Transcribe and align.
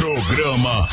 Programa 0.00 0.88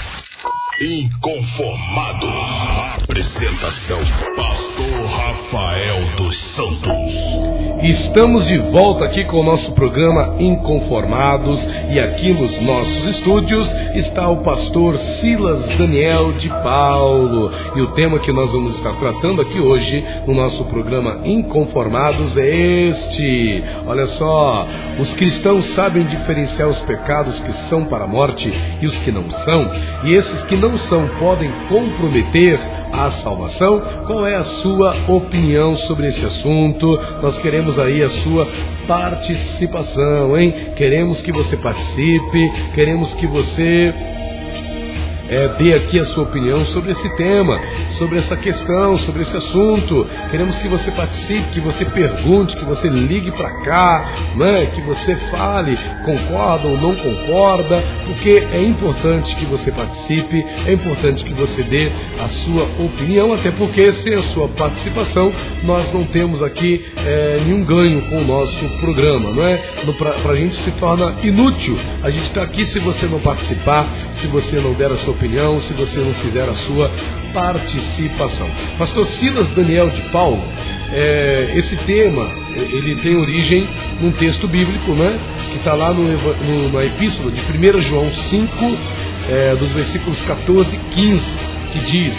Inconformados. 0.82 2.97
Apresentação: 3.18 3.98
Pastor 4.36 5.06
Rafael 5.08 6.06
dos 6.18 6.38
Santos. 6.52 7.58
Estamos 7.82 8.46
de 8.46 8.60
volta 8.60 9.06
aqui 9.06 9.24
com 9.26 9.38
o 9.38 9.44
nosso 9.44 9.72
programa 9.72 10.36
Inconformados 10.38 11.68
e 11.90 12.00
aqui 12.00 12.32
nos 12.32 12.62
nossos 12.62 13.06
estúdios 13.06 13.68
está 13.96 14.30
o 14.30 14.38
pastor 14.38 14.98
Silas 14.98 15.64
Daniel 15.78 16.34
de 16.34 16.48
Paulo. 16.48 17.52
E 17.76 17.82
o 17.82 17.88
tema 17.94 18.20
que 18.20 18.32
nós 18.32 18.52
vamos 18.52 18.76
estar 18.76 18.94
tratando 18.94 19.42
aqui 19.42 19.60
hoje 19.60 20.04
no 20.28 20.36
nosso 20.36 20.64
programa 20.66 21.22
Inconformados 21.24 22.38
é 22.38 22.48
este. 22.48 23.64
Olha 23.88 24.06
só, 24.06 24.68
os 25.00 25.12
cristãos 25.16 25.66
sabem 25.74 26.04
diferenciar 26.04 26.70
os 26.70 26.80
pecados 26.82 27.40
que 27.40 27.54
são 27.68 27.86
para 27.86 28.04
a 28.04 28.08
morte 28.08 28.54
e 28.80 28.86
os 28.86 28.98
que 29.00 29.12
não 29.12 29.30
são, 29.32 29.72
e 30.04 30.14
esses 30.14 30.44
que 30.44 30.56
não 30.56 30.78
são 30.78 31.08
podem 31.20 31.52
comprometer 31.68 32.60
a 32.98 33.12
salvação. 33.12 33.82
Qual 34.06 34.26
é 34.26 34.36
a 34.36 34.44
sua 34.44 34.96
opinião 35.08 35.76
sobre 35.78 36.08
esse 36.08 36.26
assunto? 36.26 37.00
Nós 37.22 37.38
queremos 37.40 37.78
aí 37.78 38.02
a 38.02 38.10
sua 38.10 38.48
participação, 38.88 40.38
hein? 40.38 40.54
Queremos 40.76 41.22
que 41.22 41.32
você 41.32 41.56
participe, 41.58 42.52
queremos 42.74 43.14
que 43.16 43.28
você 43.28 43.94
é, 45.30 45.48
dê 45.60 45.74
aqui 45.74 46.00
a 46.00 46.06
sua 46.06 46.24
opinião 46.24 46.66
sobre 46.68 46.92
esse 46.92 47.10
tema, 47.16 47.60
sobre 47.98 48.20
essa 48.20 48.36
questão, 48.38 48.98
sobre 49.00 49.22
esse 49.24 49.36
assunto. 49.36 50.08
Queremos 50.32 50.58
que 50.58 50.68
você 50.68 50.92
participe, 50.92 51.52
que 51.54 51.60
você 51.60 51.86
pergunte, 51.86 52.56
que 52.56 52.66
você 52.66 52.88
ligue 52.88 53.32
para 53.32 53.52
cá, 53.62 54.06
né? 54.36 54.68
que 54.68 54.82
você 54.82 55.16
fale, 55.30 55.78
concorda 56.06 56.68
ou 56.68 56.78
não 56.78 56.96
concorda, 56.96 57.84
porque 58.06 58.48
é 58.52 58.62
importante 58.62 59.36
que 59.36 59.46
você 59.46 59.72
participe, 59.72 60.46
é 60.66 60.74
importante 60.74 61.24
que 61.24 61.34
você 61.34 61.64
dê 61.64 61.92
a 62.20 62.28
sua 62.30 62.64
opinião, 62.80 63.34
até 63.34 63.52
porque 63.52 63.92
sem 63.94 64.14
a 64.16 64.24
sua 64.24 64.48
participação 64.48 65.32
nós 65.64 65.92
não 65.94 66.06
temos 66.06 66.42
aqui 66.42 66.86
é, 66.98 67.42
nenhum 67.46 67.64
ganho 67.64 68.02
com 68.10 68.22
o 68.22 68.26
nosso 68.26 68.66
programa, 68.80 69.32
não 69.32 69.46
é? 69.46 69.58
Para 69.98 70.32
a 70.32 70.36
gente 70.36 70.56
se 70.56 70.72
torna 70.72 71.16
inútil. 71.24 71.78
A 72.04 72.10
gente 72.10 72.24
está 72.24 72.44
aqui 72.44 72.66
se 72.66 72.80
você 72.80 73.06
não 73.06 73.20
participar, 73.20 73.88
se 74.20 74.28
você 74.28 74.58
não 74.58 74.74
der 74.74 74.92
a 74.92 74.98
sua 74.98 75.14
opinião 75.18 75.60
se 75.62 75.74
você 75.74 76.00
não 76.00 76.14
fizer 76.16 76.48
a 76.48 76.54
sua 76.54 76.92
participação. 77.34 78.50
Pastor 78.78 79.06
Silas 79.08 79.48
Daniel 79.50 79.90
de 79.90 80.02
Paulo, 80.04 80.42
é, 80.94 81.54
esse 81.56 81.76
tema 81.78 82.32
ele 82.56 82.96
tem 82.98 83.18
origem 83.18 83.68
num 84.00 84.12
texto 84.12 84.48
bíblico, 84.48 84.92
né? 84.92 85.20
Que 85.52 85.58
está 85.58 85.74
lá 85.74 85.92
no, 85.94 86.04
no, 86.04 86.72
na 86.72 86.86
epístola 86.86 87.32
de 87.32 87.42
1 87.42 87.82
João 87.82 88.12
5, 88.12 88.78
é, 89.30 89.56
dos 89.56 89.70
versículos 89.72 90.22
14 90.22 90.76
e 90.76 90.80
15, 90.96 91.24
que 91.74 91.80
diz, 91.80 92.16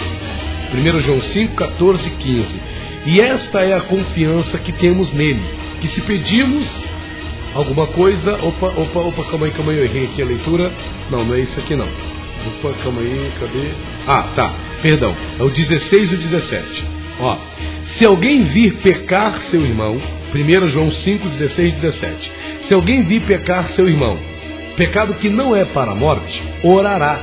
1 0.75 0.99
João 0.99 1.21
5, 1.21 1.55
14 1.55 2.09
e 2.09 2.11
15. 2.11 2.61
E 3.07 3.21
esta 3.21 3.61
é 3.61 3.75
a 3.75 3.81
confiança 3.81 4.59
que 4.59 4.73
temos 4.73 5.12
nele, 5.12 5.43
que 5.81 5.89
se 5.89 6.01
pedimos 6.01 6.69
alguma 7.55 7.87
coisa. 7.87 8.35
Opa, 8.43 8.67
opa, 8.67 9.01
opa, 9.01 9.25
calma 9.31 9.47
aí, 9.47 9.53
calma 9.53 9.73
aí, 9.73 9.79
eu 9.79 9.85
errei 9.85 10.05
aqui 10.05 10.21
a 10.21 10.27
leitura. 10.27 10.73
Não, 11.11 11.25
não 11.25 11.35
é 11.35 11.41
isso 11.41 11.59
aqui 11.59 11.75
não. 11.75 12.18
Opa, 12.47 12.75
calma 12.83 13.00
aí, 13.00 13.31
cadê? 13.39 13.70
Ah, 14.06 14.22
tá, 14.34 14.55
perdão. 14.83 15.14
É 15.39 15.42
o 15.42 15.50
16 15.50 16.12
e 16.12 16.14
o 16.14 16.19
17. 16.19 16.86
Ó, 17.20 17.36
se 17.97 18.05
alguém 18.05 18.44
vir 18.44 18.77
pecar 18.77 19.41
seu 19.42 19.61
irmão, 19.61 20.00
1 20.34 20.66
João 20.69 20.91
5, 20.91 21.28
16 21.28 21.72
e 21.72 21.77
17. 21.77 22.33
Se 22.62 22.75
alguém 22.75 23.03
vir 23.03 23.22
pecar 23.22 23.69
seu 23.70 23.89
irmão, 23.89 24.19
pecado 24.77 25.14
que 25.14 25.28
não 25.28 25.56
é 25.56 25.64
para 25.64 25.92
a 25.92 25.94
morte, 25.94 26.42
orará, 26.62 27.19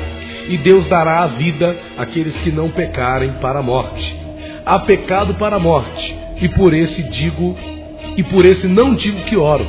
e 0.49 0.57
Deus 0.57 0.85
dará 0.87 1.23
a 1.23 1.27
vida 1.27 1.75
àqueles 1.97 2.35
que 2.37 2.51
não 2.51 2.69
pecarem 2.69 3.31
para 3.41 3.59
a 3.59 3.63
morte. 3.63 4.15
Há 4.65 4.79
pecado 4.79 5.35
para 5.35 5.55
a 5.55 5.59
morte, 5.59 6.15
e 6.41 6.49
por 6.49 6.73
esse 6.73 7.01
digo, 7.03 7.57
e 8.17 8.23
por 8.23 8.45
esse 8.45 8.67
não 8.67 8.93
digo 8.93 9.21
que 9.23 9.37
oro. 9.37 9.65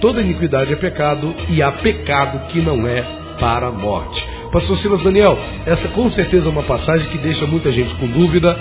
Toda 0.00 0.22
iniquidade 0.22 0.72
é 0.72 0.76
pecado, 0.76 1.34
e 1.48 1.62
há 1.62 1.70
pecado 1.72 2.46
que 2.48 2.60
não 2.60 2.86
é 2.86 3.02
para 3.38 3.66
a 3.66 3.72
morte. 3.72 4.26
Pastor 4.56 4.78
Silas 4.78 5.02
Daniel, 5.02 5.38
essa 5.66 5.86
com 5.88 6.08
certeza 6.08 6.46
é 6.46 6.48
uma 6.48 6.62
passagem 6.62 7.10
que 7.10 7.18
deixa 7.18 7.44
muita 7.44 7.70
gente 7.70 7.94
com 7.96 8.06
dúvida, 8.06 8.58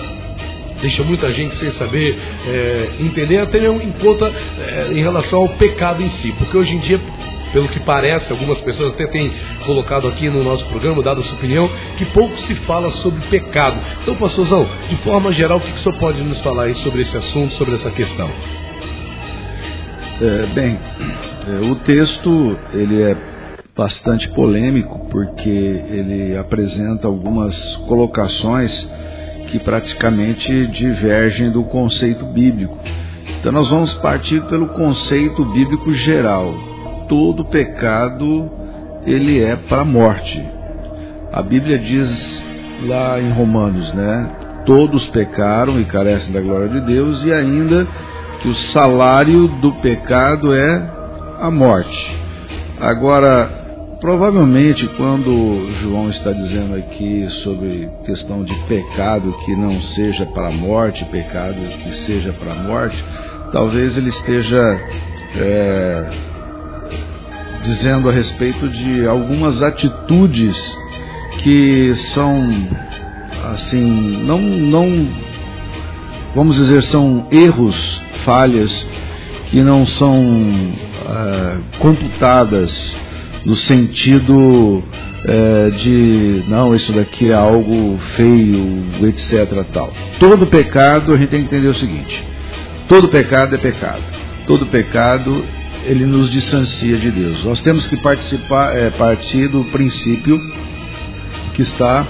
deixa 0.81 1.01
muita 1.03 1.31
gente 1.31 1.55
sem 1.55 1.71
saber 1.71 2.19
é, 2.45 2.89
entender, 2.99 3.37
até 3.37 3.65
em 3.65 3.91
conta 3.93 4.29
é, 4.59 4.89
em 4.91 5.01
relação 5.01 5.39
ao 5.43 5.47
pecado 5.47 6.03
em 6.03 6.09
si, 6.09 6.33
porque 6.37 6.57
hoje 6.57 6.75
em 6.75 6.79
dia 6.79 6.99
pelo 7.53 7.69
que 7.69 7.79
parece, 7.79 8.29
algumas 8.29 8.57
pessoas 8.57 8.89
até 8.89 9.07
têm 9.07 9.31
colocado 9.65 10.05
aqui 10.09 10.29
no 10.29 10.43
nosso 10.43 10.65
programa, 10.65 11.01
dado 11.01 11.21
a 11.21 11.23
sua 11.23 11.37
opinião, 11.37 11.69
que 11.95 12.03
pouco 12.03 12.37
se 12.41 12.53
fala 12.55 12.91
sobre 12.91 13.21
pecado. 13.29 13.77
Então, 14.01 14.15
pastorzão, 14.15 14.67
de 14.89 14.97
forma 14.97 15.31
geral, 15.31 15.59
o 15.59 15.61
que, 15.61 15.71
que 15.71 15.79
o 15.79 15.81
senhor 15.81 15.97
pode 15.97 16.21
nos 16.21 16.41
falar 16.41 16.63
aí 16.63 16.75
sobre 16.75 17.03
esse 17.03 17.15
assunto, 17.15 17.53
sobre 17.53 17.75
essa 17.75 17.89
questão? 17.89 18.29
É, 20.21 20.45
bem, 20.47 20.77
é, 21.47 21.71
o 21.71 21.75
texto 21.75 22.57
ele 22.73 23.01
é 23.01 23.34
bastante 23.75 24.29
polêmico, 24.29 25.07
porque 25.09 25.49
ele 25.49 26.37
apresenta 26.37 27.07
algumas 27.07 27.75
colocações 27.87 28.87
que 29.47 29.59
praticamente 29.59 30.67
divergem 30.67 31.51
do 31.51 31.63
conceito 31.65 32.25
bíblico. 32.27 32.77
Então 33.39 33.51
nós 33.51 33.69
vamos 33.69 33.93
partir 33.95 34.41
pelo 34.45 34.69
conceito 34.69 35.43
bíblico 35.45 35.93
geral. 35.93 36.53
Todo 37.09 37.45
pecado 37.45 38.49
ele 39.05 39.43
é 39.43 39.55
para 39.55 39.81
a 39.81 39.85
morte. 39.85 40.43
A 41.31 41.41
Bíblia 41.41 41.77
diz 41.77 42.41
lá 42.87 43.19
em 43.19 43.29
Romanos, 43.31 43.93
né? 43.93 44.31
Todos 44.65 45.07
pecaram 45.09 45.79
e 45.79 45.85
carecem 45.85 46.33
da 46.33 46.39
glória 46.39 46.69
de 46.69 46.81
Deus 46.81 47.21
e 47.23 47.31
ainda 47.31 47.85
que 48.41 48.47
o 48.47 48.55
salário 48.55 49.47
do 49.59 49.73
pecado 49.73 50.55
é 50.55 50.89
a 51.39 51.51
morte. 51.51 52.17
Agora, 52.79 53.64
Provavelmente, 54.05 54.87
quando 54.97 55.67
João 55.81 56.11
está 56.11 56.31
dizendo 56.31 56.75
aqui 56.75 57.27
sobre 57.41 57.89
questão 58.05 58.43
de 58.43 58.53
pecado 58.65 59.35
que 59.43 59.55
não 59.55 59.81
seja 59.81 60.27
para 60.27 60.49
a 60.49 60.51
morte, 60.51 61.03
pecado 61.05 61.55
que 61.81 61.91
seja 62.05 62.31
para 62.31 62.51
a 62.51 62.55
morte, 62.55 63.03
talvez 63.51 63.97
ele 63.97 64.09
esteja 64.09 64.61
é, 65.35 66.11
dizendo 67.63 68.07
a 68.07 68.11
respeito 68.11 68.69
de 68.69 69.07
algumas 69.07 69.63
atitudes 69.63 70.55
que 71.39 71.95
são, 72.13 72.47
assim, 73.55 74.23
não, 74.23 74.39
não, 74.39 75.09
vamos 76.35 76.57
dizer, 76.57 76.83
são 76.83 77.25
erros, 77.31 78.03
falhas 78.23 78.85
que 79.47 79.63
não 79.63 79.83
são 79.87 80.21
é, 81.09 81.57
computadas 81.79 83.03
no 83.45 83.55
sentido 83.55 84.83
é, 85.23 85.69
de 85.69 86.43
não, 86.47 86.75
isso 86.75 86.91
daqui 86.91 87.31
é 87.31 87.35
algo 87.35 87.97
feio, 88.15 88.85
etc. 89.03 89.63
Tal. 89.71 89.93
Todo 90.19 90.47
pecado, 90.47 91.13
a 91.13 91.17
gente 91.17 91.29
tem 91.29 91.41
que 91.41 91.55
entender 91.55 91.67
o 91.67 91.75
seguinte: 91.75 92.23
todo 92.87 93.07
pecado 93.07 93.55
é 93.55 93.57
pecado. 93.57 94.03
Todo 94.47 94.65
pecado 94.67 95.43
ele 95.85 96.05
nos 96.05 96.31
distancia 96.31 96.97
de 96.97 97.11
Deus. 97.11 97.43
Nós 97.43 97.61
temos 97.61 97.85
que 97.85 97.97
participar, 97.97 98.75
é, 98.75 98.89
partir 98.89 99.47
do 99.47 99.63
princípio 99.65 100.41
que 101.53 101.61
está 101.61 102.05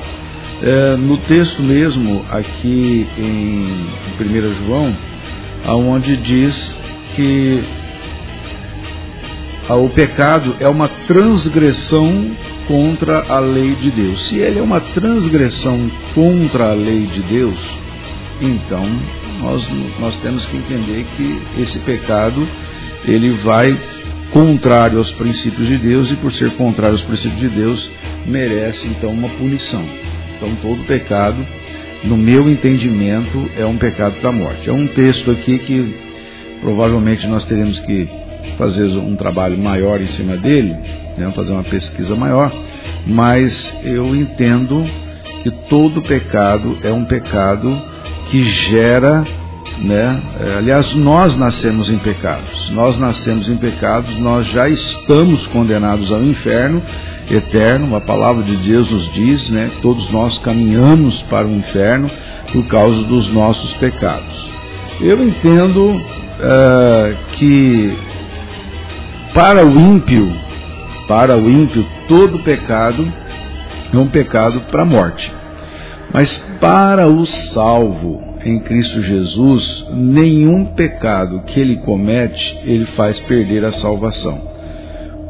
é, 0.61 0.95
no 0.95 1.17
texto 1.17 1.61
mesmo, 1.61 2.25
aqui 2.31 3.05
em, 3.17 3.87
em 4.23 4.39
1 4.39 4.65
João, 4.65 4.95
aonde 5.65 6.15
diz 6.17 6.77
que 7.15 7.63
o 9.73 9.89
pecado 9.89 10.55
é 10.59 10.69
uma 10.69 10.87
transgressão 10.87 12.31
contra 12.67 13.25
a 13.27 13.39
lei 13.39 13.73
de 13.75 13.89
Deus. 13.89 14.29
Se 14.29 14.37
ele 14.37 14.59
é 14.59 14.61
uma 14.61 14.79
transgressão 14.79 15.89
contra 16.13 16.71
a 16.71 16.73
lei 16.73 17.07
de 17.07 17.21
Deus, 17.21 17.57
então 18.41 18.85
nós, 19.41 19.67
nós 19.99 20.17
temos 20.17 20.45
que 20.45 20.57
entender 20.57 21.05
que 21.17 21.41
esse 21.61 21.79
pecado 21.79 22.47
ele 23.05 23.31
vai 23.43 23.75
contrário 24.31 24.97
aos 24.97 25.11
princípios 25.13 25.67
de 25.67 25.77
Deus 25.77 26.11
e 26.11 26.15
por 26.15 26.31
ser 26.31 26.51
contrário 26.51 26.93
aos 26.93 27.03
princípios 27.03 27.39
de 27.39 27.49
Deus 27.49 27.89
merece 28.25 28.87
então 28.87 29.11
uma 29.11 29.29
punição. 29.29 29.83
Então 30.35 30.55
todo 30.61 30.85
pecado, 30.85 31.45
no 32.03 32.17
meu 32.17 32.49
entendimento, 32.49 33.49
é 33.57 33.65
um 33.65 33.77
pecado 33.77 34.15
para 34.19 34.29
a 34.29 34.33
morte. 34.33 34.69
É 34.69 34.73
um 34.73 34.87
texto 34.87 35.31
aqui 35.31 35.57
que 35.59 35.95
provavelmente 36.61 37.25
nós 37.27 37.45
teremos 37.45 37.79
que 37.79 38.07
fazer 38.57 38.85
um 38.97 39.15
trabalho 39.15 39.57
maior 39.57 40.01
em 40.01 40.07
cima 40.07 40.35
dele, 40.37 40.75
né, 41.17 41.31
fazer 41.35 41.53
uma 41.53 41.63
pesquisa 41.63 42.15
maior, 42.15 42.51
mas 43.05 43.73
eu 43.83 44.15
entendo 44.15 44.85
que 45.43 45.51
todo 45.69 46.01
pecado 46.01 46.77
é 46.83 46.91
um 46.91 47.05
pecado 47.05 47.79
que 48.29 48.43
gera, 48.43 49.23
né? 49.79 50.19
É, 50.39 50.57
aliás, 50.57 50.93
nós 50.95 51.35
nascemos 51.35 51.89
em 51.89 51.99
pecados. 51.99 52.69
Nós 52.71 52.97
nascemos 52.97 53.47
em 53.47 53.57
pecados, 53.57 54.15
nós 54.17 54.47
já 54.47 54.67
estamos 54.67 55.45
condenados 55.47 56.11
ao 56.11 56.23
inferno 56.23 56.81
eterno. 57.29 57.95
A 57.95 58.01
palavra 58.01 58.43
de 58.43 58.55
Deus 58.55 58.89
nos 58.89 59.13
diz, 59.13 59.49
né? 59.51 59.69
Todos 59.81 60.09
nós 60.11 60.37
caminhamos 60.39 61.21
para 61.23 61.45
o 61.45 61.51
inferno 61.51 62.09
por 62.51 62.65
causa 62.65 63.03
dos 63.03 63.31
nossos 63.31 63.71
pecados. 63.73 64.49
Eu 64.99 65.21
entendo 65.21 65.91
uh, 65.91 67.15
que 67.33 67.93
para 69.35 69.67
o 69.67 69.77
ímpio, 69.77 70.31
para 71.09 71.37
o 71.37 71.49
ímpio, 71.49 71.85
todo 72.07 72.39
pecado 72.39 73.05
é 73.93 73.97
um 73.97 74.07
pecado 74.07 74.61
para 74.71 74.83
a 74.83 74.85
morte. 74.85 75.31
Mas 76.13 76.37
para 76.61 77.05
o 77.09 77.25
salvo 77.25 78.35
em 78.45 78.59
Cristo 78.59 79.01
Jesus, 79.01 79.87
nenhum 79.91 80.65
pecado 80.67 81.41
que 81.47 81.59
ele 81.59 81.77
comete, 81.77 82.57
ele 82.63 82.85
faz 82.85 83.19
perder 83.19 83.65
a 83.65 83.73
salvação. 83.73 84.41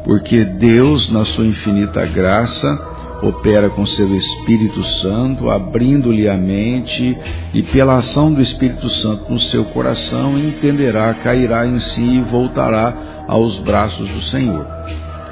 Porque 0.04 0.44
Deus, 0.44 1.10
na 1.10 1.24
sua 1.24 1.44
infinita 1.44 2.06
graça, 2.06 2.95
opera 3.22 3.70
com 3.70 3.86
seu 3.86 4.14
Espírito 4.14 4.82
Santo, 4.82 5.50
abrindo-lhe 5.50 6.28
a 6.28 6.36
mente 6.36 7.16
e 7.54 7.62
pela 7.62 7.96
ação 7.96 8.32
do 8.32 8.40
Espírito 8.40 8.88
Santo 8.88 9.32
no 9.32 9.38
seu 9.38 9.64
coração, 9.66 10.38
entenderá, 10.38 11.12
cairá 11.14 11.66
em 11.66 11.80
si 11.80 12.02
e 12.02 12.20
voltará 12.22 13.24
aos 13.26 13.58
braços 13.60 14.08
do 14.08 14.20
Senhor. 14.22 14.66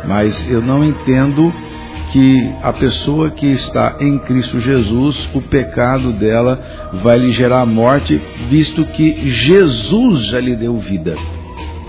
Mas 0.07 0.49
eu 0.49 0.61
não 0.61 0.85
entendo 0.85 1.53
que 2.13 2.53
a 2.63 2.73
pessoa 2.73 3.31
que 3.31 3.47
está 3.47 3.97
em 4.01 4.19
Cristo 4.21 4.61
Jesus, 4.61 5.29
o 5.35 5.41
pecado 5.41 6.13
dela 6.13 6.61
vai 7.03 7.19
lhe 7.19 7.31
gerar 7.31 7.67
morte, 7.67 8.21
visto 8.49 8.85
que 8.85 9.29
Jesus 9.29 10.27
já 10.27 10.41
lhe 10.41 10.55
deu 10.55 10.77
vida 10.79 11.17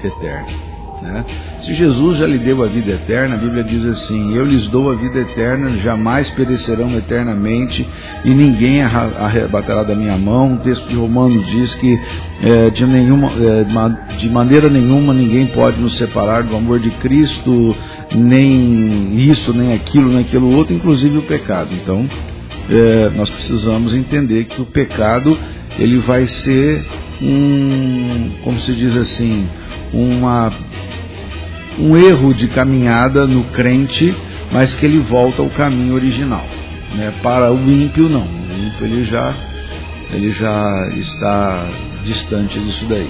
eterna. 0.04 0.75
Né? 1.06 1.24
Se 1.60 1.74
Jesus 1.74 2.18
já 2.18 2.26
lhe 2.26 2.40
deu 2.40 2.64
a 2.64 2.68
vida 2.68 2.92
eterna, 2.92 3.36
a 3.36 3.38
Bíblia 3.38 3.64
diz 3.64 3.86
assim: 3.86 4.36
Eu 4.36 4.44
lhes 4.44 4.68
dou 4.68 4.92
a 4.92 4.96
vida 4.96 5.20
eterna, 5.20 5.78
jamais 5.78 6.30
perecerão 6.32 6.96
eternamente 6.98 7.88
e 8.24 8.30
ninguém 8.32 8.82
arrebatará 8.82 9.84
da 9.84 9.96
minha 9.96 10.18
mão. 10.18 10.56
O 10.56 10.58
texto 10.58 10.88
de 10.88 10.96
Romanos 10.96 11.46
diz 11.48 11.74
que 11.76 12.00
é, 12.42 12.70
de, 12.72 12.86
nenhuma, 12.86 13.32
é, 13.32 14.16
de 14.18 14.30
maneira 14.30 14.70
nenhuma 14.70 15.14
ninguém 15.14 15.46
pode 15.48 15.80
nos 15.80 15.98
separar 15.98 16.44
do 16.44 16.56
amor 16.56 16.80
de 16.80 16.90
Cristo, 16.92 17.76
nem 18.14 19.16
isso, 19.16 19.54
nem 19.54 19.74
aquilo, 19.74 20.10
nem 20.10 20.20
aquilo 20.20 20.52
outro, 20.52 20.74
inclusive 20.74 21.20
o 21.20 21.24
pecado. 21.24 21.70
Então, 21.74 22.10
é, 22.70 23.10
nós 23.16 23.30
precisamos 23.30 23.94
entender 23.94 24.46
que 24.46 24.62
o 24.62 24.66
pecado 24.66 25.38
ele 25.78 25.98
vai 25.98 26.26
ser 26.26 26.86
um, 27.22 28.32
como 28.44 28.60
se 28.60 28.74
diz 28.74 28.96
assim, 28.96 29.48
uma 29.94 30.52
um 31.80 31.96
erro 31.96 32.34
de 32.34 32.48
caminhada 32.48 33.26
no 33.26 33.44
crente, 33.46 34.16
mas 34.52 34.74
que 34.74 34.86
ele 34.86 35.00
volta 35.00 35.42
ao 35.42 35.50
caminho 35.50 35.94
original. 35.94 36.46
Né? 36.96 37.14
Para 37.22 37.52
o 37.52 37.60
ímpio, 37.70 38.10
não. 38.10 38.24
O 38.24 38.68
ímpio 38.68 38.86
ele 38.86 39.06
já, 39.06 39.34
ele 40.12 40.32
já 40.32 40.90
está 40.96 41.68
distante 42.04 42.60
disso 42.60 42.86
daí. 42.86 43.10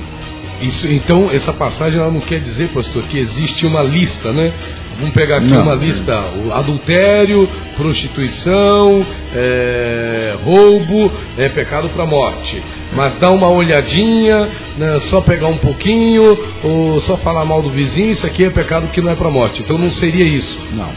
Isso, 0.62 0.88
então, 0.88 1.30
essa 1.32 1.52
passagem 1.54 2.00
ela 2.00 2.12
não 2.12 2.22
quer 2.22 2.40
dizer, 2.40 2.70
pastor, 2.70 3.04
que 3.04 3.18
existe 3.18 3.66
uma 3.66 3.82
lista, 3.82 4.32
né? 4.32 4.54
Vamos 4.98 5.14
pegar 5.14 5.38
aqui 5.38 5.48
não, 5.48 5.64
uma 5.64 5.76
lista: 5.76 6.14
adultério, 6.54 7.50
prostituição, 7.76 9.06
é, 9.36 10.38
roubo, 10.44 11.12
é 11.38 11.50
pecado 11.50 11.90
para 11.90 12.06
morte. 12.06 12.62
Mas 12.94 13.18
dá 13.18 13.30
uma 13.30 13.50
olhadinha, 13.50 14.50
né, 14.78 15.00
só 15.02 15.20
pegar 15.20 15.48
um 15.48 15.58
pouquinho, 15.58 16.38
ou 16.64 17.02
só 17.02 17.18
falar 17.18 17.44
mal 17.44 17.62
do 17.62 17.70
vizinho, 17.70 18.12
isso 18.12 18.26
aqui 18.26 18.46
é 18.46 18.50
pecado 18.50 18.88
que 18.88 19.02
não 19.02 19.12
é 19.12 19.16
para 19.16 19.30
morte. 19.30 19.62
Então 19.62 19.78
não 19.78 19.90
seria 19.90 20.24
isso. 20.24 20.58
Não. 20.72 20.90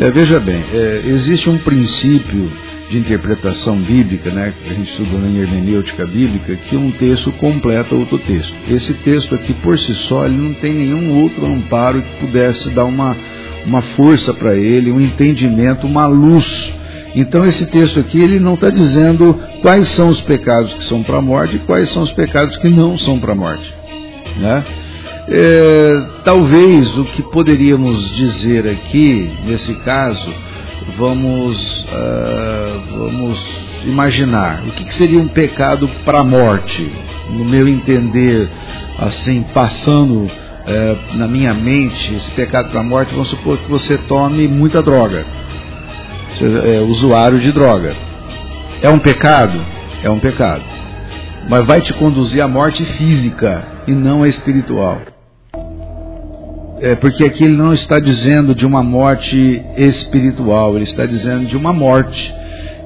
É, 0.00 0.10
veja 0.10 0.40
bem, 0.40 0.64
é, 0.72 1.02
existe 1.06 1.48
um 1.48 1.58
princípio 1.58 2.50
de 2.90 2.98
interpretação 2.98 3.76
bíblica, 3.76 4.30
né, 4.30 4.54
que 4.62 4.70
a 4.70 4.74
gente 4.74 4.90
estuda 4.90 5.18
na 5.18 5.28
hermenêutica 5.28 6.06
bíblica, 6.06 6.56
que 6.56 6.76
um 6.76 6.90
texto 6.90 7.30
completa 7.32 7.94
outro 7.94 8.18
texto. 8.18 8.54
Esse 8.68 8.94
texto 8.94 9.34
aqui, 9.34 9.52
por 9.54 9.78
si 9.78 9.92
só, 9.94 10.24
ele 10.24 10.36
não 10.36 10.54
tem 10.54 10.72
nenhum 10.72 11.20
outro 11.22 11.44
amparo 11.44 12.00
que 12.00 12.26
pudesse 12.26 12.70
dar 12.70 12.86
uma, 12.86 13.16
uma 13.66 13.82
força 13.82 14.32
para 14.32 14.56
ele, 14.56 14.90
um 14.90 15.00
entendimento, 15.00 15.86
uma 15.86 16.06
luz. 16.06 16.72
Então, 17.14 17.44
esse 17.44 17.66
texto 17.66 18.00
aqui, 18.00 18.20
ele 18.20 18.38
não 18.38 18.54
está 18.54 18.70
dizendo 18.70 19.38
quais 19.60 19.88
são 19.88 20.08
os 20.08 20.20
pecados 20.22 20.72
que 20.74 20.84
são 20.84 21.02
para 21.02 21.18
a 21.18 21.22
morte 21.22 21.56
e 21.56 21.60
quais 21.60 21.90
são 21.90 22.02
os 22.02 22.12
pecados 22.12 22.56
que 22.56 22.68
não 22.68 22.96
são 22.96 23.18
para 23.18 23.32
a 23.32 23.36
morte. 23.36 23.74
Né? 24.38 24.64
É, 25.30 26.06
talvez 26.24 26.96
o 26.96 27.04
que 27.04 27.22
poderíamos 27.22 28.16
dizer 28.16 28.66
aqui, 28.66 29.30
nesse 29.44 29.74
caso, 29.80 30.32
vamos, 30.96 31.84
uh, 31.84 32.98
vamos 32.98 33.38
imaginar 33.84 34.62
o 34.66 34.72
que, 34.72 34.84
que 34.84 34.94
seria 34.94 35.18
um 35.18 35.28
pecado 35.28 35.88
para 36.04 36.20
a 36.20 36.24
morte, 36.24 36.90
no 37.30 37.44
meu 37.44 37.68
entender, 37.68 38.48
assim, 38.98 39.44
passando 39.54 40.24
uh, 40.24 41.16
na 41.16 41.26
minha 41.26 41.54
mente, 41.54 42.14
esse 42.14 42.30
pecado 42.32 42.70
para 42.70 42.80
a 42.80 42.84
morte, 42.84 43.12
vamos 43.12 43.28
supor 43.28 43.58
que 43.58 43.70
você 43.70 43.98
tome 43.98 44.48
muita 44.48 44.82
droga, 44.82 45.24
você 46.30 46.44
é 46.76 46.80
usuário 46.80 47.38
de 47.38 47.52
droga. 47.52 47.94
É 48.80 48.88
um 48.88 48.98
pecado? 48.98 49.64
É 50.04 50.10
um 50.10 50.20
pecado. 50.20 50.62
Mas 51.48 51.66
vai 51.66 51.80
te 51.80 51.92
conduzir 51.94 52.40
à 52.42 52.46
morte 52.46 52.84
física 52.84 53.66
e 53.86 53.92
não 53.92 54.22
a 54.22 54.28
espiritual 54.28 55.00
é, 56.80 56.94
porque 56.94 57.24
aqui 57.24 57.44
ele 57.44 57.56
não 57.56 57.72
está 57.72 57.98
dizendo 57.98 58.54
de 58.54 58.66
uma 58.66 58.82
morte 58.82 59.62
espiritual, 59.76 60.74
ele 60.74 60.84
está 60.84 61.06
dizendo 61.06 61.46
de 61.46 61.56
uma 61.56 61.72
morte. 61.72 62.34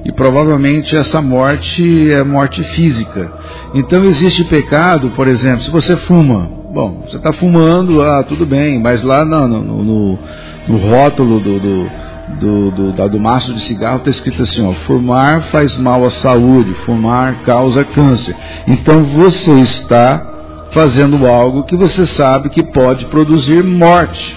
E 0.05 0.11
provavelmente 0.11 0.95
essa 0.95 1.21
morte 1.21 2.11
é 2.11 2.23
morte 2.23 2.61
física. 2.61 3.31
Então 3.73 4.03
existe 4.03 4.43
pecado, 4.43 5.11
por 5.11 5.27
exemplo, 5.27 5.61
se 5.61 5.71
você 5.71 5.95
fuma. 5.95 6.49
Bom, 6.73 7.03
você 7.07 7.17
está 7.17 7.31
fumando, 7.31 8.01
ah, 8.01 8.23
tudo 8.23 8.45
bem, 8.45 8.81
mas 8.81 9.01
lá 9.03 9.23
no, 9.23 9.47
no, 9.47 9.83
no, 9.83 10.19
no 10.67 10.77
rótulo 10.77 11.39
do, 11.39 11.59
do, 11.59 11.91
do, 12.39 12.71
do, 12.71 12.91
da, 12.93 13.07
do 13.07 13.19
maço 13.19 13.53
de 13.53 13.61
cigarro 13.61 13.97
está 13.97 14.09
escrito 14.09 14.41
assim: 14.41 14.65
ó, 14.65 14.73
fumar 14.73 15.43
faz 15.43 15.77
mal 15.77 16.03
à 16.03 16.09
saúde, 16.09 16.73
fumar 16.85 17.43
causa 17.45 17.83
câncer. 17.83 18.35
Então 18.67 19.03
você 19.03 19.51
está 19.51 20.32
fazendo 20.73 21.25
algo 21.27 21.63
que 21.63 21.75
você 21.75 22.05
sabe 22.05 22.49
que 22.49 22.63
pode 22.63 23.05
produzir 23.05 23.63
morte 23.63 24.35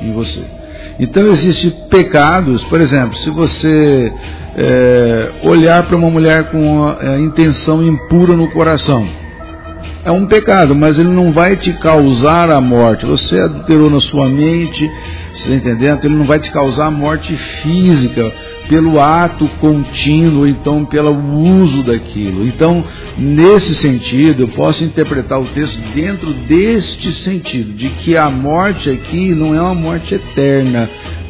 em 0.00 0.12
você. 0.12 0.42
Então 0.98 1.26
existem 1.28 1.70
pecados, 1.90 2.62
por 2.64 2.80
exemplo, 2.80 3.16
se 3.16 3.30
você 3.30 4.12
é, 4.56 5.30
olhar 5.42 5.82
para 5.84 5.96
uma 5.96 6.10
mulher 6.10 6.50
com 6.50 6.84
a, 6.84 7.14
a 7.14 7.18
intenção 7.18 7.82
impura 7.82 8.36
no 8.36 8.48
coração, 8.50 9.08
é 10.04 10.10
um 10.10 10.26
pecado, 10.26 10.74
mas 10.74 10.98
ele 10.98 11.08
não 11.08 11.32
vai 11.32 11.56
te 11.56 11.72
causar 11.74 12.50
a 12.50 12.60
morte. 12.60 13.06
Você 13.06 13.38
adulterou 13.40 13.88
na 13.88 14.00
sua 14.00 14.28
mente, 14.28 14.90
você 15.32 15.50
está 15.50 15.54
entendendo? 15.54 16.04
Ele 16.04 16.14
não 16.14 16.24
vai 16.24 16.40
te 16.40 16.50
causar 16.50 16.90
morte 16.90 17.34
física 17.36 18.32
pelo 18.68 19.00
ato 19.00 19.48
contínuo, 19.60 20.46
então 20.46 20.84
pelo 20.84 21.12
uso 21.60 21.82
daquilo. 21.82 22.46
Então, 22.46 22.84
nesse 23.18 23.74
sentido, 23.74 24.42
eu 24.42 24.48
posso 24.48 24.84
interpretar 24.84 25.40
o 25.40 25.46
texto 25.46 25.80
dentro 25.94 26.32
deste 26.32 27.12
sentido, 27.12 27.72
de 27.72 27.88
que 27.90 28.16
a 28.16 28.30
morte 28.30 28.90
aqui 28.90 29.34
não 29.34 29.54
é 29.54 29.60
uma 29.60 29.74
morte 29.74 30.14
eterna, 30.14 30.88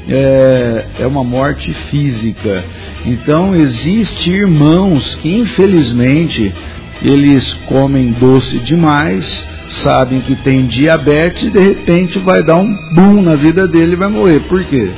é, 0.09 0.85
é 1.01 1.07
uma 1.07 1.25
morte 1.25 1.73
física. 1.91 2.65
Então, 3.07 3.55
existem 3.55 4.35
irmãos 4.35 5.15
que, 5.17 5.37
infelizmente, 5.37 6.53
eles 7.03 7.53
comem 7.67 8.13
doce 8.13 8.59
demais, 8.59 9.45
sabem 9.69 10.21
que 10.21 10.37
tem 10.37 10.67
diabetes 10.67 11.45
e 11.45 11.51
de 11.51 11.59
repente 11.59 12.19
vai 12.19 12.43
dar 12.43 12.57
um 12.57 12.73
boom 12.95 13.23
na 13.23 13.35
vida 13.35 13.67
dele 13.67 13.95
e 13.95 13.97
vai 13.97 14.09
morrer. 14.09 14.41
Por 14.41 14.63
quê? 14.65 14.91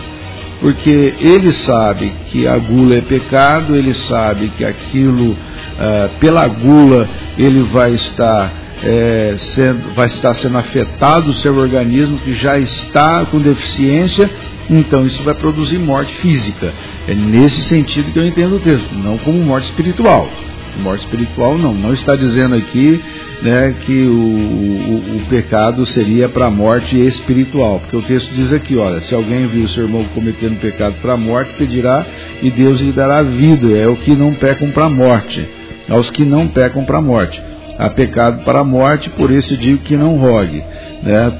Porque 0.65 1.13
ele 1.21 1.53
sabe 1.53 2.11
que 2.31 2.49
a 2.49 2.57
gula 2.57 2.97
é 2.97 3.03
pecado, 3.03 3.77
ele 3.77 3.93
sabe 3.93 4.49
que 4.57 4.65
aquilo, 4.65 5.33
uh, 5.33 6.19
pela 6.19 6.49
gula, 6.49 7.07
ele 7.37 7.61
vai 7.65 7.93
estar, 7.93 8.51
é, 8.83 9.35
sendo, 9.37 9.95
vai 9.95 10.07
estar 10.07 10.33
sendo 10.33 10.57
afetado 10.57 11.29
o 11.29 11.35
seu 11.35 11.55
organismo 11.55 12.17
que 12.17 12.33
já 12.33 12.59
está 12.59 13.27
com 13.27 13.41
deficiência, 13.41 14.31
então 14.71 15.05
isso 15.05 15.23
vai 15.23 15.35
produzir 15.35 15.79
morte 15.79 16.15
física. 16.15 16.73
É 17.07 17.13
nesse 17.15 17.65
sentido 17.65 18.11
que 18.11 18.19
eu 18.19 18.27
entendo 18.27 18.57
o 18.57 18.61
texto, 18.61 18.89
não 18.95 19.19
como 19.19 19.43
morte 19.43 19.67
espiritual. 19.67 20.31
Morte 20.79 21.05
espiritual 21.05 21.57
não, 21.57 21.75
não 21.75 21.93
está 21.93 22.17
dizendo 22.17 22.55
aqui 22.55 23.01
né, 23.43 23.75
que 23.85 24.07
o, 24.07 24.15
o, 24.15 25.17
o 25.17 25.27
pecado 25.29 25.85
seria 25.87 26.29
para 26.29 26.47
a 26.47 26.51
morte 26.51 26.99
espiritual, 27.01 27.81
porque 27.81 27.97
o 27.97 28.03
texto 28.03 28.33
diz 28.35 28.53
aqui, 28.53 28.77
olha, 28.77 29.01
se 29.01 29.15
alguém 29.15 29.47
viu 29.47 29.69
seu 29.69 29.85
irmão 29.85 30.05
cometendo 30.15 30.59
pecado 30.61 30.97
para 31.03 31.13
a 31.13 31.17
morte, 31.17 31.53
pedirá 31.59 32.07
e 32.43 32.51
Deus 32.51 32.81
lhe 32.81 32.93
dará 32.93 33.23
vida, 33.23 33.77
é 33.77 33.87
o 33.87 33.97
que 33.97 34.15
não 34.15 34.35
pecam 34.35 34.71
para 34.71 34.87
a 34.87 34.91
morte, 34.91 35.47
aos 35.89 36.11
que 36.11 36.25
não 36.25 36.49
pecam 36.49 36.85
para 36.85 36.99
a 36.99 37.03
morte. 37.03 37.43
Há 37.79 37.91
pecado 37.91 38.45
para 38.45 38.61
a 38.61 38.65
morte, 38.65 39.11
por 39.11 39.31
isso 39.31 39.57
digo 39.57 39.83
que 39.83 39.97
não 39.97 40.17
rogue. 40.17 40.63
Né? 41.03 41.33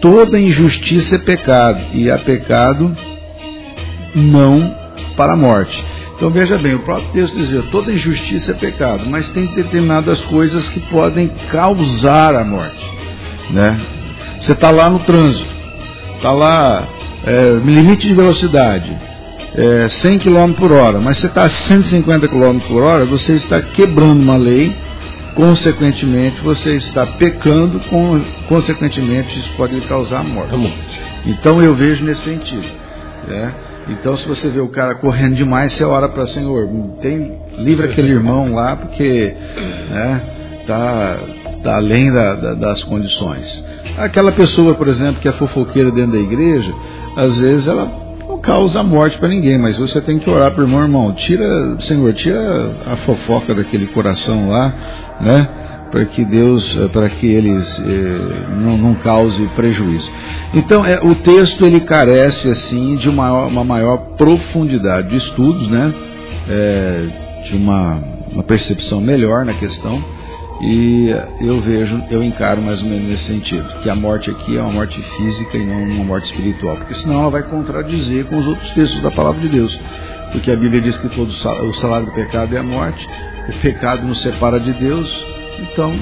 Toda 0.00 0.40
injustiça 0.40 1.16
é 1.16 1.18
pecado, 1.18 1.80
e 1.94 2.10
há 2.10 2.18
pecado 2.18 2.96
não 4.14 4.74
para 5.16 5.34
a 5.34 5.36
morte. 5.36 5.82
Então 6.22 6.30
veja 6.30 6.56
bem, 6.56 6.72
o 6.76 6.84
próprio 6.84 7.08
texto 7.10 7.36
diz: 7.36 7.64
toda 7.72 7.92
injustiça 7.92 8.52
é 8.52 8.54
pecado, 8.54 9.10
mas 9.10 9.28
tem 9.30 9.44
determinadas 9.46 10.20
coisas 10.20 10.68
que 10.68 10.78
podem 10.78 11.26
causar 11.50 12.36
a 12.36 12.44
morte. 12.44 12.92
Né? 13.50 13.80
Você 14.40 14.52
está 14.52 14.70
lá 14.70 14.88
no 14.88 15.00
trânsito, 15.00 15.52
está 16.14 16.30
lá, 16.30 16.86
é, 17.26 17.60
limite 17.64 18.06
de 18.06 18.14
velocidade, 18.14 18.96
é, 19.56 19.88
100 19.88 20.20
km 20.20 20.52
por 20.56 20.70
hora, 20.70 21.00
mas 21.00 21.18
você 21.18 21.26
está 21.26 21.42
a 21.42 21.48
150 21.48 22.28
km 22.28 22.60
por 22.68 22.84
hora, 22.84 23.04
você 23.04 23.32
está 23.32 23.60
quebrando 23.60 24.22
uma 24.22 24.36
lei, 24.36 24.72
consequentemente 25.34 26.40
você 26.40 26.76
está 26.76 27.04
pecando, 27.04 27.80
consequentemente 28.48 29.40
isso 29.40 29.52
pode 29.56 29.74
lhe 29.74 29.86
causar 29.88 30.20
a 30.20 30.22
morte. 30.22 31.00
Então 31.26 31.60
eu 31.60 31.74
vejo 31.74 32.04
nesse 32.04 32.22
sentido. 32.22 32.68
Né? 33.26 33.52
Então, 33.88 34.16
se 34.16 34.26
você 34.26 34.48
vê 34.48 34.60
o 34.60 34.68
cara 34.68 34.94
correndo 34.94 35.34
demais, 35.34 35.72
você 35.72 35.84
ora 35.84 36.08
para 36.08 36.22
o 36.22 36.26
Senhor, 36.26 36.68
tem, 37.00 37.38
livra 37.58 37.86
aquele 37.86 38.12
irmão 38.12 38.54
lá, 38.54 38.76
porque 38.76 39.34
né, 39.90 40.20
tá, 40.66 41.18
tá 41.62 41.76
além 41.76 42.12
da, 42.12 42.34
da, 42.34 42.54
das 42.54 42.84
condições. 42.84 43.64
Aquela 43.98 44.32
pessoa, 44.32 44.74
por 44.74 44.88
exemplo, 44.88 45.20
que 45.20 45.28
é 45.28 45.32
fofoqueira 45.32 45.90
dentro 45.90 46.12
da 46.12 46.18
igreja, 46.18 46.72
às 47.16 47.38
vezes 47.38 47.66
ela 47.66 47.90
não 48.28 48.38
causa 48.38 48.82
morte 48.82 49.18
para 49.18 49.28
ninguém, 49.28 49.58
mas 49.58 49.76
você 49.76 50.00
tem 50.00 50.18
que 50.18 50.30
orar 50.30 50.52
para 50.52 50.62
o 50.62 50.64
irmão, 50.64 50.82
irmão, 50.82 51.12
tira, 51.12 51.76
Senhor, 51.80 52.12
tira 52.14 52.70
a 52.86 52.96
fofoca 52.96 53.54
daquele 53.54 53.86
coração 53.88 54.48
lá, 54.48 54.72
né? 55.20 55.48
Para 55.92 56.06
que 56.06 56.24
Deus, 56.24 56.76
eh, 56.80 56.88
para 56.88 57.10
que 57.10 57.26
eles 57.26 57.78
eh, 57.78 58.56
não, 58.56 58.78
não, 58.78 58.94
cause 58.94 59.46
prejuízo. 59.54 60.10
Então, 60.54 60.84
é, 60.84 60.98
o 61.02 61.14
texto 61.16 61.66
ele 61.66 61.80
carece 61.80 62.48
assim 62.48 62.96
de 62.96 63.10
uma, 63.10 63.44
uma 63.44 63.62
maior 63.62 63.98
profundidade 64.16 65.10
de 65.10 65.16
estudos, 65.16 65.68
né? 65.68 65.92
É, 66.48 67.06
de 67.44 67.56
uma, 67.56 68.02
uma 68.32 68.42
percepção 68.42 69.02
melhor 69.02 69.44
na 69.44 69.52
questão. 69.52 70.02
E 70.62 71.14
eu 71.40 71.60
vejo, 71.60 72.02
eu 72.10 72.22
encaro 72.22 72.62
mais 72.62 72.80
ou 72.82 72.88
menos 72.88 73.08
nesse 73.08 73.24
sentido, 73.24 73.64
que 73.82 73.90
a 73.90 73.96
morte 73.96 74.30
aqui 74.30 74.56
é 74.56 74.62
uma 74.62 74.72
morte 74.72 75.00
física 75.16 75.58
e 75.58 75.66
não 75.66 75.82
uma 75.82 76.04
morte 76.04 76.26
espiritual, 76.26 76.76
porque 76.76 76.94
senão 76.94 77.20
ela 77.20 77.30
vai 77.30 77.42
contradizer 77.42 78.26
com 78.26 78.38
os 78.38 78.46
outros 78.46 78.70
textos 78.70 79.02
da 79.02 79.10
palavra 79.10 79.40
de 79.40 79.48
Deus. 79.48 79.78
Porque 80.30 80.50
a 80.50 80.56
Bíblia 80.56 80.80
diz 80.80 80.96
que 80.96 81.08
todo 81.10 81.30
o 81.30 81.74
salário 81.74 82.06
do 82.06 82.12
pecado 82.12 82.54
é 82.56 82.58
a 82.58 82.62
morte, 82.62 83.06
o 83.48 83.60
pecado 83.60 84.06
nos 84.06 84.22
separa 84.22 84.60
de 84.60 84.72
Deus, 84.72 85.26
então, 85.62 85.94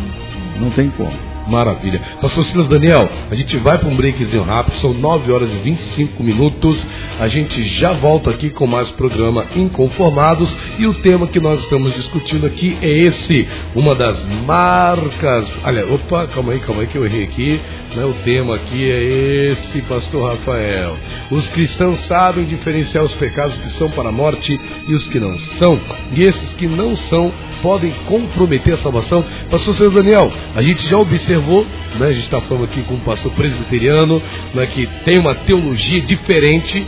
não 0.59 0.71
tem 0.71 0.91
como. 0.91 1.31
Maravilha. 1.51 2.01
Pastor 2.21 2.45
Silas 2.45 2.69
Daniel, 2.69 3.09
a 3.29 3.35
gente 3.35 3.57
vai 3.59 3.77
para 3.77 3.89
um 3.89 3.97
breakzinho 3.97 4.43
rápido, 4.43 4.77
são 4.77 4.95
9 4.95 5.33
horas 5.33 5.51
e 5.53 5.57
25 5.57 6.23
minutos. 6.23 6.87
A 7.19 7.27
gente 7.29 7.63
já 7.65 7.93
volta 7.93 8.31
aqui 8.31 8.51
com 8.51 8.67
mais 8.67 8.91
programa 8.93 9.47
Inconformados 9.57 10.57
e 10.79 10.87
o 10.87 11.01
tema 11.03 11.27
que 11.27 11.41
nós 11.41 11.61
estamos 11.61 11.93
discutindo 11.95 12.47
aqui 12.47 12.79
é 12.81 12.99
esse, 13.01 13.49
uma 13.75 13.95
das 13.95 14.25
marcas. 14.47 15.49
Olha, 15.65 15.93
opa, 15.93 16.27
calma 16.29 16.53
aí, 16.53 16.61
calma 16.61 16.83
aí 16.83 16.87
que 16.87 16.97
eu 16.97 17.05
errei 17.05 17.25
aqui. 17.25 17.61
Né? 17.95 18.05
O 18.05 18.15
tema 18.25 18.57
aqui 18.57 18.91
é 18.91 19.51
esse, 19.53 19.83
Pastor 19.83 20.31
Rafael. 20.31 20.97
Os 21.31 21.49
cristãos 21.49 22.01
sabem 22.07 22.45
diferenciar 22.45 23.05
os 23.05 23.15
pecados 23.15 23.57
que 23.59 23.71
são 23.71 23.91
para 23.91 24.09
a 24.09 24.13
morte 24.13 24.59
e 24.87 24.95
os 24.95 25.07
que 25.09 25.19
não 25.19 25.39
são. 25.59 25.81
E 26.13 26.23
esses 26.23 26.53
que 26.55 26.67
não 26.67 26.97
são 26.97 27.33
podem 27.63 27.93
comprometer 28.07 28.75
a 28.75 28.79
salvação. 28.79 29.25
Pastor 29.51 29.75
Silas 29.75 29.93
Daniel, 29.93 30.33
a 30.55 30.63
gente 30.63 30.87
já 30.89 30.97
observou 30.97 31.31
observou, 31.41 31.67
né, 31.99 32.07
a 32.07 32.13
gente 32.13 32.25
está 32.25 32.41
falando 32.41 32.65
aqui 32.65 32.83
com 32.83 32.95
um 32.95 33.01
pastor 33.01 33.33
presbiteriano, 33.33 34.23
né, 34.55 34.67
que 34.67 34.87
tem 35.05 35.19
uma 35.19 35.35
teologia 35.35 36.01
diferente, 36.01 36.87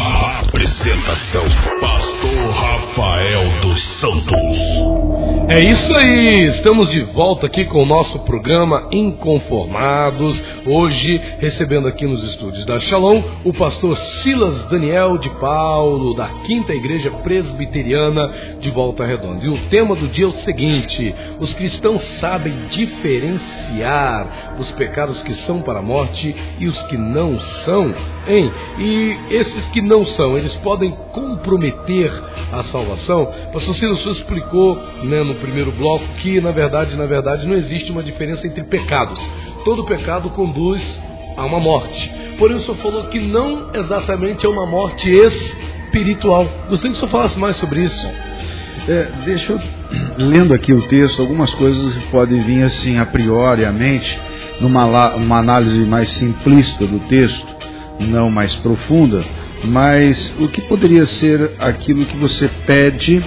Apresentação: 0.48 1.44
Pastor 1.80 2.50
Rafael 2.50 3.62
dos 3.62 3.80
Santos. 4.00 5.06
É 5.48 5.60
isso 5.60 5.96
aí, 5.96 6.46
estamos 6.48 6.90
de 6.90 7.02
volta 7.02 7.46
aqui 7.46 7.66
com 7.66 7.84
o 7.84 7.86
nosso 7.86 8.18
programa 8.22 8.88
Inconformados. 8.92 10.44
Hoje, 10.66 11.22
recebendo 11.38 11.88
aqui 11.88 12.08
nos 12.08 12.24
estúdios 12.24 12.66
da 12.66 12.80
Shalom, 12.80 13.22
o 13.44 13.54
pastor 13.54 13.96
Silas 13.96 14.64
Daniel 14.70 15.20
de 15.20 15.30
Paulo, 15.40 16.16
da 16.16 16.28
Quinta 16.48 16.74
Igreja 16.74 17.12
Presbiteriana 17.12 18.58
de 18.60 18.72
Volta 18.72 19.06
Redonda. 19.06 19.46
E 19.46 19.50
o 19.50 19.70
tema 19.70 19.96
do 19.96 20.08
dia 20.08 20.26
é 20.26 20.30
o 20.30 20.32
seguinte: 20.32 21.14
os 21.40 21.54
cristãos 21.54 22.02
sabem 22.20 22.66
diferenciar 22.70 24.56
os 24.58 24.72
pecados 24.72 25.22
que 25.22 25.36
são 25.36 25.62
para 25.62 25.78
a 25.78 25.84
morte 25.84 26.36
e 26.58 26.68
os 26.68 26.82
que 26.84 26.98
não 26.98 27.40
são, 27.40 27.94
hein? 28.28 28.52
E 28.78 29.18
esses 29.30 29.68
que 29.68 29.82
não 29.82 30.06
são, 30.06 30.38
eles 30.38 30.56
podem 30.58 30.92
comprometer 31.12 32.12
a 32.52 32.64
salvação? 32.64 33.32
Pastor 33.52 33.76
Silas, 33.76 34.00
o 34.00 34.02
senhor 34.02 34.14
explicou 34.14 34.76
né, 35.04 35.24
no 35.24 35.36
primeiro 35.36 35.72
bloco 35.72 36.06
que, 36.22 36.40
na 36.42 36.52
verdade, 36.52 36.96
na 36.96 37.06
verdade, 37.06 37.48
não 37.48 37.56
existe 37.56 37.92
uma 37.92 38.04
diferença 38.04 38.46
entre 38.46 38.64
pecados. 38.64 39.20
Todo 39.64 39.86
pecado 39.86 40.30
conduz 40.30 41.02
a 41.38 41.46
uma 41.46 41.60
morte. 41.60 42.12
Porém, 42.38 42.58
o 42.58 42.62
senhor 42.62 42.78
falou 42.78 43.06
que 43.06 43.20
não 43.20 43.72
exatamente 43.74 44.46
é 44.46 44.50
uma 44.50 44.66
morte 44.66 45.10
espiritual. 45.10 46.46
Gostaria 46.70 46.92
que 46.92 46.98
o 46.98 47.00
senhor 47.00 47.10
falasse 47.10 47.40
mais 47.40 47.58
sobre 47.58 47.84
isso. 47.84 48.08
É, 48.88 49.08
deixa 49.26 49.54
eu, 49.54 49.60
lendo 50.18 50.54
aqui 50.54 50.72
o 50.72 50.82
texto, 50.88 51.20
algumas 51.20 51.52
coisas 51.56 51.96
podem 52.12 52.44
vir 52.44 52.64
assim 52.64 53.00
a 53.00 53.06
priori 53.06 53.66
à 53.66 53.72
mente, 53.72 54.20
numa 54.62 55.16
uma 55.16 55.40
análise 55.40 55.80
mais 55.86 56.10
simplista 56.12 56.86
do 56.86 57.00
texto, 57.08 57.55
não 58.00 58.30
mais 58.30 58.56
profunda, 58.56 59.24
mas 59.64 60.34
o 60.40 60.48
que 60.48 60.62
poderia 60.62 61.06
ser 61.06 61.52
aquilo 61.60 62.06
que 62.06 62.18
você 62.18 62.50
pede 62.66 63.24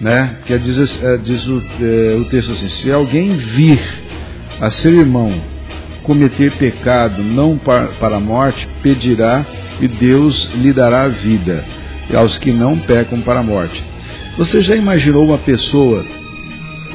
né? 0.00 0.36
Que 0.44 0.52
é, 0.52 0.58
diz, 0.58 1.02
é, 1.02 1.16
diz 1.16 1.46
o, 1.46 1.62
é, 1.80 2.16
o 2.20 2.24
texto 2.26 2.52
assim: 2.52 2.68
se 2.68 2.92
alguém 2.92 3.36
vir 3.36 3.80
a 4.60 4.70
seu 4.70 4.94
irmão 4.94 5.32
cometer 6.02 6.52
pecado 6.52 7.22
não 7.22 7.56
para, 7.56 7.86
para 7.98 8.16
a 8.16 8.20
morte, 8.20 8.68
pedirá 8.82 9.44
e 9.80 9.88
Deus 9.88 10.50
lhe 10.54 10.72
dará 10.72 11.08
vida, 11.08 11.64
e 12.10 12.14
aos 12.14 12.36
que 12.38 12.52
não 12.52 12.78
pecam 12.78 13.22
para 13.22 13.40
a 13.40 13.42
morte. 13.42 13.82
Você 14.36 14.60
já 14.60 14.76
imaginou 14.76 15.24
uma 15.24 15.38
pessoa 15.38 16.04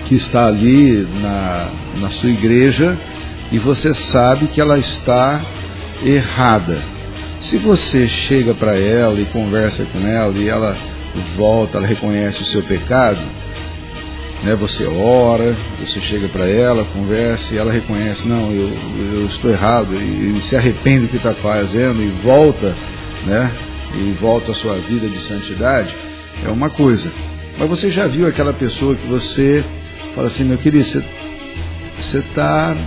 que 0.05 0.15
está 0.15 0.47
ali 0.47 1.07
na, 1.21 1.69
na 2.01 2.09
sua 2.11 2.29
igreja 2.29 2.97
e 3.51 3.57
você 3.57 3.93
sabe 3.93 4.47
que 4.47 4.61
ela 4.61 4.77
está 4.77 5.41
errada? 6.05 6.98
Se 7.49 7.57
você 7.57 8.07
chega 8.07 8.53
para 8.53 8.77
ela 8.77 9.19
e 9.19 9.25
conversa 9.25 9.83
com 9.85 10.05
ela 10.07 10.37
e 10.37 10.47
ela 10.47 10.77
volta, 11.35 11.79
ela 11.79 11.87
reconhece 11.87 12.43
o 12.43 12.45
seu 12.45 12.61
pecado, 12.61 13.19
né? 14.43 14.53
Você 14.53 14.85
ora, 14.85 15.57
você 15.79 15.99
chega 15.99 16.27
para 16.27 16.47
ela, 16.47 16.85
conversa 16.93 17.51
e 17.51 17.57
ela 17.57 17.71
reconhece, 17.71 18.27
não, 18.27 18.51
eu, 18.51 18.69
eu 19.13 19.25
estou 19.25 19.49
errado 19.49 19.95
e, 19.95 20.37
e 20.37 20.41
se 20.41 20.55
arrepende 20.55 21.07
do 21.07 21.07
que 21.07 21.17
está 21.17 21.33
fazendo 21.33 22.03
e 22.03 22.09
volta, 22.23 22.75
né? 23.25 23.51
E 23.95 24.11
volta 24.21 24.51
à 24.51 24.53
sua 24.53 24.75
vida 24.75 25.07
de 25.07 25.19
santidade, 25.21 25.97
é 26.45 26.49
uma 26.49 26.69
coisa. 26.69 27.11
Mas 27.57 27.67
você 27.67 27.89
já 27.89 28.05
viu 28.05 28.27
aquela 28.27 28.53
pessoa 28.53 28.93
que 28.93 29.07
você 29.07 29.65
fala 30.13 30.27
assim, 30.27 30.43
meu 30.43 30.59
querido, 30.59 31.03
você 31.97 32.19
está 32.19 32.77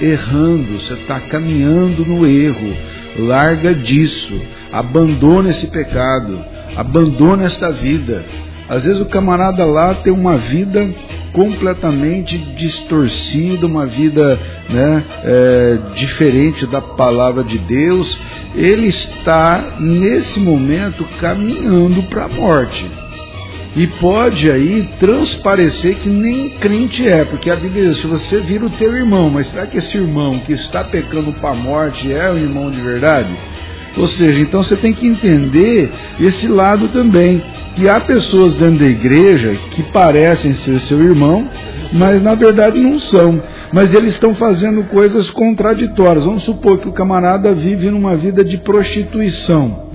errando, 0.00 0.78
você 0.78 0.94
está 0.94 1.18
caminhando 1.18 2.06
no 2.06 2.24
erro, 2.24 2.72
larga 3.18 3.74
disso, 3.74 4.40
abandona 4.72 5.50
esse 5.50 5.66
pecado, 5.68 6.38
abandona 6.76 7.44
esta 7.44 7.70
vida. 7.70 8.24
Às 8.68 8.84
vezes 8.84 9.00
o 9.00 9.06
camarada 9.06 9.64
lá 9.64 9.94
tem 9.94 10.12
uma 10.12 10.36
vida 10.36 10.88
completamente 11.32 12.38
distorcida, 12.56 13.66
uma 13.66 13.86
vida 13.86 14.38
né, 14.68 15.04
é, 15.24 15.78
diferente 15.94 16.66
da 16.66 16.80
palavra 16.80 17.42
de 17.42 17.58
Deus. 17.58 18.18
Ele 18.54 18.86
está 18.86 19.76
nesse 19.78 20.38
momento 20.38 21.04
caminhando 21.20 22.02
para 22.04 22.24
a 22.24 22.28
morte. 22.28 23.01
E 23.74 23.86
pode 23.86 24.50
aí 24.50 24.86
transparecer 25.00 25.96
que 25.96 26.08
nem 26.08 26.50
crente 26.50 27.08
é, 27.08 27.24
porque 27.24 27.50
a 27.50 27.56
Bíblia 27.56 27.88
diz: 27.88 27.98
se 27.98 28.06
você 28.06 28.38
vira 28.38 28.66
o 28.66 28.70
teu 28.70 28.94
irmão, 28.94 29.30
mas 29.30 29.46
será 29.46 29.66
que 29.66 29.78
esse 29.78 29.96
irmão 29.96 30.38
que 30.40 30.52
está 30.52 30.84
pecando 30.84 31.32
para 31.32 31.50
a 31.50 31.54
morte 31.54 32.12
é 32.12 32.30
o 32.30 32.36
irmão 32.36 32.70
de 32.70 32.80
verdade? 32.80 33.34
Ou 33.96 34.06
seja, 34.06 34.40
então 34.40 34.62
você 34.62 34.76
tem 34.76 34.92
que 34.92 35.06
entender 35.06 35.90
esse 36.20 36.48
lado 36.48 36.88
também, 36.88 37.42
que 37.74 37.88
há 37.88 38.00
pessoas 38.00 38.56
dentro 38.56 38.80
da 38.80 38.86
igreja 38.86 39.56
que 39.70 39.82
parecem 39.84 40.54
ser 40.54 40.78
seu 40.80 41.02
irmão, 41.02 41.48
mas 41.92 42.22
na 42.22 42.34
verdade 42.34 42.78
não 42.78 42.98
são. 42.98 43.42
Mas 43.72 43.94
eles 43.94 44.12
estão 44.12 44.34
fazendo 44.34 44.84
coisas 44.84 45.30
contraditórias. 45.30 46.24
Vamos 46.24 46.44
supor 46.44 46.78
que 46.78 46.88
o 46.88 46.92
camarada 46.92 47.54
vive 47.54 47.90
numa 47.90 48.16
vida 48.16 48.44
de 48.44 48.58
prostituição 48.58 49.91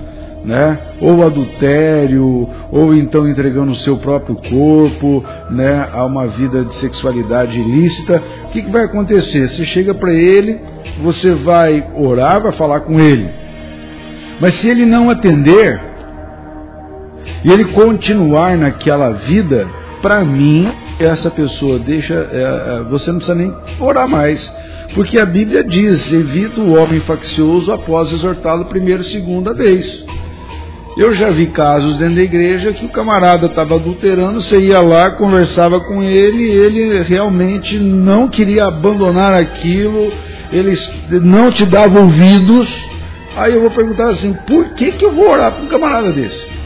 né? 0.48 0.78
ou 0.98 1.22
adultério, 1.22 2.48
ou 2.72 2.94
então 2.94 3.28
entregando 3.28 3.72
o 3.72 3.76
seu 3.76 3.98
próprio 3.98 4.34
corpo 4.34 5.22
né? 5.50 5.86
a 5.92 6.06
uma 6.06 6.26
vida 6.26 6.64
de 6.64 6.74
sexualidade 6.76 7.60
ilícita, 7.60 8.22
o 8.46 8.48
que, 8.48 8.62
que 8.62 8.70
vai 8.70 8.84
acontecer? 8.84 9.46
Você 9.46 9.66
chega 9.66 9.94
para 9.94 10.10
ele, 10.10 10.58
você 11.02 11.34
vai 11.34 11.86
orar, 11.94 12.40
vai 12.40 12.52
falar 12.52 12.80
com 12.80 12.98
ele. 12.98 13.28
Mas 14.40 14.54
se 14.54 14.68
ele 14.68 14.86
não 14.86 15.10
atender, 15.10 15.78
e 17.44 17.52
ele 17.52 17.66
continuar 17.66 18.56
naquela 18.56 19.10
vida, 19.10 19.68
para 20.00 20.24
mim, 20.24 20.72
essa 20.98 21.30
pessoa 21.30 21.78
deixa. 21.78 22.14
É, 22.14 22.36
é, 22.36 22.82
você 22.88 23.10
não 23.10 23.18
precisa 23.18 23.36
nem 23.36 23.54
orar 23.78 24.08
mais. 24.08 24.50
Porque 24.94 25.18
a 25.18 25.26
Bíblia 25.26 25.62
diz: 25.62 26.10
evita 26.10 26.58
o 26.58 26.74
homem 26.74 27.00
faccioso 27.00 27.70
após 27.70 28.10
exortá-lo 28.12 28.64
primeira 28.64 29.02
segunda 29.04 29.52
vez. 29.52 30.06
Eu 30.96 31.14
já 31.14 31.30
vi 31.30 31.46
casos 31.46 31.98
dentro 31.98 32.16
da 32.16 32.22
igreja 32.22 32.72
que 32.72 32.84
o 32.84 32.88
camarada 32.88 33.46
estava 33.46 33.76
adulterando, 33.76 34.42
você 34.42 34.58
ia 34.58 34.80
lá, 34.80 35.10
conversava 35.12 35.80
com 35.80 36.02
ele, 36.02 36.44
ele 36.44 37.02
realmente 37.02 37.78
não 37.78 38.28
queria 38.28 38.66
abandonar 38.66 39.34
aquilo, 39.34 40.12
eles 40.50 40.90
não 41.22 41.50
te 41.50 41.64
davam 41.64 42.02
ouvidos. 42.02 42.68
Aí 43.36 43.54
eu 43.54 43.60
vou 43.60 43.70
perguntar 43.70 44.10
assim: 44.10 44.32
por 44.46 44.70
que, 44.70 44.92
que 44.92 45.04
eu 45.04 45.12
vou 45.12 45.30
orar 45.30 45.52
para 45.52 45.64
um 45.64 45.68
camarada 45.68 46.10
desse? 46.10 46.57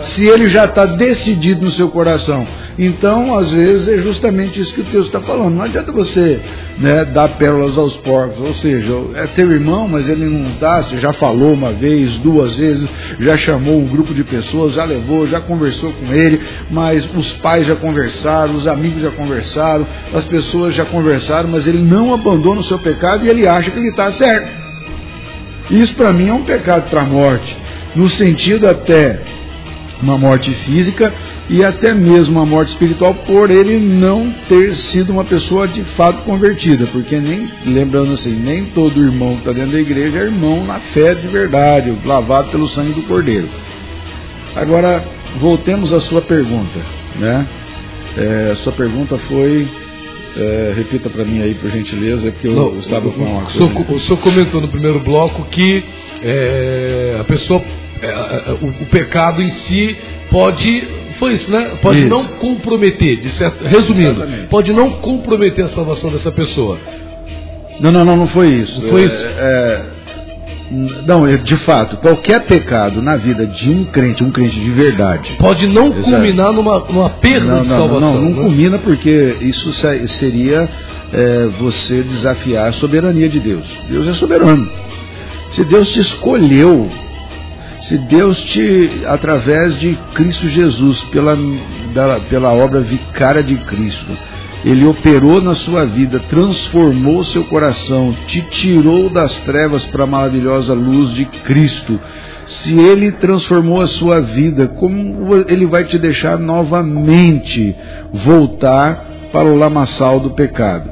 Se 0.00 0.26
ele 0.26 0.48
já 0.48 0.64
está 0.64 0.86
decidido 0.86 1.64
no 1.64 1.70
seu 1.70 1.88
coração 1.88 2.46
então, 2.78 3.38
às 3.38 3.52
vezes, 3.52 3.86
é 3.86 3.98
justamente 3.98 4.60
isso 4.60 4.72
que 4.72 4.80
o 4.80 4.84
texto 4.84 5.06
está 5.06 5.20
falando. 5.20 5.54
Não 5.54 5.62
adianta 5.62 5.92
você 5.92 6.40
né, 6.78 7.04
dar 7.04 7.28
pérolas 7.30 7.76
aos 7.76 7.96
porcos, 7.96 8.40
ou 8.40 8.54
seja, 8.54 8.92
é 9.14 9.26
teu 9.26 9.52
irmão, 9.52 9.86
mas 9.86 10.08
ele 10.08 10.24
não 10.24 10.52
dá, 10.58 10.82
você 10.82 10.98
já 10.98 11.12
falou 11.12 11.52
uma 11.52 11.72
vez, 11.72 12.16
duas 12.18 12.56
vezes, 12.56 12.88
já 13.20 13.36
chamou 13.36 13.78
um 13.78 13.86
grupo 13.86 14.14
de 14.14 14.24
pessoas, 14.24 14.72
já 14.74 14.84
levou, 14.84 15.26
já 15.26 15.40
conversou 15.40 15.92
com 15.92 16.12
ele, 16.12 16.40
mas 16.70 17.08
os 17.14 17.32
pais 17.34 17.66
já 17.66 17.76
conversaram, 17.76 18.54
os 18.54 18.66
amigos 18.66 19.02
já 19.02 19.10
conversaram, 19.10 19.86
as 20.14 20.24
pessoas 20.24 20.74
já 20.74 20.86
conversaram, 20.86 21.50
mas 21.50 21.66
ele 21.66 21.82
não 21.82 22.14
abandona 22.14 22.60
o 22.60 22.64
seu 22.64 22.78
pecado 22.78 23.24
e 23.24 23.28
ele 23.28 23.46
acha 23.46 23.70
que 23.70 23.78
ele 23.78 23.90
está 23.90 24.10
certo. 24.12 24.62
Isso 25.70 25.94
para 25.94 26.12
mim 26.12 26.28
é 26.28 26.32
um 26.32 26.44
pecado 26.44 26.88
para 26.88 27.02
a 27.02 27.06
morte, 27.06 27.56
no 27.94 28.08
sentido 28.08 28.68
até 28.68 29.41
uma 30.02 30.18
morte 30.18 30.52
física, 30.52 31.12
e 31.48 31.64
até 31.64 31.94
mesmo 31.94 32.40
a 32.40 32.46
morte 32.46 32.70
espiritual 32.70 33.14
por 33.14 33.50
ele 33.50 33.78
não 33.78 34.32
ter 34.48 34.74
sido 34.74 35.12
uma 35.12 35.24
pessoa 35.24 35.68
de 35.68 35.82
fato 35.96 36.22
convertida, 36.24 36.86
porque 36.86 37.16
nem, 37.18 37.48
lembrando 37.66 38.12
assim, 38.12 38.32
nem 38.32 38.66
todo 38.66 39.02
irmão 39.02 39.34
que 39.34 39.40
está 39.40 39.52
dentro 39.52 39.72
da 39.72 39.80
igreja 39.80 40.18
é 40.18 40.22
irmão 40.22 40.64
na 40.64 40.80
fé 40.80 41.14
de 41.14 41.26
verdade, 41.28 41.94
lavado 42.04 42.50
pelo 42.50 42.68
sangue 42.68 42.92
do 42.92 43.02
Cordeiro. 43.02 43.48
Agora, 44.56 45.04
voltemos 45.40 45.92
à 45.92 46.00
sua 46.00 46.20
pergunta, 46.20 46.78
né? 47.16 47.46
É, 48.16 48.50
a 48.52 48.56
sua 48.56 48.72
pergunta 48.72 49.16
foi 49.16 49.66
é, 50.36 50.72
repita 50.76 51.10
para 51.10 51.24
mim 51.24 51.42
aí, 51.42 51.54
por 51.54 51.70
gentileza, 51.70 52.30
porque 52.30 52.48
eu 52.48 52.54
Não, 52.54 52.78
estava 52.78 53.10
com 53.10 53.22
uma 53.22 53.44
coisa. 53.44 53.94
O 53.94 54.00
senhor 54.00 54.18
comentou 54.18 54.60
no 54.60 54.68
primeiro 54.68 55.00
bloco 55.00 55.44
que 55.50 55.84
é, 56.22 57.16
a 57.20 57.24
pessoa, 57.24 57.62
é, 58.06 58.52
o, 58.60 58.68
o, 58.82 58.86
pecado 58.86 59.40
em 59.40 59.50
si 59.50 59.96
pode 60.30 60.88
foi 61.18 61.34
isso, 61.34 61.50
né? 61.50 61.72
Pode 61.80 62.00
isso. 62.00 62.08
não 62.08 62.24
comprometer, 62.24 63.20
de 63.20 63.30
certo, 63.30 63.64
resumindo, 63.64 64.22
Exatamente. 64.22 64.46
pode 64.48 64.72
não 64.72 64.90
comprometer 64.90 65.64
a 65.64 65.68
salvação 65.68 66.10
dessa 66.10 66.32
pessoa. 66.32 66.78
Não, 67.80 67.90
não, 67.90 68.04
não, 68.04 68.16
não 68.16 68.26
foi 68.26 68.48
isso. 68.48 68.80
Não 68.80 68.90
foi 68.90 69.04
isso. 69.04 69.16
É, 69.16 69.28
é, 69.38 69.82
não, 71.06 71.36
de 71.36 71.56
fato, 71.56 71.96
qualquer 71.98 72.42
pecado 72.42 73.02
na 73.02 73.16
vida 73.16 73.46
de 73.46 73.70
um 73.70 73.84
crente, 73.84 74.24
um 74.24 74.30
crente 74.30 74.58
de 74.58 74.70
verdade. 74.70 75.34
Pode 75.38 75.66
não 75.66 75.88
Exato. 75.92 76.02
culminar 76.02 76.52
numa, 76.52 76.78
numa 76.80 77.10
perda 77.10 77.46
não, 77.46 77.62
de 77.62 77.68
salvação. 77.68 78.00
Não, 78.00 78.14
não, 78.14 78.22
não 78.22 78.30
né? 78.30 78.42
culmina 78.42 78.78
porque 78.78 79.36
isso 79.42 79.72
seria 79.72 80.68
é, 81.12 81.46
você 81.58 82.02
desafiar 82.02 82.68
a 82.68 82.72
soberania 82.72 83.28
de 83.28 83.38
Deus. 83.38 83.66
Deus 83.88 84.08
é 84.08 84.14
soberano. 84.14 84.70
Se 85.52 85.62
Deus 85.64 85.90
te 85.92 86.00
escolheu 86.00 86.90
se 87.82 87.98
Deus 87.98 88.40
te, 88.42 89.02
através 89.06 89.78
de 89.80 89.98
Cristo 90.14 90.48
Jesus, 90.48 91.02
pela, 91.04 91.36
da, 91.92 92.20
pela 92.20 92.52
obra 92.52 92.80
vicária 92.80 93.42
de 93.42 93.56
Cristo, 93.56 94.16
Ele 94.64 94.86
operou 94.86 95.40
na 95.40 95.54
sua 95.54 95.84
vida, 95.84 96.20
transformou 96.20 97.24
seu 97.24 97.44
coração, 97.44 98.14
te 98.26 98.40
tirou 98.42 99.10
das 99.10 99.36
trevas 99.38 99.84
para 99.86 100.04
a 100.04 100.06
maravilhosa 100.06 100.72
luz 100.72 101.12
de 101.12 101.24
Cristo. 101.24 101.98
Se 102.46 102.78
Ele 102.78 103.10
transformou 103.12 103.80
a 103.80 103.88
sua 103.88 104.20
vida, 104.20 104.68
como 104.68 105.34
Ele 105.48 105.66
vai 105.66 105.84
te 105.84 105.98
deixar 105.98 106.38
novamente 106.38 107.74
voltar 108.12 109.06
para 109.32 109.48
o 109.48 109.56
lamaçal 109.56 110.20
do 110.20 110.30
pecado? 110.30 110.88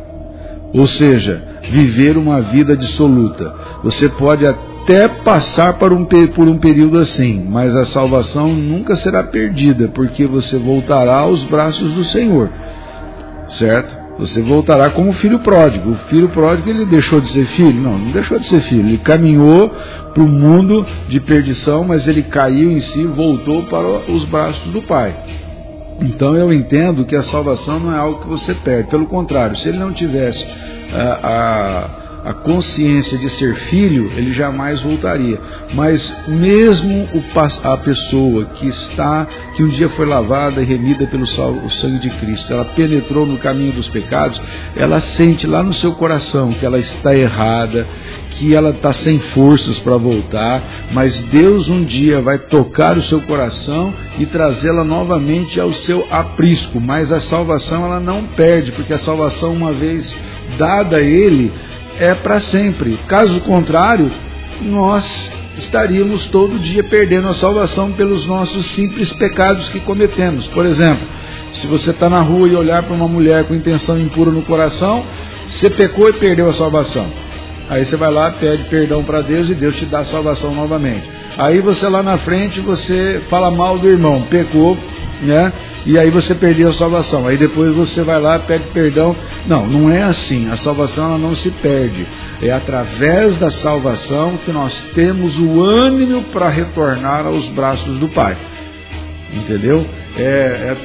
Ou 0.72 0.86
seja, 0.86 1.40
viver 1.70 2.16
uma 2.16 2.40
vida 2.40 2.76
dissoluta. 2.76 3.54
Você 3.84 4.08
pode 4.08 4.46
até 4.46 4.69
até 4.82 5.08
passar 5.08 5.74
por 5.74 5.92
um, 5.92 6.04
por 6.04 6.48
um 6.48 6.58
período 6.58 6.98
assim, 6.98 7.46
mas 7.48 7.74
a 7.76 7.84
salvação 7.86 8.48
nunca 8.52 8.96
será 8.96 9.22
perdida, 9.22 9.88
porque 9.88 10.26
você 10.26 10.58
voltará 10.58 11.18
aos 11.20 11.44
braços 11.44 11.92
do 11.92 12.04
Senhor, 12.04 12.50
certo? 13.48 14.00
Você 14.18 14.42
voltará 14.42 14.90
como 14.90 15.14
filho 15.14 15.38
pródigo. 15.38 15.92
O 15.92 15.96
filho 16.10 16.28
pródigo 16.28 16.68
ele 16.68 16.84
deixou 16.84 17.22
de 17.22 17.28
ser 17.28 17.46
filho? 17.46 17.80
Não, 17.80 17.96
não 17.96 18.10
deixou 18.10 18.38
de 18.38 18.46
ser 18.48 18.60
filho. 18.60 18.86
Ele 18.86 18.98
caminhou 18.98 19.70
para 20.12 20.22
o 20.22 20.28
mundo 20.28 20.86
de 21.08 21.18
perdição, 21.20 21.84
mas 21.84 22.06
ele 22.06 22.24
caiu 22.24 22.70
em 22.70 22.80
si, 22.80 23.04
voltou 23.04 23.62
para 23.62 23.86
os 24.12 24.26
braços 24.26 24.70
do 24.72 24.82
Pai. 24.82 25.14
Então 26.02 26.34
eu 26.34 26.52
entendo 26.52 27.06
que 27.06 27.16
a 27.16 27.22
salvação 27.22 27.80
não 27.80 27.94
é 27.94 27.98
algo 27.98 28.20
que 28.20 28.28
você 28.28 28.54
perde. 28.54 28.90
Pelo 28.90 29.06
contrário, 29.06 29.56
se 29.56 29.68
ele 29.68 29.78
não 29.78 29.92
tivesse 29.92 30.46
a, 30.92 31.86
a 31.86 31.99
a 32.24 32.32
consciência 32.32 33.16
de 33.18 33.30
ser 33.30 33.54
filho, 33.54 34.10
ele 34.16 34.32
jamais 34.32 34.80
voltaria. 34.80 35.40
Mas 35.74 36.12
mesmo 36.28 37.08
a 37.62 37.76
pessoa 37.78 38.46
que 38.46 38.66
está, 38.68 39.26
que 39.56 39.62
um 39.62 39.68
dia 39.68 39.88
foi 39.90 40.06
lavada 40.06 40.60
e 40.60 40.64
remida 40.64 41.06
pelo 41.06 41.26
sangue 41.26 41.98
de 41.98 42.10
Cristo, 42.10 42.52
ela 42.52 42.64
penetrou 42.64 43.26
no 43.26 43.38
caminho 43.38 43.72
dos 43.72 43.88
pecados, 43.88 44.40
ela 44.76 45.00
sente 45.00 45.46
lá 45.46 45.62
no 45.62 45.72
seu 45.72 45.92
coração 45.92 46.52
que 46.52 46.66
ela 46.66 46.78
está 46.78 47.14
errada, 47.14 47.86
que 48.32 48.54
ela 48.54 48.70
está 48.70 48.92
sem 48.92 49.18
forças 49.18 49.78
para 49.78 49.96
voltar, 49.96 50.62
mas 50.92 51.18
Deus 51.20 51.68
um 51.68 51.84
dia 51.84 52.20
vai 52.20 52.38
tocar 52.38 52.96
o 52.96 53.02
seu 53.02 53.20
coração 53.22 53.92
e 54.18 54.26
trazê-la 54.26 54.84
novamente 54.84 55.60
ao 55.60 55.72
seu 55.72 56.06
aprisco. 56.10 56.80
Mas 56.80 57.12
a 57.12 57.20
salvação 57.20 57.84
ela 57.84 58.00
não 58.00 58.24
perde, 58.24 58.72
porque 58.72 58.92
a 58.92 58.98
salvação, 58.98 59.52
uma 59.52 59.72
vez 59.72 60.14
dada 60.56 60.96
a 60.96 61.02
Ele, 61.02 61.52
é 62.00 62.14
para 62.14 62.40
sempre. 62.40 62.98
Caso 63.06 63.40
contrário, 63.42 64.10
nós 64.62 65.04
estaríamos 65.58 66.26
todo 66.26 66.58
dia 66.58 66.82
perdendo 66.82 67.28
a 67.28 67.34
salvação 67.34 67.92
pelos 67.92 68.26
nossos 68.26 68.64
simples 68.66 69.12
pecados 69.12 69.68
que 69.68 69.80
cometemos. 69.80 70.48
Por 70.48 70.64
exemplo, 70.64 71.06
se 71.52 71.66
você 71.66 71.90
está 71.90 72.08
na 72.08 72.22
rua 72.22 72.48
e 72.48 72.56
olhar 72.56 72.82
para 72.82 72.94
uma 72.94 73.06
mulher 73.06 73.44
com 73.44 73.54
intenção 73.54 74.00
impura 74.00 74.30
no 74.30 74.42
coração, 74.42 75.04
você 75.46 75.68
pecou 75.68 76.08
e 76.08 76.14
perdeu 76.14 76.48
a 76.48 76.54
salvação. 76.54 77.06
Aí 77.70 77.84
você 77.84 77.96
vai 77.96 78.10
lá, 78.10 78.32
pede 78.32 78.64
perdão 78.64 79.04
para 79.04 79.20
Deus 79.20 79.48
e 79.48 79.54
Deus 79.54 79.76
te 79.76 79.86
dá 79.86 80.04
salvação 80.04 80.52
novamente. 80.52 81.08
Aí 81.38 81.60
você 81.60 81.88
lá 81.88 82.02
na 82.02 82.18
frente, 82.18 82.60
você 82.60 83.22
fala 83.30 83.48
mal 83.48 83.78
do 83.78 83.88
irmão, 83.88 84.22
pecou, 84.22 84.76
né? 85.22 85.52
E 85.86 85.96
aí 85.96 86.10
você 86.10 86.34
perdeu 86.34 86.70
a 86.70 86.72
salvação. 86.72 87.28
Aí 87.28 87.36
depois 87.36 87.72
você 87.72 88.02
vai 88.02 88.20
lá, 88.20 88.40
pede 88.40 88.64
perdão. 88.74 89.14
Não, 89.46 89.68
não 89.68 89.88
é 89.88 90.02
assim. 90.02 90.50
A 90.50 90.56
salvação 90.56 91.10
ela 91.10 91.18
não 91.18 91.36
se 91.36 91.48
perde. 91.62 92.04
É 92.42 92.50
através 92.50 93.36
da 93.36 93.52
salvação 93.52 94.36
que 94.44 94.50
nós 94.50 94.74
temos 94.92 95.38
o 95.38 95.62
ânimo 95.62 96.24
para 96.24 96.48
retornar 96.48 97.24
aos 97.24 97.46
braços 97.50 98.00
do 98.00 98.08
Pai. 98.08 98.36
Entendeu? 99.32 99.86
É, 100.16 100.22
é, 100.22 100.76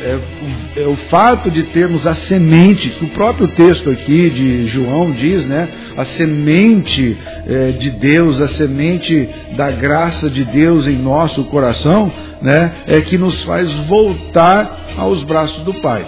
é, 0.78 0.84
é, 0.84 0.88
o 0.88 0.96
fato 1.10 1.50
de 1.50 1.64
termos 1.64 2.06
a 2.06 2.14
semente, 2.14 2.92
que 2.92 3.06
o 3.06 3.10
próprio 3.10 3.48
texto 3.50 3.90
aqui 3.90 4.30
de 4.30 4.68
João 4.68 5.12
diz, 5.12 5.46
né? 5.46 5.68
A 5.98 6.06
semente 6.06 7.18
é, 7.48 7.72
de 7.72 7.90
Deus, 7.92 8.40
a 8.40 8.48
semente 8.48 9.28
da 9.58 9.72
graça 9.72 10.30
de 10.30 10.44
Deus 10.46 10.86
em 10.88 10.98
nosso 10.98 11.44
coração, 11.46 12.12
né? 12.42 12.72
É 12.86 13.02
que 13.02 13.18
nos 13.18 13.44
faz 13.44 13.72
voltar 13.88 14.94
aos 14.98 15.24
braços 15.24 15.64
do 15.64 15.74
Pai. 15.76 16.06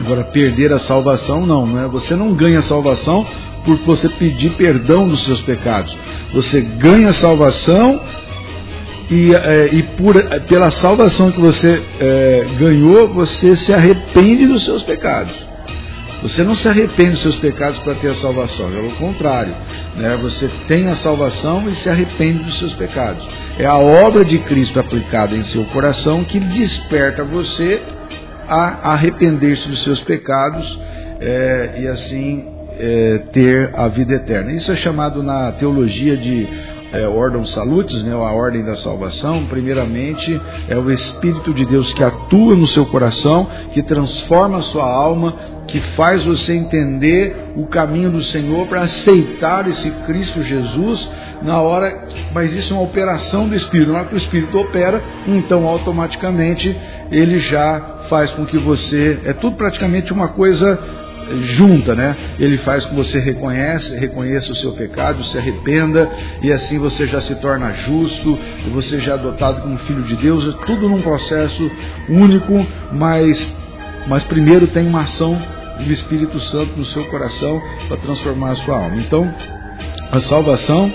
Agora, 0.00 0.24
perder 0.24 0.72
a 0.72 0.80
salvação, 0.80 1.46
não, 1.46 1.64
né? 1.66 1.88
Você 1.92 2.16
não 2.16 2.34
ganha 2.34 2.60
salvação 2.62 3.24
por 3.64 3.76
você 3.78 4.08
pedir 4.08 4.50
perdão 4.54 5.06
dos 5.06 5.24
seus 5.24 5.40
pecados. 5.42 5.96
Você 6.34 6.60
ganha 6.60 7.12
salvação 7.12 8.00
e, 9.12 9.34
é, 9.34 9.68
e 9.70 9.82
por, 9.82 10.14
pela 10.48 10.70
salvação 10.70 11.30
que 11.30 11.40
você 11.40 11.82
é, 12.00 12.46
ganhou, 12.58 13.08
você 13.08 13.54
se 13.56 13.70
arrepende 13.70 14.46
dos 14.46 14.64
seus 14.64 14.82
pecados. 14.82 15.34
Você 16.22 16.42
não 16.42 16.54
se 16.54 16.66
arrepende 16.66 17.10
dos 17.10 17.20
seus 17.20 17.36
pecados 17.36 17.78
para 17.80 17.94
ter 17.96 18.08
a 18.08 18.14
salvação, 18.14 18.70
é 18.74 18.80
o 18.80 18.92
contrário. 18.92 19.54
Né? 19.96 20.16
Você 20.22 20.48
tem 20.66 20.88
a 20.88 20.96
salvação 20.96 21.68
e 21.68 21.74
se 21.74 21.90
arrepende 21.90 22.44
dos 22.44 22.58
seus 22.58 22.72
pecados. 22.72 23.28
É 23.58 23.66
a 23.66 23.76
obra 23.76 24.24
de 24.24 24.38
Cristo 24.38 24.80
aplicada 24.80 25.36
em 25.36 25.44
seu 25.44 25.64
coração 25.66 26.24
que 26.24 26.40
desperta 26.40 27.22
você 27.22 27.82
a 28.48 28.92
arrepender-se 28.92 29.68
dos 29.68 29.82
seus 29.82 30.00
pecados 30.00 30.78
é, 31.20 31.74
e 31.80 31.88
assim 31.88 32.46
é, 32.78 33.20
ter 33.32 33.70
a 33.74 33.88
vida 33.88 34.14
eterna. 34.14 34.52
Isso 34.52 34.72
é 34.72 34.76
chamado 34.76 35.22
na 35.22 35.52
teologia 35.52 36.16
de 36.16 36.48
é, 36.92 37.06
Ordem 37.08 37.44
Salutis, 37.46 38.02
né, 38.02 38.12
a 38.12 38.32
ordem 38.32 38.64
da 38.64 38.76
salvação, 38.76 39.46
primeiramente 39.46 40.40
é 40.68 40.76
o 40.76 40.90
Espírito 40.90 41.52
de 41.54 41.64
Deus 41.64 41.92
que 41.94 42.04
atua 42.04 42.54
no 42.54 42.66
seu 42.66 42.84
coração, 42.86 43.46
que 43.72 43.82
transforma 43.82 44.58
a 44.58 44.62
sua 44.62 44.84
alma, 44.84 45.34
que 45.66 45.80
faz 45.96 46.24
você 46.24 46.52
entender 46.52 47.52
o 47.56 47.66
caminho 47.66 48.10
do 48.10 48.22
Senhor 48.22 48.66
para 48.66 48.82
aceitar 48.82 49.66
esse 49.68 49.90
Cristo 50.06 50.42
Jesus 50.42 51.08
na 51.42 51.60
hora, 51.60 52.08
mas 52.32 52.52
isso 52.52 52.72
é 52.72 52.76
uma 52.76 52.84
operação 52.84 53.48
do 53.48 53.54
Espírito. 53.54 53.90
Na 53.90 54.00
hora 54.00 54.08
que 54.08 54.14
o 54.14 54.18
Espírito 54.18 54.56
opera, 54.58 55.02
então 55.26 55.66
automaticamente 55.66 56.76
ele 57.10 57.40
já 57.40 58.04
faz 58.08 58.30
com 58.32 58.44
que 58.44 58.58
você. 58.58 59.20
É 59.24 59.32
tudo 59.32 59.56
praticamente 59.56 60.12
uma 60.12 60.28
coisa 60.28 60.78
junta, 61.40 61.94
né? 61.94 62.16
Ele 62.38 62.56
faz 62.58 62.84
com 62.84 62.90
que 62.90 62.96
você 62.96 63.18
reconhece, 63.18 63.94
reconheça 63.96 64.52
o 64.52 64.54
seu 64.54 64.72
pecado, 64.72 65.24
se 65.24 65.38
arrependa 65.38 66.10
e 66.42 66.52
assim 66.52 66.78
você 66.78 67.06
já 67.06 67.20
se 67.20 67.34
torna 67.36 67.72
justo, 67.72 68.38
você 68.72 69.00
já 69.00 69.12
é 69.12 69.14
adotado 69.14 69.62
como 69.62 69.78
filho 69.78 70.02
de 70.02 70.16
Deus, 70.16 70.48
é 70.48 70.66
tudo 70.66 70.88
num 70.88 71.02
processo 71.02 71.70
único, 72.08 72.66
mas 72.92 73.46
mas 74.06 74.24
primeiro 74.24 74.66
tem 74.66 74.86
uma 74.86 75.02
ação 75.02 75.40
do 75.78 75.92
Espírito 75.92 76.38
Santo 76.40 76.76
no 76.76 76.84
seu 76.84 77.04
coração 77.06 77.62
para 77.88 77.96
transformar 77.98 78.50
a 78.50 78.56
sua 78.56 78.76
alma. 78.76 78.96
Então, 78.96 79.32
a 80.10 80.20
salvação 80.20 80.92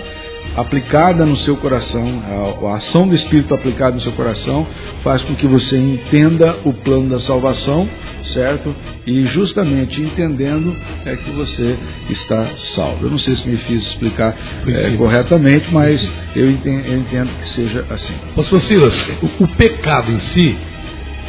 aplicada 0.57 1.23
no 1.23 1.37
seu 1.37 1.55
coração, 1.55 2.23
a, 2.65 2.75
ação 2.77 3.07
do 3.07 3.13
Espírito 3.13 3.53
aplicada 3.53 3.95
no 3.95 4.01
seu 4.01 4.11
coração, 4.13 4.65
faz 5.03 5.21
com 5.21 5.35
que 5.35 5.45
você 5.45 5.77
entenda 5.77 6.57
o 6.65 6.73
plano 6.73 7.09
da 7.09 7.19
salvação, 7.19 7.87
certo? 8.23 8.75
E 9.05 9.25
justamente 9.25 10.01
entendendo 10.01 10.75
é 11.05 11.15
que 11.15 11.29
você 11.29 11.77
está 12.09 12.47
salvo. 12.57 13.05
Eu 13.05 13.11
não 13.11 13.19
sei 13.19 13.35
se 13.35 13.47
me 13.47 13.57
fiz 13.57 13.83
explicar 13.83 14.35
é, 14.67 14.89
corretamente, 14.97 15.71
mas 15.71 16.11
eu 16.35 16.49
entendo, 16.49 16.87
eu 16.87 16.97
entendo, 16.97 17.29
que 17.39 17.47
seja 17.49 17.85
assim. 17.91 18.13
Pastor 18.35 18.59
Silas, 18.61 18.93
o, 19.21 19.43
o 19.43 19.47
pecado 19.49 20.11
em 20.11 20.19
si, 20.19 20.57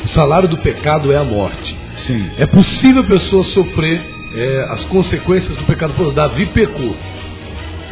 o 0.07 0.09
salário 0.09 0.49
do 0.49 0.57
pecado 0.57 1.12
é 1.12 1.19
a 1.19 1.25
morte. 1.25 1.77
Sim. 2.07 2.31
É 2.38 2.47
possível 2.47 3.03
a 3.03 3.07
pessoa 3.07 3.45
sofrer 3.45 4.01
é, 4.35 4.67
as 4.71 4.85
consequências 4.87 5.55
do 5.55 5.64
pecado. 5.64 5.93
Pô, 5.95 6.11
Davi 6.12 6.47
pecou. 6.47 6.97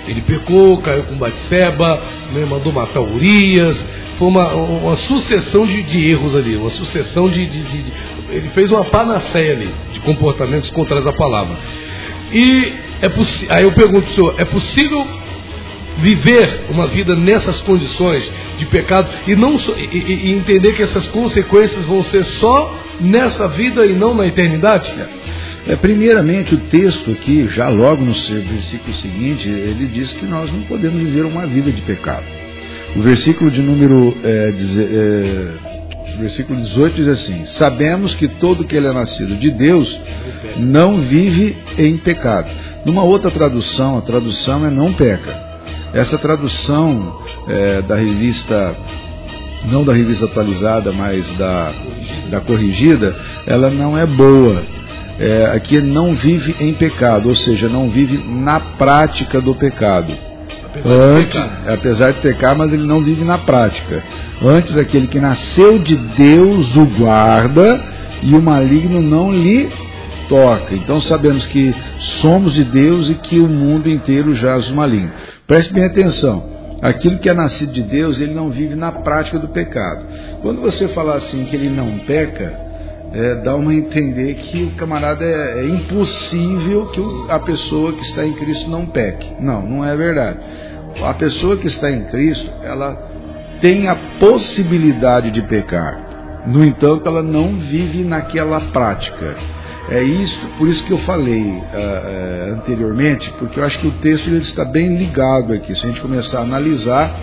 Ele 0.07 0.21
pecou, 0.21 0.79
caiu 0.79 1.05
com 1.05 1.17
Batseba, 1.17 2.03
né, 2.33 2.45
mandou 2.45 2.73
matar 2.73 3.01
Urias. 3.01 3.77
Foi 4.19 4.29
uma, 4.29 4.55
uma 4.55 4.97
sucessão 4.97 5.67
de, 5.67 5.83
de 5.83 6.11
erros 6.11 6.35
ali, 6.35 6.57
uma 6.57 6.71
sucessão 6.71 7.29
de, 7.29 7.45
de, 7.47 7.63
de, 7.63 7.85
Ele 8.31 8.49
fez 8.51 8.71
uma 8.71 8.85
panaceia 8.85 9.53
ali 9.53 9.71
de 9.93 10.01
comportamentos 10.01 10.71
contra 10.71 10.99
a 10.99 11.13
palavra. 11.13 11.57
E 12.33 12.73
é 13.03 13.55
aí 13.55 13.65
eu 13.65 13.73
pergunto, 13.73 14.11
senhor, 14.13 14.35
é 14.39 14.45
possível 14.45 15.07
viver 15.99 16.65
uma 16.71 16.87
vida 16.87 17.15
nessas 17.15 17.61
condições 17.61 18.31
de 18.59 18.67
pecado 18.67 19.09
e 19.27 19.35
não 19.35 19.57
e, 19.77 20.29
e 20.29 20.33
entender 20.33 20.73
que 20.75 20.83
essas 20.83 21.07
consequências 21.09 21.85
vão 21.85 22.03
ser 22.05 22.25
só 22.25 22.75
nessa 23.01 23.49
vida 23.49 23.87
e 23.87 23.93
não 23.93 24.15
na 24.15 24.27
eternidade? 24.27 24.93
É, 25.69 25.75
primeiramente, 25.75 26.55
o 26.55 26.59
texto 26.59 27.11
aqui, 27.11 27.49
já 27.49 27.69
logo 27.69 28.05
no 28.05 28.13
versículo 28.13 28.95
seguinte, 28.95 29.49
ele 29.49 29.87
diz 29.87 30.13
que 30.13 30.25
nós 30.25 30.53
não 30.53 30.63
podemos 30.63 31.03
viver 31.03 31.25
uma 31.25 31.45
vida 31.45 31.73
de 31.73 31.83
pecado. 31.83 32.25
O 32.95 33.03
versículo 33.03 33.51
de 33.51 33.61
número 33.63 34.17
é, 34.23 34.55
é, 34.55 35.49
versículo 36.21 36.61
18 36.61 36.95
diz 36.95 37.09
assim: 37.09 37.47
Sabemos 37.47 38.15
que 38.15 38.29
todo 38.29 38.65
que 38.65 38.77
ele 38.77 38.87
é 38.87 38.93
nascido 38.93 39.35
de 39.35 39.51
Deus 39.51 40.01
não 40.57 41.01
vive 41.01 41.57
em 41.77 41.97
pecado. 41.99 42.49
Numa 42.85 43.03
outra 43.03 43.31
tradução, 43.31 43.99
a 43.99 44.03
tradução 44.03 44.65
é 44.65 44.71
não 44.71 44.93
peca. 44.93 45.47
Essa 45.93 46.17
tradução 46.17 47.21
é, 47.49 47.83
da 47.83 47.97
revista 47.97 48.77
não 49.65 49.83
da 49.83 49.93
revista 49.93 50.27
atualizada, 50.27 50.93
mas 50.93 51.27
da, 51.37 51.73
da 52.31 52.41
corrigida, 52.41 53.17
ela 53.47 53.69
não 53.69 53.99
é 53.99 54.07
boa 54.07 54.63
é, 55.19 55.53
aqui 55.55 55.81
não 55.81 56.15
vive 56.15 56.57
em 56.61 56.75
pecado, 56.75 57.29
ou 57.29 57.35
seja, 57.35 57.69
não 57.69 57.91
vive 57.91 58.19
na 58.19 58.61
prática 58.61 59.41
do 59.41 59.55
pecado. 59.55 60.13
Antes, 60.85 61.41
apesar 61.67 62.13
de 62.13 62.21
pecar, 62.21 62.55
mas 62.55 62.73
ele 62.73 62.87
não 62.87 63.03
vive 63.03 63.25
na 63.25 63.39
prática. 63.39 64.03
Antes, 64.45 64.77
aquele 64.77 65.07
que 65.07 65.19
nasceu 65.19 65.79
de 65.79 65.97
Deus 65.97 66.77
o 66.77 66.85
guarda 66.85 67.83
e 68.23 68.35
o 68.35 68.43
maligno 68.43 69.01
não 69.01 69.33
lhe 69.33 69.71
toca. 70.29 70.75
Então 70.75 71.01
sabemos 71.01 71.47
que 71.47 71.75
somos 72.21 72.55
de 72.55 72.65
Deus 72.65 73.09
e 73.09 73.15
que 73.15 73.39
o 73.39 73.49
mundo 73.49 73.89
inteiro 73.89 74.35
jaz 74.35 74.69
o 74.69 74.75
maligno. 74.75 75.13
Preste 75.47 75.73
bem 75.73 75.85
atenção. 75.85 76.57
Aquilo 76.83 77.19
que 77.19 77.31
é 77.31 77.35
nascido 77.35 77.73
de 77.73 77.83
Deus, 77.83 78.21
ele 78.21 78.35
não 78.35 78.51
vive 78.51 78.75
na 78.75 78.93
prática 78.93 79.39
do 79.39 79.49
pecado. 79.49 80.05
Quando 80.43 80.61
você 80.61 80.89
falar 80.89 81.17
assim 81.17 81.45
que 81.45 81.57
ele 81.57 81.71
não 81.71 81.99
peca, 82.01 82.66
é, 83.17 83.35
dá 83.37 83.57
uma 83.57 83.73
entender 83.73 84.35
que 84.35 84.65
o 84.65 84.71
camarada 84.73 85.25
é, 85.25 85.61
é 85.61 85.69
impossível 85.69 86.87
que 86.89 87.01
o, 87.01 87.27
a 87.31 87.39
pessoa 87.39 87.95
que 87.95 88.03
está 88.03 88.27
em 88.27 88.35
Cristo 88.35 88.69
não 88.69 88.85
peque. 88.85 89.27
Não, 89.41 89.63
não 89.63 89.83
é 89.83 89.97
verdade. 89.97 90.39
A 91.03 91.15
pessoa 91.15 91.57
que 91.57 91.67
está 91.67 91.91
em 91.91 92.05
Cristo, 92.05 92.51
ela 92.63 92.95
tem 93.63 93.89
a 93.89 93.97
possibilidade 94.21 95.31
de 95.31 95.41
pecar. 95.43 96.45
No 96.47 96.63
entanto, 96.63 97.09
ela 97.09 97.23
não 97.23 97.55
vive 97.55 98.05
naquela 98.05 98.61
prática. 98.61 99.35
É 99.89 100.03
isso, 100.03 100.39
por 100.59 100.69
isso 100.69 100.85
que 100.85 100.93
eu 100.93 100.99
falei 100.99 101.43
uh, 101.43 101.61
uh, 101.63 102.55
anteriormente, 102.55 103.33
porque 103.39 103.59
eu 103.59 103.65
acho 103.65 103.79
que 103.79 103.87
o 103.87 103.93
texto 103.93 104.27
ele 104.27 104.39
está 104.39 104.65
bem 104.65 104.97
ligado 104.97 105.53
aqui. 105.53 105.75
Se 105.75 105.87
a 105.87 105.89
gente 105.89 106.01
começar 106.01 106.41
a 106.41 106.43
analisar 106.43 107.19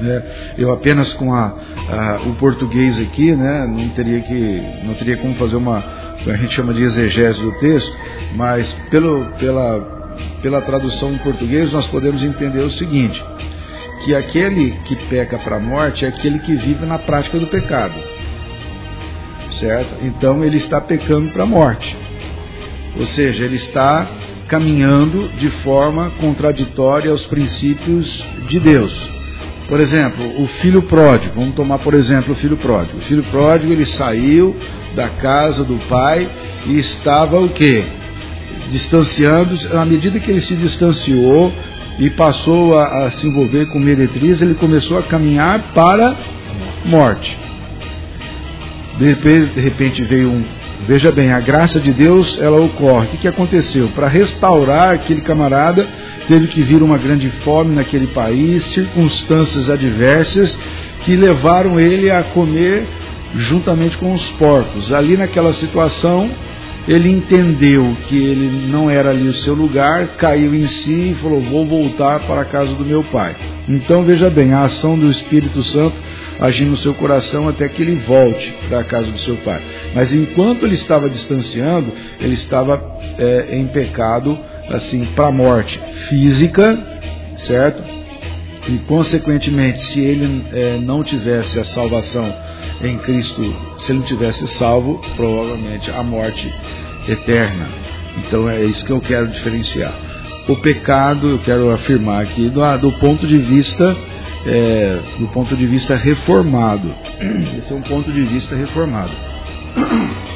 né? 0.00 0.22
Eu 0.58 0.72
apenas 0.72 1.12
com 1.14 1.32
a, 1.34 1.46
a, 1.88 2.20
o 2.26 2.34
português 2.34 2.98
aqui, 2.98 3.34
né, 3.34 3.66
não 3.66 3.88
teria 3.90 4.20
que, 4.20 4.62
não 4.84 4.94
teria 4.94 5.16
como 5.16 5.34
fazer 5.34 5.56
uma, 5.56 5.76
a 6.26 6.36
gente 6.36 6.54
chama 6.54 6.74
de 6.74 6.82
exegese 6.82 7.40
do 7.40 7.52
texto, 7.58 7.96
mas 8.34 8.72
pelo, 8.90 9.24
pela, 9.38 10.16
pela 10.42 10.60
tradução 10.62 11.12
em 11.12 11.18
português 11.18 11.72
nós 11.72 11.86
podemos 11.86 12.22
entender 12.22 12.60
o 12.60 12.70
seguinte, 12.70 13.24
que 14.04 14.14
aquele 14.14 14.72
que 14.84 14.96
peca 14.96 15.38
para 15.38 15.56
a 15.56 15.60
morte 15.60 16.04
é 16.04 16.08
aquele 16.08 16.38
que 16.40 16.54
vive 16.54 16.84
na 16.84 16.98
prática 16.98 17.38
do 17.38 17.46
pecado, 17.46 17.94
certo? 19.52 19.96
Então 20.02 20.44
ele 20.44 20.56
está 20.56 20.80
pecando 20.80 21.30
para 21.30 21.44
a 21.44 21.46
morte, 21.46 21.96
ou 22.98 23.04
seja, 23.04 23.44
ele 23.44 23.56
está 23.56 24.06
caminhando 24.48 25.28
de 25.38 25.48
forma 25.48 26.10
contraditória 26.20 27.10
aos 27.10 27.24
princípios 27.26 28.24
de 28.48 28.60
Deus. 28.60 29.13
Por 29.68 29.80
exemplo, 29.80 30.42
o 30.42 30.46
filho 30.46 30.82
pródigo, 30.82 31.34
vamos 31.36 31.54
tomar 31.54 31.78
por 31.78 31.94
exemplo 31.94 32.32
o 32.32 32.36
filho 32.36 32.56
pródigo. 32.56 32.98
O 32.98 33.02
filho 33.02 33.22
pródigo 33.24 33.72
ele 33.72 33.86
saiu 33.86 34.54
da 34.94 35.08
casa 35.08 35.64
do 35.64 35.76
pai 35.88 36.28
e 36.66 36.78
estava 36.78 37.40
o 37.40 37.48
quê? 37.48 37.84
Distanciando, 38.70 39.56
à 39.76 39.84
medida 39.84 40.20
que 40.20 40.30
ele 40.30 40.42
se 40.42 40.54
distanciou 40.54 41.52
e 41.98 42.10
passou 42.10 42.78
a, 42.78 43.06
a 43.06 43.10
se 43.10 43.26
envolver 43.26 43.66
com 43.66 43.78
meretriz, 43.78 44.42
ele 44.42 44.54
começou 44.54 44.98
a 44.98 45.02
caminhar 45.02 45.72
para 45.74 46.14
morte. 46.84 47.38
De 48.98 49.06
repente, 49.06 49.46
de 49.54 49.60
repente 49.60 50.02
veio 50.02 50.30
um. 50.30 50.44
Veja 50.86 51.10
bem, 51.10 51.32
a 51.32 51.40
graça 51.40 51.80
de 51.80 51.92
Deus 51.92 52.38
ela 52.38 52.60
ocorre. 52.60 53.06
O 53.06 53.10
que, 53.10 53.16
que 53.18 53.28
aconteceu? 53.28 53.88
Para 53.94 54.06
restaurar 54.06 54.92
aquele 54.92 55.22
camarada, 55.22 55.88
teve 56.28 56.46
que 56.48 56.60
vir 56.62 56.82
uma 56.82 56.98
grande 56.98 57.30
fome 57.42 57.74
naquele 57.74 58.08
país, 58.08 58.64
circunstâncias 58.64 59.70
adversas 59.70 60.56
que 61.02 61.16
levaram 61.16 61.80
ele 61.80 62.10
a 62.10 62.22
comer 62.22 62.86
juntamente 63.34 63.96
com 63.96 64.12
os 64.12 64.28
porcos. 64.32 64.92
Ali 64.92 65.16
naquela 65.16 65.54
situação, 65.54 66.30
ele 66.86 67.08
entendeu 67.08 67.96
que 68.06 68.16
ele 68.16 68.68
não 68.68 68.90
era 68.90 69.08
ali 69.08 69.26
o 69.26 69.34
seu 69.34 69.54
lugar, 69.54 70.08
caiu 70.18 70.54
em 70.54 70.66
si 70.66 71.12
e 71.12 71.16
falou: 71.20 71.40
Vou 71.40 71.66
voltar 71.66 72.20
para 72.20 72.42
a 72.42 72.44
casa 72.44 72.74
do 72.74 72.84
meu 72.84 73.02
pai. 73.04 73.34
Então 73.66 74.02
veja 74.02 74.28
bem, 74.28 74.52
a 74.52 74.64
ação 74.64 74.98
do 74.98 75.10
Espírito 75.10 75.62
Santo 75.62 75.96
agindo 76.44 76.72
no 76.72 76.76
seu 76.76 76.92
coração 76.94 77.48
até 77.48 77.68
que 77.68 77.82
ele 77.82 77.96
volte 77.96 78.54
para 78.68 78.80
a 78.80 78.84
casa 78.84 79.10
do 79.10 79.18
seu 79.18 79.36
pai. 79.38 79.62
Mas 79.94 80.12
enquanto 80.12 80.64
ele 80.64 80.74
estava 80.74 81.08
distanciando, 81.08 81.90
ele 82.20 82.34
estava 82.34 82.82
é, 83.18 83.56
em 83.56 83.66
pecado, 83.68 84.38
assim, 84.68 85.06
para 85.16 85.28
a 85.28 85.32
morte 85.32 85.80
física, 86.08 86.78
certo? 87.38 87.82
E 88.68 88.78
consequentemente, 88.86 89.82
se 89.86 90.00
ele 90.00 90.44
é, 90.52 90.78
não 90.78 91.02
tivesse 91.02 91.58
a 91.58 91.64
salvação 91.64 92.34
em 92.82 92.98
Cristo, 92.98 93.54
se 93.78 93.92
ele 93.92 94.00
não 94.00 94.06
tivesse 94.06 94.46
salvo, 94.46 95.00
provavelmente 95.16 95.90
a 95.90 96.02
morte 96.02 96.52
eterna. 97.08 97.68
Então 98.18 98.48
é 98.48 98.62
isso 98.64 98.84
que 98.84 98.92
eu 98.92 99.00
quero 99.00 99.28
diferenciar. 99.28 99.92
O 100.46 100.56
pecado, 100.56 101.28
eu 101.30 101.38
quero 101.38 101.70
afirmar 101.70 102.22
aqui, 102.22 102.50
do, 102.50 102.60
do 102.78 102.92
ponto 102.92 103.26
de 103.26 103.38
vista 103.38 103.96
é, 104.46 104.98
do 105.18 105.28
ponto 105.28 105.56
de 105.56 105.66
vista 105.66 105.96
reformado. 105.96 106.92
Esse 107.58 107.72
é 107.72 107.76
um 107.76 107.82
ponto 107.82 108.10
de 108.12 108.22
vista 108.22 108.54
reformado. 108.54 109.12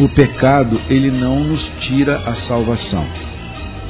O 0.00 0.08
pecado, 0.08 0.80
ele 0.88 1.10
não 1.10 1.40
nos 1.40 1.70
tira 1.78 2.16
a 2.26 2.34
salvação 2.34 3.06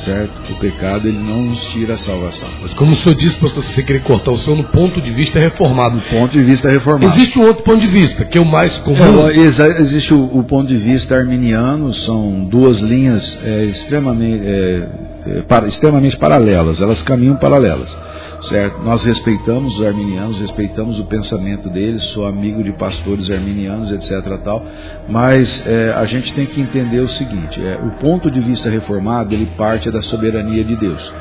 certo? 0.04 0.32
O 0.52 0.56
pecado 0.56 1.08
ele 1.08 1.18
não 1.18 1.42
nos 1.42 1.64
tira 1.66 1.94
a 1.94 1.98
salvação. 1.98 2.48
Mas 2.60 2.74
como 2.74 2.92
o 2.92 2.96
senhor 2.96 3.14
disse, 3.14 3.38
pastor, 3.38 3.62
se 3.62 3.72
você 3.72 3.82
querer 3.82 4.02
cortar 4.02 4.32
o 4.32 4.38
senhor 4.38 4.56
no 4.56 4.64
ponto 4.64 5.00
de 5.00 5.10
vista 5.10 5.38
reformado. 5.38 5.96
No 5.96 6.02
ponto 6.02 6.32
de 6.32 6.42
vista 6.42 6.68
reformado. 6.68 7.14
Existe 7.14 7.38
um 7.38 7.42
outro 7.42 7.62
ponto 7.62 7.80
de 7.80 7.86
vista, 7.86 8.24
que 8.24 8.38
é 8.38 8.40
o 8.40 8.44
mais 8.44 8.76
comum. 8.78 9.28
É, 9.28 9.80
existe 9.80 10.12
o, 10.12 10.24
o, 10.38 10.44
ponto 10.44 10.66
de 10.66 10.76
vista 10.76 11.16
arminiano, 11.16 11.92
são 11.94 12.44
duas 12.44 12.78
linhas 12.80 13.38
é, 13.44 13.64
extremamente, 13.64 14.42
é, 14.44 14.88
é 15.26 15.42
para, 15.42 15.66
extremamente 15.66 16.16
paralelas, 16.16 16.80
elas 16.80 17.02
caminham 17.02 17.36
paralelas 17.36 17.96
certo? 18.42 18.82
Nós 18.82 19.04
respeitamos 19.04 19.78
os 19.78 19.84
arminianos, 19.84 20.38
respeitamos 20.38 20.98
o 20.98 21.04
pensamento 21.04 21.68
deles, 21.68 22.02
sou 22.10 22.26
amigo 22.26 22.62
de 22.62 22.72
pastores 22.72 23.30
arminianos, 23.30 23.92
etc. 23.92 24.38
Tal, 24.42 24.64
mas 25.08 25.64
é, 25.66 25.92
a 25.92 26.04
gente 26.04 26.32
tem 26.34 26.46
que 26.46 26.60
entender 26.60 27.00
o 27.00 27.08
seguinte: 27.08 27.60
é, 27.60 27.78
o 27.82 27.98
ponto 28.00 28.30
de 28.30 28.40
vista 28.40 28.68
reformado 28.68 29.34
ele 29.34 29.46
parte 29.56 29.90
da 29.90 30.02
soberania 30.02 30.64
de 30.64 30.76
Deus. 30.76 31.12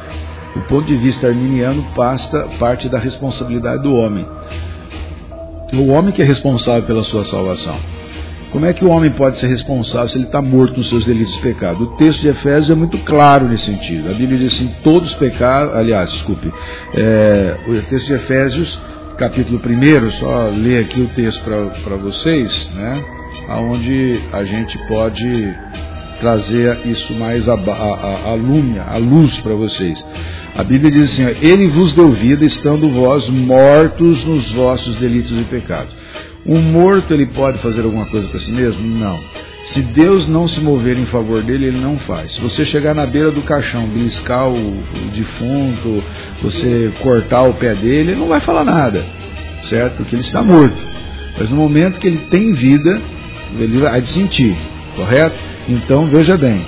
O 0.56 0.62
ponto 0.62 0.86
de 0.86 0.98
vista 0.98 1.28
arminiano 1.28 1.86
pasta, 1.96 2.48
parte 2.60 2.90
da 2.90 3.00
responsabilidade 3.00 3.84
do 3.84 3.94
homem. 3.94 4.26
O 5.74 5.88
homem 5.88 6.12
que 6.12 6.22
é 6.22 6.26
responsável 6.26 6.84
pela 6.84 7.04
sua 7.04 7.24
salvação. 7.24 7.80
Como 8.52 8.66
é 8.66 8.74
que 8.74 8.84
o 8.84 8.90
homem 8.90 9.10
pode 9.12 9.38
ser 9.38 9.48
responsável 9.48 10.10
se 10.10 10.18
ele 10.18 10.26
está 10.26 10.42
morto 10.42 10.78
nos 10.78 10.90
seus 10.90 11.06
delitos 11.06 11.34
e 11.36 11.40
pecados? 11.40 11.82
O 11.82 11.92
texto 11.96 12.20
de 12.20 12.28
Efésios 12.28 12.70
é 12.70 12.76
muito 12.76 12.98
claro 13.00 13.48
nesse 13.48 13.66
sentido. 13.66 14.10
A 14.10 14.14
Bíblia 14.14 14.40
diz 14.40 14.54
assim: 14.54 14.70
todos 14.84 15.14
pecaram. 15.14 15.74
Aliás, 15.74 16.12
desculpe. 16.12 16.52
É, 16.94 17.56
o 17.66 17.82
texto 17.84 18.08
de 18.08 18.14
Efésios, 18.14 18.80
capítulo 19.18 19.62
1, 19.66 20.12
só 20.12 20.50
ler 20.50 20.84
aqui 20.84 21.02
o 21.02 21.08
texto 21.16 21.42
para 21.44 21.96
vocês, 21.96 22.70
né? 22.76 23.04
Onde 23.50 24.20
a 24.34 24.44
gente 24.44 24.78
pode 24.88 25.56
trazer 26.20 26.86
isso 26.86 27.14
mais 27.14 27.48
a, 27.48 27.54
a, 27.54 27.56
a, 27.56 28.94
a 28.94 28.98
luz 28.98 29.40
para 29.40 29.54
vocês. 29.54 30.06
A 30.56 30.64
Bíblia 30.64 30.92
diz 30.92 31.14
assim: 31.14 31.24
Ele 31.42 31.70
vos 31.70 31.94
deu 31.94 32.12
vida, 32.12 32.44
estando 32.44 32.90
vós 32.90 33.30
mortos 33.30 34.26
nos 34.26 34.52
vossos 34.52 34.98
delitos 34.98 35.40
e 35.40 35.44
pecados. 35.46 36.01
Um 36.46 36.62
morto 36.62 37.14
ele 37.14 37.28
pode 37.28 37.60
fazer 37.60 37.84
alguma 37.84 38.06
coisa 38.08 38.28
para 38.28 38.40
si 38.40 38.52
mesmo? 38.52 38.82
Não. 38.82 39.20
Se 39.66 39.82
Deus 39.82 40.28
não 40.28 40.48
se 40.48 40.60
mover 40.60 40.98
em 40.98 41.06
favor 41.06 41.44
dele, 41.44 41.68
ele 41.68 41.80
não 41.80 42.00
faz. 42.00 42.34
Se 42.34 42.42
você 42.42 42.66
chegar 42.66 42.96
na 42.96 43.06
beira 43.06 43.30
do 43.32 43.42
caixão, 43.44 43.88
beliscar 43.88 44.50
o, 44.50 44.56
o 44.56 45.12
defunto, 45.14 46.04
você 46.42 46.92
cortar 47.02 47.44
o 47.44 47.54
pé 47.54 47.76
dele, 47.76 48.12
ele 48.12 48.20
não 48.20 48.28
vai 48.28 48.40
falar 48.40 48.64
nada, 48.64 49.06
certo? 49.64 49.98
Porque 49.98 50.16
ele 50.16 50.24
está 50.24 50.42
morto. 50.42 50.76
Mas 51.38 51.50
no 51.50 51.56
momento 51.56 52.00
que 52.00 52.08
ele 52.08 52.26
tem 52.30 52.54
vida, 52.54 53.00
ele 53.60 53.78
vai 53.78 54.02
sentir, 54.08 54.56
correto? 54.96 55.38
Então 55.70 56.08
veja 56.08 56.36
bem, 56.38 56.66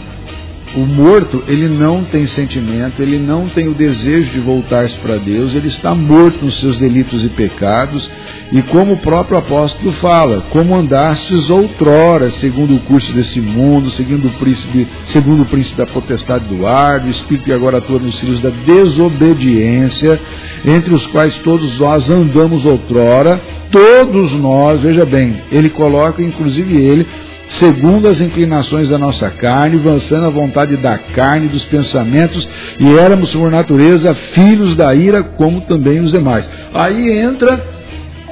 o 0.75 0.79
morto, 0.79 1.43
ele 1.47 1.67
não 1.67 2.03
tem 2.03 2.25
sentimento, 2.25 3.01
ele 3.01 3.19
não 3.19 3.47
tem 3.47 3.67
o 3.67 3.73
desejo 3.73 4.31
de 4.31 4.39
voltar-se 4.39 4.97
para 4.99 5.17
Deus, 5.17 5.53
ele 5.53 5.67
está 5.67 5.93
morto 5.93 6.43
nos 6.43 6.59
seus 6.59 6.77
delitos 6.77 7.23
e 7.23 7.29
pecados, 7.29 8.09
e 8.51 8.61
como 8.63 8.93
o 8.93 8.97
próprio 8.97 9.37
apóstolo 9.37 9.91
fala, 9.93 10.43
como 10.49 10.75
andastes 10.75 11.49
outrora, 11.49 12.31
segundo 12.31 12.75
o 12.75 12.79
curso 12.79 13.11
desse 13.13 13.39
mundo, 13.39 13.89
segundo 13.91 14.27
o 14.27 14.31
príncipe, 14.31 14.87
segundo 15.05 15.43
o 15.43 15.45
príncipe 15.45 15.77
da 15.77 15.85
potestade 15.85 16.45
do 16.45 16.65
ar, 16.65 16.99
do 16.99 17.09
espírito 17.09 17.45
que 17.45 17.53
agora 17.53 17.77
atua 17.77 17.99
nos 17.99 18.19
filhos 18.19 18.39
da 18.39 18.49
desobediência, 18.49 20.19
entre 20.65 20.93
os 20.93 21.05
quais 21.07 21.37
todos 21.39 21.77
nós 21.79 22.09
andamos 22.09 22.65
outrora, 22.65 23.39
todos 23.71 24.31
nós, 24.33 24.81
veja 24.81 25.05
bem, 25.05 25.41
ele 25.51 25.69
coloca, 25.69 26.21
inclusive 26.21 26.75
ele, 26.75 27.07
segundo 27.47 28.07
as 28.07 28.19
inclinações 28.21 28.89
da 28.89 28.97
nossa 28.97 29.29
carne, 29.29 29.77
avançando 29.77 30.25
a 30.25 30.29
vontade 30.29 30.77
da 30.77 30.97
carne, 30.97 31.47
dos 31.47 31.65
pensamentos, 31.65 32.47
e 32.79 32.97
éramos 32.97 33.33
por 33.35 33.51
natureza 33.51 34.13
filhos 34.13 34.75
da 34.75 34.93
ira, 34.95 35.23
como 35.23 35.61
também 35.61 35.99
os 35.99 36.11
demais. 36.11 36.49
Aí 36.73 37.19
entra 37.19 37.61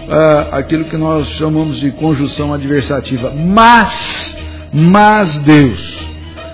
ah, 0.10 0.50
aquilo 0.58 0.86
que 0.86 0.97
nós 0.97 1.28
chamamos 1.30 1.80
de 1.80 1.91
conjunção 1.91 2.54
adversativa. 2.54 3.32
Mas, 3.34 4.38
mas 4.74 5.38
Deus, 5.38 5.97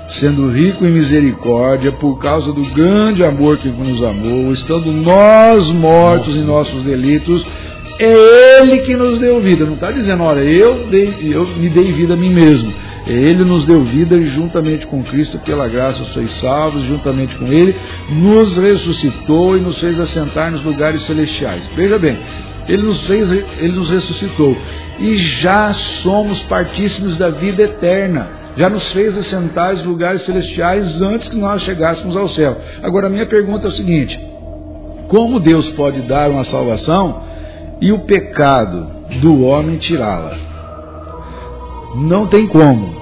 sendo 0.10 0.50
rico 0.50 0.86
em 0.86 0.92
misericórdia, 0.92 1.92
por 1.92 2.20
causa 2.20 2.52
do 2.52 2.64
grande 2.74 3.24
amor 3.24 3.58
que 3.58 3.70
nos 3.70 4.04
amou, 4.04 4.52
estando 4.52 4.92
nós 4.92 5.72
mortos 5.72 6.36
em 6.36 6.44
nossos 6.44 6.84
delitos, 6.84 7.46
é 8.00 8.62
Ele 8.62 8.80
que 8.80 8.96
nos 8.96 9.20
deu 9.20 9.40
vida. 9.42 9.66
Não 9.66 9.74
está 9.74 9.92
dizendo, 9.92 10.24
olha, 10.24 10.42
eu, 10.42 10.88
dei, 10.88 11.16
eu 11.32 11.48
me 11.48 11.70
dei 11.70 11.92
vida 11.92 12.14
a 12.14 12.18
mim 12.18 12.30
mesmo. 12.30 12.74
É 13.08 13.14
Ele 13.14 13.44
nos 13.44 13.66
deu 13.66 13.84
vida 13.84 14.20
juntamente 14.22 14.86
com 14.86 15.04
Cristo, 15.04 15.40
pela 15.40 15.68
graça, 15.68 16.04
sois 16.06 16.32
salvos, 16.40 16.84
juntamente 16.84 17.36
com 17.36 17.46
Ele, 17.46 17.76
nos 18.10 18.58
ressuscitou 18.58 19.58
e 19.58 19.62
nos 19.62 19.80
fez 19.80 20.00
assentar 20.00 20.52
nos 20.52 20.64
lugares 20.64 21.02
celestiais. 21.04 21.68
Veja 21.76 21.98
bem, 21.98 22.20
Ele 22.68 22.84
nos 22.84 23.06
fez, 23.08 23.32
Ele 23.32 23.74
nos 23.74 23.90
ressuscitou. 23.90 24.58
E 25.00 25.16
já 25.16 25.74
somos 25.74 26.44
partícimos 26.44 27.18
da 27.18 27.30
vida 27.30 27.64
eterna. 27.64 28.38
Já 28.58 28.70
nos 28.70 28.92
fez 28.92 29.16
assentar 29.16 29.74
nos 29.74 29.84
lugares 29.84 30.24
celestiais 30.24 31.00
antes 31.02 31.30
que 31.30 31.38
nós 31.38 31.62
chegássemos 31.62 32.16
ao 32.18 32.28
céu. 32.28 32.58
Agora, 32.82 33.08
minha 33.08 33.28
pergunta 33.28 33.68
é 33.68 33.70
o 33.70 33.72
seguinte: 33.72 34.20
como 35.08 35.40
Deus 35.40 35.70
pode 35.70 36.02
dar 36.02 36.30
uma 36.30 36.44
salvação 36.44 37.22
e 37.80 37.92
o 37.92 38.00
pecado 38.00 38.88
do 39.22 39.42
homem 39.44 39.78
tirá-la. 39.78 40.38
Não 41.96 42.28
tem 42.28 42.48
como. 42.48 42.98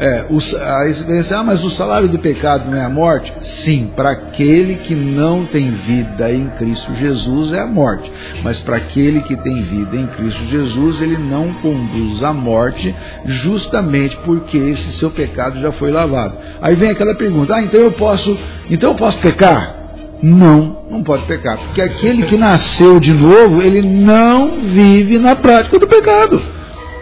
É, 0.00 0.26
o, 0.30 0.36
aí 0.36 0.94
você 0.94 1.04
pensa, 1.04 1.38
ah, 1.40 1.42
mas 1.42 1.64
o 1.64 1.70
salário 1.70 2.08
do 2.08 2.20
pecado 2.20 2.70
não 2.70 2.78
é 2.78 2.84
a 2.84 2.88
morte? 2.88 3.32
Sim, 3.40 3.90
para 3.96 4.10
aquele 4.10 4.76
que 4.76 4.94
não 4.94 5.44
tem 5.44 5.72
vida 5.72 6.32
em 6.32 6.48
Cristo 6.50 6.94
Jesus 6.94 7.52
é 7.52 7.58
a 7.58 7.66
morte. 7.66 8.10
Mas 8.44 8.60
para 8.60 8.76
aquele 8.76 9.22
que 9.22 9.36
tem 9.36 9.60
vida 9.62 9.96
em 9.96 10.06
Cristo 10.06 10.44
Jesus, 10.44 11.00
ele 11.00 11.18
não 11.18 11.52
conduz 11.54 12.22
à 12.22 12.32
morte, 12.32 12.94
justamente 13.24 14.16
porque 14.18 14.56
esse 14.56 14.92
seu 14.98 15.10
pecado 15.10 15.60
já 15.60 15.72
foi 15.72 15.90
lavado. 15.90 16.36
Aí 16.60 16.76
vem 16.76 16.90
aquela 16.90 17.16
pergunta: 17.16 17.56
ah, 17.56 17.62
então 17.62 17.80
eu 17.80 17.90
posso, 17.90 18.38
então 18.70 18.90
eu 18.90 18.96
posso 18.96 19.18
pecar? 19.18 19.77
Não, 20.22 20.82
não 20.90 21.02
pode 21.02 21.26
pecar. 21.26 21.58
Porque 21.58 21.80
aquele 21.80 22.24
que 22.24 22.36
nasceu 22.36 22.98
de 22.98 23.12
novo, 23.12 23.62
ele 23.62 23.82
não 23.82 24.60
vive 24.60 25.18
na 25.18 25.36
prática 25.36 25.78
do 25.78 25.86
pecado. 25.86 26.42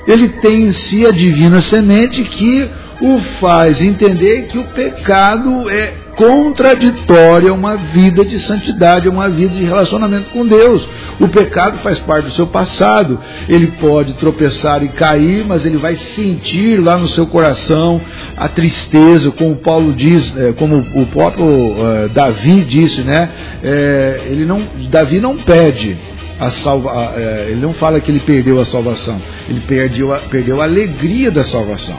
Ele 0.06 0.28
tem 0.28 0.64
em 0.64 0.72
si 0.72 1.06
a 1.06 1.10
divina 1.10 1.60
semente 1.60 2.22
que 2.22 2.70
o 3.00 3.18
faz 3.40 3.82
entender 3.82 4.46
que 4.46 4.58
o 4.58 4.64
pecado 4.64 5.68
é 5.68 6.06
contraditória 6.16 7.50
a 7.50 7.54
uma 7.54 7.76
vida 7.76 8.24
de 8.24 8.38
santidade, 8.40 9.06
a 9.06 9.10
uma 9.10 9.28
vida 9.28 9.54
de 9.54 9.64
relacionamento 9.64 10.30
com 10.30 10.46
Deus. 10.46 10.88
O 11.20 11.28
pecado 11.28 11.78
faz 11.78 11.98
parte 12.00 12.24
do 12.24 12.30
seu 12.30 12.46
passado. 12.46 13.20
Ele 13.48 13.68
pode 13.78 14.14
tropeçar 14.14 14.82
e 14.82 14.88
cair, 14.88 15.44
mas 15.46 15.64
ele 15.66 15.76
vai 15.76 15.94
sentir 15.94 16.80
lá 16.80 16.96
no 16.96 17.06
seu 17.06 17.26
coração 17.26 18.00
a 18.36 18.48
tristeza, 18.48 19.30
como 19.30 19.56
Paulo 19.56 19.92
diz, 19.92 20.34
é, 20.36 20.52
como 20.52 20.78
o 20.78 21.06
próprio 21.06 21.46
uh, 21.46 22.08
Davi 22.08 22.64
disse, 22.64 23.02
né? 23.02 23.28
É, 23.62 24.22
ele 24.30 24.46
não, 24.46 24.62
Davi 24.88 25.20
não 25.20 25.36
pede 25.36 25.98
a 26.38 26.50
salva, 26.50 27.14
ele 27.48 27.60
não 27.60 27.72
fala 27.72 27.98
que 27.98 28.10
ele 28.10 28.20
perdeu 28.20 28.60
a 28.60 28.64
salvação, 28.66 29.18
ele 29.48 29.60
perdeu 29.60 30.12
a, 30.14 30.18
perdeu 30.18 30.60
a 30.60 30.64
alegria 30.64 31.30
da 31.30 31.42
salvação. 31.42 31.96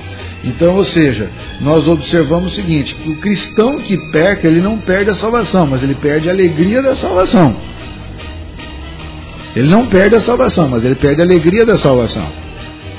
Então, 0.47 0.75
ou 0.75 0.83
seja, 0.85 1.29
nós 1.59 1.87
observamos 1.87 2.53
o 2.53 2.55
seguinte: 2.55 2.95
o 3.05 3.15
cristão 3.15 3.79
que 3.79 3.97
peca, 4.11 4.47
ele 4.47 4.61
não 4.61 4.77
perde 4.77 5.09
a 5.09 5.15
salvação, 5.15 5.67
mas 5.67 5.83
ele 5.83 5.95
perde 5.95 6.29
a 6.29 6.31
alegria 6.31 6.81
da 6.81 6.95
salvação. 6.95 7.55
Ele 9.55 9.67
não 9.67 9.87
perde 9.87 10.15
a 10.15 10.21
salvação, 10.21 10.67
mas 10.69 10.85
ele 10.85 10.95
perde 10.95 11.21
a 11.21 11.25
alegria 11.25 11.65
da 11.65 11.77
salvação. 11.77 12.27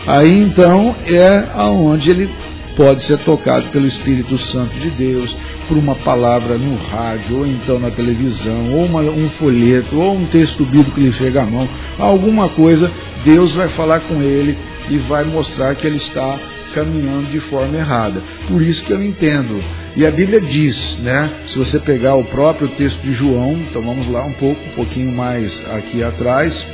Aí 0.06 0.38
então 0.38 0.94
é 1.06 1.44
aonde 1.54 2.11
ele 2.11 2.30
pode 2.76 3.02
ser 3.02 3.18
tocado 3.18 3.66
pelo 3.70 3.87
Espírito 3.87 4.38
Santo 4.38 4.78
de 4.78 4.90
Deus, 4.90 5.37
por 5.66 5.76
uma 5.76 5.94
palavra 5.96 6.56
no 6.56 6.76
rádio, 6.76 7.38
ou 7.38 7.46
então 7.46 7.78
na 7.78 7.90
televisão, 7.90 8.72
ou 8.72 8.84
uma, 8.84 9.00
um 9.00 9.28
folheto, 9.30 9.96
ou 9.96 10.14
um 10.14 10.26
texto 10.26 10.64
bíblico 10.64 10.92
que 10.92 11.00
lhe 11.00 11.12
chega 11.12 11.42
à 11.42 11.46
mão, 11.46 11.68
alguma 11.98 12.48
coisa, 12.48 12.90
Deus 13.24 13.52
vai 13.52 13.68
falar 13.68 14.00
com 14.00 14.22
ele 14.22 14.56
e 14.88 14.96
vai 14.98 15.24
mostrar 15.24 15.74
que 15.74 15.87
ele 15.87 15.96
está 15.96 16.38
caminhando 16.74 17.31
de 17.31 17.40
forma 17.40 17.76
errada. 17.76 18.22
Por 18.46 18.62
isso 18.62 18.83
que 18.83 18.92
eu 18.92 19.02
entendo. 19.02 19.62
E 19.96 20.07
a 20.07 20.11
Bíblia 20.11 20.40
diz, 20.40 20.98
né? 20.98 21.31
Se 21.48 21.59
você 21.59 21.78
pegar 21.78 22.14
o 22.14 22.24
próprio 22.24 22.68
texto 22.68 23.00
de 23.00 23.12
João, 23.12 23.52
então 23.52 23.83
vamos 23.83 24.07
lá 24.09 24.24
um 24.24 24.33
pouco, 24.35 24.61
um 24.64 24.74
pouquinho 24.74 25.12
mais 25.12 25.52
aqui 25.72 26.02
atrás, 26.02 26.66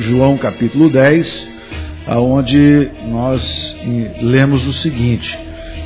João 0.00 0.36
capítulo 0.36 0.88
10, 0.88 1.48
aonde 2.06 2.88
nós 3.08 3.76
lemos 4.20 4.66
o 4.66 4.72
seguinte. 4.72 5.38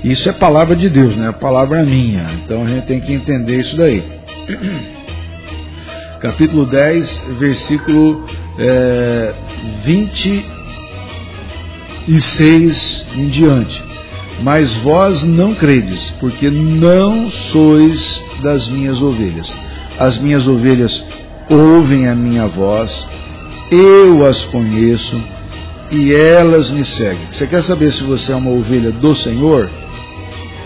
Isso 0.02 0.28
é 0.28 0.33
palavra 0.33 0.76
de 0.76 0.88
Deus, 0.88 1.16
né? 1.16 1.28
A 1.28 1.33
palavra 1.33 1.83
minha. 1.83 2.30
Então 2.44 2.64
a 2.64 2.68
gente 2.68 2.87
tem 2.87 3.00
que 3.00 3.12
entender 3.12 3.61
isso 3.61 3.76
daí. 3.76 4.02
Capítulo 6.20 6.64
10, 6.64 7.20
versículo 7.38 8.26
é, 8.59 9.35
26 12.07 13.07
em 13.17 13.27
diante. 13.29 13.83
Mas 14.43 14.75
vós 14.77 15.23
não 15.23 15.55
credes, 15.55 16.11
porque 16.21 16.51
não 16.51 17.31
sois 17.31 18.23
das 18.43 18.69
minhas 18.69 19.01
ovelhas. 19.01 19.53
As 19.99 20.19
minhas 20.19 20.47
ovelhas 20.47 21.05
ouvem 21.49 22.09
a 22.09 22.14
minha 22.14 22.47
voz, 22.47 23.07
eu 23.71 24.27
as 24.27 24.43
conheço 24.47 25.21
e 25.90 26.12
elas 26.12 26.71
me 26.71 26.85
seguem. 26.85 27.29
Você 27.31 27.47
quer 27.47 27.62
saber 27.62 27.93
se 27.93 28.03
você 28.03 28.33
é 28.33 28.37
uma 28.37 28.51
ovelha 28.51 28.90
do 28.90 29.14
Senhor? 29.14 29.71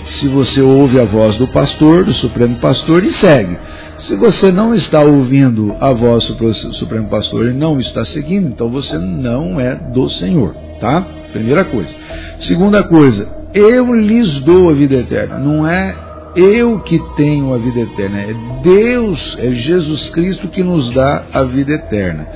Se 0.04 0.26
você 0.28 0.62
ouve 0.62 0.98
a 0.98 1.04
voz 1.04 1.36
do 1.36 1.46
pastor, 1.48 2.04
do 2.04 2.14
Supremo 2.14 2.56
Pastor, 2.56 3.04
e 3.04 3.12
segue. 3.12 3.58
Se 3.98 4.16
você 4.16 4.50
não 4.50 4.74
está 4.74 5.02
ouvindo 5.02 5.76
a 5.78 5.92
voz 5.92 6.28
do 6.28 6.54
Supremo 6.74 7.08
Pastor 7.08 7.48
e 7.48 7.52
não 7.52 7.78
está 7.78 8.04
seguindo, 8.04 8.48
então 8.48 8.70
você 8.70 8.96
não 8.96 9.60
é 9.60 9.74
do 9.74 10.08
Senhor, 10.08 10.54
tá? 10.80 11.04
Primeira 11.32 11.64
coisa. 11.64 11.94
Segunda 12.40 12.82
coisa, 12.82 13.28
eu 13.54 13.94
lhes 13.94 14.40
dou 14.40 14.70
a 14.70 14.72
vida 14.72 14.96
eterna. 14.96 15.38
Não 15.38 15.66
é 15.68 15.94
eu 16.36 16.78
que 16.80 16.98
tenho 17.16 17.52
a 17.52 17.58
vida 17.58 17.80
eterna, 17.80 18.20
é 18.20 18.34
Deus, 18.62 19.36
é 19.40 19.50
Jesus 19.50 20.08
Cristo 20.10 20.48
que 20.48 20.62
nos 20.62 20.90
dá 20.92 21.24
a 21.32 21.42
vida 21.42 21.72
eterna. 21.72 22.26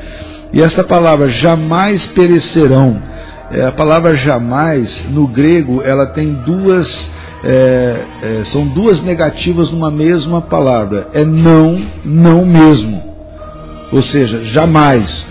E 0.53 0.61
esta 0.61 0.83
palavra 0.83 1.29
jamais 1.29 2.07
perecerão. 2.09 3.01
É, 3.51 3.67
a 3.67 3.73
palavra 3.73 4.15
jamais, 4.15 5.05
no 5.11 5.27
grego, 5.27 5.83
ela 5.83 6.07
tem 6.07 6.33
duas, 6.33 7.11
é, 7.45 7.97
é, 8.23 8.45
são 8.47 8.67
duas 8.67 9.01
negativas 9.01 9.71
numa 9.71 9.91
mesma 9.91 10.41
palavra. 10.41 11.09
É 11.13 11.25
não, 11.25 11.81
não 12.05 12.45
mesmo. 12.45 13.03
Ou 13.93 14.03
seja, 14.03 14.43
jamais 14.45 15.27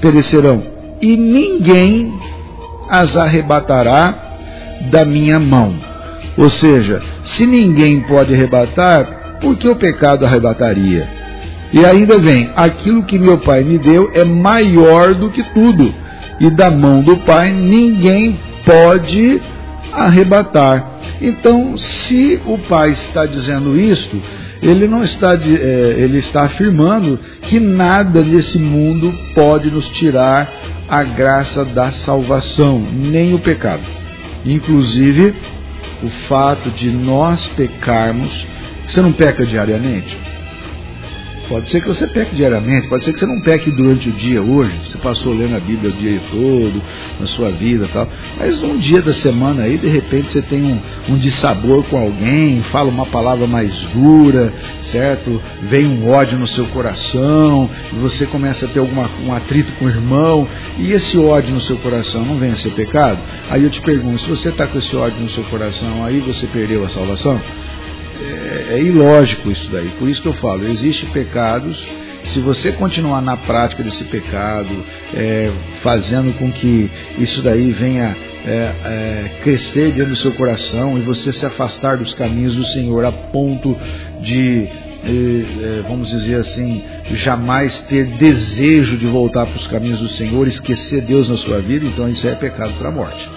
perecerão. 0.00 0.62
E 1.00 1.16
ninguém 1.16 2.12
as 2.88 3.16
arrebatará 3.16 4.14
da 4.90 5.04
minha 5.04 5.38
mão. 5.38 5.74
Ou 6.36 6.48
seja, 6.48 7.02
se 7.24 7.46
ninguém 7.46 8.00
pode 8.00 8.34
arrebatar, 8.34 9.38
por 9.40 9.56
que 9.56 9.68
o 9.68 9.76
pecado 9.76 10.24
arrebataria? 10.24 11.08
E 11.72 11.84
ainda 11.84 12.18
vem: 12.18 12.50
aquilo 12.56 13.02
que 13.02 13.18
meu 13.18 13.38
Pai 13.38 13.62
me 13.62 13.78
deu 13.78 14.10
é 14.14 14.24
maior 14.24 15.14
do 15.14 15.30
que 15.30 15.42
tudo, 15.52 15.94
e 16.40 16.50
da 16.50 16.70
mão 16.70 17.02
do 17.02 17.18
Pai 17.18 17.52
ninguém 17.52 18.38
pode 18.64 19.40
arrebatar. 19.92 20.92
Então, 21.20 21.76
se 21.76 22.40
o 22.46 22.58
Pai 22.58 22.90
está 22.90 23.26
dizendo 23.26 23.78
isto, 23.78 24.20
ele 24.62 24.88
não 24.88 25.04
está, 25.04 25.34
é, 25.34 25.94
ele 25.98 26.18
está 26.18 26.44
afirmando 26.44 27.18
que 27.42 27.60
nada 27.60 28.22
nesse 28.22 28.58
mundo 28.58 29.12
pode 29.34 29.70
nos 29.70 29.88
tirar 29.90 30.50
a 30.88 31.02
graça 31.02 31.64
da 31.64 31.92
salvação, 31.92 32.78
nem 32.78 33.34
o 33.34 33.38
pecado. 33.38 33.82
Inclusive, 34.44 35.34
o 36.02 36.08
fato 36.28 36.70
de 36.70 36.90
nós 36.90 37.46
pecarmos, 37.56 38.46
você 38.88 39.00
não 39.00 39.12
peca 39.12 39.46
diariamente? 39.46 40.23
Pode 41.48 41.70
ser 41.70 41.80
que 41.80 41.88
você 41.88 42.06
peque 42.06 42.34
diariamente, 42.34 42.88
pode 42.88 43.04
ser 43.04 43.12
que 43.12 43.18
você 43.18 43.26
não 43.26 43.40
peque 43.40 43.70
durante 43.70 44.08
o 44.08 44.12
dia 44.12 44.42
hoje, 44.42 44.74
você 44.84 44.96
passou 44.96 45.34
lendo 45.34 45.54
a 45.54 45.60
Bíblia 45.60 45.90
o 45.90 45.92
dia 45.92 46.20
todo, 46.30 46.82
na 47.20 47.26
sua 47.26 47.50
vida 47.50 47.88
tal. 47.92 48.08
Mas 48.38 48.62
um 48.62 48.78
dia 48.78 49.02
da 49.02 49.12
semana 49.12 49.64
aí, 49.64 49.76
de 49.76 49.88
repente, 49.88 50.32
você 50.32 50.40
tem 50.40 50.62
um, 50.62 50.80
um 51.12 51.18
dissabor 51.18 51.84
com 51.84 51.98
alguém, 51.98 52.62
fala 52.62 52.88
uma 52.88 53.04
palavra 53.06 53.46
mais 53.46 53.72
dura, 53.94 54.52
certo? 54.82 55.40
Vem 55.62 55.86
um 55.86 56.08
ódio 56.08 56.38
no 56.38 56.46
seu 56.46 56.64
coração, 56.66 57.68
e 57.92 57.96
você 57.96 58.26
começa 58.26 58.64
a 58.64 58.68
ter 58.68 58.78
alguma, 58.78 59.10
um 59.22 59.32
atrito 59.32 59.72
com 59.74 59.84
o 59.84 59.88
irmão, 59.88 60.48
e 60.78 60.92
esse 60.92 61.18
ódio 61.18 61.52
no 61.52 61.60
seu 61.60 61.76
coração 61.76 62.24
não 62.24 62.38
vem 62.38 62.52
a 62.52 62.56
ser 62.56 62.70
pecado? 62.70 63.18
Aí 63.50 63.62
eu 63.62 63.70
te 63.70 63.82
pergunto, 63.82 64.22
se 64.22 64.28
você 64.28 64.48
está 64.48 64.66
com 64.66 64.78
esse 64.78 64.96
ódio 64.96 65.20
no 65.20 65.28
seu 65.28 65.44
coração, 65.44 66.04
aí 66.04 66.20
você 66.20 66.46
perdeu 66.46 66.84
a 66.84 66.88
salvação? 66.88 67.40
É, 68.20 68.74
é 68.74 68.82
ilógico 68.82 69.50
isso 69.50 69.70
daí. 69.70 69.90
Por 69.98 70.08
isso 70.08 70.22
que 70.22 70.28
eu 70.28 70.34
falo, 70.34 70.66
existem 70.66 71.08
pecados 71.10 71.84
se 72.24 72.40
você 72.40 72.72
continuar 72.72 73.20
na 73.20 73.36
prática 73.36 73.82
desse 73.82 74.04
pecado, 74.04 74.84
é, 75.12 75.52
fazendo 75.82 76.32
com 76.38 76.50
que 76.50 76.90
isso 77.18 77.42
daí 77.42 77.70
venha 77.70 78.16
é, 78.46 78.50
é, 78.50 79.30
crescer 79.42 79.92
dentro 79.92 80.10
do 80.10 80.16
seu 80.16 80.32
coração 80.32 80.98
e 80.98 81.02
você 81.02 81.32
se 81.32 81.44
afastar 81.44 81.98
dos 81.98 82.14
caminhos 82.14 82.54
do 82.54 82.64
Senhor 82.64 83.04
a 83.04 83.12
ponto 83.12 83.76
de, 84.22 84.66
é, 85.04 85.08
é, 85.08 85.82
vamos 85.86 86.08
dizer 86.08 86.36
assim, 86.36 86.82
jamais 87.12 87.78
ter 87.88 88.06
desejo 88.06 88.96
de 88.96 89.06
voltar 89.06 89.46
para 89.46 89.56
os 89.56 89.66
caminhos 89.66 89.98
do 89.98 90.08
Senhor, 90.08 90.46
esquecer 90.46 91.02
Deus 91.02 91.28
na 91.28 91.36
sua 91.36 91.60
vida, 91.60 91.86
então 91.86 92.08
isso 92.08 92.26
é 92.26 92.34
pecado 92.34 92.72
para 92.78 92.88
a 92.88 92.92
morte. 92.92 93.28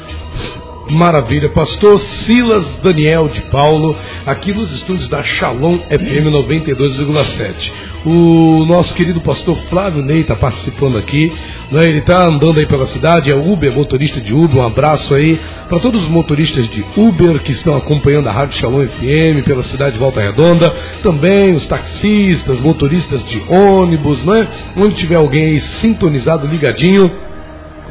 Maravilha. 0.90 1.50
Pastor 1.50 2.00
Silas 2.00 2.66
Daniel 2.82 3.28
de 3.28 3.42
Paulo, 3.42 3.96
aqui 4.26 4.54
nos 4.54 4.72
estúdios 4.72 5.10
da 5.10 5.24
Shalom 5.24 5.78
FM 5.78 6.28
92,7. 6.28 7.72
O 8.06 8.66
nosso 8.66 8.94
querido 8.94 9.20
pastor 9.20 9.56
Flávio 9.70 10.02
Ney 10.02 10.22
está 10.22 10.36
participando 10.36 10.98
aqui. 10.98 11.32
Né? 11.72 11.82
Ele 11.84 12.00
está 12.00 12.26
andando 12.26 12.60
aí 12.60 12.66
pela 12.66 12.88
cidade, 12.88 13.30
é 13.30 13.36
Uber, 13.36 13.74
motorista 13.74 14.22
de 14.22 14.34
Uber. 14.34 14.62
Um 14.62 14.66
abraço 14.66 15.14
aí 15.14 15.40
para 15.68 15.80
todos 15.80 16.04
os 16.04 16.10
motoristas 16.10 16.70
de 16.70 16.86
Uber 16.96 17.40
que 17.40 17.52
estão 17.52 17.76
acompanhando 17.76 18.30
a 18.30 18.32
Rádio 18.32 18.58
Shalom 18.58 18.88
FM 18.88 19.44
pela 19.46 19.64
cidade 19.64 19.94
de 19.94 20.00
Volta 20.00 20.22
Redonda. 20.22 20.74
Também 21.04 21.54
os 21.54 21.66
taxistas, 21.66 22.62
motoristas 22.62 23.24
de 23.26 23.44
ônibus, 23.50 24.24
né? 24.24 24.48
Onde 24.78 24.96
tiver 24.96 25.16
alguém 25.16 25.44
aí 25.44 25.60
sintonizado, 25.60 26.48
ligadinho 26.48 27.27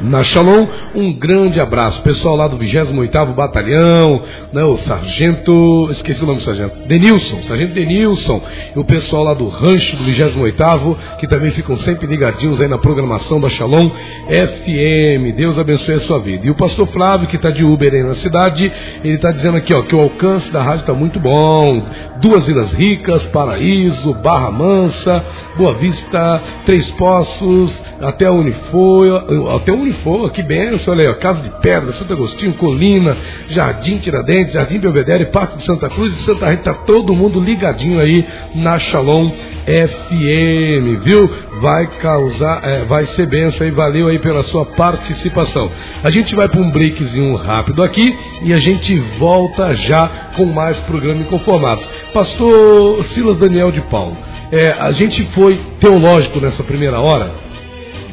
na 0.01 0.23
Shalom, 0.23 0.67
um 0.95 1.13
grande 1.13 1.59
abraço. 1.59 2.01
Pessoal 2.01 2.35
lá 2.35 2.47
do 2.47 2.57
28º 2.57 3.33
Batalhão, 3.33 4.21
né, 4.53 4.63
o 4.63 4.77
Sargento, 4.77 5.89
esqueci 5.91 6.23
o 6.23 6.27
nome 6.27 6.39
do 6.39 6.43
Sargento, 6.43 6.87
Denilson, 6.87 7.41
Sargento 7.43 7.73
Denilson, 7.73 8.41
e 8.75 8.79
o 8.79 8.83
pessoal 8.83 9.23
lá 9.23 9.33
do 9.33 9.47
rancho 9.47 9.97
do 9.97 10.03
28º, 10.03 10.95
que 11.19 11.27
também 11.27 11.51
ficam 11.51 11.75
sempre 11.77 12.07
ligadinhos 12.07 12.61
aí 12.61 12.67
na 12.67 12.77
programação 12.77 13.39
da 13.39 13.49
Shalom 13.49 13.89
FM. 13.89 15.35
Deus 15.35 15.57
abençoe 15.57 15.95
a 15.95 15.99
sua 16.01 16.19
vida. 16.19 16.45
E 16.45 16.49
o 16.49 16.55
pastor 16.55 16.87
Flávio, 16.87 17.27
que 17.27 17.35
está 17.35 17.49
de 17.49 17.63
Uber 17.63 17.93
aí 17.93 18.03
na 18.03 18.15
cidade, 18.15 18.71
ele 19.03 19.15
está 19.15 19.31
dizendo 19.31 19.57
aqui 19.57 19.73
ó, 19.73 19.81
que 19.81 19.95
o 19.95 19.99
alcance 19.99 20.51
da 20.51 20.61
rádio 20.61 20.81
está 20.81 20.93
muito 20.93 21.19
bom. 21.19 21.81
Duas 22.21 22.47
Ilhas 22.47 22.71
Ricas, 22.71 23.25
Paraíso, 23.27 24.13
Barra 24.15 24.51
Mansa, 24.51 25.23
Boa 25.55 25.73
Vista, 25.75 26.41
Três 26.65 26.89
Poços, 26.91 27.83
até 28.01 28.29
Unifor, 28.29 29.25
até 29.55 29.71
Unifor, 29.71 29.86
que 30.33 30.43
benção, 30.43 30.93
olha 30.93 31.03
aí, 31.03 31.09
ó, 31.09 31.15
Casa 31.15 31.41
de 31.41 31.49
Pedra, 31.61 31.91
Santo 31.93 32.13
Agostinho, 32.13 32.53
Colina, 32.53 33.15
Jardim 33.47 33.97
Tiradentes, 33.97 34.53
Jardim 34.53 34.79
Belvedere, 34.79 35.27
Parque 35.27 35.57
de 35.57 35.63
Santa 35.63 35.89
Cruz 35.89 36.13
e 36.15 36.23
Santa 36.23 36.49
Rita, 36.49 36.73
tá 36.73 36.73
todo 36.73 37.13
mundo 37.13 37.39
ligadinho 37.39 37.99
aí 37.99 38.25
na 38.55 38.77
Shalom 38.79 39.29
FM, 39.65 41.03
viu? 41.03 41.29
Vai 41.61 41.87
causar, 41.99 42.61
é, 42.63 42.85
vai 42.85 43.05
ser 43.05 43.25
benção 43.27 43.65
aí, 43.65 43.71
valeu 43.71 44.07
aí 44.07 44.19
pela 44.19 44.43
sua 44.43 44.65
participação. 44.65 45.69
A 46.03 46.09
gente 46.09 46.35
vai 46.35 46.47
para 46.47 46.61
um 46.61 46.71
breakzinho 46.71 47.35
rápido 47.35 47.83
aqui 47.83 48.15
e 48.43 48.53
a 48.53 48.57
gente 48.57 48.97
volta 49.17 49.73
já 49.73 50.07
com 50.35 50.45
mais 50.45 50.77
programa 50.79 51.21
Inconformados. 51.21 51.87
Pastor 52.13 53.03
Silas 53.05 53.37
Daniel 53.37 53.71
de 53.71 53.81
Paulo, 53.81 54.15
é, 54.51 54.75
a 54.79 54.91
gente 54.91 55.23
foi 55.33 55.59
teológico 55.79 56.39
nessa 56.39 56.63
primeira 56.63 56.99
hora, 56.99 57.31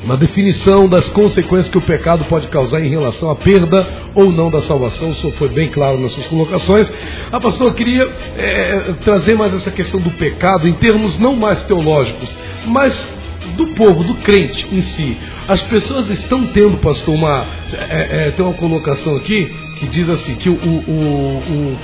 na 0.07 0.17
definição 0.17 0.89
das 0.89 1.09
consequências 1.09 1.69
que 1.69 1.79
o 1.79 1.83
pecado 1.83 2.25
pode 2.27 2.49
causar 2.49 2.81
em 2.81 2.89
relação 2.89 3.31
à 3.31 3.37
perda 3.37 3.87
ou 4.15 4.31
não 4.31 4.51
da 4.51 4.61
salvação. 4.63 5.11
O 5.11 5.15
senhor 5.15 5.33
foi 5.35 5.49
bem 5.49 5.71
claro 5.71 5.99
nas 5.99 6.13
suas 6.13 6.27
colocações. 6.27 6.91
A 7.33 7.41
pastor 7.41 7.73
queria 7.75 8.03
é, 8.37 8.95
trazer 9.03 9.35
mais 9.35 9.55
essa 9.55 9.71
questão 9.71 10.01
do 10.01 10.11
pecado 10.13 10.69
em 10.69 10.75
termos 10.75 11.19
não 11.19 11.35
mais 11.35 11.63
teológicos, 11.65 12.37
mas 12.67 13.09
do 13.57 13.69
povo, 13.69 14.05
do 14.05 14.15
crente 14.17 14.67
em 14.73 14.83
si. 14.83 15.17
As 15.47 15.63
pessoas 15.63 16.09
estão 16.09 16.47
tendo, 16.47 16.79
pastor, 16.79 17.15
uma. 17.15 17.45
É, 17.73 18.27
é, 18.27 18.31
tem 18.31 18.45
uma 18.45 18.55
colocação 18.55 19.17
aqui 19.17 19.53
que 19.79 19.87
diz 19.87 20.09
assim, 20.09 20.35
que 20.37 20.49
o, 20.49 20.55
o, 20.55 20.59
o, 20.59 21.79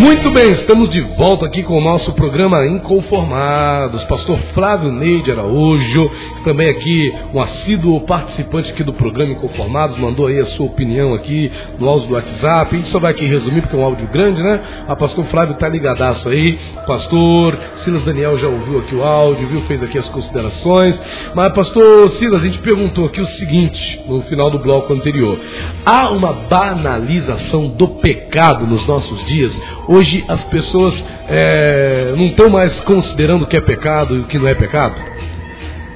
Muito 0.00 0.30
bem, 0.30 0.52
estamos 0.52 0.88
de 0.88 1.02
volta 1.18 1.44
aqui 1.44 1.62
com 1.62 1.76
o 1.76 1.80
nosso 1.84 2.14
programa 2.14 2.66
Inconformados. 2.66 4.02
Pastor 4.04 4.38
Flávio 4.54 4.90
Neide 4.90 5.30
Araújo, 5.30 6.10
também 6.42 6.70
aqui 6.70 7.14
um 7.34 7.42
assíduo 7.42 8.00
participante 8.06 8.72
aqui 8.72 8.82
do 8.82 8.94
programa 8.94 9.32
Inconformados, 9.32 9.98
mandou 9.98 10.28
aí 10.28 10.38
a 10.38 10.46
sua 10.46 10.64
opinião 10.64 11.12
aqui 11.12 11.52
no 11.78 11.86
áudio 11.86 12.08
do 12.08 12.14
WhatsApp. 12.14 12.74
A 12.74 12.78
gente 12.78 12.88
só 12.88 12.98
vai 12.98 13.10
aqui 13.10 13.26
resumir 13.26 13.60
porque 13.60 13.76
é 13.76 13.78
um 13.78 13.84
áudio 13.84 14.08
grande, 14.08 14.42
né? 14.42 14.60
A 14.88 14.96
pastor 14.96 15.22
Flávio 15.26 15.56
tá 15.56 15.68
ligadaço 15.68 16.30
aí. 16.30 16.58
Pastor 16.86 17.58
Silas 17.84 18.02
Daniel 18.02 18.38
já 18.38 18.48
ouviu 18.48 18.78
aqui 18.78 18.94
o 18.94 19.04
áudio, 19.04 19.48
viu? 19.48 19.60
Fez 19.66 19.82
aqui 19.82 19.98
as 19.98 20.08
considerações. 20.08 20.98
Mas 21.34 21.52
pastor 21.52 22.08
Silas, 22.12 22.40
a 22.40 22.46
gente 22.46 22.58
perguntou 22.60 23.04
aqui 23.04 23.20
o 23.20 23.26
seguinte 23.26 24.00
no 24.08 24.22
final 24.22 24.50
do 24.50 24.60
bloco 24.60 24.94
anterior. 24.94 25.38
Há 25.84 26.08
uma 26.08 26.32
banalização 26.32 27.68
do 27.68 27.86
pecado 27.86 28.66
nos 28.66 28.86
nossos 28.86 29.22
dias? 29.26 29.60
Hoje 29.90 30.24
as 30.28 30.44
pessoas 30.44 31.04
é, 31.28 32.14
não 32.16 32.26
estão 32.26 32.48
mais 32.48 32.78
considerando 32.82 33.42
o 33.42 33.46
que 33.48 33.56
é 33.56 33.60
pecado 33.60 34.14
e 34.14 34.20
o 34.20 34.24
que 34.24 34.38
não 34.38 34.46
é 34.46 34.54
pecado? 34.54 34.94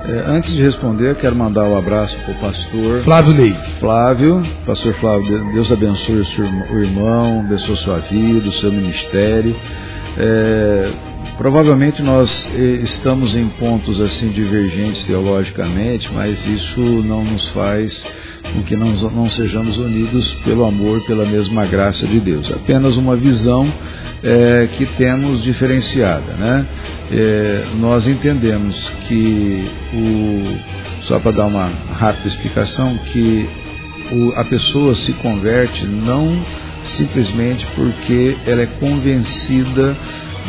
É, 0.04 0.24
antes 0.26 0.52
de 0.52 0.60
responder, 0.60 1.14
quero 1.14 1.36
mandar 1.36 1.62
um 1.62 1.78
abraço 1.78 2.18
para 2.24 2.32
o 2.32 2.34
pastor 2.38 3.02
Flávio 3.04 3.32
Ney. 3.32 3.56
Flávio, 3.78 4.44
pastor 4.66 4.94
Flávio, 4.94 5.48
Deus 5.52 5.70
abençoe 5.70 6.16
o, 6.16 6.26
seu, 6.26 6.44
o 6.44 6.76
irmão, 6.76 7.44
abençoe 7.46 7.74
a 7.74 7.76
sua 7.76 7.98
vida, 7.98 8.48
o 8.48 8.52
seu 8.54 8.72
ministério. 8.72 9.54
É, 10.18 10.90
provavelmente 11.36 12.02
nós 12.02 12.48
eh, 12.54 12.80
estamos 12.82 13.34
em 13.34 13.48
pontos 13.48 14.00
assim 14.00 14.28
divergentes 14.28 15.04
teologicamente, 15.04 16.10
mas 16.12 16.46
isso 16.46 16.80
não 16.80 17.24
nos 17.24 17.48
faz 17.48 18.04
com 18.52 18.62
que 18.62 18.76
nós 18.76 19.02
não 19.02 19.28
sejamos 19.28 19.78
unidos 19.78 20.34
pelo 20.44 20.64
amor, 20.64 21.00
pela 21.06 21.24
mesma 21.24 21.66
graça 21.66 22.06
de 22.06 22.20
Deus. 22.20 22.50
Apenas 22.52 22.96
uma 22.96 23.16
visão 23.16 23.72
é, 24.22 24.68
que 24.76 24.86
temos 24.86 25.42
diferenciada. 25.42 26.32
Né? 26.34 26.66
É, 27.10 27.64
nós 27.78 28.06
entendemos 28.06 28.90
que, 29.08 29.70
o, 29.92 31.02
só 31.02 31.18
para 31.18 31.32
dar 31.32 31.46
uma 31.46 31.70
rápida 31.98 32.28
explicação, 32.28 32.96
que 33.12 33.48
o, 34.12 34.32
a 34.36 34.44
pessoa 34.44 34.94
se 34.94 35.12
converte 35.14 35.86
não 35.86 36.42
simplesmente 36.84 37.66
porque 37.74 38.36
ela 38.46 38.62
é 38.62 38.66
convencida 38.66 39.96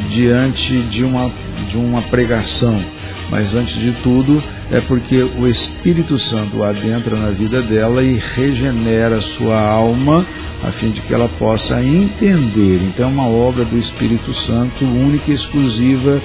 diante 0.10 0.82
de 0.84 1.04
uma, 1.04 1.32
de 1.70 1.78
uma 1.78 2.02
pregação, 2.04 2.84
mas 3.30 3.56
antes 3.56 3.76
de 3.76 3.91
tudo 4.04 4.43
é 4.72 4.82
porque 4.82 5.22
o 5.22 5.48
Espírito 5.48 6.18
Santo 6.18 6.64
adentra 6.64 7.16
na 7.16 7.30
vida 7.30 7.62
dela 7.62 8.04
e 8.04 8.20
regenera 8.36 9.22
sua 9.22 9.60
alma 9.60 10.26
a 10.64 10.72
fim 10.72 10.89
de 10.89 11.02
que 11.02 11.14
ela 11.14 11.30
possa 11.38 11.82
entender. 11.82 12.82
Então 12.84 13.06
é 13.06 13.12
uma 13.12 13.28
obra 13.28 13.64
do 13.64 13.78
Espírito 13.78 14.34
Santo 14.34 14.86
única 14.86 15.32
e 15.32 15.36
exclusiva, 15.36 16.22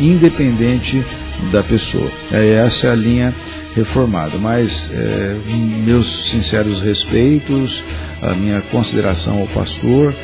independente 0.00 1.04
da 1.52 1.62
pessoa. 1.62 2.10
É 2.32 2.54
essa 2.54 2.92
a 2.92 2.94
linha 2.94 3.34
reformada. 3.74 4.38
Mas 4.38 4.90
é, 4.92 5.36
meus 5.84 6.30
sinceros 6.30 6.80
respeitos, 6.80 7.82
a 8.22 8.34
minha 8.34 8.62
consideração 8.62 9.40
ao 9.40 9.46
pastor, 9.48 10.14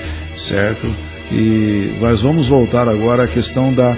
certo? 0.49 1.12
E 1.33 1.97
nós 2.01 2.21
vamos 2.21 2.47
voltar 2.47 2.89
agora 2.89 3.25
à 3.25 3.27
questão 3.27 3.73
da 3.73 3.97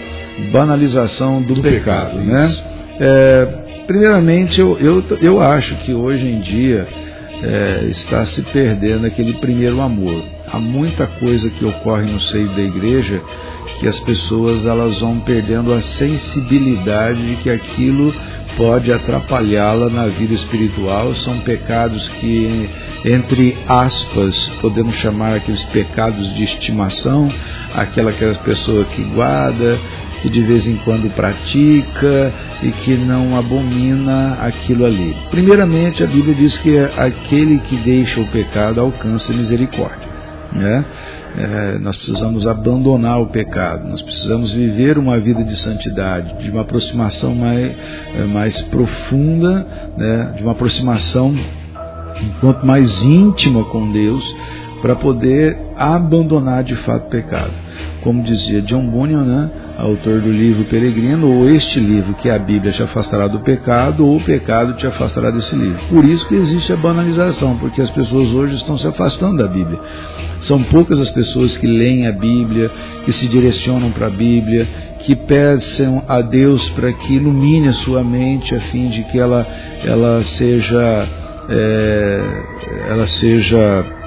banalização 0.53 1.43
do, 1.43 1.55
do 1.55 1.63
pecado, 1.63 2.13
pecado, 2.13 2.19
né? 2.21 2.57
É, 3.01 3.49
primeiramente, 3.87 4.61
eu, 4.61 4.79
eu, 4.79 5.05
eu 5.21 5.41
acho 5.41 5.75
que 5.79 5.93
hoje 5.93 6.27
em 6.27 6.41
dia 6.41 6.87
é, 7.43 7.87
está 7.91 8.25
se 8.25 8.41
perdendo 8.43 9.07
aquele 9.07 9.35
primeiro 9.35 9.81
amor. 9.81 10.23
Há 10.55 10.61
muita 10.61 11.09
coisa 11.09 11.51
que 11.51 11.65
ocorre 11.65 12.05
no 12.05 12.21
seio 12.21 12.49
da 12.51 12.63
igreja 12.63 13.21
que 13.81 13.89
as 13.89 13.99
pessoas 13.99 14.65
elas 14.65 15.01
vão 15.01 15.19
perdendo 15.19 15.75
a 15.75 15.83
sensibilidade 15.83 17.27
de 17.27 17.35
que 17.43 17.51
aquilo 17.51 18.15
pode 18.57 18.93
atrapalhá-la 18.93 19.91
na 19.91 20.07
vida 20.07 20.33
espiritual. 20.33 21.13
São 21.13 21.41
pecados 21.41 22.09
que, 22.21 22.71
entre 23.05 23.57
aspas, 23.67 24.49
podemos 24.61 24.95
chamar 24.95 25.35
aqueles 25.35 25.65
pecados 25.65 26.33
de 26.37 26.45
estimação, 26.45 27.29
aquela 27.75 28.11
aquelas 28.11 28.39
pessoa 28.39 28.85
que 28.85 29.03
guarda, 29.03 29.77
que 30.23 30.31
de 30.31 30.41
vez 30.41 30.69
em 30.69 30.77
quando 30.85 31.13
pratica 31.17 32.33
e 32.63 32.71
que 32.71 32.95
não 32.95 33.37
abomina 33.37 34.39
aquilo 34.41 34.87
ali. 34.87 35.17
Primeiramente, 35.33 36.05
a 36.05 36.07
Bíblia 36.07 36.37
diz 36.37 36.57
que 36.59 36.79
aquele 36.79 37.59
que 37.59 37.75
deixa 37.75 38.21
o 38.21 38.29
pecado 38.29 38.81
alcança 38.81 39.33
misericórdia. 39.33 40.14
Né? 40.55 40.85
É, 41.37 41.79
nós 41.81 41.97
precisamos 41.97 42.47
abandonar 42.47 43.21
o 43.21 43.27
pecado, 43.27 43.89
nós 43.89 44.01
precisamos 44.01 44.53
viver 44.53 44.97
uma 44.99 45.19
vida 45.19 45.43
de 45.43 45.57
santidade, 45.57 46.43
de 46.43 46.51
uma 46.51 46.61
aproximação 46.61 47.35
mais, 47.35 47.73
é, 48.15 48.25
mais 48.25 48.63
profunda, 48.63 49.67
né? 49.97 50.35
de 50.37 50.43
uma 50.45 50.53
aproximação 50.53 51.35
quanto 52.41 52.65
mais 52.65 53.03
íntima 53.03 53.65
com 53.65 53.91
Deus, 53.91 54.25
para 54.85 54.97
poder 54.97 55.57
abandonar 55.79 56.63
de 56.63 56.75
fato 56.75 57.07
o 57.07 57.09
pecado. 57.09 57.53
Como 58.03 58.23
dizia 58.23 58.61
John 58.61 58.87
Bunyan, 58.87 59.25
né? 59.25 59.51
autor 59.79 60.21
do 60.21 60.31
livro 60.31 60.65
Peregrino, 60.65 61.27
ou 61.27 61.49
este 61.49 61.81
livro, 61.81 62.13
que 62.13 62.29
a 62.29 62.39
Bíblia, 62.39 62.71
te 62.71 62.83
afastará 62.83 63.27
do 63.27 63.41
pecado, 63.41 64.07
ou 64.07 64.19
o 64.19 64.21
pecado 64.23 64.75
te 64.75 64.87
afastará 64.87 65.31
desse 65.31 65.57
livro. 65.57 65.81
Por 65.89 66.05
isso 66.05 66.29
que 66.29 66.35
existe 66.35 66.71
a 66.71 66.77
banalização, 66.77 67.57
porque 67.57 67.81
as 67.81 67.89
pessoas 67.89 68.29
hoje 68.35 68.57
estão 68.57 68.77
se 68.77 68.87
afastando 68.87 69.39
da 69.39 69.49
Bíblia. 69.49 69.81
São 70.41 70.63
poucas 70.65 71.01
as 71.01 71.09
pessoas 71.09 71.57
que 71.57 71.67
leem 71.67 72.07
a 72.07 72.13
Bíblia, 72.13 72.71
que 73.07 73.13
se 73.13 73.27
direcionam 73.27 73.91
para 73.91 74.09
a 74.09 74.11
Bíblia, 74.11 74.69
que 74.99 75.17
pedem 75.17 76.03
a 76.07 76.21
Deus 76.21 76.69
para 76.71 76.93
que 76.93 77.15
ilumine 77.15 77.69
a 77.69 77.73
sua 77.73 78.05
mente, 78.05 78.55
a 78.55 78.61
fim 78.61 78.89
de 78.89 79.03
que 79.05 79.19
ela, 79.19 79.47
ela 79.83 80.23
seja, 80.25 81.09
é, 81.49 82.23
ela 82.91 83.07
seja 83.07 84.04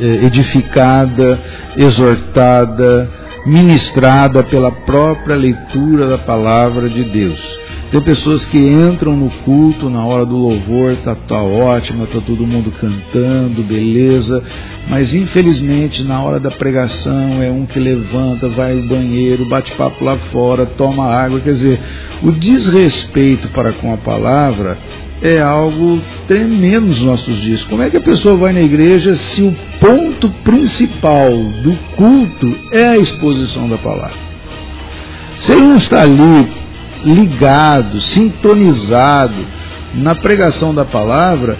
edificada, 0.00 1.40
exortada, 1.76 3.10
ministrada 3.44 4.42
pela 4.44 4.70
própria 4.70 5.36
leitura 5.36 6.06
da 6.06 6.18
palavra 6.18 6.88
de 6.88 7.04
Deus. 7.04 7.62
Tem 7.90 8.00
pessoas 8.00 8.46
que 8.46 8.56
entram 8.56 9.14
no 9.14 9.28
culto 9.44 9.90
na 9.90 10.02
hora 10.02 10.24
do 10.24 10.34
louvor, 10.34 10.96
tá, 11.04 11.14
tá 11.14 11.42
ótimo, 11.42 12.06
tá 12.06 12.20
todo 12.24 12.46
mundo 12.46 12.72
cantando, 12.80 13.62
beleza, 13.62 14.42
mas 14.88 15.12
infelizmente 15.12 16.02
na 16.02 16.22
hora 16.22 16.40
da 16.40 16.50
pregação 16.50 17.42
é 17.42 17.50
um 17.50 17.66
que 17.66 17.78
levanta, 17.78 18.48
vai 18.48 18.72
ao 18.72 18.82
banheiro, 18.84 19.46
bate 19.46 19.72
papo 19.72 20.02
lá 20.02 20.16
fora, 20.32 20.64
toma 20.64 21.04
água, 21.04 21.40
quer 21.40 21.52
dizer, 21.52 21.80
o 22.22 22.32
desrespeito 22.32 23.48
para 23.48 23.72
com 23.72 23.92
a 23.92 23.98
palavra 23.98 24.78
é 25.22 25.40
algo 25.40 26.02
tremendo 26.26 26.86
nos 26.86 27.00
nossos 27.00 27.40
dias. 27.40 27.62
Como 27.64 27.82
é 27.82 27.88
que 27.88 27.96
a 27.96 28.00
pessoa 28.00 28.36
vai 28.36 28.52
na 28.52 28.60
igreja 28.60 29.14
se 29.14 29.40
o 29.40 29.54
ponto 29.78 30.28
principal 30.42 31.30
do 31.62 31.78
culto 31.96 32.58
é 32.72 32.88
a 32.88 32.98
exposição 32.98 33.68
da 33.68 33.78
palavra? 33.78 34.32
Se 35.38 35.52
ele 35.52 35.62
não 35.62 35.76
está 35.76 36.02
ali 36.02 36.48
ligado, 37.04 38.00
sintonizado 38.00 39.46
na 39.94 40.14
pregação 40.14 40.74
da 40.74 40.84
palavra, 40.84 41.56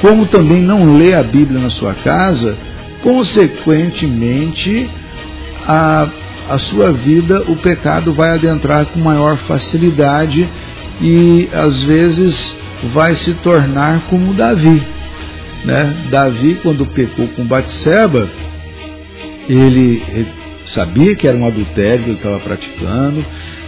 como 0.00 0.26
também 0.26 0.60
não 0.60 0.96
lê 0.96 1.14
a 1.14 1.22
Bíblia 1.22 1.60
na 1.60 1.70
sua 1.70 1.94
casa, 1.94 2.56
consequentemente 3.02 4.88
a, 5.66 6.08
a 6.48 6.58
sua 6.58 6.92
vida, 6.92 7.44
o 7.48 7.56
pecado 7.56 8.12
vai 8.12 8.30
adentrar 8.30 8.86
com 8.86 8.98
maior 8.98 9.36
facilidade 9.36 10.48
e 11.00 11.48
às 11.52 11.82
vezes 11.84 12.56
vai 12.84 13.14
se 13.14 13.34
tornar 13.34 14.02
como 14.08 14.34
Davi. 14.34 14.82
Né? 15.64 15.96
Davi, 16.10 16.56
quando 16.62 16.86
pecou 16.86 17.28
com 17.28 17.44
Batseba, 17.44 18.28
ele 19.48 20.02
sabia 20.66 21.14
que 21.16 21.26
era 21.26 21.36
um 21.36 21.46
adultério 21.46 22.04
que 22.04 22.10
ele 22.10 22.16
estava 22.18 22.38
praticando, 22.40 23.24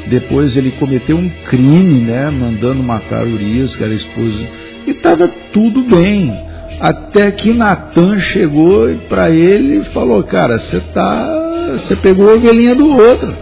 depois 0.06 0.56
ele 0.56 0.70
cometeu 0.72 1.16
um 1.16 1.28
crime, 1.48 2.00
né, 2.00 2.30
mandando 2.30 2.82
matar 2.82 3.26
Urias, 3.26 3.74
que 3.74 3.82
era 3.82 3.94
esposa, 3.94 4.46
e 4.86 4.90
estava 4.90 5.28
tudo 5.52 5.82
bem. 5.82 6.32
Até 6.80 7.30
que 7.30 7.52
Natan 7.52 8.18
chegou 8.18 8.88
para 9.08 9.30
ele 9.30 9.80
e 9.80 9.84
falou: 9.92 10.22
Cara, 10.22 10.58
você 10.58 10.80
tá, 10.94 11.72
você 11.72 11.94
pegou 11.94 12.30
a 12.30 12.34
ovelhinha 12.34 12.74
do 12.74 12.88
outro. 12.96 13.36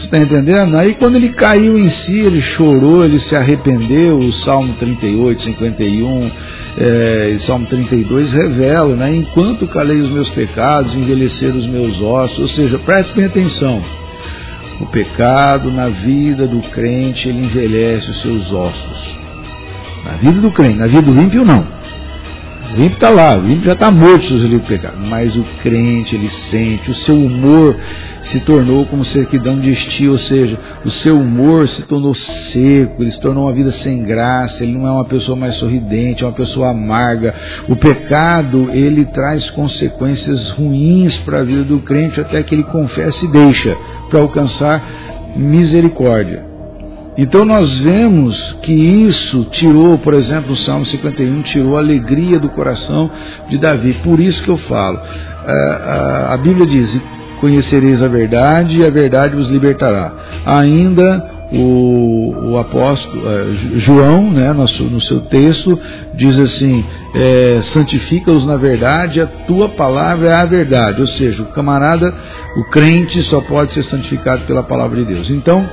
Você 0.00 0.06
está 0.06 0.18
entendendo? 0.18 0.78
Aí 0.78 0.94
quando 0.94 1.16
ele 1.16 1.28
caiu 1.28 1.78
em 1.78 1.90
si, 1.90 2.20
ele 2.20 2.40
chorou, 2.40 3.04
ele 3.04 3.20
se 3.20 3.36
arrependeu. 3.36 4.18
O 4.18 4.32
Salmo 4.32 4.72
38, 4.72 5.42
51, 5.42 6.30
é, 6.78 7.36
Salmo 7.40 7.66
32 7.66 8.32
revela, 8.32 8.96
né? 8.96 9.14
Enquanto 9.14 9.66
calei 9.66 10.00
os 10.00 10.08
meus 10.08 10.30
pecados, 10.30 10.94
envelheceram 10.94 11.58
os 11.58 11.66
meus 11.66 12.00
ossos. 12.00 12.38
Ou 12.38 12.48
seja, 12.48 12.78
preste 12.78 13.14
bem 13.14 13.26
atenção. 13.26 13.82
O 14.80 14.86
pecado 14.86 15.70
na 15.70 15.88
vida 15.88 16.46
do 16.46 16.62
crente, 16.70 17.28
ele 17.28 17.44
envelhece 17.44 18.08
os 18.08 18.22
seus 18.22 18.50
ossos. 18.50 19.14
Na 20.02 20.12
vida 20.12 20.40
do 20.40 20.50
crente, 20.50 20.78
na 20.78 20.86
vida 20.86 21.02
do 21.02 21.20
ímpio 21.20 21.44
não. 21.44 21.66
O 22.74 22.80
ímpio 22.80 22.94
está 22.94 23.10
lá, 23.10 23.36
o 23.36 23.46
ímpio 23.46 23.64
já 23.64 23.72
está 23.74 23.90
morto 23.90 24.24
se 24.24 24.32
ele 24.32 24.60
pecado. 24.60 24.96
Mas 24.98 25.36
o 25.36 25.44
crente, 25.62 26.16
ele 26.16 26.30
sente, 26.30 26.90
o 26.90 26.94
seu 26.94 27.16
humor 27.16 27.76
se 28.22 28.40
tornou 28.40 28.84
como 28.86 29.04
sequidão 29.04 29.58
de 29.58 29.70
estio, 29.70 30.12
ou 30.12 30.18
seja, 30.18 30.58
o 30.84 30.90
seu 30.90 31.18
humor 31.18 31.68
se 31.68 31.82
tornou 31.82 32.14
seco, 32.14 33.02
ele 33.02 33.12
se 33.12 33.20
tornou 33.20 33.44
uma 33.44 33.52
vida 33.52 33.70
sem 33.72 34.02
graça, 34.02 34.62
ele 34.62 34.72
não 34.72 34.86
é 34.86 34.90
uma 34.90 35.04
pessoa 35.04 35.36
mais 35.36 35.56
sorridente, 35.56 36.22
é 36.22 36.26
uma 36.26 36.32
pessoa 36.32 36.70
amarga. 36.70 37.34
O 37.68 37.76
pecado, 37.76 38.70
ele 38.72 39.04
traz 39.06 39.50
consequências 39.50 40.50
ruins 40.50 41.16
para 41.18 41.40
a 41.40 41.44
vida 41.44 41.64
do 41.64 41.80
crente 41.80 42.20
até 42.20 42.42
que 42.42 42.54
ele 42.54 42.64
confesse 42.64 43.24
e 43.24 43.32
deixa 43.32 43.76
para 44.08 44.20
alcançar 44.20 44.82
misericórdia. 45.36 46.50
Então 47.16 47.44
nós 47.44 47.78
vemos 47.78 48.56
que 48.62 48.72
isso 48.72 49.44
tirou, 49.50 49.98
por 49.98 50.14
exemplo, 50.14 50.52
o 50.52 50.56
Salmo 50.56 50.86
51 50.86 51.42
tirou 51.42 51.76
a 51.76 51.80
alegria 51.80 52.38
do 52.38 52.48
coração 52.48 53.10
de 53.48 53.58
Davi. 53.58 53.94
Por 54.02 54.20
isso 54.20 54.42
que 54.42 54.48
eu 54.48 54.56
falo. 54.56 54.98
A, 55.46 56.34
a 56.34 56.36
Bíblia 56.36 56.66
diz: 56.66 56.98
conhecereis 57.40 58.02
a 58.02 58.08
verdade 58.08 58.78
e 58.78 58.84
a 58.84 58.90
verdade 58.90 59.34
vos 59.34 59.48
libertará. 59.48 60.12
Ainda 60.44 61.40
o, 61.52 62.52
o 62.52 62.58
apóstolo 62.58 63.22
uh, 63.22 63.80
João, 63.80 64.30
né, 64.30 64.52
no, 64.52 64.64
no, 64.90 65.00
seu 65.00 65.20
texto, 65.22 65.78
diz 66.14 66.38
assim: 66.38 66.84
é, 67.14 67.60
santifica-os 67.62 68.46
na 68.46 68.56
verdade, 68.56 69.20
a 69.20 69.26
tua 69.26 69.68
palavra 69.68 70.28
é 70.28 70.34
a 70.34 70.44
verdade. 70.44 71.00
Ou 71.00 71.06
seja, 71.08 71.42
o 71.42 71.46
camarada, 71.46 72.14
o 72.56 72.64
crente 72.64 73.22
só 73.22 73.40
pode 73.40 73.72
ser 73.72 73.82
santificado 73.84 74.42
pela 74.42 74.62
palavra 74.62 74.98
de 74.98 75.06
Deus. 75.06 75.30
Então, 75.30 75.68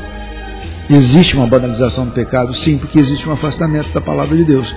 existe 0.89 1.35
uma 1.35 1.47
banalização 1.47 2.05
do 2.05 2.11
pecado? 2.11 2.53
Sim, 2.55 2.77
porque 2.77 2.99
existe 2.99 3.27
um 3.27 3.33
afastamento 3.33 3.91
da 3.93 4.01
palavra 4.01 4.35
de 4.35 4.45
Deus. 4.45 4.73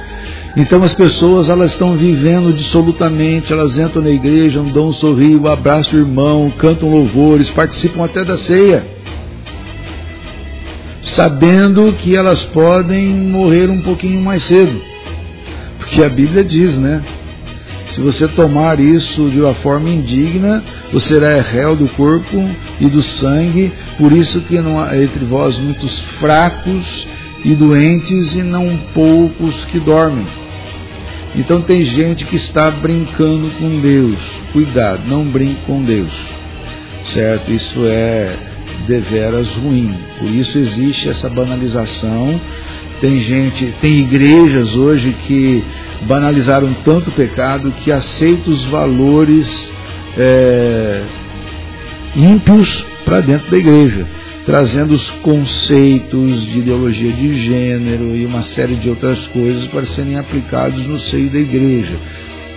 Então 0.57 0.83
as 0.83 0.95
pessoas 0.95 1.49
elas 1.49 1.73
estão 1.73 1.97
vivendo 1.97 2.53
dissolutamente, 2.53 3.53
elas 3.53 3.79
entram 3.79 4.03
na 4.03 4.11
igreja, 4.11 4.63
dão 4.63 4.89
um 4.89 4.93
sorriso, 4.93 5.47
abraçam 5.47 5.99
o 5.99 6.03
irmão, 6.03 6.53
cantam 6.59 6.91
louvores, 6.91 7.51
participam 7.51 8.05
até 8.05 8.25
da 8.25 8.37
ceia, 8.37 8.85
sabendo 11.03 11.93
que 11.93 12.17
elas 12.17 12.45
podem 12.47 13.15
morrer 13.15 13.71
um 13.71 13.81
pouquinho 13.83 14.21
mais 14.21 14.43
cedo, 14.43 14.81
porque 15.79 16.03
a 16.03 16.09
Bíblia 16.09 16.43
diz, 16.43 16.77
né? 16.77 17.03
Se 17.91 18.01
você 18.01 18.29
tomar 18.29 18.79
isso 18.79 19.29
de 19.31 19.41
uma 19.41 19.55
forma 19.55 19.91
indigna, 19.91 20.63
você 20.93 21.15
será 21.15 21.43
réu 21.43 21.75
do 21.75 21.89
corpo 21.89 22.49
e 22.81 22.87
do 22.87 23.03
sangue. 23.03 23.73
Por 23.99 24.13
isso 24.13 24.41
que 24.43 24.61
não 24.61 24.81
há 24.81 24.97
entre 24.97 25.25
vós 25.25 25.59
muitos 25.59 25.99
fracos 26.21 27.07
e 27.45 27.53
doentes 27.55 28.37
e 28.37 28.43
não 28.43 28.77
poucos 28.95 29.65
que 29.67 29.81
dormem. 29.81 30.27
Então 31.35 31.63
tem 31.63 31.85
gente 31.85 32.25
que 32.25 32.37
está 32.37 32.71
brincando 32.71 33.51
com 33.59 33.81
Deus. 33.81 34.19
Cuidado, 34.53 35.03
não 35.07 35.25
brinque 35.25 35.63
com 35.67 35.83
Deus. 35.83 36.13
Certo? 37.07 37.53
Isso 37.53 37.81
é 37.87 38.37
deveras 38.87 39.49
ruim. 39.55 39.97
Por 40.19 40.31
isso 40.31 40.59
existe 40.59 41.09
essa 41.09 41.29
banalização. 41.29 42.41
Tem 43.01 43.21
gente, 43.21 43.75
tem 43.81 43.99
igrejas 43.99 44.75
hoje 44.75 45.13
que 45.27 45.65
banalizaram 46.03 46.73
tanto 46.85 47.11
o 47.11 47.13
pecado 47.13 47.73
que 47.73 47.93
aceitam 47.93 48.53
os 48.53 48.65
valores 48.67 49.71
é, 50.17 51.03
ímpios 52.17 52.87
para 53.05 53.21
dentro 53.21 53.51
da 53.51 53.59
igreja 53.59 54.07
trazendo 54.51 54.95
os 54.95 55.09
conceitos 55.23 56.45
de 56.47 56.59
ideologia 56.59 57.13
de 57.13 57.35
gênero 57.35 58.17
e 58.17 58.25
uma 58.25 58.43
série 58.43 58.75
de 58.75 58.89
outras 58.89 59.27
coisas 59.29 59.67
para 59.67 59.87
serem 59.87 60.19
aplicados 60.19 60.85
no 60.87 60.99
seio 60.99 61.31
da 61.31 61.39
igreja. 61.39 61.97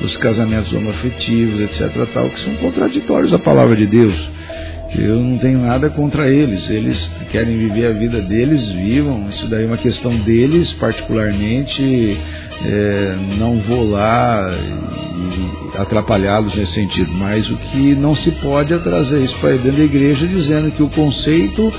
Os 0.01 0.17
casamentos 0.17 0.73
homoafetivos, 0.73 1.61
etc., 1.61 2.07
tal, 2.13 2.29
que 2.29 2.39
são 2.39 2.55
contraditórios 2.55 3.33
à 3.33 3.39
palavra 3.39 3.75
de 3.75 3.85
Deus. 3.85 4.29
Eu 4.95 5.19
não 5.19 5.37
tenho 5.37 5.59
nada 5.59 5.89
contra 5.89 6.29
eles. 6.29 6.69
Eles 6.69 7.11
querem 7.31 7.57
viver 7.57 7.87
a 7.87 7.93
vida 7.93 8.21
deles, 8.21 8.69
vivam. 8.69 9.27
Isso 9.29 9.47
daí 9.47 9.63
é 9.63 9.67
uma 9.67 9.77
questão 9.77 10.15
deles, 10.17 10.71
particularmente. 10.73 12.17
É, 12.65 13.15
não 13.37 13.57
vou 13.59 13.89
lá 13.89 14.55
atrapalhá-los 15.79 16.55
nesse 16.55 16.73
sentido. 16.73 17.11
Mas 17.11 17.49
o 17.49 17.57
que 17.57 17.95
não 17.95 18.15
se 18.15 18.29
pode 18.31 18.73
é 18.73 18.77
trazer 18.77 19.23
isso 19.23 19.35
para 19.37 19.51
dentro 19.51 19.77
da 19.77 19.83
igreja, 19.83 20.27
dizendo 20.27 20.71
que 20.71 20.83
o 20.83 20.89
conceito 20.89 21.73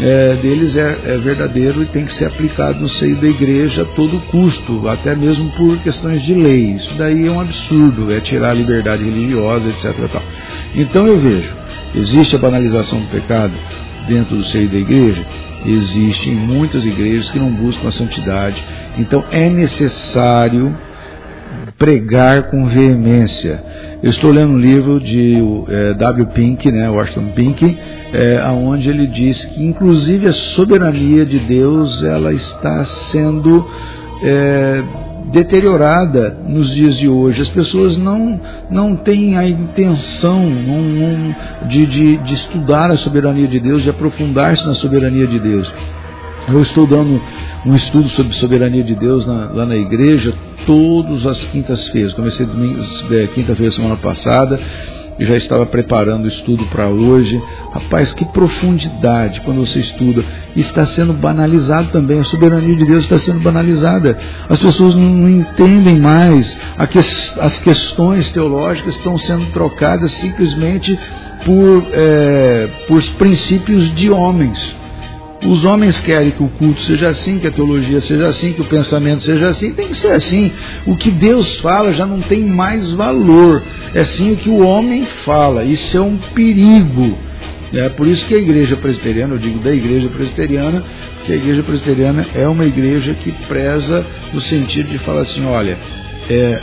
é, 0.00 0.34
deles 0.36 0.74
é, 0.74 0.98
é, 1.04 1.18
verdadeiro 1.18 1.82
e 1.82 1.86
tem 1.86 2.06
que 2.06 2.14
ser 2.14 2.26
aplicado 2.26 2.80
no 2.80 2.88
seio 2.88 3.16
da 3.16 3.26
igreja 3.26 3.82
a 3.82 3.84
todo 3.84 4.20
custo, 4.30 4.88
até 4.88 5.14
mesmo 5.14 5.50
por 5.50 5.76
questões 5.78 6.22
de 6.22 6.34
lei. 6.34 6.76
Isso 6.76 6.94
daí 6.96 7.26
é 7.26 7.30
um 7.30 7.40
absurdo, 7.40 8.12
é 8.12 8.20
tirar 8.20 8.50
a 8.50 8.54
liberdade 8.54 9.04
religiosa, 9.04 9.68
etc. 9.68 10.08
Tal. 10.10 10.22
Então 10.74 11.06
eu 11.06 11.18
vejo 11.18 11.67
Existe 11.94 12.36
a 12.36 12.38
banalização 12.38 13.00
do 13.00 13.06
pecado 13.06 13.54
dentro 14.06 14.36
do 14.36 14.44
seio 14.44 14.68
da 14.68 14.78
igreja? 14.78 15.24
Existe 15.66 16.30
em 16.30 16.34
muitas 16.34 16.84
igrejas 16.84 17.30
que 17.30 17.38
não 17.38 17.50
buscam 17.50 17.88
a 17.88 17.92
santidade. 17.92 18.62
Então 18.98 19.24
é 19.30 19.48
necessário 19.48 20.76
pregar 21.76 22.44
com 22.44 22.66
veemência. 22.66 23.62
Eu 24.02 24.10
estou 24.10 24.30
lendo 24.30 24.52
um 24.52 24.58
livro 24.58 25.00
de 25.00 25.38
é, 25.68 25.94
W. 25.94 26.26
Pink, 26.26 26.70
né, 26.70 26.88
Washington 26.88 27.32
Pink, 27.34 27.78
é, 28.12 28.48
onde 28.48 28.88
ele 28.88 29.06
diz 29.06 29.44
que 29.44 29.64
inclusive 29.64 30.28
a 30.28 30.32
soberania 30.32 31.24
de 31.24 31.38
Deus 31.40 32.02
ela 32.02 32.32
está 32.32 32.84
sendo 32.84 33.66
é, 34.22 34.82
deteriorada 35.30 36.36
nos 36.46 36.74
dias 36.74 36.96
de 36.96 37.08
hoje. 37.08 37.42
As 37.42 37.48
pessoas 37.48 37.96
não, 37.96 38.40
não 38.70 38.96
têm 38.96 39.36
a 39.36 39.46
intenção 39.46 40.48
não, 40.48 40.82
não, 40.82 41.34
de, 41.68 41.86
de, 41.86 42.16
de 42.18 42.34
estudar 42.34 42.90
a 42.90 42.96
soberania 42.96 43.46
de 43.46 43.60
Deus, 43.60 43.82
de 43.82 43.90
aprofundar-se 43.90 44.66
na 44.66 44.74
soberania 44.74 45.26
de 45.26 45.38
Deus. 45.38 45.72
Eu 46.48 46.62
estou 46.62 46.86
dando 46.86 47.20
um 47.66 47.74
estudo 47.74 48.08
sobre 48.08 48.34
soberania 48.34 48.82
de 48.82 48.94
Deus 48.94 49.26
na, 49.26 49.50
lá 49.52 49.66
na 49.66 49.76
igreja, 49.76 50.32
todas 50.66 51.26
as 51.26 51.44
quintas-feiras. 51.46 52.14
Comecei 52.14 52.46
é, 53.10 53.26
quinta-feira 53.26 53.70
semana 53.70 53.96
passada 53.96 54.58
e 55.18 55.24
já 55.24 55.36
estava 55.36 55.66
preparando 55.66 56.24
o 56.24 56.28
estudo 56.28 56.64
para 56.66 56.88
hoje. 56.88 57.42
Rapaz, 57.72 58.12
que 58.12 58.24
profundidade 58.24 59.40
quando 59.40 59.66
você 59.66 59.80
estuda. 59.80 60.24
Está 60.54 60.84
sendo 60.86 61.12
banalizado 61.12 61.88
também, 61.90 62.20
a 62.20 62.24
soberania 62.24 62.76
de 62.76 62.84
Deus 62.84 63.04
está 63.04 63.18
sendo 63.18 63.40
banalizada. 63.40 64.18
As 64.48 64.60
pessoas 64.60 64.94
não, 64.94 65.28
entendem 65.28 65.98
mais. 65.98 66.56
as 67.40 67.58
questões 67.58 68.30
teológicas 68.32 68.96
estão 68.96 69.18
sendo 69.18 69.46
trocadas 69.52 70.12
simplesmente 70.12 70.98
por, 71.44 71.86
é, 71.92 72.68
por 72.86 73.02
princípios 73.14 73.94
de 73.94 74.10
homens. 74.10 74.76
Os 75.44 75.64
homens 75.64 76.00
querem 76.00 76.32
que 76.32 76.42
o 76.42 76.48
culto 76.48 76.82
seja 76.82 77.10
assim, 77.10 77.38
que 77.38 77.46
a 77.46 77.52
teologia 77.52 78.00
seja 78.00 78.26
assim, 78.26 78.52
que 78.52 78.60
o 78.60 78.64
pensamento 78.64 79.22
seja 79.22 79.48
assim, 79.48 79.72
tem 79.72 79.88
que 79.88 79.96
ser 79.96 80.12
assim. 80.12 80.52
O 80.84 80.96
que 80.96 81.10
Deus 81.10 81.56
fala 81.56 81.92
já 81.92 82.04
não 82.04 82.20
tem 82.20 82.44
mais 82.44 82.90
valor. 82.90 83.62
É 83.94 84.02
sim 84.04 84.32
o 84.32 84.36
que 84.36 84.48
o 84.48 84.58
homem 84.58 85.06
fala. 85.24 85.64
Isso 85.64 85.96
é 85.96 86.00
um 86.00 86.16
perigo. 86.34 87.16
É 87.72 87.88
por 87.90 88.06
isso 88.06 88.24
que 88.26 88.34
a 88.34 88.38
igreja 88.38 88.76
presbiteriana, 88.76 89.34
eu 89.34 89.38
digo 89.38 89.60
da 89.60 89.72
igreja 89.72 90.08
presbiteriana, 90.08 90.82
que 91.24 91.32
a 91.32 91.36
igreja 91.36 91.62
presbiteriana 91.62 92.26
é 92.34 92.48
uma 92.48 92.64
igreja 92.64 93.14
que 93.14 93.30
preza 93.46 94.04
no 94.32 94.40
sentido 94.40 94.90
de 94.90 94.98
falar 94.98 95.20
assim, 95.20 95.44
olha, 95.44 95.78
é, 96.28 96.60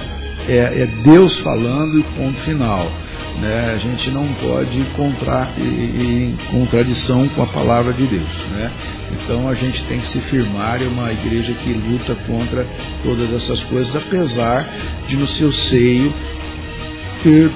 é, 0.50 0.58
é 0.58 0.90
Deus 1.04 1.38
falando 1.40 2.00
e 2.00 2.04
ponto 2.04 2.40
final. 2.42 2.92
Né? 3.40 3.74
A 3.76 3.78
gente 3.78 4.10
não 4.12 4.28
pode 4.36 4.80
encontrar 4.80 5.54
em 5.60 6.38
contradição 6.52 7.28
com 7.30 7.44
a 7.44 7.48
palavra 7.48 7.94
de 7.94 8.06
Deus. 8.08 8.30
Né? 8.52 8.72
Então 9.12 9.50
a 9.50 9.54
gente 9.54 9.84
tem 9.84 10.00
que 10.00 10.08
se 10.08 10.20
firmar 10.22 10.82
em 10.82 10.88
uma 10.88 11.12
igreja 11.12 11.54
que 11.54 11.74
luta 11.74 12.16
contra 12.28 12.66
todas 13.04 13.34
essas 13.34 13.60
coisas, 13.66 13.96
apesar 13.96 14.68
de 15.08 15.16
no 15.16 15.28
seu 15.28 15.52
seio 15.52 16.14
ter 17.24 17.52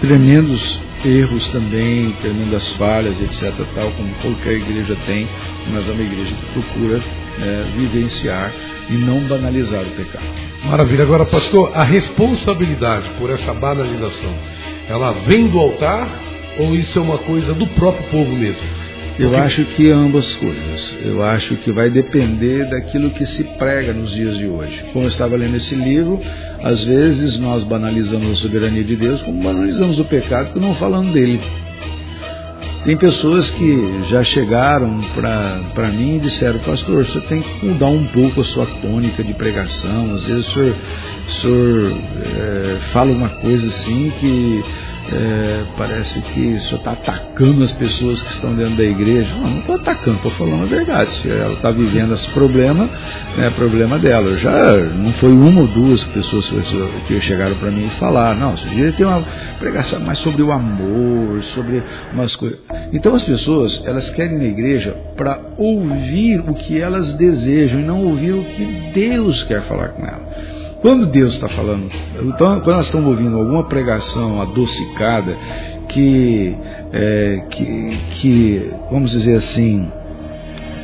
tremendos 0.00 0.80
erros 1.04 1.46
também, 1.48 2.12
tremendas 2.20 2.72
falhas, 2.72 3.20
etc. 3.20 3.52
Tal 3.74 3.90
como 3.92 4.12
qualquer 4.14 4.54
igreja 4.54 4.96
tem, 5.06 5.28
mas 5.72 5.88
é 5.88 5.92
uma 5.92 6.02
igreja 6.02 6.34
que 6.34 6.52
procura 6.52 7.00
é, 7.40 7.64
vivenciar 7.76 8.52
e 8.88 8.94
não 8.94 9.20
banalizar 9.20 9.82
o 9.82 9.90
pecado. 9.90 10.24
Maravilha. 10.64 11.04
Agora, 11.04 11.24
pastor, 11.24 11.72
a 11.74 11.84
responsabilidade 11.84 13.08
por 13.18 13.30
essa 13.30 13.52
banalização 13.54 14.34
ela 14.88 15.12
vem 15.12 15.48
do 15.48 15.58
altar 15.58 16.08
ou 16.58 16.74
isso 16.74 16.98
é 16.98 17.02
uma 17.02 17.18
coisa 17.18 17.52
do 17.52 17.66
próprio 17.68 18.08
povo 18.10 18.32
mesmo? 18.32 18.62
Eu 19.18 19.30
Porque... 19.30 19.44
acho 19.44 19.64
que 19.64 19.90
ambas 19.90 20.34
coisas. 20.36 20.94
Eu 21.02 21.22
acho 21.22 21.56
que 21.56 21.72
vai 21.72 21.88
depender 21.88 22.68
daquilo 22.68 23.10
que 23.10 23.24
se 23.24 23.44
prega 23.44 23.92
nos 23.92 24.12
dias 24.12 24.36
de 24.36 24.46
hoje. 24.46 24.84
Como 24.92 25.06
eu 25.06 25.08
estava 25.08 25.36
lendo 25.36 25.56
esse 25.56 25.74
livro, 25.74 26.20
às 26.62 26.84
vezes 26.84 27.38
nós 27.38 27.64
banalizamos 27.64 28.30
a 28.30 28.34
soberania 28.34 28.84
de 28.84 28.94
Deus, 28.94 29.22
como 29.22 29.42
banalizamos 29.42 29.98
o 29.98 30.04
pecado, 30.04 30.60
não 30.60 30.74
falando 30.74 31.12
dele. 31.12 31.40
Tem 32.86 32.96
pessoas 32.96 33.50
que 33.50 34.04
já 34.08 34.22
chegaram 34.22 35.00
para 35.74 35.88
mim 35.88 36.18
e 36.18 36.20
disseram, 36.20 36.60
pastor, 36.60 37.04
você 37.04 37.18
tem 37.22 37.42
que 37.42 37.66
mudar 37.66 37.88
um 37.88 38.06
pouco 38.06 38.40
a 38.40 38.44
sua 38.44 38.64
tônica 38.80 39.24
de 39.24 39.34
pregação. 39.34 40.14
Às 40.14 40.24
vezes 40.24 40.46
o 40.46 40.52
senhor, 40.52 40.76
o 41.26 41.32
senhor 41.32 41.98
é, 42.24 42.78
fala 42.92 43.10
uma 43.10 43.28
coisa 43.28 43.66
assim 43.66 44.12
que 44.20 44.64
é, 45.12 45.64
parece 45.76 46.20
que 46.20 46.54
o 46.54 46.60
senhor 46.60 46.78
está 46.78 46.92
atacando 46.92 47.62
as 47.62 47.72
pessoas 47.72 48.22
que 48.22 48.30
estão 48.32 48.54
dentro 48.54 48.76
da 48.76 48.84
igreja. 48.84 49.34
Não, 49.34 49.50
não 49.50 49.58
estou 49.58 49.74
atacando, 49.76 50.16
estou 50.16 50.32
falando 50.32 50.62
a 50.62 50.66
verdade. 50.66 51.10
Se 51.16 51.28
ela 51.28 51.54
está 51.54 51.70
vivendo 51.70 52.14
esse 52.14 52.28
problema, 52.30 52.88
é 53.38 53.50
problema 53.50 53.98
dela. 53.98 54.38
Já 54.38 54.76
não 54.76 55.12
foi 55.14 55.32
uma 55.32 55.62
ou 55.62 55.66
duas 55.66 56.02
pessoas 56.04 56.48
que 57.06 57.20
chegaram 57.20 57.56
para 57.56 57.70
mim 57.70 57.86
e 57.86 57.98
falaram, 57.98 58.38
não, 58.38 58.56
você 58.56 58.68
devia 58.68 58.92
ter 58.92 59.04
uma 59.04 59.24
pregação 59.58 60.00
mais 60.00 60.18
sobre 60.20 60.42
o 60.42 60.52
amor, 60.52 61.42
sobre 61.42 61.82
umas 62.12 62.34
coisas. 62.36 62.58
Então 62.92 63.14
as 63.14 63.22
pessoas, 63.22 63.82
elas 63.84 64.08
querem 64.10 64.36
ir 64.36 64.38
na 64.38 64.44
igreja 64.44 64.96
para 65.16 65.40
ouvir 65.56 66.40
o 66.40 66.54
que 66.54 66.80
elas 66.80 67.12
desejam 67.14 67.80
e 67.80 67.84
não 67.84 68.04
ouvir 68.04 68.32
o 68.32 68.44
que 68.44 68.64
Deus 68.94 69.42
quer 69.44 69.62
falar 69.62 69.88
com 69.88 70.04
elas. 70.04 70.56
Quando 70.80 71.06
Deus 71.06 71.34
está 71.34 71.48
falando, 71.48 71.90
então, 72.22 72.60
quando 72.60 72.76
nós 72.76 72.86
estamos 72.86 73.08
ouvindo 73.08 73.36
alguma 73.36 73.64
pregação 73.64 74.40
adocicada, 74.40 75.36
que, 75.88 76.54
é, 76.92 77.42
que, 77.50 77.98
que, 78.10 78.70
vamos 78.90 79.10
dizer 79.12 79.36
assim, 79.36 79.90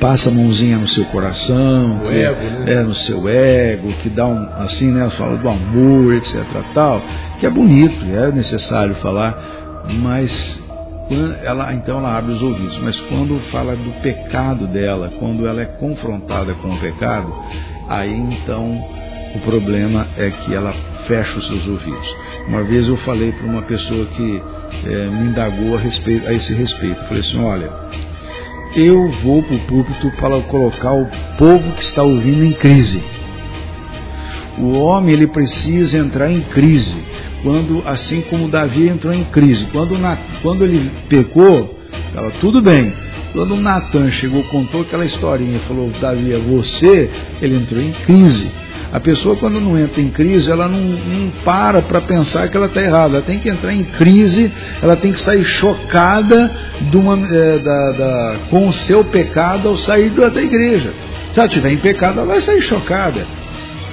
passa 0.01 0.31
a 0.31 0.33
mãozinha 0.33 0.79
no 0.79 0.89
seu 0.89 1.05
coração, 1.07 2.01
que, 2.01 2.19
ego, 2.19 2.41
né? 2.41 2.73
é, 2.73 2.83
no 2.83 2.95
seu 2.95 3.29
ego, 3.29 3.93
que 4.03 4.09
dá 4.09 4.27
um, 4.27 4.49
assim, 4.57 4.91
né, 4.91 5.09
fala 5.11 5.37
do 5.37 5.49
amor, 5.49 6.15
etc, 6.15 6.43
tal, 6.75 7.03
que 7.39 7.47
é 7.47 7.51
bonito, 7.51 8.05
é 8.05 8.33
necessário 8.33 8.95
falar, 8.97 9.85
mas 9.89 10.59
ela 11.45 11.73
então 11.75 11.99
ela 11.99 12.17
abre 12.17 12.33
os 12.33 12.43
ouvidos, 12.43 12.79
mas 12.79 12.99
quando 13.01 13.39
fala 13.51 13.75
do 13.77 14.01
pecado 14.03 14.67
dela, 14.67 15.13
quando 15.19 15.47
ela 15.47 15.63
é 15.63 15.67
confrontada 15.67 16.55
com 16.55 16.75
o 16.75 16.79
pecado, 16.79 17.35
aí 17.89 18.13
então 18.13 18.85
o 19.35 19.39
problema 19.41 20.07
é 20.17 20.31
que 20.31 20.55
ela 20.55 20.75
fecha 21.07 21.39
os 21.39 21.47
seus 21.47 21.67
ouvidos. 21.67 22.17
Uma 22.49 22.63
vez 22.63 22.87
eu 22.87 22.97
falei 22.99 23.33
para 23.33 23.47
uma 23.47 23.63
pessoa 23.63 24.07
que 24.07 24.43
é, 24.87 25.07
me 25.07 25.29
indagou 25.29 25.77
a, 25.77 25.81
respeito, 25.81 26.27
a 26.27 26.33
esse 26.33 26.53
respeito. 26.55 27.03
Falei 27.05 27.21
assim: 27.21 27.43
olha, 27.43 27.71
eu 28.75 29.09
vou 29.23 29.43
para 29.43 29.57
o 29.57 29.61
púlpito 29.61 30.11
para 30.13 30.41
colocar 30.43 30.93
o 30.93 31.07
povo 31.39 31.73
que 31.73 31.83
está 31.83 32.03
ouvindo 32.03 32.45
em 32.45 32.53
crise. 32.53 33.03
O 34.63 34.79
homem 34.79 35.13
ele 35.13 35.27
precisa 35.27 35.99
entrar 35.99 36.31
em 36.31 36.41
crise. 36.41 36.97
Quando, 37.43 37.83
assim 37.85 38.21
como 38.23 38.49
Davi 38.49 38.89
entrou 38.89 39.13
em 39.13 39.25
crise, 39.25 39.67
quando, 39.73 39.99
na, 39.99 40.17
quando 40.41 40.63
ele 40.63 40.89
pecou, 41.09 41.81
estava 42.09 42.31
tudo 42.41 42.63
bem. 42.63 42.95
Quando 43.33 43.57
Natan 43.57 44.09
chegou, 44.13 44.45
contou 44.45 44.83
aquela 44.83 45.05
historinha, 45.05 45.59
falou: 45.61 45.91
Davi, 46.01 46.33
é 46.33 46.39
você, 46.39 47.11
ele 47.41 47.57
entrou 47.57 47.83
em 47.83 47.91
crise. 47.91 48.49
A 48.93 49.01
pessoa, 49.01 49.35
quando 49.35 49.59
não 49.59 49.77
entra 49.77 50.01
em 50.01 50.11
crise, 50.11 50.51
ela 50.51 50.69
não, 50.69 50.79
não 50.79 51.31
para 51.45 51.81
para 51.83 52.03
pensar 52.03 52.49
que 52.49 52.57
ela 52.57 52.67
está 52.67 52.81
errada. 52.81 53.17
Ela 53.17 53.27
tem 53.27 53.41
que 53.41 53.49
entrar 53.49 53.73
em 53.73 53.83
crise, 53.83 54.53
ela 54.81 54.95
tem 54.95 55.13
que 55.13 55.21
sair 55.21 55.45
chocada 55.45 56.51
uma, 56.95 57.19
é, 57.35 57.59
da, 57.59 57.93
da, 57.93 58.37
com 58.51 58.69
o 58.69 58.73
seu 58.73 59.03
pecado 59.03 59.69
ao 59.69 59.77
sair 59.79 60.11
da, 60.11 60.29
da 60.29 60.43
igreja. 60.43 60.93
Se 61.33 61.41
ela 61.41 61.49
estiver 61.49 61.73
em 61.73 61.79
pecado, 61.79 62.19
ela 62.21 62.27
vai 62.27 62.41
sair 62.43 62.61
chocada. 62.61 63.27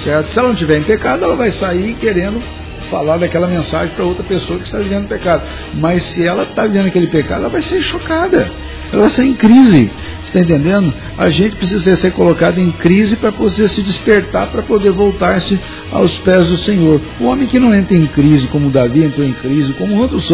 Certo? 0.03 0.31
Se 0.31 0.39
ela 0.39 0.47
não 0.47 0.53
estiver 0.53 0.79
em 0.79 0.83
pecado, 0.83 1.23
ela 1.23 1.35
vai 1.35 1.51
sair 1.51 1.93
querendo 1.95 2.41
falar 2.89 3.17
daquela 3.17 3.47
mensagem 3.47 3.93
para 3.95 4.03
outra 4.03 4.23
pessoa 4.23 4.59
que 4.59 4.65
está 4.65 4.79
vivendo 4.79 5.07
pecado. 5.07 5.43
Mas 5.75 6.03
se 6.03 6.25
ela 6.25 6.43
está 6.43 6.65
vivendo 6.65 6.87
aquele 6.87 7.07
pecado, 7.07 7.41
ela 7.41 7.49
vai 7.49 7.61
ser 7.61 7.81
chocada. 7.81 8.49
Ela 8.91 9.03
vai 9.03 9.09
ser 9.11 9.23
em 9.23 9.33
crise. 9.33 9.91
Está 10.23 10.39
entendendo? 10.39 10.93
A 11.17 11.29
gente 11.29 11.55
precisa 11.55 11.95
ser 11.95 12.11
colocado 12.11 12.59
em 12.59 12.71
crise 12.71 13.15
para 13.15 13.31
poder 13.31 13.69
se 13.69 13.81
despertar, 13.81 14.47
para 14.47 14.61
poder 14.61 14.91
voltar-se 14.91 15.59
aos 15.91 16.17
pés 16.19 16.47
do 16.47 16.57
Senhor. 16.59 17.01
O 17.19 17.25
homem 17.25 17.47
que 17.47 17.59
não 17.59 17.73
entra 17.73 17.95
em 17.95 18.07
crise, 18.07 18.47
como 18.47 18.69
Davi 18.69 19.03
entrou 19.03 19.25
em 19.25 19.33
crise, 19.33 19.73
como 19.73 19.99
outros, 19.99 20.29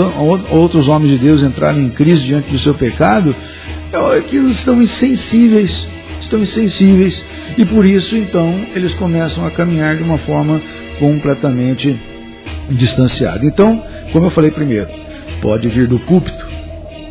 outros 0.50 0.88
homens 0.88 1.12
de 1.12 1.18
Deus 1.18 1.42
entraram 1.42 1.82
em 1.82 1.90
crise 1.90 2.24
diante 2.24 2.50
do 2.52 2.60
seu 2.60 2.74
pecado, 2.74 3.36
é 3.92 4.22
que 4.22 4.38
estão 4.38 4.82
insensíveis. 4.82 5.88
Estão 6.36 6.42
insensíveis. 6.42 7.24
E 7.58 7.66
por 7.66 7.86
isso, 7.86 8.16
então, 8.16 8.66
eles 8.76 8.94
começam 8.96 9.46
a 9.46 9.52
caminhar 9.52 9.96
de 9.96 10.04
uma 10.04 10.18
forma 10.18 10.62
completamente 11.00 11.98
distanciada. 12.70 13.46
Então, 13.46 13.82
como 14.12 14.26
eu 14.26 14.30
falei 14.30 14.52
primeiro, 14.52 14.90
pode 15.42 15.68
vir 15.70 15.88
do 15.88 16.00
púlpito, 16.00 16.46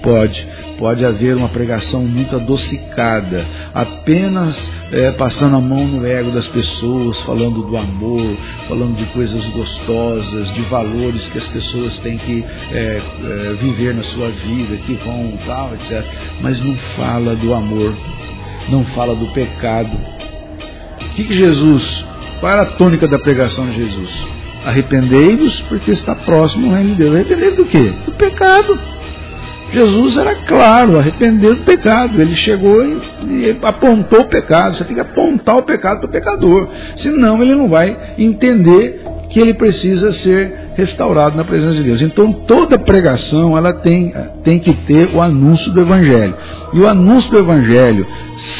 pode 0.02 0.46
Pode 0.78 1.04
haver 1.04 1.36
uma 1.36 1.48
pregação 1.48 2.04
muito 2.04 2.34
adocicada, 2.34 3.46
apenas 3.72 4.70
é, 4.90 5.12
passando 5.12 5.56
a 5.56 5.60
mão 5.60 5.86
no 5.86 6.04
ego 6.04 6.30
das 6.30 6.48
pessoas, 6.48 7.20
falando 7.20 7.62
do 7.62 7.76
amor, 7.76 8.36
falando 8.68 8.96
de 8.96 9.06
coisas 9.06 9.46
gostosas, 9.48 10.52
de 10.52 10.62
valores 10.62 11.28
que 11.28 11.38
as 11.38 11.46
pessoas 11.46 11.98
têm 11.98 12.18
que 12.18 12.44
é, 12.72 13.00
é, 13.00 13.56
viver 13.60 13.94
na 13.94 14.02
sua 14.02 14.28
vida, 14.30 14.76
que 14.78 14.94
vão 14.94 15.38
tal, 15.46 15.72
etc. 15.74 16.04
Mas 16.40 16.60
não 16.60 16.74
fala 16.96 17.36
do 17.36 17.54
amor, 17.54 17.94
não 18.68 18.84
fala 18.86 19.14
do 19.14 19.26
pecado. 19.32 19.96
O 21.00 21.08
que, 21.14 21.24
que 21.24 21.34
Jesus, 21.34 22.04
qual 22.40 22.52
era 22.52 22.62
a 22.62 22.66
tônica 22.66 23.06
da 23.06 23.18
pregação 23.18 23.66
de 23.66 23.76
Jesus? 23.76 24.10
Arrependei-vos 24.64 25.60
porque 25.62 25.90
está 25.90 26.14
próximo 26.14 26.68
o 26.68 26.74
reino 26.74 26.90
de 26.90 26.96
Deus. 26.96 27.14
Arrependei 27.14 27.50
do 27.52 27.64
quê? 27.66 27.92
Do 28.06 28.12
pecado. 28.12 28.78
Jesus 29.72 30.16
era 30.16 30.34
claro, 30.36 30.98
arrependeu 30.98 31.56
do 31.56 31.64
pecado. 31.64 32.20
Ele 32.20 32.34
chegou 32.36 32.82
e 32.84 33.58
apontou 33.62 34.20
o 34.20 34.28
pecado. 34.28 34.76
Você 34.76 34.84
tem 34.84 34.94
que 34.94 35.00
apontar 35.00 35.56
o 35.56 35.62
pecado 35.62 35.98
para 35.98 36.06
o 36.06 36.12
pecador. 36.12 36.68
Senão 36.96 37.42
ele 37.42 37.54
não 37.54 37.68
vai 37.68 38.14
entender 38.16 39.02
que 39.34 39.40
ele 39.40 39.52
precisa 39.52 40.12
ser 40.12 40.70
restaurado 40.76 41.36
na 41.36 41.42
presença 41.42 41.74
de 41.74 41.82
Deus. 41.82 42.00
Então 42.00 42.32
toda 42.32 42.78
pregação 42.78 43.58
ela 43.58 43.72
tem, 43.72 44.14
tem 44.44 44.60
que 44.60 44.72
ter 44.72 45.10
o 45.12 45.20
anúncio 45.20 45.72
do 45.72 45.80
Evangelho. 45.80 46.36
E 46.72 46.78
o 46.78 46.86
anúncio 46.88 47.32
do 47.32 47.38
Evangelho, 47.40 48.06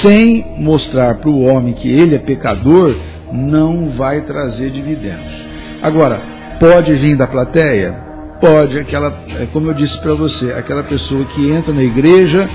sem 0.03 0.45
mostrar 0.59 1.15
para 1.15 1.31
o 1.31 1.43
homem 1.43 1.75
que 1.75 1.89
ele 1.89 2.17
é 2.17 2.19
pecador, 2.19 2.97
não 3.33 3.91
vai 3.91 4.23
trazer 4.23 4.71
dividendos. 4.71 5.33
Agora, 5.81 6.21
pode 6.59 6.93
vir 6.95 7.17
da 7.17 7.29
plateia? 7.29 8.03
pode, 8.41 8.79
aquela, 8.79 9.15
é 9.41 9.47
como 9.53 9.69
eu 9.69 9.75
disse 9.75 9.97
para 9.99 10.13
você, 10.13 10.53
aquela 10.53 10.83
pessoa 10.83 11.25
que 11.25 11.51
entra 11.51 11.73
na 11.73 11.83
igreja, 11.83 12.47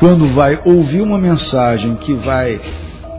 quando 0.00 0.34
vai 0.34 0.58
ouvir 0.64 1.00
uma 1.00 1.18
mensagem 1.18 1.94
que 1.96 2.14
vai 2.14 2.60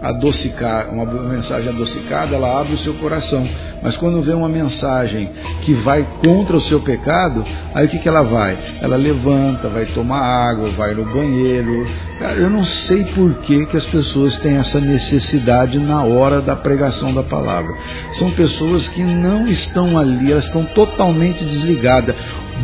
adocicar, 0.01 0.89
uma 0.89 1.05
mensagem 1.05 1.69
adocicada, 1.69 2.35
ela 2.35 2.59
abre 2.59 2.73
o 2.73 2.79
seu 2.79 2.93
coração. 2.95 3.47
Mas 3.81 3.95
quando 3.97 4.21
vem 4.21 4.35
uma 4.35 4.49
mensagem 4.49 5.29
que 5.61 5.73
vai 5.73 6.05
contra 6.23 6.57
o 6.57 6.61
seu 6.61 6.81
pecado, 6.81 7.45
aí 7.73 7.85
o 7.85 7.89
que, 7.89 7.99
que 7.99 8.07
ela 8.07 8.23
vai? 8.23 8.57
Ela 8.81 8.95
levanta, 8.95 9.69
vai 9.69 9.85
tomar 9.87 10.19
água, 10.19 10.69
vai 10.71 10.93
no 10.93 11.05
banheiro. 11.05 11.87
Eu 12.37 12.49
não 12.49 12.63
sei 12.63 13.05
por 13.05 13.35
que, 13.35 13.65
que 13.65 13.77
as 13.77 13.85
pessoas 13.85 14.37
têm 14.37 14.57
essa 14.57 14.79
necessidade 14.79 15.79
na 15.79 16.03
hora 16.03 16.41
da 16.41 16.55
pregação 16.55 17.13
da 17.13 17.23
palavra. 17.23 17.73
São 18.13 18.31
pessoas 18.31 18.87
que 18.87 19.03
não 19.03 19.47
estão 19.47 19.97
ali, 19.97 20.31
elas 20.31 20.45
estão 20.45 20.65
totalmente 20.65 21.43
desligadas. 21.43 22.15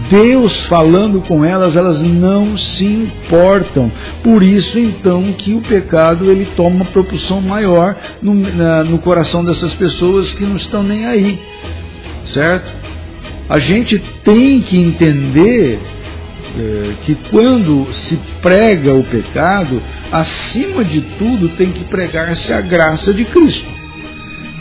Deus 0.10 0.66
falando 0.66 1.22
com 1.22 1.43
elas, 1.43 1.76
elas 1.76 2.02
não 2.02 2.58
se 2.58 2.86
importam. 2.86 3.91
Por 4.24 4.43
isso, 4.43 4.78
então, 4.78 5.34
que 5.34 5.54
o 5.54 5.62
pecado 5.62 6.30
ele 6.30 6.46
toma 6.56 6.78
uma 6.78 6.86
propulsão 6.86 7.41
maior 7.41 7.96
no, 8.22 8.34
na, 8.34 8.84
no 8.84 9.00
coração 9.00 9.43
dessas 9.43 9.74
pessoas 9.74 10.34
que 10.34 10.46
não 10.46 10.56
estão 10.56 10.84
nem 10.84 11.06
aí, 11.06 11.39
certo? 12.24 12.72
A 13.50 13.60
gente 13.60 14.00
tem 14.24 14.62
que 14.62 14.78
entender 14.78 15.80
é, 16.58 16.93
que 17.04 17.16
quando 17.30 17.91
se 17.93 18.18
prega 18.41 18.93
o 18.93 19.04
pecado, 19.04 19.82
acima 20.12 20.84
de 20.84 21.02
tudo 21.02 21.50
tem 21.50 21.72
que 21.72 21.84
pregar-se 21.84 22.54
a 22.54 22.62
graça 22.62 23.14
de 23.14 23.26
Cristo. 23.26 23.85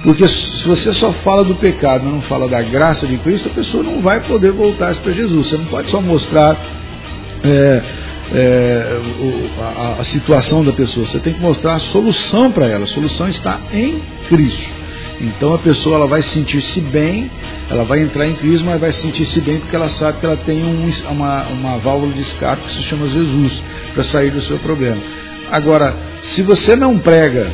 Porque 0.04 0.28
se 0.28 0.66
você 0.66 0.92
só 0.92 1.12
fala 1.14 1.42
do 1.42 1.54
pecado, 1.54 2.04
não 2.04 2.20
fala 2.20 2.46
da 2.46 2.60
graça 2.60 3.06
de 3.06 3.16
Cristo, 3.16 3.48
a 3.48 3.54
pessoa 3.54 3.82
não 3.82 4.02
vai 4.02 4.20
poder 4.20 4.52
voltar 4.52 4.94
para 4.96 5.12
Jesus. 5.12 5.48
Você 5.48 5.56
não 5.56 5.64
pode 5.64 5.90
só 5.90 5.98
mostrar 5.98 6.58
é, 7.42 7.82
é, 8.34 9.00
a, 9.58 10.00
a, 10.02 10.04
situação 10.04 10.62
da 10.62 10.72
pessoa, 10.72 11.06
você 11.06 11.18
tem 11.18 11.32
que 11.32 11.40
mostrar 11.40 11.76
a 11.76 11.78
solução 11.78 12.52
para 12.52 12.66
ela. 12.66 12.84
A 12.84 12.86
solução 12.86 13.30
está 13.30 13.58
em 13.72 14.02
Cristo. 14.28 14.68
Então 15.22 15.54
a 15.54 15.58
pessoa 15.58 15.96
ela 15.96 16.06
vai 16.06 16.20
sentir-se 16.20 16.82
bem, 16.82 17.30
ela 17.70 17.84
vai 17.84 18.02
entrar 18.02 18.28
em 18.28 18.34
Cristo, 18.34 18.66
mas 18.66 18.78
vai 18.78 18.92
sentir-se 18.92 19.40
bem 19.40 19.58
porque 19.58 19.74
ela 19.74 19.88
sabe 19.88 20.18
que 20.20 20.26
ela 20.26 20.36
tem 20.36 20.62
um, 20.64 20.90
uma, 21.10 21.44
uma 21.44 21.78
válvula 21.78 22.12
de 22.12 22.20
escape 22.20 22.64
que 22.64 22.72
se 22.72 22.82
chama 22.82 23.08
Jesus 23.08 23.62
para 23.94 24.04
sair 24.04 24.30
do 24.30 24.42
seu 24.42 24.58
problema. 24.58 25.00
Agora, 25.50 25.96
se 26.20 26.42
você 26.42 26.76
não 26.76 26.98
prega 26.98 27.50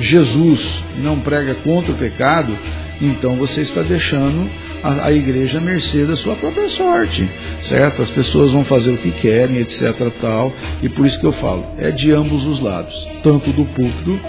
Jesus 0.00 0.83
não 0.98 1.20
prega 1.20 1.54
contra 1.56 1.92
o 1.92 1.96
pecado, 1.96 2.56
então 3.00 3.36
você 3.36 3.62
está 3.62 3.82
deixando 3.82 4.48
a, 4.82 5.06
a, 5.06 5.12
igreja 5.12 5.58
à 5.58 5.60
mercê 5.60 6.04
da 6.04 6.16
sua 6.16 6.36
própria 6.36 6.68
sorte, 6.70 7.28
certo? 7.62 8.02
As 8.02 8.10
pessoas 8.10 8.52
vão 8.52 8.64
fazer 8.64 8.92
o 8.92 8.98
que 8.98 9.10
querem, 9.10 9.58
etc. 9.58 9.94
tal, 10.20 10.52
e 10.82 10.88
por 10.88 11.06
isso 11.06 11.18
que 11.18 11.26
eu 11.26 11.32
falo, 11.32 11.64
é 11.78 11.90
de 11.90 12.12
ambos 12.12 12.46
os 12.46 12.60
lados, 12.60 12.94
tanto 13.22 13.50
do 13.52 13.64
púlpito 13.66 14.20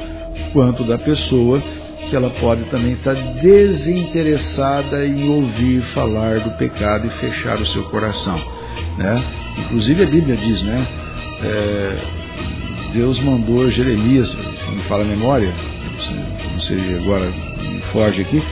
quanto 0.51 0.83
da 0.83 0.97
pessoa, 0.97 1.61
que 2.09 2.15
ela 2.15 2.29
pode 2.29 2.63
também 2.65 2.93
estar 2.93 3.15
desinteressada 3.15 5.05
em 5.05 5.27
ouvir 5.29 5.81
falar 5.81 6.39
do 6.39 6.51
pecado 6.51 7.07
e 7.07 7.09
fechar 7.19 7.59
o 7.59 7.65
seu 7.65 7.83
coração, 7.85 8.39
né? 8.97 9.23
Inclusive 9.59 10.03
a 10.03 10.07
Bíblia 10.07 10.37
diz, 10.37 10.61
né? 10.61 10.87
É, 11.43 11.97
Deus 12.93 13.19
mandou 13.19 13.69
Jeremias, 13.69 14.33
me 14.71 14.81
fala 14.83 15.03
a 15.03 15.07
memória, 15.07 15.51
não 16.53 16.59
sei 16.59 16.97
agora 17.01 17.25
me 17.25 17.81
foge 17.91 18.21
aqui, 18.21 18.43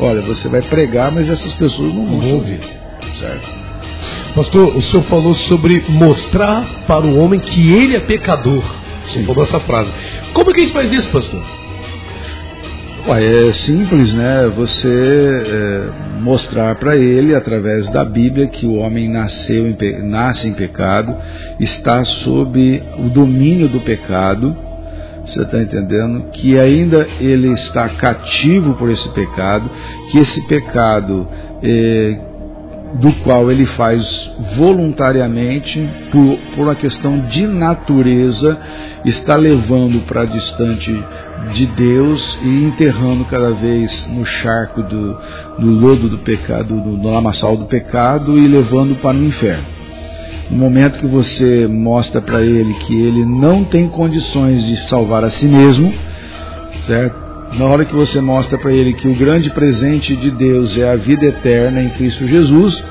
olha, 0.00 0.20
você 0.22 0.48
vai 0.48 0.62
pregar, 0.62 1.10
mas 1.12 1.28
essas 1.28 1.52
pessoas 1.54 1.94
não 1.94 2.06
vão 2.06 2.34
ouvir. 2.34 2.60
Certo? 3.18 3.68
Pastor, 4.34 4.76
o 4.76 4.82
senhor 4.82 5.02
falou 5.04 5.34
sobre 5.34 5.84
mostrar 5.88 6.84
para 6.86 7.04
o 7.04 7.18
homem 7.18 7.40
que 7.40 7.72
ele 7.72 7.96
é 7.96 8.00
pecador. 8.00 8.62
O 9.06 9.10
senhor 9.10 9.26
falou 9.26 9.42
essa 9.42 9.60
frase. 9.60 9.90
Como 10.32 10.50
é 10.50 10.54
que 10.54 10.60
a 10.60 10.64
gente 10.64 10.72
faz 10.72 10.92
isso, 10.92 11.08
pastor? 11.08 11.42
Ué, 13.08 13.48
é 13.48 13.52
simples, 13.54 14.12
né? 14.12 14.52
Você 14.54 15.42
é, 15.46 16.20
mostrar 16.20 16.74
para 16.74 16.94
ele, 16.94 17.34
através 17.34 17.88
da 17.88 18.04
Bíblia, 18.04 18.48
que 18.48 18.66
o 18.66 18.74
homem 18.74 19.08
nasceu 19.08 19.66
em, 19.66 19.76
nasce 20.02 20.46
em 20.46 20.52
pecado, 20.52 21.16
está 21.58 22.04
sob 22.04 22.82
o 22.98 23.08
domínio 23.08 23.68
do 23.68 23.80
pecado, 23.80 24.54
você 25.32 25.42
está 25.42 25.58
entendendo? 25.58 26.30
Que 26.32 26.58
ainda 26.58 27.06
ele 27.20 27.52
está 27.52 27.88
cativo 27.90 28.74
por 28.74 28.90
esse 28.90 29.08
pecado, 29.10 29.70
que 30.10 30.18
esse 30.18 30.40
pecado 30.46 31.26
é, 31.62 32.18
do 32.94 33.12
qual 33.22 33.50
ele 33.50 33.66
faz 33.66 34.30
voluntariamente, 34.56 35.86
por, 36.10 36.38
por 36.54 36.64
uma 36.64 36.74
questão 36.74 37.18
de 37.26 37.46
natureza, 37.46 38.58
está 39.04 39.36
levando 39.36 40.06
para 40.06 40.24
distante 40.24 40.92
de 41.52 41.66
Deus 41.66 42.38
e 42.42 42.64
enterrando 42.64 43.24
cada 43.26 43.50
vez 43.50 44.06
no 44.08 44.24
charco 44.24 44.82
do, 44.82 45.18
do 45.58 45.70
lodo 45.70 46.08
do 46.08 46.18
pecado, 46.18 46.74
no 46.74 47.10
lamaçal 47.10 47.56
do 47.56 47.66
pecado 47.66 48.38
e 48.38 48.48
levando 48.48 48.96
para 49.00 49.16
o 49.16 49.24
inferno. 49.24 49.77
No 50.50 50.56
momento 50.56 50.98
que 50.98 51.06
você 51.06 51.66
mostra 51.66 52.20
para 52.22 52.42
ele 52.42 52.74
que 52.74 53.02
ele 53.02 53.24
não 53.24 53.64
tem 53.64 53.88
condições 53.88 54.64
de 54.64 54.88
salvar 54.88 55.24
a 55.24 55.30
si 55.30 55.46
mesmo, 55.46 55.92
certo? 56.86 57.28
Na 57.58 57.64
hora 57.66 57.84
que 57.84 57.94
você 57.94 58.20
mostra 58.20 58.58
para 58.58 58.72
ele 58.72 58.92
que 58.92 59.08
o 59.08 59.14
grande 59.14 59.50
presente 59.50 60.14
de 60.16 60.30
Deus 60.30 60.76
é 60.76 60.88
a 60.88 60.96
vida 60.96 61.26
eterna 61.26 61.82
em 61.82 61.90
Cristo 61.90 62.26
Jesus, 62.26 62.82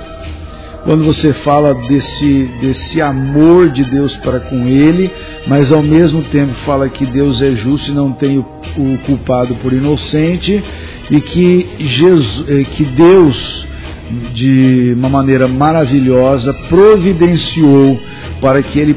quando 0.84 1.03
você 1.03 1.34
fala 1.34 1.74
desse, 1.74 2.49
desse 2.62 3.01
amor 3.01 3.70
de 3.70 3.84
Deus 3.84 4.16
para 4.18 4.39
com 4.39 4.66
ele, 4.68 5.12
mas 5.45 5.72
ao 5.72 5.84
mesmo 5.84 6.24
tempo 6.24 6.53
fala 6.66 6.88
que 6.88 7.05
Deus 7.05 7.41
é 7.41 7.51
justo 7.51 7.91
e 7.91 7.93
não 7.93 8.14
tem 8.14 8.38
o, 8.38 8.45
o 8.78 8.97
culpado 8.99 9.55
por 9.55 9.74
inocente, 9.74 10.64
e 11.12 11.20
que, 11.20 11.68
Jesus, 11.80 12.45
eh, 12.47 12.64
que 12.72 12.86
Deus, 12.86 13.66
de 14.34 14.93
uma 14.97 15.10
maneira 15.10 15.47
maravilhosa, 15.47 16.53
providenciou 16.70 17.99
para 18.41 18.61
que 18.61 18.79
ele 18.79 18.95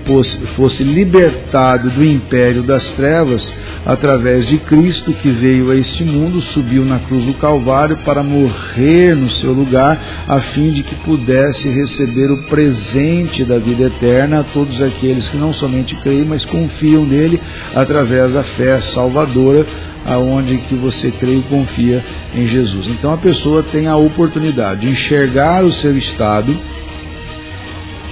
fosse, 0.56 0.84
libertado 0.84 1.90
do 1.90 2.04
império 2.04 2.62
das 2.62 2.88
trevas 2.90 3.52
através 3.84 4.46
de 4.46 4.58
Cristo 4.58 5.12
que 5.12 5.30
veio 5.30 5.70
a 5.70 5.76
este 5.76 6.04
mundo, 6.04 6.40
subiu 6.40 6.84
na 6.84 6.98
cruz 6.98 7.24
do 7.24 7.34
Calvário 7.34 7.98
para 7.98 8.22
morrer 8.22 9.14
no 9.14 9.30
seu 9.30 9.52
lugar, 9.52 9.98
a 10.28 10.40
fim 10.40 10.70
de 10.70 10.82
que 10.82 10.94
pudesse 10.96 11.68
receber 11.68 12.30
o 12.30 12.42
presente 12.44 13.44
da 13.44 13.58
vida 13.58 13.84
eterna 13.84 14.40
a 14.40 14.44
todos 14.44 14.80
aqueles 14.82 15.26
que 15.28 15.36
não 15.36 15.52
somente 15.52 15.94
creem, 15.96 16.24
mas 16.24 16.44
confiam 16.44 17.04
nele 17.04 17.40
através 17.74 18.32
da 18.32 18.42
fé 18.42 18.80
salvadora 18.80 19.66
aonde 20.04 20.56
que 20.58 20.74
você 20.74 21.10
crê 21.10 21.38
e 21.38 21.42
confia 21.42 22.04
em 22.34 22.46
Jesus. 22.46 22.88
Então 22.88 23.12
a 23.12 23.18
pessoa 23.18 23.62
tem 23.62 23.86
a 23.86 23.96
oportunidade 23.96 24.80
de 24.80 24.88
enxergar 24.88 25.64
o 25.64 25.72
seu 25.72 25.96
estado 25.96 26.56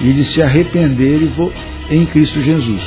e 0.01 0.13
de 0.13 0.23
se 0.23 0.41
arrepender 0.41 1.21
em 1.89 2.05
Cristo 2.05 2.41
Jesus. 2.41 2.81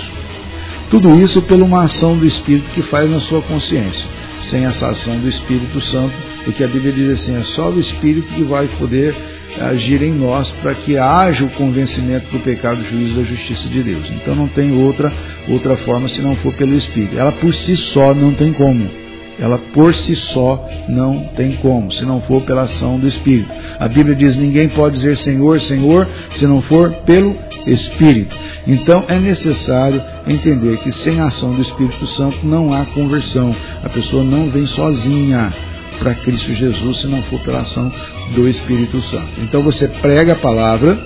Tudo 0.90 1.18
isso 1.20 1.40
por 1.42 1.60
uma 1.60 1.84
ação 1.84 2.16
do 2.16 2.26
Espírito 2.26 2.70
que 2.72 2.82
faz 2.82 3.10
na 3.10 3.20
sua 3.20 3.40
consciência. 3.42 4.04
Sem 4.42 4.64
essa 4.66 4.88
ação 4.88 5.18
do 5.18 5.28
Espírito 5.28 5.80
Santo, 5.80 6.12
porque 6.44 6.64
a 6.64 6.68
Bíblia 6.68 6.92
diz 6.92 7.10
assim: 7.12 7.36
é 7.36 7.44
só 7.44 7.70
o 7.70 7.78
Espírito 7.78 8.34
que 8.34 8.42
vai 8.42 8.66
poder 8.78 9.14
agir 9.60 10.02
em 10.02 10.12
nós 10.12 10.50
para 10.62 10.74
que 10.74 10.98
haja 10.98 11.44
o 11.44 11.50
convencimento 11.50 12.30
do 12.30 12.40
pecado, 12.40 12.82
do 12.82 12.88
juízo 12.88 13.16
da 13.16 13.22
justiça 13.22 13.68
de 13.68 13.82
Deus. 13.82 14.10
Então 14.10 14.34
não 14.34 14.48
tem 14.48 14.72
outra 14.72 15.12
outra 15.48 15.76
forma 15.76 16.08
se 16.08 16.20
não 16.20 16.36
for 16.36 16.52
pelo 16.54 16.74
Espírito. 16.74 17.18
Ela 17.18 17.32
por 17.32 17.54
si 17.54 17.76
só 17.76 18.12
não 18.14 18.32
tem 18.34 18.52
como. 18.52 19.01
Ela 19.38 19.58
por 19.72 19.94
si 19.94 20.14
só 20.14 20.68
não 20.88 21.28
tem 21.36 21.56
como, 21.56 21.90
se 21.90 22.04
não 22.04 22.20
for 22.22 22.42
pela 22.42 22.62
ação 22.62 22.98
do 22.98 23.08
Espírito. 23.08 23.50
A 23.78 23.88
Bíblia 23.88 24.14
diz: 24.14 24.36
ninguém 24.36 24.68
pode 24.68 24.96
dizer 24.96 25.16
Senhor, 25.16 25.60
Senhor, 25.60 26.06
se 26.36 26.46
não 26.46 26.60
for 26.62 26.92
pelo 27.06 27.36
Espírito. 27.66 28.36
Então 28.66 29.04
é 29.08 29.18
necessário 29.18 30.02
entender 30.26 30.76
que 30.78 30.92
sem 30.92 31.20
a 31.20 31.26
ação 31.26 31.54
do 31.54 31.62
Espírito 31.62 32.06
Santo 32.08 32.38
não 32.44 32.72
há 32.72 32.84
conversão. 32.86 33.54
A 33.82 33.88
pessoa 33.88 34.22
não 34.22 34.50
vem 34.50 34.66
sozinha 34.66 35.52
para 35.98 36.14
Cristo 36.14 36.54
Jesus 36.54 37.00
se 37.00 37.06
não 37.06 37.22
for 37.24 37.40
pela 37.40 37.60
ação 37.60 37.92
do 38.34 38.48
Espírito 38.48 39.00
Santo. 39.02 39.28
Então 39.38 39.62
você 39.62 39.88
prega 39.88 40.32
a 40.32 40.36
palavra 40.36 40.98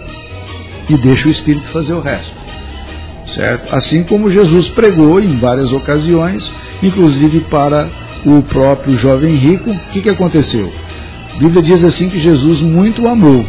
e 0.88 0.96
deixa 0.96 1.28
o 1.28 1.30
Espírito 1.30 1.66
fazer 1.68 1.92
o 1.92 2.00
resto. 2.00 2.34
Certo? 3.26 3.74
Assim 3.74 4.04
como 4.04 4.30
Jesus 4.30 4.68
pregou 4.68 5.20
em 5.20 5.38
várias 5.38 5.72
ocasiões, 5.72 6.50
inclusive 6.82 7.40
para 7.40 7.88
o 8.26 8.42
próprio 8.42 8.96
jovem 8.96 9.36
rico, 9.36 9.70
o 9.70 9.78
que, 9.92 10.02
que 10.02 10.10
aconteceu? 10.10 10.72
A 11.34 11.38
Bíblia 11.38 11.62
diz 11.62 11.84
assim 11.84 12.08
que 12.08 12.18
Jesus 12.18 12.60
muito 12.60 13.02
o 13.02 13.08
amou. 13.08 13.44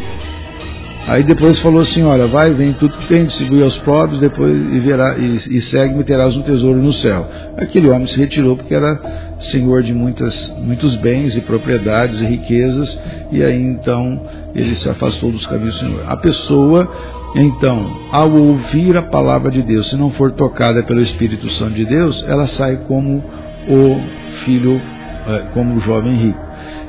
Aí 1.08 1.24
depois 1.24 1.58
falou 1.60 1.80
assim, 1.80 2.04
olha, 2.04 2.28
vai, 2.28 2.54
vem 2.54 2.74
tudo 2.74 2.98
que 2.98 3.08
tem, 3.08 3.26
distribui 3.26 3.64
aos 3.64 3.78
pobres, 3.78 4.20
depois 4.20 4.52
e, 4.54 4.80
verá, 4.80 5.18
e, 5.18 5.58
e 5.58 5.62
segue-me 5.62 6.04
terás 6.04 6.36
um 6.36 6.42
tesouro 6.42 6.80
no 6.80 6.92
céu. 6.92 7.26
Aquele 7.58 7.90
homem 7.90 8.08
se 8.08 8.18
retirou 8.18 8.58
porque 8.58 8.74
era 8.74 9.00
senhor 9.40 9.82
de 9.84 9.94
muitas, 9.94 10.54
muitos 10.62 10.96
bens 10.96 11.36
e 11.36 11.42
propriedades 11.42 12.20
e 12.20 12.26
riquezas, 12.26 13.00
e 13.32 13.42
aí 13.42 13.60
então 13.60 14.22
ele 14.54 14.76
se 14.76 14.90
afastou 14.90 15.32
dos 15.32 15.46
caminhos 15.48 15.76
do 15.76 15.80
Senhor. 15.80 16.04
A 16.08 16.18
pessoa, 16.18 16.92
então, 17.36 17.90
ao 18.12 18.30
ouvir 18.30 18.98
a 18.98 19.02
palavra 19.02 19.50
de 19.50 19.62
Deus, 19.62 19.90
se 19.90 19.96
não 19.96 20.12
for 20.12 20.34
tocada 20.34 20.84
pelo 20.84 21.00
Espírito 21.00 21.50
Santo 21.52 21.74
de 21.74 21.86
Deus, 21.86 22.24
ela 22.28 22.48
sai 22.48 22.82
como 22.86 23.24
o 23.68 24.02
filho, 24.46 24.82
eh, 25.28 25.44
como 25.54 25.76
o 25.76 25.80
jovem 25.80 26.16
rico. 26.16 26.48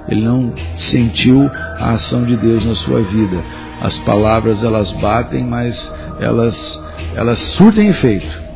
Ele 0.08 0.22
não 0.22 0.52
sentiu 0.76 1.50
a 1.78 1.92
ação 1.92 2.24
de 2.24 2.36
Deus 2.36 2.64
na 2.64 2.74
sua 2.74 3.02
vida 3.02 3.42
as 3.80 3.96
palavras 3.98 4.62
elas 4.62 4.90
batem, 4.92 5.44
mas 5.44 5.94
elas, 6.20 6.82
elas 7.14 7.38
surtem 7.38 7.88
efeito. 7.88 8.48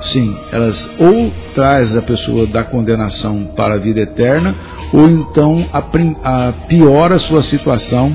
Sim, 0.00 0.36
elas 0.52 0.90
ou 0.98 1.32
traz 1.54 1.96
a 1.96 2.02
pessoa 2.02 2.46
da 2.46 2.62
condenação 2.62 3.52
para 3.56 3.74
a 3.74 3.78
vida 3.78 4.00
eterna, 4.00 4.54
ou 4.92 5.08
então 5.08 5.66
a, 5.72 5.78
a 5.78 6.52
piora 6.52 7.14
a 7.14 7.18
sua 7.18 7.42
situação 7.42 8.14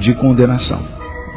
de 0.00 0.12
condenação. 0.14 0.80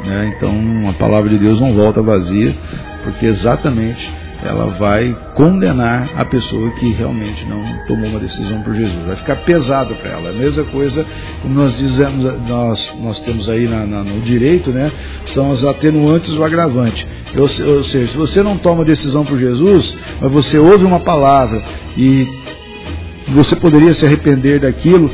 Né? 0.04 0.34
Então 0.36 0.90
a 0.90 0.92
palavra 0.94 1.30
de 1.30 1.38
Deus 1.38 1.60
não 1.60 1.74
volta 1.74 2.02
vazia, 2.02 2.56
porque 3.04 3.26
exatamente 3.26 4.12
ela 4.44 4.66
vai 4.78 5.16
condenar 5.34 6.10
a 6.16 6.24
pessoa 6.24 6.70
que 6.72 6.90
realmente 6.90 7.44
não 7.44 7.62
tomou 7.86 8.10
uma 8.10 8.18
decisão 8.18 8.60
por 8.62 8.74
Jesus. 8.74 9.06
Vai 9.06 9.16
ficar 9.16 9.36
pesado 9.36 9.94
para 9.94 10.10
ela. 10.10 10.30
A 10.30 10.32
mesma 10.32 10.64
coisa, 10.64 11.06
como 11.40 11.54
nós 11.54 11.76
dizemos, 11.76 12.24
nós, 12.48 12.92
nós 13.00 13.20
temos 13.20 13.48
aí 13.48 13.68
na, 13.68 13.86
na, 13.86 14.02
no 14.02 14.20
direito, 14.20 14.70
né? 14.70 14.90
São 15.26 15.52
as 15.52 15.64
atenuantes 15.64 16.32
ou 16.34 16.44
agravante. 16.44 17.06
Ou, 17.36 17.76
ou 17.76 17.84
seja, 17.84 18.08
se 18.08 18.16
você 18.16 18.42
não 18.42 18.58
toma 18.58 18.84
decisão 18.84 19.24
por 19.24 19.38
Jesus, 19.38 19.96
mas 20.20 20.32
você 20.32 20.58
ouve 20.58 20.84
uma 20.84 21.00
palavra 21.00 21.62
e 21.96 22.28
você 23.28 23.54
poderia 23.56 23.94
se 23.94 24.04
arrepender 24.04 24.60
daquilo, 24.60 25.10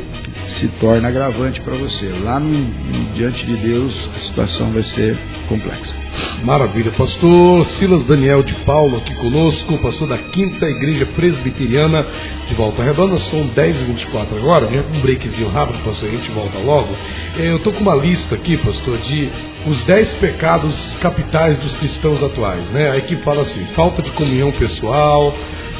se 0.59 0.67
torna 0.79 1.07
agravante 1.07 1.61
para 1.61 1.75
você. 1.75 2.07
Lá 2.21 2.39
no, 2.39 2.49
no, 2.49 3.13
diante 3.13 3.45
de 3.45 3.55
Deus, 3.55 4.09
a 4.13 4.19
situação 4.19 4.71
vai 4.71 4.83
ser 4.83 5.17
complexa. 5.47 5.95
Maravilha. 6.43 6.91
Pastor 6.91 7.65
Silas 7.77 8.03
Daniel 8.03 8.43
de 8.43 8.53
Paulo 8.65 8.97
aqui 8.97 9.15
conosco, 9.15 9.77
pastor 9.77 10.09
da 10.09 10.17
Quinta 10.17 10.65
Igreja 10.65 11.05
Presbiteriana 11.05 12.05
de 12.47 12.53
Volta 12.55 12.83
Redonda. 12.83 13.17
São 13.19 13.47
10 13.47 13.81
e 13.81 13.83
24 13.85 14.37
agora. 14.37 14.67
Já 14.67 14.81
um 14.81 14.99
breakzinho 14.99 15.49
rápido, 15.49 15.83
pastor, 15.83 16.09
a 16.09 16.11
gente 16.11 16.29
volta 16.31 16.59
logo. 16.59 16.93
É, 17.37 17.51
eu 17.51 17.57
estou 17.57 17.71
com 17.71 17.79
uma 17.79 17.95
lista 17.95 18.35
aqui, 18.35 18.57
pastor, 18.57 18.97
de 18.97 19.29
os 19.65 19.83
10 19.85 20.13
pecados 20.15 20.97
capitais 20.99 21.57
dos 21.57 21.75
cristãos 21.77 22.21
atuais. 22.21 22.69
Né? 22.71 22.91
A 22.91 22.97
equipe 22.97 23.21
fala 23.23 23.43
assim: 23.43 23.65
falta 23.75 24.01
de 24.01 24.11
comunhão 24.11 24.51
pessoal, 24.51 25.33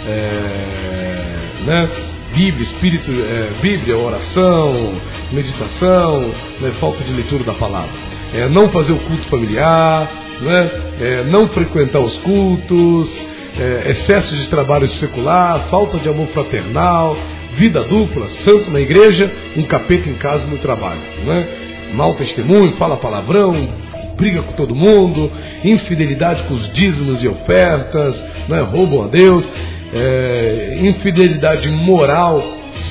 é, 0.07 1.65
né? 1.65 1.89
Bíblia, 2.39 2.63
espírito, 2.63 3.11
é, 3.11 3.49
Bíblia, 3.61 3.97
oração, 3.97 4.93
meditação, 5.29 6.33
né, 6.61 6.71
falta 6.79 7.03
de 7.03 7.11
leitura 7.11 7.43
da 7.43 7.53
palavra. 7.53 7.91
É, 8.33 8.47
não 8.47 8.69
fazer 8.69 8.93
o 8.93 8.99
culto 8.99 9.23
familiar, 9.23 10.09
né, 10.39 10.71
é, 11.01 11.23
não 11.25 11.49
frequentar 11.49 11.99
os 11.99 12.17
cultos, 12.19 13.13
é, 13.59 13.91
excesso 13.91 14.33
de 14.37 14.47
trabalho 14.47 14.87
secular, 14.87 15.67
falta 15.69 15.97
de 15.97 16.07
amor 16.07 16.27
fraternal, 16.27 17.17
vida 17.55 17.83
dupla, 17.83 18.29
santo 18.29 18.71
na 18.71 18.79
igreja, 18.79 19.29
um 19.57 19.63
capeta 19.63 20.07
em 20.07 20.15
casa 20.15 20.47
no 20.47 20.59
trabalho. 20.59 21.01
Né? 21.25 21.45
Mal 21.93 22.13
testemunho, 22.13 22.71
fala 22.77 22.95
palavrão, 22.95 23.67
briga 24.15 24.43
com 24.43 24.53
todo 24.53 24.73
mundo, 24.73 25.29
infidelidade 25.61 26.43
com 26.43 26.53
os 26.53 26.71
dízimos 26.71 27.21
e 27.21 27.27
ofertas, 27.27 28.15
né? 28.47 28.61
roubam 28.61 29.03
a 29.03 29.07
Deus 29.07 29.45
é, 29.93 30.79
infidelidade 30.81 31.69
moral, 31.69 32.41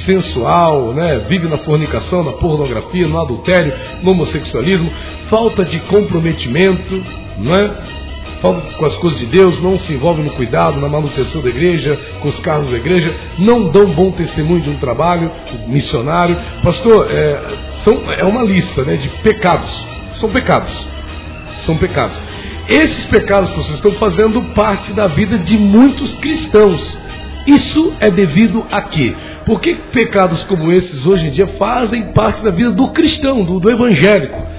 sensual, 0.05 0.93
né? 0.93 1.25
vive 1.29 1.49
na 1.49 1.59
fornicação, 1.59 2.25
na 2.25 2.33
pornografia, 2.33 3.07
no 3.07 3.21
adultério, 3.21 3.73
no 4.03 4.13
homossexualismo, 4.13 4.91
falta 5.29 5.65
de 5.65 5.79
comprometimento, 5.81 7.03
não 7.39 7.57
é? 7.57 7.71
falta 8.41 8.61
com 8.75 8.85
as 8.85 8.95
coisas 8.97 9.19
de 9.19 9.27
Deus, 9.27 9.61
não 9.61 9.79
se 9.79 9.93
envolve 9.93 10.23
no 10.23 10.31
cuidado, 10.31 10.81
na 10.81 10.89
manutenção 10.89 11.43
da 11.43 11.49
igreja, 11.49 11.99
com 12.21 12.29
os 12.29 12.39
carros 12.41 12.71
da 12.71 12.77
igreja, 12.77 13.15
não 13.39 13.71
dão 13.71 13.87
bom 13.87 14.11
testemunho 14.11 14.61
de 14.61 14.71
um 14.71 14.77
trabalho 14.77 15.31
missionário. 15.67 16.37
Pastor, 16.63 17.09
é, 17.11 17.43
são, 17.85 18.13
é 18.13 18.25
uma 18.25 18.43
lista 18.43 18.83
né, 18.83 18.97
de 18.97 19.09
pecados. 19.09 19.71
São 20.17 20.29
pecados. 20.31 20.73
São 21.65 21.77
pecados. 21.77 22.19
Esses 22.69 23.07
pecados 23.07 23.49
vocês 23.51 23.77
estão 23.77 23.93
fazendo 23.93 24.43
parte 24.55 24.93
da 24.93 25.07
vida 25.07 25.39
de 25.39 25.57
muitos 25.57 26.13
cristãos. 26.19 26.99
Isso 27.47 27.95
é 27.99 28.11
devido 28.11 28.67
a 28.71 28.83
quê? 28.83 29.17
Por 29.47 29.59
que 29.59 29.75
pecados 29.75 30.45
como 30.45 30.71
esses 30.71 31.07
hoje 31.07 31.29
em 31.29 31.31
dia 31.31 31.47
fazem 31.47 32.13
parte 32.13 32.45
da 32.45 32.51
vida 32.51 32.71
do 32.71 32.89
cristão, 32.89 33.43
do, 33.43 33.59
do 33.59 33.71
evangélico? 33.71 34.58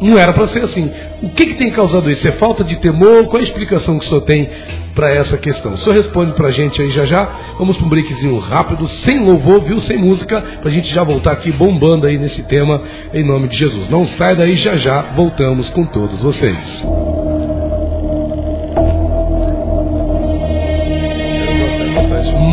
Não 0.00 0.18
era 0.18 0.32
para 0.32 0.46
ser 0.48 0.64
assim. 0.64 0.90
O 1.22 1.28
que, 1.30 1.46
que 1.46 1.54
tem 1.54 1.70
causado 1.70 2.10
isso? 2.10 2.26
É 2.26 2.32
falta 2.32 2.64
de 2.64 2.76
temor? 2.76 3.26
Qual 3.26 3.38
é 3.38 3.40
a 3.40 3.42
explicação 3.48 3.98
que 3.98 4.04
o 4.04 4.08
senhor 4.08 4.22
tem 4.22 4.48
para 4.94 5.10
essa 5.10 5.36
questão? 5.36 5.74
O 5.74 5.78
senhor 5.78 5.94
responde 5.94 6.32
para 6.32 6.48
a 6.48 6.50
gente 6.50 6.82
aí 6.82 6.90
já 6.90 7.04
já. 7.04 7.24
Vamos 7.58 7.76
para 7.76 7.86
um 7.86 7.88
breakzinho 7.88 8.38
rápido, 8.38 8.86
sem 8.86 9.24
louvor, 9.24 9.60
viu? 9.62 9.78
Sem 9.80 9.98
música, 9.98 10.40
para 10.60 10.68
a 10.68 10.72
gente 10.72 10.92
já 10.92 11.04
voltar 11.04 11.32
aqui 11.32 11.52
bombando 11.52 12.06
aí 12.06 12.18
nesse 12.18 12.42
tema, 12.44 12.82
em 13.12 13.24
nome 13.24 13.48
de 13.48 13.56
Jesus. 13.56 13.88
Não 13.88 14.04
sai 14.04 14.36
daí, 14.36 14.52
já 14.52 14.76
já 14.76 15.02
voltamos 15.14 15.70
com 15.70 15.84
todos 15.84 16.20
vocês. 16.20 16.84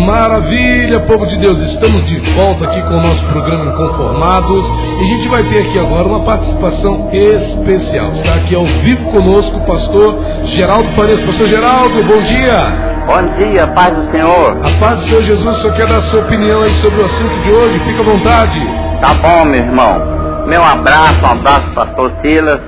Maravilha, 0.05 0.99
povo 1.01 1.27
de 1.27 1.37
Deus, 1.37 1.59
estamos 1.59 2.03
de 2.05 2.19
volta 2.31 2.65
aqui 2.65 2.81
com 2.81 2.95
o 2.95 3.01
nosso 3.01 3.23
programa 3.27 3.71
Inconformados 3.71 4.65
e 4.97 5.01
a 5.01 5.05
gente 5.05 5.27
vai 5.27 5.43
ter 5.43 5.59
aqui 5.59 5.77
agora 5.77 6.07
uma 6.07 6.21
participação 6.21 7.07
especial. 7.13 8.11
Está 8.13 8.33
aqui 8.33 8.55
ao 8.55 8.65
vivo 8.65 9.11
conosco 9.11 9.57
o 9.57 9.65
pastor 9.67 10.17
Geraldo 10.45 10.89
Farias. 10.93 11.21
Pastor 11.21 11.47
Geraldo, 11.47 12.03
bom 12.03 12.19
dia. 12.19 13.05
Bom 13.05 13.35
dia, 13.35 13.67
paz 13.67 13.95
do 13.95 14.11
Senhor. 14.11 14.57
A 14.65 14.79
paz 14.79 15.01
do 15.01 15.07
Senhor 15.07 15.21
Jesus, 15.21 15.57
senhor 15.57 15.75
quer 15.75 15.87
dar 15.87 15.97
a 15.97 16.01
sua 16.01 16.21
opinião 16.21 16.61
aí 16.61 16.71
sobre 16.77 16.99
o 16.99 17.05
assunto 17.05 17.43
de 17.43 17.51
hoje? 17.51 17.79
Fica 17.79 18.01
à 18.01 18.05
vontade. 18.05 18.59
Tá 19.01 19.13
bom, 19.13 19.45
meu 19.45 19.59
irmão. 19.59 20.47
Meu 20.47 20.63
abraço, 20.63 21.23
um 21.23 21.27
abraço, 21.27 21.75
pastor 21.75 22.11
Silas. 22.23 22.59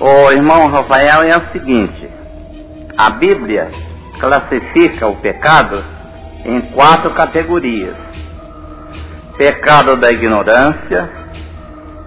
O 0.00 0.32
irmão 0.32 0.68
Rafael 0.70 1.22
é 1.22 1.36
o 1.36 1.52
seguinte: 1.52 2.10
a 2.98 3.10
Bíblia 3.10 3.70
classifica 4.18 5.06
o 5.06 5.14
pecado 5.16 5.95
em 6.44 6.60
quatro 6.72 7.10
categorias: 7.10 7.94
pecado 9.36 9.96
da 9.96 10.10
ignorância, 10.10 11.10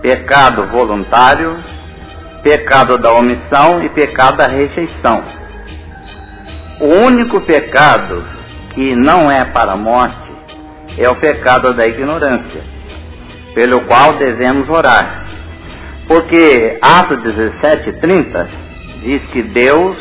pecado 0.02 0.68
voluntário, 0.68 1.58
pecado 2.44 2.98
da 2.98 3.12
omissão 3.14 3.84
e 3.84 3.90
pecado 3.90 4.38
da 4.38 4.48
rejeição. 4.48 5.24
O 6.80 7.06
único 7.06 7.42
pecado 7.42 8.24
que 8.74 8.96
não 8.96 9.30
é 9.30 9.44
para 9.46 9.74
a 9.74 9.78
morte 9.78 10.30
é 10.98 11.10
o 11.10 11.16
pecado 11.16 11.74
da 11.74 11.86
ignorância, 11.86 12.64
pelo 13.54 13.82
qual 13.82 14.14
devemos 14.14 14.70
orar. 14.70 15.26
Porque 16.08 16.78
Atos 16.82 17.20
17:30 17.20 18.48
diz 19.02 19.22
que 19.32 19.44
Deus 19.44 19.98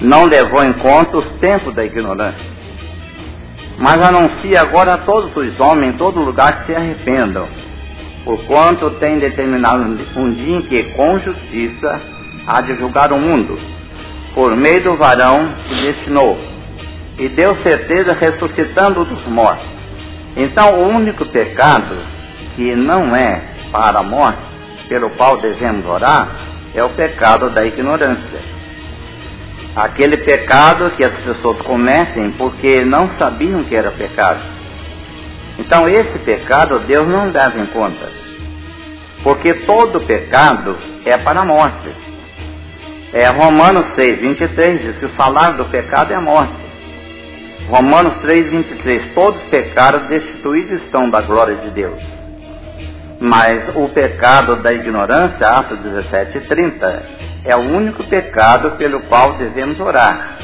não 0.00 0.26
levou 0.26 0.62
em 0.62 0.74
conta 0.74 1.18
os 1.18 1.26
tempos 1.40 1.74
da 1.74 1.84
ignorância 1.84 2.57
mas 3.78 3.96
anuncia 4.02 4.60
agora 4.60 4.94
a 4.94 4.98
todos 4.98 5.34
os 5.36 5.60
homens 5.60 5.94
em 5.94 5.96
todo 5.96 6.20
lugar 6.20 6.60
que 6.60 6.66
se 6.66 6.74
arrependam, 6.74 7.46
porquanto 8.24 8.90
tem 8.98 9.18
determinado 9.18 9.84
um 10.16 10.32
dia 10.32 10.56
em 10.56 10.62
que, 10.62 10.82
com 10.94 11.18
justiça, 11.20 12.00
há 12.44 12.60
de 12.60 12.74
julgar 12.74 13.12
o 13.12 13.18
mundo, 13.18 13.56
por 14.34 14.56
meio 14.56 14.82
do 14.82 14.96
varão 14.96 15.54
que 15.68 15.76
destinou, 15.76 16.36
e 17.18 17.28
deu 17.28 17.56
certeza 17.62 18.14
ressuscitando 18.14 19.04
dos 19.04 19.26
mortos. 19.28 19.66
Então, 20.36 20.74
o 20.80 20.88
único 20.88 21.24
pecado 21.26 21.96
que 22.56 22.74
não 22.74 23.14
é 23.14 23.42
para 23.70 24.00
a 24.00 24.02
morte, 24.02 24.42
pelo 24.88 25.10
qual 25.10 25.40
devemos 25.40 25.86
orar, 25.86 26.28
é 26.74 26.82
o 26.82 26.90
pecado 26.90 27.50
da 27.50 27.64
ignorância 27.64 28.57
aquele 29.74 30.18
pecado 30.18 30.90
que 30.96 31.04
as 31.04 31.14
pessoas 31.22 31.58
cometem 31.62 32.32
porque 32.32 32.84
não 32.84 33.10
sabiam 33.18 33.64
que 33.64 33.76
era 33.76 33.90
pecado. 33.90 34.40
Então 35.58 35.88
esse 35.88 36.18
pecado 36.20 36.78
Deus 36.80 37.08
não 37.08 37.30
leva 37.30 37.58
em 37.58 37.66
conta. 37.66 38.08
Porque 39.22 39.52
todo 39.66 40.00
pecado 40.00 40.76
é 41.04 41.16
para 41.18 41.40
a 41.40 41.44
morte. 41.44 41.88
É 43.12 43.26
Romanos 43.28 43.94
6, 43.94 44.20
23 44.20 44.82
diz 44.82 44.96
que 44.98 45.06
o 45.06 45.16
salário 45.16 45.56
do 45.56 45.64
pecado 45.66 46.12
é 46.12 46.16
a 46.16 46.20
morte. 46.20 46.68
Romanos 47.68 48.20
3, 48.22 48.50
23, 48.50 49.14
todos 49.14 49.42
pecaram 49.50 50.06
destituídos 50.06 50.82
estão 50.84 51.10
da 51.10 51.20
glória 51.20 51.56
de 51.56 51.70
Deus. 51.70 52.02
Mas 53.20 53.76
o 53.76 53.88
pecado 53.88 54.56
da 54.56 54.72
ignorância, 54.72 55.46
Atos 55.46 55.78
17 55.80 56.38
e 56.38 56.40
30, 56.42 57.02
é 57.44 57.56
o 57.56 57.60
único 57.60 58.04
pecado 58.04 58.72
pelo 58.72 59.00
qual 59.02 59.34
devemos 59.34 59.78
orar. 59.80 60.38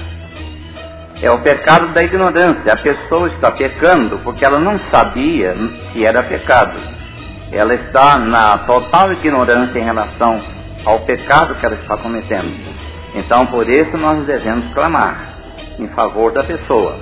É 1.22 1.30
o 1.30 1.38
pecado 1.40 1.88
da 1.88 2.02
ignorância. 2.02 2.72
A 2.72 2.76
pessoa 2.76 3.28
está 3.28 3.50
pecando 3.50 4.18
porque 4.18 4.44
ela 4.44 4.58
não 4.58 4.78
sabia 4.90 5.54
que 5.92 6.04
era 6.04 6.22
pecado. 6.22 6.78
Ela 7.52 7.74
está 7.74 8.18
na 8.18 8.58
total 8.58 9.12
ignorância 9.12 9.78
em 9.78 9.84
relação 9.84 10.40
ao 10.84 11.00
pecado 11.00 11.54
que 11.54 11.64
ela 11.64 11.76
está 11.76 11.96
cometendo. 11.96 12.52
Então, 13.14 13.46
por 13.46 13.68
isso, 13.68 13.96
nós 13.96 14.26
devemos 14.26 14.72
clamar 14.74 15.34
em 15.78 15.86
favor 15.88 16.32
da 16.32 16.42
pessoa. 16.42 16.98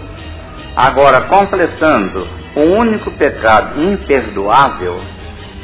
Agora, 0.76 1.22
completando, 1.22 2.26
o 2.55 2.61
único 2.61 3.11
pecado 3.12 3.82
imperdoável, 3.82 5.01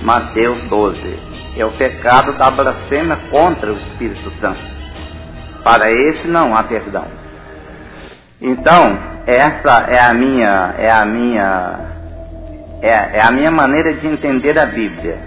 Mateus 0.03 0.59
12, 0.65 1.19
é 1.57 1.65
o 1.65 1.73
pecado 1.73 2.33
da 2.35 2.51
blasfêmia 2.51 3.17
contra 3.31 3.73
o 3.73 3.77
Espírito 3.77 4.31
Santo. 4.41 4.61
Para 5.63 5.91
esse 5.91 6.27
não 6.29 6.57
há 6.57 6.63
perdão. 6.63 7.05
Então, 8.41 8.97
essa 9.27 9.85
é 9.89 10.01
a 10.01 10.15
minha, 10.15 10.75
é 10.79 10.91
a 10.91 11.05
minha, 11.05 11.79
é, 12.81 13.19
é 13.19 13.23
a 13.23 13.31
minha 13.31 13.51
maneira 13.51 13.93
de 13.95 14.07
entender 14.07 14.59
a 14.59 14.67
Bíblia. 14.67 15.19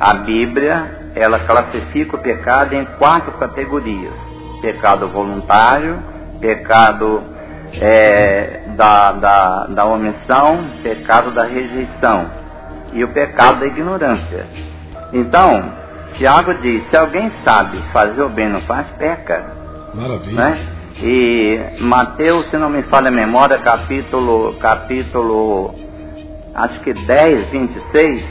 A 0.00 0.14
Bíblia 0.14 1.02
ela 1.14 1.40
classifica 1.40 2.16
o 2.16 2.20
pecado 2.20 2.74
em 2.74 2.84
quatro 2.98 3.32
categorias: 3.32 4.14
pecado 4.60 5.08
voluntário, 5.08 6.02
pecado 6.40 7.22
é, 7.74 8.62
da, 8.76 9.12
da, 9.12 9.66
da 9.66 9.84
omissão, 9.84 10.64
pecado 10.82 11.30
da 11.32 11.44
rejeição 11.44 12.30
e 12.92 13.04
o 13.04 13.08
pecado 13.08 13.60
da 13.60 13.66
ignorância. 13.66 14.46
Então, 15.12 15.72
Tiago 16.14 16.54
diz: 16.54 16.88
se 16.88 16.96
alguém 16.96 17.30
sabe 17.44 17.78
fazer 17.92 18.22
o 18.22 18.28
bem 18.28 18.48
não 18.48 18.60
faz, 18.62 18.86
peca. 18.98 19.44
Maravilha. 19.94 20.32
Né? 20.32 20.66
E 20.96 21.60
Mateus, 21.80 22.50
se 22.50 22.56
não 22.56 22.68
me 22.68 22.82
falha 22.84 23.08
a 23.08 23.12
memória, 23.12 23.58
capítulo, 23.58 24.54
capítulo, 24.60 25.74
acho 26.54 26.80
que 26.82 26.92
10, 26.92 27.48
26, 27.50 28.24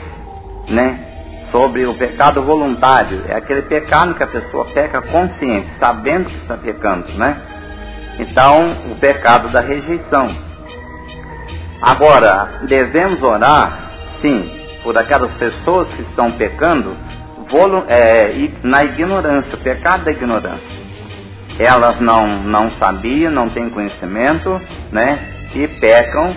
né? 0.68 1.12
sobre 1.52 1.84
o 1.86 1.94
pecado 1.94 2.42
voluntário. 2.42 3.24
É 3.28 3.36
aquele 3.36 3.62
pecado 3.62 4.14
que 4.14 4.22
a 4.22 4.26
pessoa 4.26 4.64
peca 4.72 5.02
consciente, 5.02 5.68
sabendo 5.78 6.30
que 6.30 6.36
está 6.38 6.56
pecando, 6.56 7.12
né? 7.12 7.36
Então, 8.18 8.72
o 8.90 8.96
pecado 8.96 9.50
da 9.50 9.60
rejeição. 9.60 10.34
Agora, 11.80 12.60
devemos 12.62 13.22
orar, 13.22 13.90
sim, 14.20 14.61
por 14.82 14.96
aquelas 14.96 15.32
pessoas 15.32 15.88
que 15.94 16.02
estão 16.02 16.32
pecando 16.32 16.96
é, 17.88 18.50
na 18.62 18.82
ignorância, 18.82 19.54
o 19.54 19.58
pecado 19.58 20.04
da 20.04 20.10
ignorância. 20.10 20.82
Elas 21.58 22.00
não, 22.00 22.42
não 22.44 22.70
sabiam, 22.72 23.30
não 23.30 23.50
têm 23.50 23.68
conhecimento, 23.68 24.60
né? 24.90 25.18
E 25.54 25.68
pecam. 25.68 26.34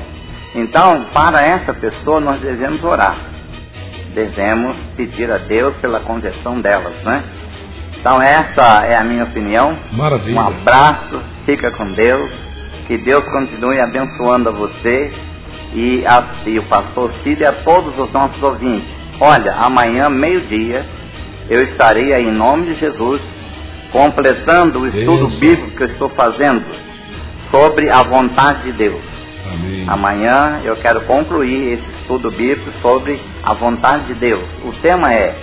Então, 0.54 1.06
para 1.14 1.42
essa 1.42 1.74
pessoa, 1.74 2.20
nós 2.20 2.40
devemos 2.42 2.84
orar 2.84 3.16
devemos 4.16 4.78
pedir 4.96 5.30
a 5.30 5.38
Deus 5.38 5.76
pela 5.82 6.00
conversão 6.00 6.62
delas, 6.62 6.94
né? 7.04 7.24
Então 8.00 8.22
essa 8.22 8.86
é 8.86 8.96
a 8.96 9.04
minha 9.04 9.26
opinião. 9.26 9.78
Maravilha. 9.92 10.40
Um 10.40 10.48
abraço, 10.48 11.22
fica 11.46 11.70
com 11.72 11.92
Deus, 11.92 12.32
que 12.88 12.98
Deus 12.98 13.24
continue 13.26 13.80
abençoando 13.80 14.50
a 14.50 14.52
você 14.54 15.12
e, 15.74 16.06
a, 16.06 16.24
e 16.46 16.60
o 16.60 16.64
pastor 16.64 17.12
Cid 17.24 17.42
e 17.42 17.46
a 17.46 17.54
todos 17.54 17.98
os 17.98 18.12
nossos 18.12 18.42
ouvintes. 18.42 18.88
Olha, 19.20 19.54
amanhã, 19.54 20.10
meio-dia, 20.10 20.86
eu 21.50 21.64
estarei 21.64 22.14
aí 22.14 22.28
em 22.28 22.32
nome 22.32 22.74
de 22.74 22.80
Jesus, 22.80 23.22
completando 23.92 24.80
o 24.80 24.88
estudo 24.88 25.28
Isso. 25.28 25.40
bíblico 25.40 25.72
que 25.72 25.84
eu 25.84 25.88
estou 25.88 26.10
fazendo 26.10 26.64
sobre 27.52 27.90
a 27.90 28.04
vontade 28.04 28.64
de 28.64 28.72
Deus. 28.74 29.02
Amém. 29.54 29.86
Amanhã 29.88 30.62
eu 30.64 30.76
quero 30.78 31.02
concluir 31.02 31.74
esse 31.74 32.02
estudo 32.02 32.32
bíblico 32.32 32.72
sobre 32.82 33.22
a 33.44 33.54
vontade 33.54 34.08
de 34.08 34.16
Deus. 34.16 34.44
O 34.64 34.72
tema 34.82 35.14
é 35.14 35.36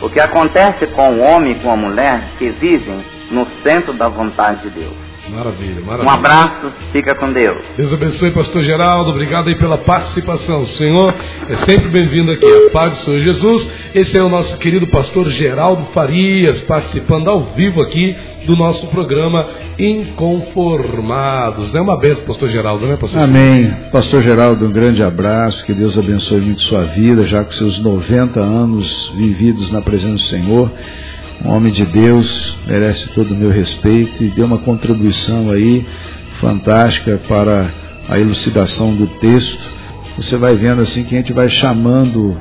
o 0.00 0.08
que 0.08 0.20
acontece 0.20 0.86
com 0.88 1.12
o 1.12 1.20
homem 1.20 1.52
e 1.52 1.54
com 1.56 1.70
a 1.70 1.76
mulher 1.76 2.22
que 2.38 2.48
vivem 2.48 3.04
no 3.30 3.46
centro 3.62 3.92
da 3.92 4.08
vontade 4.08 4.62
de 4.62 4.70
Deus. 4.70 5.11
Maravilha, 5.30 5.80
maravilha. 5.82 6.04
Um 6.04 6.10
abraço, 6.10 6.72
fica 6.90 7.14
com 7.14 7.32
Deus. 7.32 7.58
Deus 7.76 7.92
abençoe, 7.92 8.32
pastor 8.32 8.60
Geraldo. 8.60 9.10
Obrigado 9.10 9.48
aí 9.48 9.54
pela 9.54 9.78
participação. 9.78 10.62
O 10.62 10.66
Senhor 10.66 11.14
é 11.48 11.56
sempre 11.58 11.88
bem-vindo 11.90 12.32
aqui. 12.32 12.44
A 12.44 12.70
paz 12.70 12.98
do 12.98 13.04
Senhor 13.04 13.20
Jesus. 13.20 13.70
Esse 13.94 14.18
é 14.18 14.22
o 14.22 14.28
nosso 14.28 14.58
querido 14.58 14.86
pastor 14.88 15.28
Geraldo 15.30 15.86
Farias, 15.92 16.60
participando 16.62 17.28
ao 17.28 17.40
vivo 17.54 17.80
aqui 17.80 18.16
do 18.46 18.56
nosso 18.56 18.88
programa 18.88 19.46
Inconformados. 19.78 21.72
É 21.72 21.80
uma 21.80 21.96
benção, 21.96 22.24
pastor 22.24 22.48
Geraldo, 22.48 22.86
né, 22.86 22.96
pastor? 22.96 23.22
Amém. 23.22 23.70
Pastor 23.92 24.22
Geraldo, 24.22 24.66
um 24.66 24.72
grande 24.72 25.04
abraço. 25.04 25.64
Que 25.64 25.72
Deus 25.72 25.96
abençoe 25.96 26.40
muito 26.40 26.62
sua 26.62 26.82
vida, 26.82 27.22
já 27.24 27.44
com 27.44 27.52
seus 27.52 27.78
90 27.78 28.40
anos 28.40 29.12
vividos 29.14 29.70
na 29.70 29.80
presença 29.80 30.14
do 30.14 30.20
Senhor 30.20 30.70
um 31.44 31.50
homem 31.50 31.72
de 31.72 31.84
Deus, 31.84 32.56
merece 32.66 33.08
todo 33.10 33.32
o 33.32 33.36
meu 33.36 33.50
respeito 33.50 34.22
e 34.22 34.28
deu 34.28 34.46
uma 34.46 34.58
contribuição 34.58 35.50
aí 35.50 35.84
fantástica 36.40 37.20
para 37.28 37.68
a 38.08 38.18
elucidação 38.18 38.94
do 38.94 39.06
texto. 39.18 39.68
Você 40.16 40.36
vai 40.36 40.54
vendo 40.56 40.82
assim 40.82 41.04
que 41.04 41.14
a 41.14 41.18
gente 41.18 41.32
vai 41.32 41.48
chamando 41.48 42.36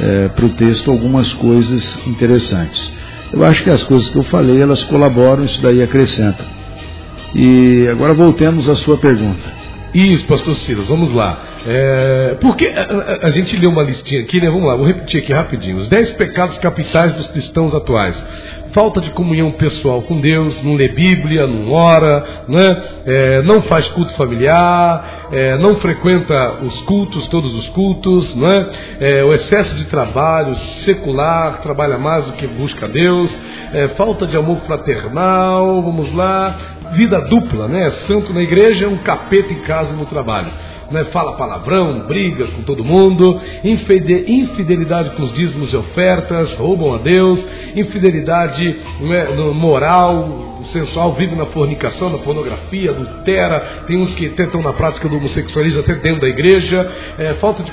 é, 0.00 0.28
para 0.28 0.44
o 0.44 0.50
texto 0.50 0.90
algumas 0.90 1.32
coisas 1.32 2.00
interessantes. 2.06 2.92
Eu 3.32 3.44
acho 3.44 3.64
que 3.64 3.70
as 3.70 3.82
coisas 3.82 4.08
que 4.08 4.16
eu 4.16 4.24
falei, 4.24 4.62
elas 4.62 4.82
colaboram, 4.84 5.44
isso 5.44 5.60
daí 5.60 5.82
acrescenta. 5.82 6.44
E 7.34 7.88
agora 7.90 8.14
voltemos 8.14 8.68
à 8.68 8.76
sua 8.76 8.96
pergunta. 8.96 9.52
Isso, 9.92 10.24
pastor 10.26 10.54
Silas, 10.56 10.86
vamos 10.86 11.12
lá. 11.12 11.53
É, 11.66 12.36
porque 12.40 12.66
a, 12.66 12.82
a, 12.82 13.26
a, 13.26 13.30
gente 13.30 13.56
leu 13.56 13.70
uma 13.70 13.82
listinha 13.82 14.20
aqui, 14.20 14.40
né? 14.40 14.50
Vamos 14.50 14.66
lá, 14.66 14.76
vou 14.76 14.86
repetir 14.86 15.22
aqui 15.22 15.32
rapidinho. 15.32 15.76
Os 15.76 15.86
dez 15.88 16.12
pecados 16.12 16.58
capitais 16.58 17.12
dos 17.14 17.28
cristãos 17.28 17.74
atuais. 17.74 18.24
Falta 18.72 19.00
de 19.00 19.10
comunhão 19.10 19.52
pessoal 19.52 20.02
com 20.02 20.20
Deus, 20.20 20.60
não 20.64 20.74
lê 20.74 20.88
Bíblia, 20.88 21.46
não 21.46 21.72
ora, 21.72 22.44
né? 22.48 22.82
É, 23.06 23.42
não 23.42 23.62
faz 23.62 23.88
culto 23.88 24.12
familiar, 24.14 25.28
é, 25.32 25.56
não 25.58 25.76
frequenta 25.76 26.54
os 26.60 26.82
cultos, 26.82 27.28
todos 27.28 27.54
os 27.54 27.68
cultos, 27.68 28.34
né? 28.34 28.68
o 29.26 29.32
excesso 29.32 29.74
de 29.76 29.84
trabalho 29.84 30.56
secular, 30.84 31.62
trabalha 31.62 31.98
mais 31.98 32.24
do 32.24 32.32
que 32.32 32.46
busca 32.46 32.88
Deus, 32.88 33.32
é, 33.72 33.88
falta 33.88 34.26
de 34.26 34.36
amor 34.36 34.58
fraternal, 34.60 35.82
vamos 35.82 36.12
lá, 36.12 36.56
vida 36.92 37.20
dupla, 37.22 37.66
né? 37.66 37.90
Santo 37.90 38.32
na 38.32 38.40
igreja, 38.40 38.88
um 38.88 38.98
capeta 38.98 39.52
em 39.52 39.60
casa 39.60 39.92
no 39.94 40.06
trabalho. 40.06 40.50
Né? 40.90 41.04
Fala 41.04 41.36
palavrão, 41.36 42.06
briga 42.06 42.46
com 42.48 42.62
todo 42.62 42.84
mundo, 42.84 43.40
infidelidade 43.64 45.10
com 45.10 45.22
os 45.22 45.32
dízimos 45.32 45.72
e 45.72 45.76
ofertas, 45.76 46.52
roubam 46.54 46.94
a 46.94 46.98
Deus, 46.98 47.46
infidelidade 47.74 48.76
né, 49.00 49.28
moral, 49.52 50.54
sensual, 50.66 51.12
vive 51.14 51.34
na 51.34 51.46
fornicação, 51.46 52.10
na 52.10 52.18
pornografia, 52.18 52.90
adultera, 52.90 53.84
tem 53.86 53.98
uns 53.98 54.14
que 54.14 54.28
tentam 54.30 54.62
na 54.62 54.72
prática 54.72 55.08
do 55.08 55.16
homossexualismo 55.16 55.80
até 55.80 55.94
dentro 55.94 56.20
da 56.20 56.28
igreja, 56.28 56.90
é, 57.18 57.34
falta 57.34 57.62
de 57.62 57.70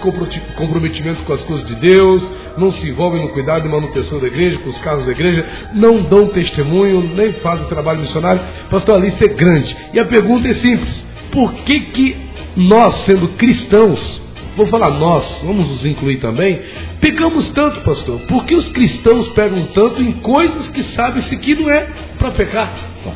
comprometimento 0.55 1.23
com 1.23 1.33
as 1.33 1.41
coisas 1.43 1.65
de 1.65 1.75
Deus, 1.75 2.27
não 2.57 2.71
se 2.71 2.89
envolvem 2.89 3.21
no 3.21 3.29
cuidado 3.29 3.65
e 3.65 3.71
manutenção 3.71 4.19
da 4.19 4.27
igreja, 4.27 4.57
com 4.59 4.69
os 4.69 4.77
carros 4.79 5.05
da 5.05 5.11
igreja, 5.11 5.45
não 5.73 6.01
dão 6.03 6.27
testemunho, 6.27 7.01
nem 7.15 7.33
fazem 7.33 7.67
trabalho 7.67 7.99
missionário. 8.01 8.41
Pastor, 8.69 8.95
a 8.95 8.99
lista 8.99 9.25
é 9.25 9.29
grande. 9.29 9.75
E 9.93 9.99
a 9.99 10.05
pergunta 10.05 10.47
é 10.47 10.53
simples: 10.53 11.05
por 11.31 11.53
que, 11.53 11.79
que 11.79 12.30
nós, 12.55 13.05
sendo 13.05 13.29
cristãos, 13.29 14.21
vou 14.55 14.65
falar 14.67 14.91
nós, 14.91 15.39
vamos 15.43 15.69
nos 15.69 15.85
incluir 15.85 16.17
também, 16.17 16.59
pecamos 16.99 17.49
tanto, 17.51 17.81
pastor? 17.81 18.19
Por 18.21 18.45
que 18.45 18.55
os 18.55 18.69
cristãos 18.69 19.27
pegam 19.29 19.63
tanto 19.73 20.01
em 20.01 20.11
coisas 20.13 20.67
que 20.69 20.83
sabem-se 20.83 21.35
que 21.37 21.55
não 21.55 21.69
é 21.69 21.87
para 22.17 22.31
pecar? 22.31 22.73
Bom, 23.03 23.15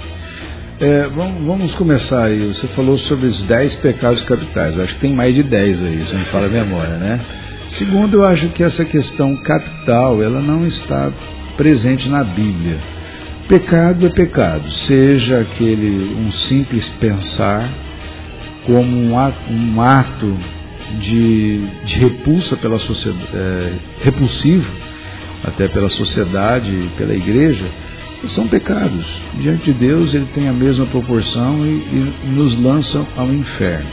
é, 0.79 1.07
vamos, 1.07 1.45
vamos, 1.45 1.75
começar 1.75 2.25
aí. 2.25 2.47
Você 2.47 2.67
falou 2.67 2.97
sobre 2.97 3.27
os 3.27 3.43
10 3.43 3.77
pecados 3.77 4.23
capitais. 4.23 4.75
Eu 4.75 4.83
acho 4.83 4.95
que 4.95 4.99
tem 5.01 5.13
mais 5.13 5.33
de 5.33 5.43
10 5.43 5.83
aí, 5.83 6.05
se 6.05 6.13
não 6.13 6.25
fala 6.25 6.47
a 6.47 6.49
memória, 6.49 6.97
né? 6.97 7.21
Segundo, 7.69 8.17
eu 8.17 8.25
acho 8.25 8.49
que 8.49 8.63
essa 8.63 8.85
questão 8.85 9.35
capital, 9.37 10.21
ela 10.21 10.41
não 10.41 10.65
está 10.65 11.11
presente 11.57 12.09
na 12.09 12.23
Bíblia. 12.23 12.77
Pecado 13.47 14.05
é 14.05 14.09
pecado, 14.09 14.69
seja 14.71 15.41
aquele 15.41 16.15
um 16.15 16.31
simples 16.31 16.89
pensar, 16.99 17.69
como 18.65 19.13
um 19.49 19.81
ato, 19.81 20.37
de, 20.99 21.65
de, 21.85 21.95
repulsa 21.95 22.55
pela 22.55 22.79
sociedade, 22.79 23.27
é, 23.33 23.73
repulsivo 24.01 24.71
até 25.43 25.67
pela 25.67 25.89
sociedade 25.89 26.89
pela 26.97 27.13
igreja, 27.13 27.65
são 28.27 28.47
pecados. 28.47 29.05
Diante 29.35 29.65
de 29.65 29.73
Deus 29.73 30.13
ele 30.13 30.27
tem 30.33 30.47
a 30.47 30.53
mesma 30.53 30.85
proporção 30.87 31.65
e, 31.65 31.69
e 31.69 32.29
nos 32.29 32.59
lança 32.59 33.05
ao 33.15 33.31
inferno, 33.31 33.89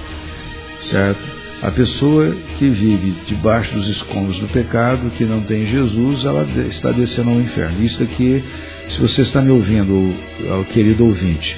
certo? 0.81 1.20
A 1.62 1.70
pessoa 1.70 2.35
que 2.59 2.68
vive 2.68 3.14
debaixo 3.27 3.73
dos 3.75 3.89
escombros 3.89 4.39
do 4.39 4.49
pecado, 4.49 5.11
que 5.11 5.25
não 5.25 5.43
tem 5.43 5.66
Jesus, 5.66 6.25
ela 6.25 6.45
está 6.68 6.91
descendo 6.91 7.31
ao 7.31 7.41
inferno. 7.41 7.85
Isso 7.85 8.03
aqui, 8.03 8.43
se 8.89 8.99
você 8.99 9.23
está 9.23 9.41
me 9.41 9.51
ouvindo, 9.53 10.12
querido 10.73 11.05
ouvinte, 11.05 11.57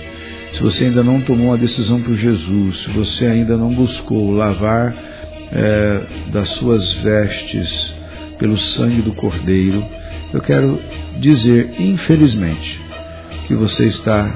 se 0.55 0.63
você 0.63 0.85
ainda 0.85 1.03
não 1.03 1.21
tomou 1.21 1.49
uma 1.49 1.59
decisão 1.59 2.01
por 2.01 2.17
Jesus, 2.17 2.85
se 2.85 2.91
você 2.91 3.27
ainda 3.27 3.57
não 3.57 3.75
buscou 3.75 4.31
lavar 4.31 4.95
é, 5.51 6.01
das 6.31 6.49
suas 6.51 6.93
vestes 6.95 7.93
pelo 8.39 8.57
sangue 8.57 9.03
do 9.03 9.13
Cordeiro, 9.15 9.85
eu 10.33 10.41
quero 10.41 10.81
dizer, 11.19 11.75
infelizmente, 11.81 12.81
que 13.49 13.55
você 13.55 13.87
está 13.87 14.33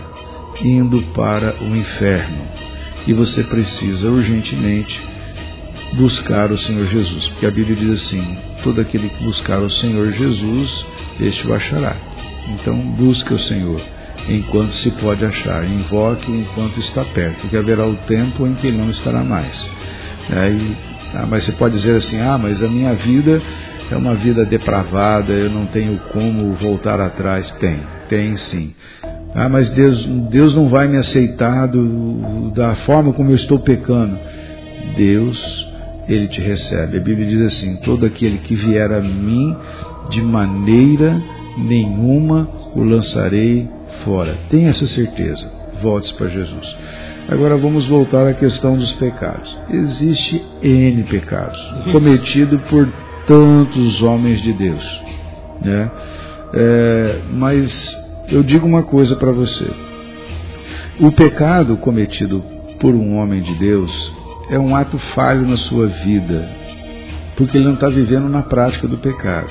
indo 0.61 1.01
para 1.15 1.55
o 1.63 1.77
inferno 1.77 2.43
e 3.07 3.13
você 3.13 3.45
precisa 3.45 4.11
urgentemente 4.11 5.01
buscar 5.93 6.51
o 6.51 6.59
Senhor 6.59 6.87
Jesus, 6.87 7.29
porque 7.29 7.47
a 7.47 7.51
Bíblia 7.51 7.77
diz 7.77 8.03
assim: 8.03 8.39
todo 8.65 8.81
aquele 8.81 9.09
que 9.09 9.23
buscar 9.23 9.61
o 9.61 9.71
Senhor 9.71 10.11
Jesus, 10.13 10.85
este 11.21 11.47
o 11.47 11.55
achará. 11.55 11.97
Então, 12.49 12.77
busque 12.77 13.33
o 13.33 13.39
Senhor 13.39 13.81
enquanto 14.29 14.75
se 14.77 14.91
pode 14.93 15.25
achar, 15.25 15.65
invoque 15.65 16.31
enquanto 16.31 16.79
está 16.79 17.05
perto, 17.05 17.41
porque 17.41 17.57
haverá 17.57 17.87
o 17.87 17.97
tempo 18.07 18.47
em 18.47 18.55
que 18.55 18.71
não 18.71 18.91
estará 18.91 19.25
mais. 19.25 19.69
Aí, 20.31 20.77
ah, 21.15 21.27
mas 21.27 21.45
você 21.45 21.53
pode 21.53 21.75
dizer 21.75 21.97
assim: 21.97 22.21
ah, 22.21 22.37
mas 22.37 22.63
a 22.63 22.69
minha 22.69 22.95
vida 22.95 23.41
é 23.91 23.97
uma 23.97 24.15
vida 24.15 24.45
depravada, 24.45 25.33
eu 25.33 25.51
não 25.51 25.67
tenho 25.67 25.99
como 26.13 26.53
voltar 26.55 27.01
atrás. 27.01 27.51
Tem, 27.53 27.79
tem 28.09 28.37
sim. 28.37 28.75
Ah, 29.35 29.49
mas 29.49 29.71
Deus, 29.71 30.05
Deus 30.31 30.55
não 30.55 30.69
vai 30.69 30.87
me 30.89 30.99
aceitar 30.99 31.67
do, 31.67 32.51
da 32.55 32.75
forma 32.77 33.13
como 33.13 33.31
eu 33.31 33.37
estou 33.37 33.59
pecando. 33.59 34.19
Deus 34.97 35.67
ele 36.09 36.27
te 36.29 36.41
recebe. 36.41 36.99
A 36.99 37.01
Bíblia 37.01 37.27
diz 37.27 37.41
assim: 37.43 37.77
todo 37.77 38.05
aquele 38.05 38.39
que 38.39 38.55
vier 38.55 38.93
a 38.93 39.01
mim, 39.01 39.57
de 40.11 40.21
maneira 40.21 41.23
nenhuma 41.57 42.49
o 42.75 42.83
lançarei 42.83 43.69
fora. 44.05 44.37
Tenha 44.51 44.71
essa 44.71 44.87
certeza. 44.87 45.51
Volte 45.83 46.13
para 46.15 46.29
Jesus. 46.29 46.77
Agora 47.29 47.57
vamos 47.57 47.87
voltar 47.87 48.27
à 48.27 48.33
questão 48.33 48.77
dos 48.77 48.93
pecados. 48.95 49.57
Existe 49.71 50.43
N 50.63 51.03
pecados 51.05 51.59
cometido 51.93 52.59
por 52.71 52.89
tantos 53.27 54.03
homens 54.03 54.41
de 54.41 54.53
Deus. 54.55 55.03
Né? 55.63 55.91
É, 56.55 57.21
mas 57.33 57.97
eu 58.29 58.43
digo 58.43 58.67
uma 58.67 58.83
coisa 58.83 59.15
para 59.15 59.31
você. 59.31 59.67
O 60.99 61.13
pecado 61.13 61.77
cometido 61.77 62.43
por 62.81 62.95
um 62.95 63.17
homem 63.17 63.43
de 63.43 63.55
Deus 63.55 64.13
é 64.51 64.59
um 64.59 64.75
ato 64.75 64.99
falho 64.99 65.47
na 65.47 65.57
sua 65.57 65.87
vida, 65.87 66.49
porque 67.37 67.57
ele 67.57 67.67
não 67.67 67.75
está 67.75 67.89
vivendo 67.89 68.29
na 68.29 68.43
prática 68.43 68.89
do 68.89 68.97
pecado, 68.99 69.51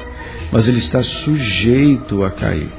mas 0.52 0.68
ele 0.68 0.80
está 0.80 1.02
sujeito 1.04 2.24
a 2.24 2.32
cair. 2.32 2.70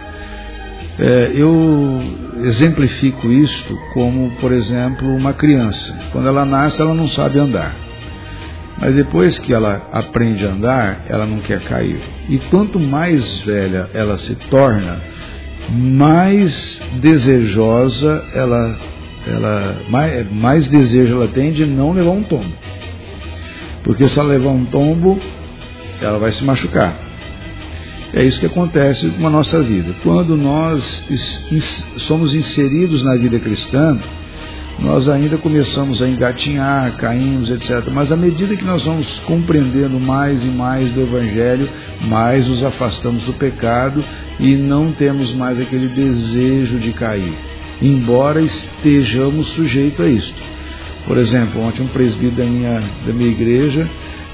É, 0.98 1.30
eu 1.34 2.02
exemplifico 2.42 3.28
isto 3.28 3.76
como, 3.92 4.30
por 4.40 4.50
exemplo, 4.50 5.14
uma 5.14 5.32
criança. 5.32 5.96
Quando 6.10 6.26
ela 6.26 6.44
nasce, 6.44 6.80
ela 6.82 6.94
não 6.94 7.06
sabe 7.08 7.38
andar. 7.38 7.74
Mas 8.80 8.94
depois 8.94 9.38
que 9.38 9.52
ela 9.52 9.88
aprende 9.92 10.44
a 10.44 10.50
andar, 10.50 11.04
ela 11.08 11.26
não 11.26 11.38
quer 11.38 11.60
cair. 11.60 12.00
E 12.28 12.38
quanto 12.38 12.80
mais 12.80 13.40
velha 13.42 13.88
ela 13.94 14.18
se 14.18 14.34
torna, 14.50 15.00
mais 15.70 16.80
desejosa 17.00 18.24
ela 18.34 18.78
ela 19.26 19.82
mais, 19.90 20.32
mais 20.32 20.68
desejo 20.68 21.16
ela 21.16 21.28
tem 21.28 21.52
de 21.52 21.66
não 21.66 21.92
levar 21.92 22.12
um 22.12 22.22
tombo. 22.22 22.52
Porque 23.82 24.08
se 24.08 24.18
ela 24.18 24.28
levar 24.28 24.50
um 24.50 24.64
tombo, 24.64 25.20
ela 26.00 26.18
vai 26.18 26.32
se 26.32 26.44
machucar. 26.44 27.07
É 28.12 28.24
isso 28.24 28.40
que 28.40 28.46
acontece 28.46 29.06
na 29.18 29.28
nossa 29.28 29.60
vida. 29.62 29.94
Quando 30.02 30.36
nós 30.36 31.04
somos 31.98 32.34
inseridos 32.34 33.02
na 33.02 33.16
vida 33.16 33.38
cristã, 33.38 33.98
nós 34.78 35.08
ainda 35.08 35.36
começamos 35.36 36.00
a 36.00 36.08
engatinhar, 36.08 36.96
caímos, 36.96 37.50
etc. 37.50 37.88
Mas 37.92 38.10
à 38.10 38.16
medida 38.16 38.56
que 38.56 38.64
nós 38.64 38.84
vamos 38.84 39.18
compreendendo 39.26 39.98
mais 40.00 40.42
e 40.42 40.46
mais 40.46 40.90
do 40.92 41.02
Evangelho, 41.02 41.68
mais 42.02 42.46
nos 42.46 42.62
afastamos 42.62 43.24
do 43.24 43.34
pecado 43.34 44.02
e 44.38 44.54
não 44.54 44.92
temos 44.92 45.32
mais 45.32 45.60
aquele 45.60 45.88
desejo 45.88 46.78
de 46.78 46.92
cair 46.92 47.34
embora 47.80 48.40
estejamos 48.40 49.46
sujeitos 49.48 50.04
a 50.04 50.08
isto. 50.08 50.42
Por 51.06 51.16
exemplo, 51.16 51.62
ontem 51.62 51.82
um 51.82 51.88
presbítero 51.88 52.36
da 52.36 52.44
minha, 52.44 52.82
da 53.06 53.12
minha 53.12 53.30
igreja, 53.30 53.88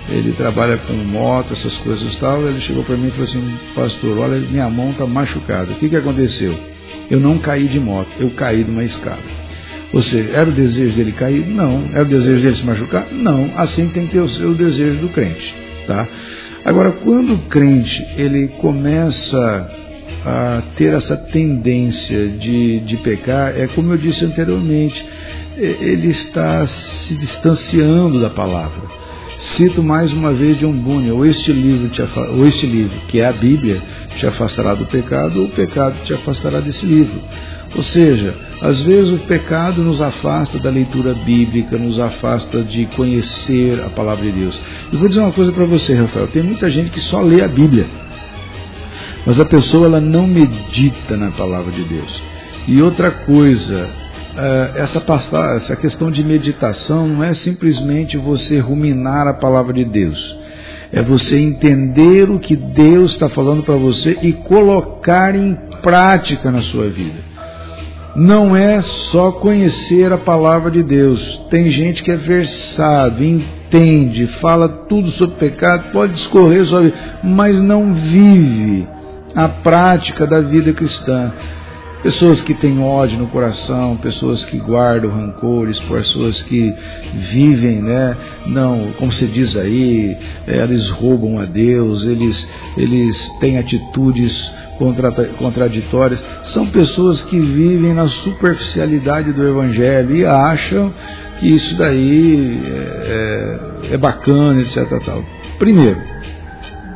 ele 0.08 0.32
trabalha 0.32 0.76
com 0.76 0.92
moto, 0.92 1.52
essas 1.52 1.76
coisas 1.78 2.14
e 2.14 2.18
tal, 2.18 2.46
ele 2.46 2.60
chegou 2.60 2.84
para 2.84 2.96
mim 2.96 3.08
e 3.08 3.10
falou 3.10 3.24
assim, 3.24 3.58
pastor, 3.74 4.18
olha, 4.18 4.38
minha 4.38 4.68
mão 4.68 4.90
está 4.90 5.06
machucada. 5.06 5.72
O 5.72 5.76
que, 5.76 5.88
que 5.88 5.96
aconteceu? 5.96 6.54
Eu 7.10 7.20
não 7.20 7.38
caí 7.38 7.66
de 7.66 7.80
moto, 7.80 8.08
eu 8.18 8.30
caí 8.30 8.64
de 8.64 8.70
uma 8.70 8.84
escada. 8.84 9.44
Ou 9.92 10.02
seja, 10.02 10.30
era 10.32 10.48
o 10.48 10.52
desejo 10.52 10.96
dele 10.96 11.12
cair? 11.12 11.46
Não. 11.46 11.88
Era 11.92 12.02
o 12.02 12.08
desejo 12.08 12.42
dele 12.42 12.56
se 12.56 12.64
machucar? 12.64 13.06
Não. 13.12 13.52
Assim 13.56 13.88
tem 13.90 14.08
que 14.08 14.28
ser 14.28 14.44
o 14.44 14.54
desejo 14.54 15.00
do 15.00 15.08
crente. 15.08 15.54
Tá? 15.86 16.08
Agora, 16.64 16.90
quando 16.92 17.34
o 17.34 17.38
crente 17.46 18.04
ele 18.16 18.48
começa 18.58 19.70
a 20.26 20.62
ter 20.76 20.94
essa 20.94 21.16
tendência 21.16 22.28
de, 22.28 22.80
de 22.80 22.96
pecar, 22.98 23.56
é 23.56 23.68
como 23.68 23.92
eu 23.92 23.98
disse 23.98 24.24
anteriormente, 24.24 25.04
ele 25.56 26.08
está 26.08 26.66
se 26.66 27.14
distanciando 27.14 28.20
da 28.20 28.30
palavra. 28.30 29.03
Cito 29.38 29.82
mais 29.82 30.12
uma 30.12 30.32
vez 30.32 30.58
John 30.58 30.72
Bunyan, 30.72 31.14
ou 31.14 31.26
este 31.26 31.52
livro, 31.52 31.88
te, 31.88 32.02
ou 32.02 32.46
este 32.46 32.66
livro, 32.66 32.96
que 33.08 33.20
é 33.20 33.26
a 33.26 33.32
Bíblia, 33.32 33.82
te 34.16 34.26
afastará 34.26 34.74
do 34.74 34.86
pecado, 34.86 35.40
ou 35.40 35.46
o 35.46 35.50
pecado 35.50 35.96
te 36.04 36.14
afastará 36.14 36.60
desse 36.60 36.86
livro. 36.86 37.20
Ou 37.76 37.82
seja, 37.82 38.34
às 38.60 38.80
vezes 38.80 39.12
o 39.12 39.18
pecado 39.18 39.82
nos 39.82 40.00
afasta 40.00 40.58
da 40.58 40.70
leitura 40.70 41.12
bíblica, 41.12 41.76
nos 41.76 41.98
afasta 41.98 42.62
de 42.62 42.86
conhecer 42.86 43.80
a 43.80 43.90
palavra 43.90 44.24
de 44.24 44.32
Deus. 44.32 44.58
E 44.92 44.96
vou 44.96 45.08
dizer 45.08 45.20
uma 45.20 45.32
coisa 45.32 45.50
para 45.52 45.64
você, 45.64 45.94
Rafael: 45.94 46.28
tem 46.28 46.42
muita 46.42 46.70
gente 46.70 46.90
que 46.90 47.00
só 47.00 47.20
lê 47.20 47.42
a 47.42 47.48
Bíblia. 47.48 47.86
Mas 49.26 49.40
a 49.40 49.44
pessoa 49.44 49.86
ela 49.86 50.00
não 50.00 50.26
medita 50.26 51.16
na 51.16 51.30
palavra 51.32 51.72
de 51.72 51.82
Deus. 51.82 52.22
E 52.68 52.80
outra 52.80 53.10
coisa, 53.10 53.90
eh, 54.36 54.72
essa, 54.76 55.02
essa 55.56 55.76
questão 55.76 56.10
de 56.10 56.24
meditação 56.24 57.06
não 57.06 57.22
é 57.22 57.34
simplesmente 57.34 58.16
você 58.16 58.58
ruminar 58.58 59.26
a 59.28 59.34
palavra 59.34 59.72
de 59.72 59.84
Deus. 59.84 60.36
É 60.92 61.02
você 61.02 61.38
entender 61.38 62.30
o 62.30 62.38
que 62.38 62.54
Deus 62.54 63.12
está 63.12 63.28
falando 63.28 63.62
para 63.62 63.74
você 63.76 64.18
e 64.22 64.32
colocar 64.32 65.34
em 65.34 65.54
prática 65.82 66.50
na 66.50 66.60
sua 66.62 66.88
vida. 66.88 67.34
Não 68.16 68.54
é 68.56 68.80
só 68.80 69.32
conhecer 69.32 70.12
a 70.12 70.18
palavra 70.18 70.70
de 70.70 70.82
Deus. 70.84 71.42
Tem 71.50 71.66
gente 71.66 72.02
que 72.02 72.12
é 72.12 72.16
versado, 72.16 73.24
entende, 73.24 74.28
fala 74.40 74.68
tudo 74.68 75.10
sobre 75.10 75.34
pecado, 75.34 75.90
pode 75.92 76.12
discorrer 76.12 76.64
sobre, 76.64 76.94
mas 77.24 77.60
não 77.60 77.92
vive 77.92 78.86
a 79.34 79.48
prática 79.48 80.26
da 80.26 80.40
vida 80.40 80.72
cristã. 80.72 81.32
Pessoas 82.04 82.42
que 82.42 82.52
têm 82.52 82.82
ódio 82.82 83.18
no 83.18 83.28
coração, 83.28 83.96
pessoas 83.96 84.44
que 84.44 84.58
guardam 84.58 85.10
rancores, 85.10 85.80
pessoas 85.80 86.42
que 86.42 86.70
vivem, 87.14 87.80
né? 87.80 88.14
Não, 88.44 88.92
como 88.98 89.10
se 89.10 89.24
diz 89.24 89.56
aí, 89.56 90.14
é, 90.46 90.62
eles 90.64 90.90
roubam 90.90 91.38
a 91.38 91.46
Deus, 91.46 92.04
eles, 92.04 92.46
eles 92.76 93.26
têm 93.40 93.56
atitudes 93.56 94.52
contra, 94.76 95.10
contraditórias. 95.12 96.22
São 96.42 96.66
pessoas 96.66 97.22
que 97.22 97.40
vivem 97.40 97.94
na 97.94 98.06
superficialidade 98.06 99.32
do 99.32 99.42
Evangelho 99.42 100.14
e 100.14 100.26
acham 100.26 100.92
que 101.40 101.54
isso 101.54 101.74
daí 101.78 102.60
é, 102.66 103.88
é, 103.88 103.94
é 103.94 103.96
bacana, 103.96 104.60
etc. 104.60 104.86
Tal. 105.06 105.24
Primeiro, 105.58 106.02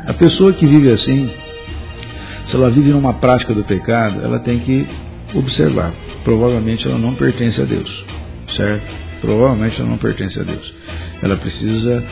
a 0.07 0.12
pessoa 0.12 0.53
que 0.53 0.66
vive 0.66 0.93
assim, 0.93 1.31
se 2.45 2.57
ela 2.57 2.70
vive 2.70 2.91
numa 2.91 3.12
prática 3.12 3.53
do 3.53 3.62
pecado, 3.62 4.20
ela 4.24 4.39
tem 4.39 4.59
que 4.59 4.89
observar. 5.35 5.93
Provavelmente 6.25 6.87
ela 6.87 6.99
não 6.99 7.15
pertence 7.15 7.61
a 7.61 7.65
Deus, 7.65 8.05
certo? 8.57 9.09
Provavelmente 9.21 9.81
ela 9.81 9.91
não 9.91 9.99
pertence 9.99 10.39
a 10.39 10.43
Deus. 10.43 10.75
Ela 11.23 11.37
precisa 11.37 12.05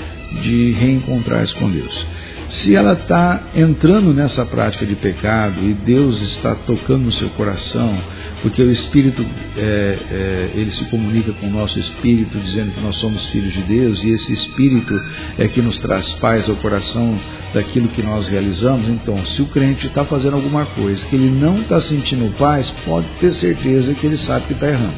de 0.42 0.72
reencontrar-se 0.72 1.54
com 1.54 1.70
Deus. 1.70 2.06
Se 2.48 2.74
ela 2.76 2.92
está 2.92 3.42
entrando 3.54 4.14
nessa 4.14 4.44
prática 4.46 4.86
de 4.86 4.94
pecado 4.94 5.60
e 5.62 5.72
Deus 5.72 6.22
está 6.22 6.54
tocando 6.54 7.06
no 7.06 7.12
seu 7.12 7.28
coração, 7.30 7.98
porque 8.40 8.62
o 8.62 8.70
Espírito 8.70 9.24
é, 9.56 9.98
é, 10.10 10.50
ele 10.54 10.70
se 10.70 10.84
comunica 10.84 11.32
com 11.32 11.48
o 11.48 11.50
nosso 11.50 11.78
Espírito 11.78 12.38
dizendo 12.38 12.72
que 12.72 12.80
nós 12.80 12.96
somos 12.96 13.24
filhos 13.26 13.52
de 13.52 13.62
Deus 13.62 14.04
e 14.04 14.10
esse 14.10 14.32
Espírito 14.32 15.00
é 15.36 15.48
que 15.48 15.60
nos 15.60 15.78
traz 15.80 16.12
paz 16.14 16.48
ao 16.48 16.54
coração 16.56 17.18
daquilo 17.52 17.88
que 17.88 18.02
nós 18.02 18.28
realizamos. 18.28 18.88
Então, 18.88 19.24
se 19.24 19.42
o 19.42 19.46
crente 19.46 19.88
está 19.88 20.04
fazendo 20.04 20.36
alguma 20.36 20.66
coisa 20.66 21.04
que 21.04 21.16
ele 21.16 21.30
não 21.30 21.60
está 21.60 21.80
sentindo 21.80 22.32
paz, 22.38 22.72
pode 22.84 23.06
ter 23.20 23.32
certeza 23.32 23.92
que 23.94 24.06
ele 24.06 24.16
sabe 24.16 24.46
que 24.46 24.52
está 24.52 24.68
errando. 24.68 24.94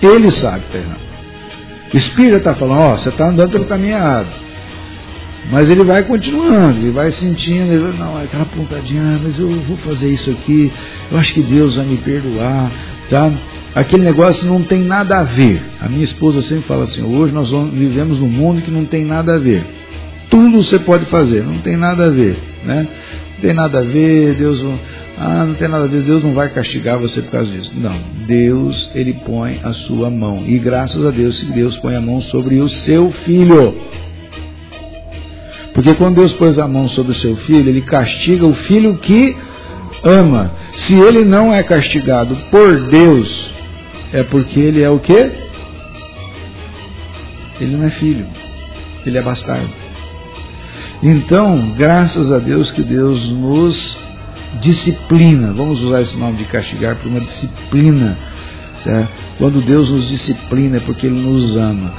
Ele 0.00 0.30
sabe 0.30 0.60
que 0.60 0.66
está 0.66 0.78
errando. 0.78 1.10
O 1.92 1.96
Espírito 1.96 2.36
está 2.36 2.54
falando, 2.54 2.80
ó, 2.80 2.94
oh, 2.94 2.98
você 2.98 3.08
está 3.10 3.28
andando 3.28 3.50
pelo 3.50 3.66
caminho 3.66 3.96
errado. 3.96 4.49
Mas 5.50 5.68
ele 5.68 5.82
vai 5.82 6.04
continuando, 6.04 6.78
ele 6.78 6.92
vai 6.92 7.10
sentindo, 7.10 7.72
ele 7.72 7.82
vai, 7.82 7.92
não, 7.92 8.16
aquela 8.16 8.44
pontadinha, 8.44 9.02
ah, 9.02 9.20
mas 9.22 9.38
eu 9.38 9.48
vou 9.48 9.76
fazer 9.78 10.08
isso 10.08 10.30
aqui, 10.30 10.72
eu 11.10 11.18
acho 11.18 11.34
que 11.34 11.42
Deus 11.42 11.76
vai 11.76 11.86
me 11.86 11.96
perdoar, 11.96 12.70
tá? 13.08 13.32
Aquele 13.74 14.04
negócio 14.04 14.46
não 14.46 14.62
tem 14.62 14.82
nada 14.82 15.18
a 15.18 15.22
ver. 15.22 15.62
A 15.80 15.88
minha 15.88 16.04
esposa 16.04 16.40
sempre 16.42 16.64
fala 16.64 16.84
assim, 16.84 17.02
hoje 17.02 17.32
nós 17.32 17.50
vivemos 17.72 18.20
num 18.20 18.28
mundo 18.28 18.62
que 18.62 18.70
não 18.70 18.84
tem 18.84 19.04
nada 19.04 19.34
a 19.34 19.38
ver. 19.38 19.64
Tudo 20.28 20.62
você 20.62 20.78
pode 20.78 21.06
fazer, 21.06 21.42
não 21.42 21.58
tem 21.58 21.76
nada 21.76 22.06
a 22.06 22.10
ver, 22.10 22.38
né? 22.64 22.88
Não 23.34 23.40
tem 23.40 23.54
nada 23.54 23.80
a 23.80 23.82
ver, 23.82 24.34
Deus 24.34 24.62
ah, 25.22 25.44
não 25.44 25.54
tem 25.54 25.68
nada 25.68 25.84
a 25.84 25.86
ver, 25.86 26.00
Deus 26.00 26.22
não 26.22 26.32
vai 26.32 26.48
castigar 26.48 26.98
você 26.98 27.20
por 27.20 27.32
causa 27.32 27.50
disso. 27.50 27.70
Não, 27.76 27.94
Deus, 28.26 28.90
ele 28.94 29.12
põe 29.12 29.60
a 29.62 29.70
sua 29.74 30.08
mão. 30.08 30.44
E 30.46 30.58
graças 30.58 31.04
a 31.04 31.10
Deus, 31.10 31.42
Deus 31.42 31.76
põe 31.76 31.94
a 31.94 32.00
mão 32.00 32.22
sobre 32.22 32.58
o 32.58 32.68
seu 32.70 33.12
filho. 33.12 33.74
Porque 35.80 35.94
quando 35.94 36.16
Deus 36.16 36.34
pôs 36.34 36.58
a 36.58 36.68
mão 36.68 36.90
sobre 36.90 37.12
o 37.12 37.14
seu 37.14 37.36
filho, 37.36 37.70
ele 37.70 37.80
castiga 37.80 38.44
o 38.44 38.52
filho 38.52 38.98
que 38.98 39.34
ama. 40.04 40.52
Se 40.76 40.92
ele 40.94 41.24
não 41.24 41.54
é 41.54 41.62
castigado 41.62 42.36
por 42.50 42.90
Deus, 42.90 43.50
é 44.12 44.22
porque 44.24 44.60
ele 44.60 44.82
é 44.82 44.90
o 44.90 44.98
quê? 44.98 45.32
Ele 47.58 47.78
não 47.78 47.86
é 47.86 47.88
filho. 47.88 48.26
Ele 49.06 49.16
é 49.16 49.22
bastardo. 49.22 49.70
Então, 51.02 51.72
graças 51.74 52.30
a 52.30 52.38
Deus 52.38 52.70
que 52.70 52.82
Deus 52.82 53.30
nos 53.30 53.98
disciplina. 54.60 55.54
Vamos 55.54 55.80
usar 55.80 56.02
esse 56.02 56.18
nome 56.18 56.36
de 56.36 56.44
castigar 56.44 56.96
por 56.96 57.08
uma 57.08 57.20
disciplina. 57.20 58.18
Certo? 58.84 59.08
Quando 59.38 59.62
Deus 59.62 59.88
nos 59.88 60.10
disciplina 60.10 60.76
é 60.76 60.80
porque 60.80 61.06
Ele 61.06 61.22
nos 61.22 61.56
ama. 61.56 61.90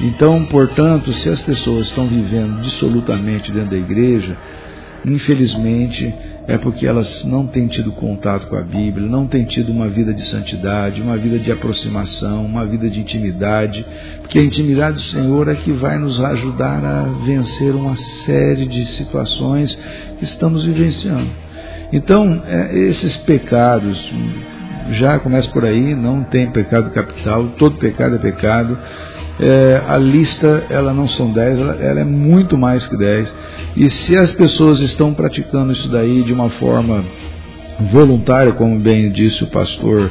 Então, 0.00 0.44
portanto, 0.46 1.12
se 1.12 1.28
as 1.28 1.40
pessoas 1.40 1.88
estão 1.88 2.06
vivendo 2.06 2.60
dissolutamente 2.60 3.52
dentro 3.52 3.70
da 3.70 3.76
igreja, 3.76 4.36
infelizmente 5.04 6.12
é 6.46 6.58
porque 6.58 6.86
elas 6.86 7.24
não 7.24 7.46
têm 7.46 7.66
tido 7.68 7.90
contato 7.92 8.46
com 8.48 8.56
a 8.56 8.60
Bíblia, 8.60 9.08
não 9.08 9.26
têm 9.26 9.44
tido 9.44 9.72
uma 9.72 9.88
vida 9.88 10.12
de 10.12 10.22
santidade, 10.26 11.00
uma 11.00 11.16
vida 11.16 11.38
de 11.38 11.50
aproximação, 11.50 12.44
uma 12.44 12.66
vida 12.66 12.88
de 12.90 13.00
intimidade, 13.00 13.84
porque 14.20 14.38
a 14.38 14.42
intimidade 14.42 14.96
do 14.96 15.02
Senhor 15.02 15.48
é 15.48 15.54
que 15.54 15.72
vai 15.72 15.98
nos 15.98 16.20
ajudar 16.20 16.84
a 16.84 17.02
vencer 17.24 17.74
uma 17.74 17.96
série 17.96 18.66
de 18.66 18.84
situações 18.86 19.78
que 20.18 20.24
estamos 20.24 20.64
vivenciando. 20.64 21.30
Então, 21.92 22.42
é, 22.46 22.76
esses 22.76 23.16
pecados, 23.18 24.12
já 24.90 25.18
começa 25.18 25.48
por 25.48 25.64
aí, 25.64 25.94
não 25.94 26.24
tem 26.24 26.50
pecado 26.50 26.90
capital, 26.90 27.54
todo 27.56 27.76
pecado 27.78 28.16
é 28.16 28.18
pecado 28.18 28.78
é, 29.40 29.82
a 29.86 29.96
lista 29.96 30.64
ela 30.70 30.92
não 30.92 31.08
são 31.08 31.32
10, 31.32 31.58
ela, 31.58 31.74
ela, 31.80 32.00
é 32.00 32.04
muito 32.04 32.56
mais 32.56 32.86
que 32.86 32.96
10. 32.96 33.34
E 33.76 33.90
se 33.90 34.16
as 34.16 34.30
pessoas 34.32 34.80
estão 34.80 35.12
praticando 35.12 35.72
isso 35.72 35.88
daí 35.88 36.22
de 36.22 36.32
uma 36.32 36.48
forma 36.50 37.04
voluntária, 37.92 38.52
como 38.52 38.78
bem 38.78 39.10
disse 39.10 39.42
o 39.42 39.48
pastor, 39.48 40.10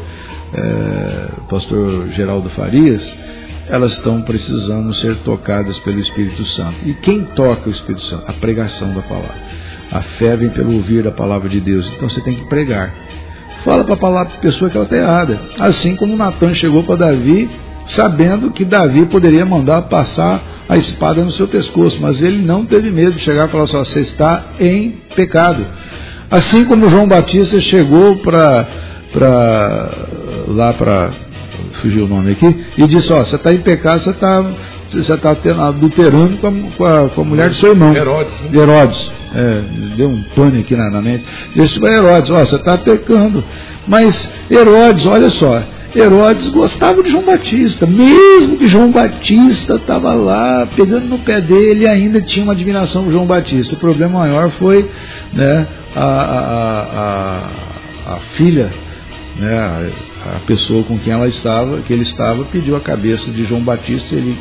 é, 0.53 1.27
pastor 1.49 2.09
Geraldo 2.09 2.49
Farias, 2.49 3.15
elas 3.69 3.93
estão 3.93 4.21
precisando 4.21 4.93
ser 4.93 5.15
tocadas 5.23 5.79
pelo 5.79 5.99
Espírito 5.99 6.43
Santo. 6.43 6.75
E 6.85 6.93
quem 6.93 7.23
toca 7.23 7.69
o 7.69 7.71
Espírito 7.71 8.03
Santo? 8.03 8.25
A 8.27 8.33
pregação 8.33 8.93
da 8.93 9.01
palavra. 9.01 9.41
A 9.89 10.01
fé 10.01 10.35
vem 10.35 10.49
pelo 10.49 10.73
ouvir 10.73 11.03
da 11.03 11.11
palavra 11.11 11.47
de 11.47 11.61
Deus. 11.61 11.89
Então 11.95 12.09
você 12.09 12.19
tem 12.21 12.35
que 12.35 12.45
pregar. 12.45 12.93
Fala 13.63 13.85
para 13.85 14.21
a 14.21 14.25
pessoa 14.25 14.69
que 14.69 14.75
ela 14.75 14.85
está 14.85 14.97
errada. 14.97 15.39
Assim 15.59 15.95
como 15.95 16.17
Natan 16.17 16.53
chegou 16.53 16.83
para 16.83 16.97
Davi 16.97 17.49
sabendo 17.85 18.51
que 18.51 18.65
Davi 18.65 19.05
poderia 19.05 19.45
mandar 19.45 19.83
passar 19.83 20.41
a 20.67 20.77
espada 20.77 21.23
no 21.23 21.31
seu 21.31 21.47
pescoço, 21.47 21.99
mas 22.01 22.21
ele 22.21 22.43
não 22.45 22.65
teve 22.65 22.89
medo 22.89 23.13
de 23.13 23.19
chegar 23.19 23.47
e 23.47 23.51
falar 23.51 23.63
assim: 23.63 23.77
você 23.77 23.99
está 23.99 24.43
em 24.59 24.91
pecado. 25.15 25.65
Assim 26.31 26.65
como 26.65 26.89
João 26.89 27.07
Batista 27.07 27.59
chegou 27.59 28.17
para 28.17 28.67
lá 30.47 30.73
para 30.73 31.11
fugiu 31.81 32.05
o 32.05 32.07
nome 32.07 32.31
aqui 32.31 32.65
e 32.77 32.87
disse: 32.87 33.11
ó, 33.11 33.23
você 33.23 33.35
está 33.35 33.53
em 33.53 33.59
pecado, 33.59 33.99
você 33.99 34.09
está 34.11 34.41
você 34.89 35.13
está 35.13 35.35
adulterando 35.67 36.37
com 36.37 36.47
a, 36.47 36.51
com, 36.51 36.85
a, 36.85 37.09
com 37.09 37.21
a, 37.21 37.25
mulher 37.25 37.49
do 37.49 37.55
seu 37.55 37.71
irmão. 37.71 37.95
Herodes. 37.95 38.33
Né? 38.41 38.61
Herodes. 38.61 39.11
É, 39.35 39.61
deu 39.97 40.09
um 40.09 40.21
pane 40.35 40.59
aqui 40.59 40.75
na, 40.75 40.91
na 40.91 41.01
mente. 41.01 41.25
Disse 41.55 41.79
para 41.79 41.91
Herodes: 41.91 42.29
ó, 42.29 42.39
você 42.39 42.55
está 42.55 42.77
pecando. 42.77 43.43
Mas 43.87 44.29
Herodes, 44.49 45.05
olha 45.05 45.29
só, 45.29 45.61
Herodes 45.95 46.49
gostava 46.49 47.03
de 47.03 47.11
João 47.11 47.23
Batista, 47.23 47.85
mesmo 47.85 48.57
que 48.57 48.67
João 48.67 48.91
Batista 48.91 49.75
estava 49.75 50.13
lá 50.13 50.67
pegando 50.75 51.05
no 51.05 51.19
pé 51.19 51.39
dele, 51.39 51.87
ainda 51.87 52.19
tinha 52.19 52.43
uma 52.43 52.53
admiração 52.53 53.03
por 53.03 53.11
João 53.11 53.27
Batista. 53.27 53.75
O 53.75 53.77
problema 53.79 54.19
maior 54.19 54.49
foi 54.51 54.89
né, 55.31 55.67
a, 55.95 56.03
a, 56.03 56.81
a, 58.07 58.13
a 58.15 58.17
filha, 58.33 58.71
né, 59.39 59.91
a, 60.35 60.39
pessoa 60.47 60.83
com 60.83 60.97
quem 60.97 61.13
ela 61.13 61.27
estava, 61.27 61.81
que 61.81 61.93
ele 61.93 62.01
estava, 62.01 62.43
pediu 62.45 62.75
a 62.75 62.81
cabeça 62.81 63.29
de 63.29 63.43
João 63.43 63.61
Batista, 63.61 64.15
e 64.15 64.17
ele, 64.17 64.37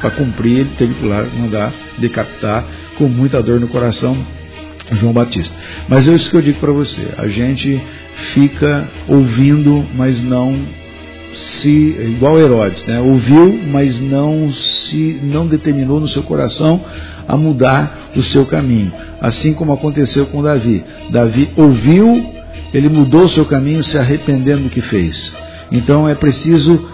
para 0.00 0.10
cumprir, 0.10 0.60
ele 0.60 0.70
teve 0.78 0.94
que 0.94 1.04
lá 1.04 1.26
mandar 1.36 1.72
decapitar 1.98 2.64
com 2.96 3.08
muita 3.08 3.42
dor 3.42 3.58
no 3.58 3.66
coração 3.66 4.16
João 4.92 5.12
Batista. 5.12 5.52
Mas 5.88 6.06
é 6.06 6.12
isso 6.12 6.30
que 6.30 6.36
eu 6.36 6.42
digo 6.42 6.60
para 6.60 6.70
você, 6.70 7.08
a 7.18 7.26
gente 7.26 7.80
fica 8.32 8.88
ouvindo, 9.08 9.84
mas 9.94 10.22
não 10.22 10.56
se 11.34 12.14
igual 12.16 12.38
Herodes, 12.38 12.84
né? 12.86 13.00
ouviu, 13.00 13.60
mas 13.66 14.00
não 14.00 14.52
se 14.52 15.18
não 15.22 15.46
determinou 15.46 16.00
no 16.00 16.08
seu 16.08 16.22
coração 16.22 16.80
a 17.26 17.36
mudar 17.36 18.10
o 18.16 18.22
seu 18.22 18.46
caminho. 18.46 18.92
Assim 19.20 19.52
como 19.52 19.72
aconteceu 19.72 20.26
com 20.26 20.42
Davi. 20.42 20.82
Davi 21.10 21.50
ouviu, 21.56 22.24
ele 22.72 22.88
mudou 22.88 23.24
o 23.24 23.28
seu 23.28 23.44
caminho, 23.44 23.84
se 23.84 23.98
arrependendo 23.98 24.62
do 24.64 24.70
que 24.70 24.80
fez. 24.80 25.32
Então 25.72 26.08
é 26.08 26.14
preciso 26.14 26.88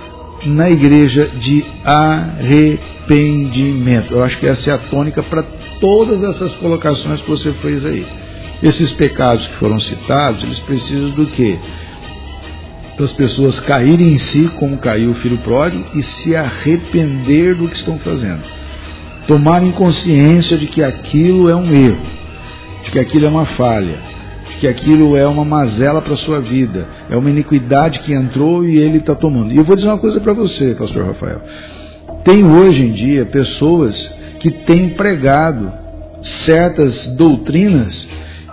na 0.46 0.70
igreja 0.70 1.28
de 1.38 1.62
arrependimento. 1.84 4.14
Eu 4.14 4.24
acho 4.24 4.38
que 4.38 4.46
essa 4.46 4.70
é 4.70 4.72
a 4.72 4.78
tônica 4.78 5.22
para 5.22 5.42
todas 5.80 6.22
essas 6.22 6.54
colocações 6.54 7.20
que 7.20 7.28
você 7.28 7.52
fez 7.54 7.84
aí. 7.84 8.06
Esses 8.62 8.92
pecados 8.92 9.46
que 9.46 9.56
foram 9.56 9.80
citados, 9.80 10.44
eles 10.44 10.60
precisam 10.60 11.10
do 11.10 11.26
quê? 11.26 11.58
Das 12.98 13.12
pessoas 13.12 13.58
caírem 13.60 14.12
em 14.12 14.18
si, 14.18 14.50
como 14.56 14.76
caiu 14.78 15.12
o 15.12 15.14
filho 15.14 15.38
pródigo, 15.38 15.84
e 15.94 16.02
se 16.02 16.36
arrepender 16.36 17.54
do 17.54 17.68
que 17.68 17.76
estão 17.76 17.98
fazendo. 17.98 18.42
Tomarem 19.26 19.70
consciência 19.72 20.56
de 20.58 20.66
que 20.66 20.82
aquilo 20.82 21.48
é 21.48 21.54
um 21.54 21.72
erro, 21.72 22.00
de 22.84 22.90
que 22.90 22.98
aquilo 22.98 23.26
é 23.26 23.28
uma 23.28 23.46
falha, 23.46 23.98
de 24.48 24.56
que 24.56 24.68
aquilo 24.68 25.16
é 25.16 25.26
uma 25.26 25.44
mazela 25.44 26.02
para 26.02 26.14
a 26.14 26.18
sua 26.18 26.40
vida, 26.40 26.86
é 27.08 27.16
uma 27.16 27.30
iniquidade 27.30 28.00
que 28.00 28.12
entrou 28.12 28.64
e 28.64 28.78
ele 28.78 28.98
está 28.98 29.14
tomando. 29.14 29.52
E 29.52 29.56
eu 29.56 29.64
vou 29.64 29.76
dizer 29.76 29.88
uma 29.88 29.98
coisa 29.98 30.20
para 30.20 30.32
você, 30.32 30.74
pastor 30.74 31.06
Rafael. 31.06 31.40
Tem 32.24 32.44
hoje 32.44 32.84
em 32.84 32.92
dia 32.92 33.24
pessoas 33.24 34.10
que 34.40 34.50
têm 34.50 34.90
pregado 34.90 35.72
certas 36.22 37.06
doutrinas 37.16 38.08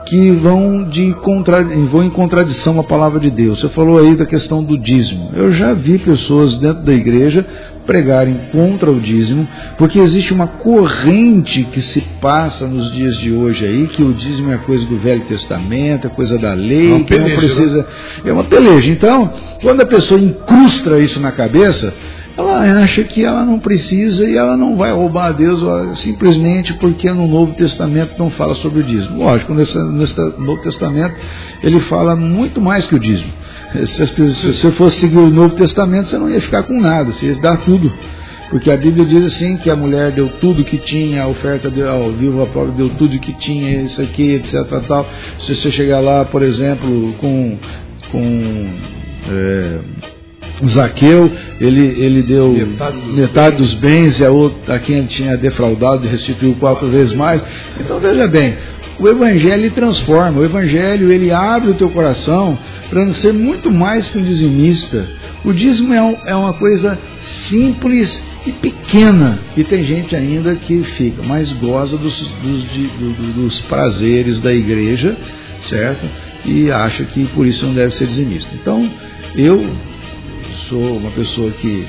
que 0.07 0.31
vão, 0.31 0.85
de 0.85 1.13
contra, 1.15 1.63
vão 1.63 2.03
em 2.03 2.09
contradição 2.09 2.79
à 2.79 2.83
palavra 2.83 3.19
de 3.19 3.29
Deus. 3.29 3.59
Você 3.59 3.69
falou 3.69 3.99
aí 3.99 4.15
da 4.15 4.25
questão 4.25 4.63
do 4.63 4.77
dízimo. 4.77 5.31
Eu 5.35 5.51
já 5.51 5.73
vi 5.73 5.97
pessoas 5.97 6.57
dentro 6.57 6.83
da 6.83 6.93
igreja 6.93 7.45
pregarem 7.85 8.39
contra 8.51 8.91
o 8.91 8.99
dízimo, 8.99 9.47
porque 9.77 9.99
existe 9.99 10.33
uma 10.33 10.47
corrente 10.47 11.63
que 11.71 11.81
se 11.81 12.01
passa 12.21 12.67
nos 12.67 12.91
dias 12.91 13.17
de 13.17 13.31
hoje 13.31 13.65
aí, 13.65 13.87
que 13.87 14.03
o 14.03 14.13
dízimo 14.13 14.51
é 14.51 14.57
coisa 14.57 14.85
do 14.85 14.97
Velho 14.97 15.21
Testamento, 15.21 16.07
é 16.07 16.09
coisa 16.09 16.37
da 16.37 16.53
lei, 16.53 16.93
é 16.93 17.03
que 17.03 17.17
não 17.17 17.35
precisa. 17.35 17.77
Né? 17.77 17.85
É 18.25 18.33
uma 18.33 18.43
peleja. 18.43 18.89
Então, 18.89 19.33
quando 19.61 19.81
a 19.81 19.85
pessoa 19.85 20.19
incrusta 20.19 20.99
isso 20.99 21.19
na 21.19 21.31
cabeça, 21.31 21.93
ela 22.37 22.83
acha 22.83 23.03
que 23.03 23.25
ela 23.25 23.43
não 23.43 23.57
precisa 23.57 24.23
e 24.27 24.37
ela 24.37 24.55
não 24.55 24.77
vai 24.77 24.91
roubar 24.93 25.27
a 25.27 25.31
Deus 25.31 25.99
simplesmente 25.99 26.73
porque 26.75 27.11
no 27.11 27.27
Novo 27.27 27.53
Testamento 27.55 28.13
não 28.19 28.29
fala 28.29 28.53
sobre 28.55 28.81
o 28.81 28.83
dízimo. 28.83 29.17
Lógico, 29.17 29.55
nesse, 29.55 29.77
nesse 29.77 30.15
Novo 30.19 30.61
Testamento 30.61 31.15
ele 31.63 31.79
fala 31.79 32.15
muito 32.15 32.61
mais 32.61 32.85
que 32.85 32.95
o 32.95 32.99
dízimo. 32.99 33.33
Se, 33.85 34.05
você 34.05 34.71
fosse 34.71 34.99
seguir 34.99 35.17
o 35.17 35.29
Novo 35.29 35.55
Testamento, 35.55 36.09
você 36.09 36.17
não 36.17 36.29
ia 36.29 36.39
ficar 36.39 36.63
com 36.63 36.79
nada, 36.79 37.11
você 37.11 37.25
ia 37.25 37.35
dar 37.35 37.57
tudo. 37.57 37.91
Porque 38.49 38.71
a 38.71 38.77
Bíblia 38.77 39.05
diz 39.05 39.25
assim 39.25 39.57
que 39.57 39.69
a 39.69 39.75
mulher 39.75 40.11
deu 40.11 40.29
tudo 40.39 40.63
que 40.63 40.77
tinha, 40.77 41.23
a 41.23 41.27
oferta 41.27 41.69
deu, 41.69 41.89
ao 41.89 42.11
vivo 42.13 42.41
a 42.41 42.45
prova 42.45 42.71
deu 42.71 42.89
tudo 42.91 43.19
que 43.19 43.33
tinha, 43.33 43.81
isso 43.81 44.01
aqui, 44.01 44.35
etc. 44.35 44.53
Tal. 44.87 45.05
Se 45.39 45.53
você 45.53 45.69
chegar 45.69 45.99
lá, 45.99 46.23
por 46.23 46.41
exemplo, 46.41 47.13
com, 47.19 47.57
com 48.09 48.69
é, 49.29 49.79
Zaqueu, 50.65 51.31
ele, 51.59 51.85
ele 51.85 52.23
deu 52.23 52.51
metade 52.51 52.97
dos, 52.97 53.15
metade 53.15 53.55
bens. 53.57 53.61
dos 53.61 53.73
bens 53.75 54.19
e 54.19 54.25
a, 54.25 54.31
outra, 54.31 54.75
a 54.75 54.79
quem 54.79 54.97
ele 54.97 55.07
tinha 55.07 55.37
defraudado 55.37 56.07
restituiu 56.07 56.55
quatro 56.55 56.87
vezes 56.89 57.13
mais. 57.13 57.45
Então 57.79 57.99
veja 57.99 58.27
bem, 58.27 58.55
o 58.99 59.07
Evangelho 59.07 59.69
transforma, 59.71 60.39
o 60.39 60.45
Evangelho 60.45 61.11
ele 61.11 61.31
abre 61.31 61.69
o 61.69 61.75
teu 61.75 61.89
coração 61.89 62.57
para 62.89 63.05
não 63.05 63.13
ser 63.13 63.33
muito 63.33 63.69
mais 63.69 64.09
que 64.09 64.17
um 64.17 64.23
dizimista. 64.23 65.07
O 65.45 65.53
dízimo 65.53 65.93
é, 65.93 66.01
um, 66.01 66.17
é 66.25 66.35
uma 66.35 66.53
coisa 66.53 66.97
simples 67.47 68.19
e 68.45 68.51
pequena. 68.51 69.39
E 69.55 69.63
tem 69.63 69.83
gente 69.83 70.15
ainda 70.15 70.55
que 70.55 70.83
fica, 70.83 71.21
mas 71.21 71.51
goza 71.53 71.97
dos, 71.97 72.17
dos, 72.41 72.63
dos 73.35 73.61
prazeres 73.61 74.39
da 74.39 74.51
igreja, 74.51 75.15
certo? 75.63 76.07
E 76.43 76.71
acha 76.71 77.03
que 77.03 77.25
por 77.25 77.45
isso 77.45 77.65
não 77.65 77.73
deve 77.73 77.95
ser 77.95 78.07
dizimista. 78.07 78.49
Então, 78.59 78.89
eu 79.35 79.63
sou 80.69 80.97
uma 80.97 81.11
pessoa 81.11 81.51
que 81.51 81.87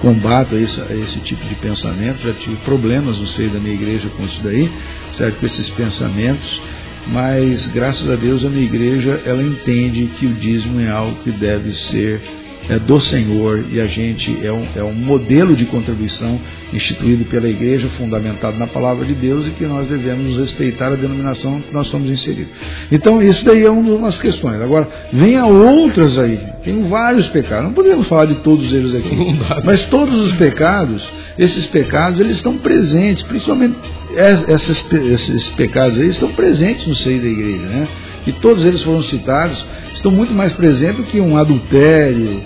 combato 0.00 0.56
esse, 0.56 0.80
esse 1.02 1.20
tipo 1.20 1.44
de 1.46 1.54
pensamento, 1.56 2.22
já 2.22 2.34
tive 2.34 2.56
problemas 2.56 3.18
no 3.18 3.26
seio 3.28 3.50
da 3.50 3.58
minha 3.58 3.74
igreja 3.74 4.08
com 4.16 4.24
isso 4.24 4.40
daí, 4.42 4.70
certo? 5.12 5.38
Com 5.38 5.46
esses 5.46 5.68
pensamentos, 5.70 6.60
mas 7.06 7.66
graças 7.68 8.08
a 8.10 8.16
Deus 8.16 8.44
a 8.44 8.50
minha 8.50 8.64
igreja 8.64 9.22
ela 9.24 9.42
entende 9.42 10.10
que 10.18 10.26
o 10.26 10.34
dízimo 10.34 10.80
é 10.80 10.90
algo 10.90 11.16
que 11.22 11.30
deve 11.30 11.72
ser 11.74 12.20
é, 12.68 12.78
do 12.78 12.98
Senhor 13.00 13.64
e 13.70 13.80
a 13.80 13.86
gente 13.86 14.38
é 14.44 14.52
um, 14.52 14.66
é 14.74 14.82
um 14.82 14.94
modelo 14.94 15.54
de 15.54 15.64
contribuição 15.66 16.38
instituído 16.72 17.24
pela 17.26 17.48
igreja, 17.48 17.88
fundamentado 17.90 18.58
na 18.58 18.66
palavra 18.66 19.04
de 19.04 19.14
Deus 19.14 19.46
e 19.46 19.50
que 19.50 19.64
nós 19.66 19.88
devemos 19.88 20.36
respeitar 20.36 20.88
a 20.88 20.96
denominação 20.96 21.60
que 21.60 21.72
nós 21.72 21.86
somos 21.88 22.10
inseridos. 22.10 22.52
Então, 22.90 23.22
isso 23.22 23.44
daí 23.44 23.64
é 23.64 23.70
uma 23.70 23.98
das 23.98 24.18
questões. 24.18 24.60
Agora, 24.60 24.88
vem 25.12 25.36
a 25.36 25.46
outras 25.46 26.18
aí, 26.18 26.38
tem 26.64 26.82
vários 26.88 27.28
pecados, 27.28 27.64
não 27.64 27.72
podemos 27.72 28.06
falar 28.06 28.26
de 28.26 28.36
todos 28.36 28.72
eles 28.72 28.94
aqui, 28.94 29.16
mas 29.64 29.84
todos 29.84 30.18
os 30.26 30.32
pecados, 30.34 31.08
esses 31.38 31.66
pecados, 31.66 32.20
eles 32.20 32.36
estão 32.36 32.58
presentes, 32.58 33.22
principalmente 33.22 33.76
esses, 34.48 34.84
esses 34.92 35.48
pecados 35.50 35.98
aí 35.98 36.08
estão 36.08 36.32
presentes 36.32 36.86
no 36.86 36.94
seio 36.96 37.20
da 37.20 37.28
igreja, 37.28 37.66
né? 37.66 37.88
E 38.26 38.32
todos 38.32 38.64
eles 38.64 38.82
foram 38.82 39.02
citados, 39.02 39.64
estão 39.94 40.10
muito 40.10 40.32
mais 40.32 40.52
presentes 40.52 40.96
do 40.96 41.04
que 41.04 41.20
um 41.20 41.36
adultério, 41.36 42.42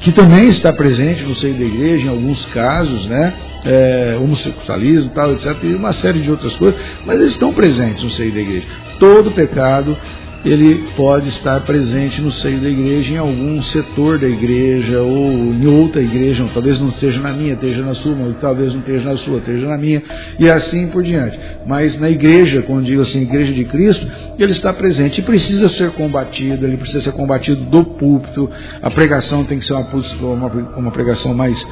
que 0.00 0.12
também 0.12 0.48
está 0.48 0.72
presente 0.72 1.22
no 1.22 1.34
seio 1.34 1.54
da 1.54 1.64
igreja 1.64 2.06
em 2.06 2.10
alguns 2.10 2.44
casos, 2.46 3.06
né? 3.06 3.34
É, 3.64 4.18
homossexualismo, 4.20 5.10
tal, 5.14 5.32
etc. 5.32 5.56
E 5.62 5.74
uma 5.74 5.92
série 5.94 6.20
de 6.20 6.30
outras 6.30 6.54
coisas, 6.56 6.78
mas 7.06 7.18
eles 7.18 7.32
estão 7.32 7.54
presentes 7.54 8.04
no 8.04 8.10
seio 8.10 8.32
da 8.32 8.40
igreja. 8.40 8.66
Todo 8.98 9.30
pecado 9.30 9.96
ele 10.44 10.84
pode 10.94 11.28
estar 11.30 11.58
presente 11.60 12.20
no 12.20 12.30
seio 12.30 12.60
da 12.60 12.68
igreja, 12.68 13.14
em 13.14 13.16
algum 13.16 13.62
setor 13.62 14.18
da 14.18 14.28
igreja, 14.28 15.00
ou 15.00 15.32
em 15.54 15.66
outra 15.66 16.02
igreja, 16.02 16.46
talvez 16.52 16.78
não 16.78 16.90
esteja 16.90 17.20
na 17.20 17.32
minha, 17.32 17.54
esteja 17.54 17.82
na 17.82 17.94
sua, 17.94 18.14
ou 18.14 18.34
talvez 18.34 18.72
não 18.72 18.80
esteja 18.80 19.04
na 19.04 19.16
sua, 19.16 19.38
esteja 19.38 19.66
na 19.66 19.78
minha, 19.78 20.02
e 20.38 20.50
assim 20.50 20.88
por 20.88 21.02
diante. 21.02 21.38
Mas 21.66 21.98
na 21.98 22.10
igreja, 22.10 22.62
quando 22.62 22.84
digo 22.84 23.00
assim, 23.00 23.22
igreja 23.22 23.52
de 23.52 23.64
Cristo, 23.64 24.06
ele 24.38 24.52
está 24.52 24.72
presente 24.72 25.20
e 25.20 25.24
precisa 25.24 25.68
ser 25.70 25.92
combatido, 25.92 26.66
ele 26.66 26.76
precisa 26.76 27.00
ser 27.00 27.12
combatido 27.12 27.64
do 27.64 27.84
púlpito, 27.84 28.50
a 28.82 28.90
pregação 28.90 29.44
tem 29.44 29.58
que 29.58 29.64
ser 29.64 29.72
uma, 29.72 29.88
uma, 30.20 30.48
uma 30.76 30.90
pregação 30.90 31.32
mais 31.32 31.66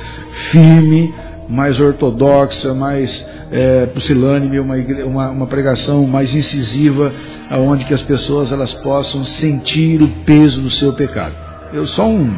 firme, 0.50 1.12
mais 1.48 1.78
ortodoxa, 1.80 2.72
mais 2.72 3.26
é, 3.50 3.86
pusilânime, 3.86 4.58
uma, 4.58 4.76
uma, 4.76 5.30
uma, 5.30 5.46
pregação 5.46 6.06
mais 6.06 6.34
incisiva, 6.34 7.12
aonde 7.50 7.84
que 7.84 7.94
as 7.94 8.02
pessoas 8.02 8.52
elas 8.52 8.72
possam 8.74 9.24
sentir 9.24 10.00
o 10.02 10.08
peso 10.24 10.60
do 10.60 10.70
seu 10.70 10.92
pecado. 10.92 11.34
Eu 11.72 11.86
só 11.86 12.08
um, 12.08 12.34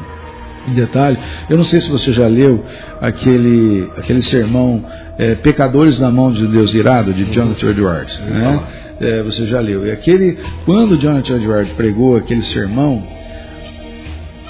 um 0.68 0.74
detalhe, 0.74 1.18
eu 1.48 1.56
não 1.56 1.64
sei 1.64 1.80
se 1.80 1.88
você 1.88 2.12
já 2.12 2.26
leu 2.26 2.64
aquele, 3.00 3.88
aquele 3.96 4.22
sermão 4.22 4.84
é, 5.18 5.34
Pecadores 5.36 6.00
na 6.00 6.10
mão 6.10 6.32
de 6.32 6.46
Deus 6.46 6.74
irado, 6.74 7.12
de 7.12 7.24
Jonathan 7.32 7.70
Edwards. 7.70 8.18
Né? 8.20 8.60
É, 9.00 9.22
você 9.22 9.46
já 9.46 9.60
leu. 9.60 9.86
E 9.86 9.90
aquele, 9.90 10.38
quando 10.64 10.96
Jonathan 10.96 11.36
Edwards 11.36 11.72
pregou 11.74 12.16
aquele 12.16 12.42
sermão, 12.42 13.02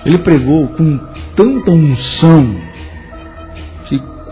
ele 0.07 0.19
pregou 0.19 0.69
com 0.69 0.99
tanta 1.35 1.71
unção 1.71 2.74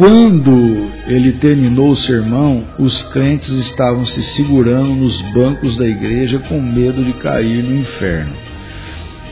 quando 0.02 0.90
ele 1.06 1.30
terminou 1.34 1.92
o 1.92 1.96
sermão, 1.96 2.64
os 2.76 3.04
crentes 3.12 3.50
estavam 3.50 4.04
se 4.04 4.20
segurando 4.20 4.96
nos 4.96 5.22
bancos 5.30 5.76
da 5.76 5.86
igreja 5.86 6.40
com 6.40 6.60
medo 6.60 7.04
de 7.04 7.12
cair 7.12 7.62
no 7.62 7.76
inferno. 7.76 8.32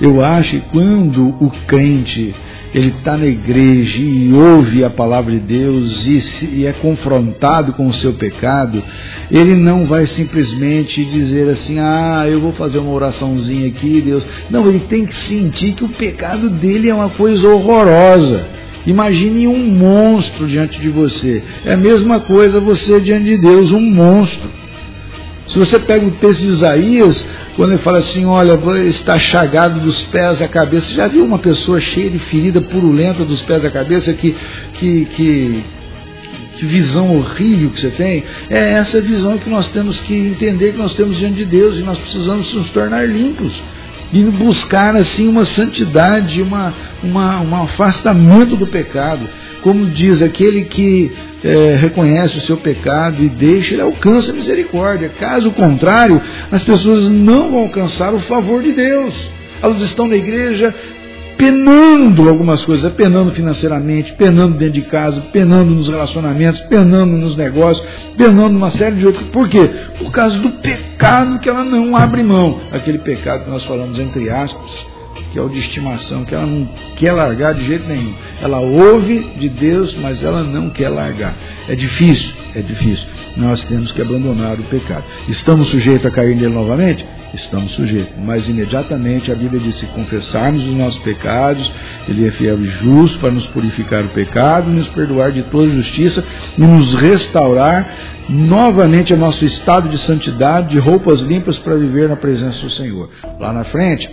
Eu 0.01 0.25
acho 0.25 0.53
que 0.53 0.61
quando 0.71 1.27
o 1.41 1.51
crente 1.67 2.33
ele 2.73 2.95
está 2.97 3.17
na 3.17 3.27
igreja 3.27 4.01
e 4.01 4.33
ouve 4.33 4.85
a 4.85 4.91
palavra 4.91 5.33
de 5.33 5.41
Deus 5.41 6.07
e, 6.07 6.21
se, 6.21 6.45
e, 6.45 6.65
é 6.65 6.73
confrontado 6.73 7.73
com 7.73 7.89
o 7.89 7.93
seu 7.93 8.13
pecado, 8.13 8.81
ele 9.29 9.57
não 9.57 9.87
vai 9.87 10.07
simplesmente 10.07 11.05
dizer 11.05 11.49
assim: 11.49 11.81
ah, 11.81 12.29
eu 12.31 12.39
vou 12.39 12.53
fazer 12.53 12.79
uma 12.79 12.93
oraçãozinha 12.93 13.67
aqui, 13.67 14.01
Deus. 14.01 14.25
Não, 14.49 14.65
ele 14.69 14.85
tem 14.89 15.05
que 15.05 15.17
sentir 15.17 15.73
que 15.73 15.83
o 15.83 15.89
pecado 15.89 16.49
dele 16.49 16.89
é 16.89 16.95
uma 16.95 17.11
coisa 17.11 17.49
horrorosa 17.49 18.61
Imagine 18.86 19.47
um 19.47 19.59
monstro 19.59 20.47
diante 20.47 20.81
de 20.81 20.89
você. 20.89 21.43
É 21.65 21.74
a 21.74 21.77
mesma 21.77 22.20
coisa 22.20 22.61
você 22.61 23.01
diante 23.01 23.24
de 23.24 23.39
Deus, 23.39 23.73
um 23.73 23.81
monstro. 23.81 24.48
Se 25.48 25.59
você 25.59 25.81
pega 25.81 26.07
o 26.07 26.12
texto 26.12 26.40
de 26.40 26.47
Isaías, 26.47 27.24
quando 27.57 27.73
ele 27.73 27.82
fala 27.82 27.98
assim, 27.98 28.24
olha, 28.24 28.59
está 28.89 29.19
chagado 29.19 29.81
dos 29.81 30.01
pés 30.05 30.40
à 30.40 30.47
cabeça, 30.47 30.94
já 30.94 31.09
viu 31.09 31.24
uma 31.24 31.39
pessoa 31.39 31.81
cheia 31.81 32.09
de 32.09 32.19
ferida 32.19 32.61
purulenta 32.61 33.24
dos 33.24 33.43
pés 33.43 33.65
à 33.65 33.70
cabeça 33.70 34.12
que, 34.15 34.35
que, 34.74 35.07
que, 35.07 35.65
que 36.57 36.66
visão 36.66 37.16
horrível 37.16 37.70
que 37.70 37.81
você 37.81 37.90
tem? 37.90 38.23
É 38.48 38.74
essa 38.74 39.01
visão 39.01 39.39
que 39.39 39.51
nós 39.51 39.66
temos 39.69 39.98
que 40.01 40.15
entender 40.15 40.73
que 40.73 40.78
nós 40.78 40.94
temos 40.94 41.19
diante 41.19 41.39
de 41.39 41.47
Deus 41.47 41.77
e 41.77 41.82
nós 41.82 41.98
precisamos 41.98 42.55
nos 42.55 42.70
tornar 42.70 43.09
limpos 43.09 43.61
e 44.12 44.23
buscar 44.24 44.97
assim 44.97 45.28
uma 45.28 45.45
santidade, 45.45 46.43
uma, 46.43 46.74
uma, 47.03 47.41
um 47.41 47.62
afastamento 47.62 48.57
do 48.57 48.66
pecado. 48.66 49.28
Como 49.62 49.87
diz, 49.87 50.23
aquele 50.23 50.65
que 50.65 51.12
é, 51.45 51.77
reconhece 51.77 52.39
o 52.39 52.41
seu 52.41 52.57
pecado 52.57 53.23
e 53.23 53.28
deixa, 53.28 53.74
ele 53.74 53.82
alcança 53.82 54.32
a 54.32 54.35
misericórdia. 54.35 55.11
Caso 55.11 55.51
contrário, 55.53 56.20
as 56.51 56.62
pessoas 56.62 57.09
não 57.09 57.51
vão 57.51 57.61
alcançar 57.61 58.12
o 58.15 58.20
favor 58.20 58.62
de 58.62 58.73
Deus. 58.73 59.15
Elas 59.62 59.81
estão 59.82 60.09
na 60.09 60.16
igreja 60.16 60.74
penando 61.41 62.29
algumas 62.29 62.62
coisas, 62.67 62.85
é 62.85 62.95
penando 62.95 63.33
financeiramente, 63.33 64.12
penando 64.12 64.59
dentro 64.59 64.75
de 64.75 64.83
casa, 64.83 65.23
penando 65.33 65.71
nos 65.71 65.89
relacionamentos, 65.89 66.61
penando 66.69 67.17
nos 67.17 67.35
negócios, 67.35 67.83
penando 68.15 68.51
numa 68.51 68.69
série 68.69 68.97
de 68.97 69.07
outras. 69.07 69.27
Por 69.29 69.49
quê? 69.49 69.67
Por 69.99 70.12
causa 70.12 70.39
do 70.39 70.51
pecado 70.51 71.39
que 71.39 71.49
ela 71.49 71.65
não 71.65 71.97
abre 71.97 72.23
mão. 72.23 72.61
Aquele 72.71 72.99
pecado 72.99 73.45
que 73.45 73.51
nós 73.51 73.65
falamos 73.65 73.99
entre 73.99 74.29
aspas, 74.29 74.87
que 75.32 75.39
é 75.39 75.43
o 75.43 75.48
de 75.48 75.59
estimação, 75.59 76.24
que 76.24 76.35
ela 76.35 76.47
não 76.47 76.69
quer 76.97 77.12
largar 77.12 77.55
de 77.55 77.65
jeito 77.65 77.86
nenhum. 77.86 78.15
Ela 78.40 78.59
ouve 78.59 79.20
de 79.39 79.48
Deus, 79.48 79.94
mas 79.94 80.23
ela 80.23 80.43
não 80.43 80.70
quer 80.70 80.89
largar. 80.89 81.35
É 81.69 81.74
difícil, 81.74 82.32
é 82.55 82.61
difícil. 82.61 83.07
Nós 83.36 83.62
temos 83.65 83.93
que 83.93 84.02
abandonar 84.02 84.59
o 84.59 84.65
pecado. 84.65 85.05
Estamos 85.28 85.69
sujeitos 85.69 86.07
a 86.07 86.11
cair 86.11 86.35
nele 86.35 86.55
novamente? 86.55 87.07
estamos 87.35 87.73
sujeitos. 87.73 88.15
Mas 88.24 88.48
imediatamente 88.48 89.31
a 89.31 89.35
Bíblia 89.35 89.61
diz: 89.61 89.77
se 89.77 89.86
confessarmos 89.86 90.65
os 90.65 90.74
nossos 90.74 91.01
pecados, 91.01 91.70
Ele 92.09 92.27
é 92.27 92.31
fiel 92.31 92.61
e 92.61 92.66
justo 92.66 93.19
para 93.19 93.31
nos 93.31 93.47
purificar 93.47 94.05
o 94.05 94.09
pecado, 94.09 94.70
nos 94.70 94.89
perdoar 94.89 95.32
de 95.32 95.43
toda 95.44 95.70
justiça 95.70 96.24
e 96.57 96.61
nos 96.61 96.94
restaurar 96.94 97.89
novamente 98.28 99.12
ao 99.12 99.19
nosso 99.19 99.44
estado 99.44 99.89
de 99.89 99.98
santidade, 99.98 100.70
de 100.70 100.78
roupas 100.78 101.20
limpas 101.20 101.59
para 101.59 101.74
viver 101.74 102.09
na 102.09 102.16
presença 102.16 102.65
do 102.65 102.70
Senhor. 102.70 103.11
Lá 103.39 103.52
na 103.52 103.65
frente, 103.65 104.09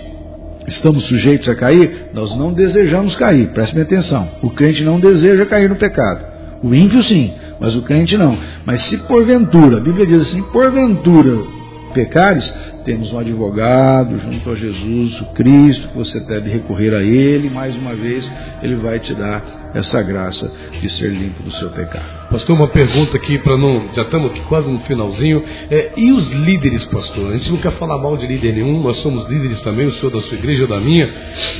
estamos 0.67 1.05
sujeitos 1.05 1.47
a 1.49 1.55
cair? 1.55 2.09
Nós 2.13 2.35
não 2.35 2.53
desejamos 2.53 3.15
cair, 3.15 3.49
preste 3.49 3.79
atenção. 3.79 4.29
O 4.41 4.49
crente 4.49 4.83
não 4.83 4.99
deseja 4.99 5.45
cair 5.45 5.69
no 5.69 5.75
pecado. 5.75 6.25
O 6.61 6.73
ímpio 6.73 7.01
sim, 7.03 7.33
mas 7.59 7.75
o 7.75 7.81
crente 7.81 8.17
não. 8.17 8.37
Mas 8.65 8.81
se 8.83 8.97
porventura, 8.97 9.77
a 9.77 9.81
Bíblia 9.81 10.05
diz 10.05 10.21
assim: 10.21 10.41
porventura 10.43 11.56
pecares, 11.93 12.53
temos 12.85 13.11
um 13.11 13.19
advogado 13.19 14.17
junto 14.19 14.49
a 14.49 14.55
Jesus, 14.55 15.21
o 15.21 15.25
Cristo, 15.33 15.89
que 15.89 15.97
você 15.97 16.19
deve 16.21 16.49
recorrer 16.49 16.93
a 16.93 17.03
Ele, 17.03 17.49
mais 17.49 17.75
uma 17.75 17.93
vez, 17.95 18.29
Ele 18.61 18.75
vai 18.75 18.99
te 18.99 19.13
dar 19.13 19.71
essa 19.73 20.01
graça 20.01 20.51
de 20.79 20.89
ser 20.89 21.09
limpo 21.09 21.43
do 21.43 21.51
seu 21.51 21.69
pecado. 21.71 22.05
Pastor, 22.29 22.55
uma 22.55 22.67
pergunta 22.67 23.17
aqui 23.17 23.37
para 23.39 23.57
não. 23.57 23.89
Já 23.93 24.03
estamos 24.03 24.31
aqui 24.31 24.41
quase 24.41 24.69
no 24.71 24.79
finalzinho. 24.79 25.43
É, 25.69 25.91
e 25.97 26.11
os 26.11 26.29
líderes, 26.31 26.83
pastor? 26.85 27.31
A 27.31 27.37
gente 27.37 27.51
não 27.51 27.57
quer 27.57 27.71
falar 27.73 27.97
mal 27.97 28.17
de 28.17 28.27
líder 28.27 28.53
nenhum, 28.53 28.81
nós 28.81 28.97
somos 28.97 29.27
líderes 29.29 29.61
também, 29.61 29.87
o 29.87 29.93
senhor 29.93 30.11
da 30.11 30.21
sua 30.21 30.37
igreja 30.37 30.63
ou 30.63 30.69
da 30.69 30.79
minha. 30.79 31.09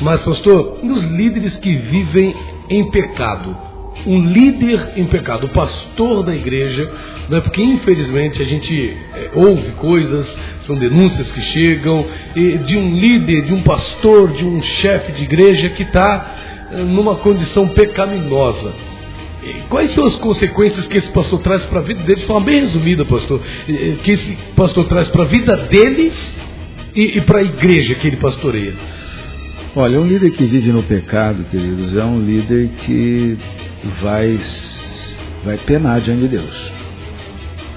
Mas, 0.02 0.22
pastor, 0.22 0.80
e 0.84 0.92
os 0.92 1.04
líderes 1.06 1.58
que 1.58 1.76
vivem 1.76 2.36
em 2.70 2.90
pecado? 2.90 3.56
Um 4.06 4.20
líder 4.20 4.94
em 4.96 5.06
pecado, 5.06 5.48
o 5.48 5.50
pastor 5.50 6.24
da 6.24 6.36
igreja, 6.36 6.90
né, 7.30 7.42
porque 7.42 7.62
infelizmente 7.62 8.42
a 8.42 8.46
gente 8.46 8.96
é, 9.14 9.32
ouve 9.34 9.72
coisas, 9.72 10.28
são 10.62 10.78
denúncias 10.78 11.32
que 11.32 11.42
chegam, 11.42 12.06
de 12.66 12.78
um 12.78 12.96
líder, 12.96 13.46
de 13.46 13.54
um 13.54 13.62
pastor, 13.62 14.32
de 14.32 14.46
um 14.46 14.62
chefe 14.62 15.12
de 15.14 15.24
igreja 15.24 15.70
que 15.70 15.84
está 15.84 16.68
é, 16.72 16.78
numa 16.78 17.16
condição 17.16 17.68
pecaminosa. 17.70 18.74
E 19.44 19.62
quais 19.70 19.92
são 19.92 20.06
as 20.06 20.16
consequências 20.16 20.88
que 20.88 20.98
esse 20.98 21.12
pastor 21.12 21.40
traz 21.40 21.64
para 21.66 21.80
a 21.80 21.84
vida 21.84 22.04
dele? 22.04 22.20
De 22.20 22.26
forma 22.26 22.46
bem 22.46 22.62
resumida, 22.62 23.06
pastor, 23.06 23.40
que 24.04 24.12
esse 24.12 24.38
pastor 24.56 24.86
traz 24.86 25.08
para 25.10 25.24
a 25.24 25.26
vida 25.26 25.56
dele 25.56 26.12
e, 26.94 27.18
e 27.18 27.22
para 27.22 27.40
a 27.40 27.44
igreja 27.44 27.96
que 27.96 28.08
ele 28.08 28.18
pastoreia. 28.18 28.74
Olha, 29.76 30.00
um 30.00 30.08
líder 30.08 30.32
que 30.32 30.44
vive 30.44 30.72
no 30.72 30.82
pecado, 30.82 31.46
queridos, 31.52 31.96
é 31.96 32.04
um 32.04 32.20
líder 32.20 32.70
que 32.84 33.38
vai 34.02 34.40
vai 35.44 35.58
penar 35.58 36.02
diante 36.02 36.22
de 36.22 36.28
Deus. 36.30 36.72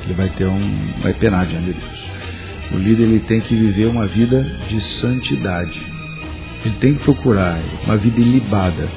Ele 0.05 0.15
vai 0.15 0.29
ter 0.31 0.47
um, 0.47 0.93
vai 1.03 1.15
penar 1.15 1.47
diante 1.47 1.67
de 1.67 1.73
Deus. 1.73 2.01
O 2.73 2.79
líder 2.79 3.03
ele 3.05 3.21
tem 3.21 3.41
que 3.41 3.55
viver 3.55 3.87
uma 3.87 4.07
vida 4.07 4.43
de 4.69 4.81
santidade. 4.81 5.81
Ele 6.65 6.75
tem 6.81 6.95
que 6.95 7.05
procurar 7.05 7.61
uma 7.85 7.97
vida 7.97 8.21
ilibada. 8.21 8.89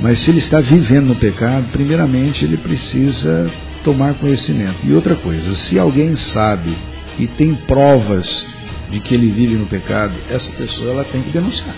Mas 0.00 0.20
se 0.20 0.30
ele 0.30 0.38
está 0.38 0.60
vivendo 0.60 1.06
no 1.06 1.16
pecado, 1.16 1.68
primeiramente 1.72 2.44
ele 2.44 2.58
precisa 2.58 3.50
tomar 3.82 4.14
conhecimento. 4.14 4.78
E 4.84 4.92
outra 4.92 5.14
coisa, 5.14 5.54
se 5.54 5.78
alguém 5.78 6.16
sabe 6.16 6.76
e 7.18 7.26
tem 7.26 7.54
provas 7.54 8.46
de 8.90 9.00
que 9.00 9.14
ele 9.14 9.30
vive 9.30 9.54
no 9.54 9.66
pecado, 9.66 10.14
essa 10.28 10.50
pessoa 10.52 10.90
ela 10.90 11.04
tem 11.04 11.22
que 11.22 11.30
denunciar. 11.30 11.74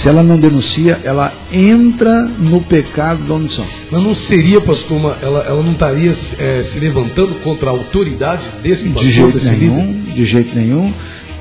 Se 0.00 0.08
ela 0.08 0.22
não 0.22 0.36
denuncia, 0.36 1.00
ela 1.04 1.32
entra 1.52 2.22
no 2.22 2.60
pecado 2.62 3.24
da 3.24 3.34
omissão. 3.34 3.66
Mas 3.90 4.02
não 4.02 4.14
seria, 4.14 4.60
pastor, 4.60 4.96
uma, 4.96 5.16
ela, 5.22 5.44
ela 5.46 5.62
não 5.62 5.72
estaria 5.72 6.14
é, 6.38 6.64
se 6.64 6.78
levantando 6.78 7.34
contra 7.42 7.70
a 7.70 7.72
autoridade 7.72 8.42
desse 8.62 8.88
pastor? 8.88 9.04
De 9.04 9.10
jeito 9.10 9.44
nenhum, 9.44 9.86
líder? 9.86 10.12
de 10.12 10.26
jeito 10.26 10.54
nenhum. 10.54 10.92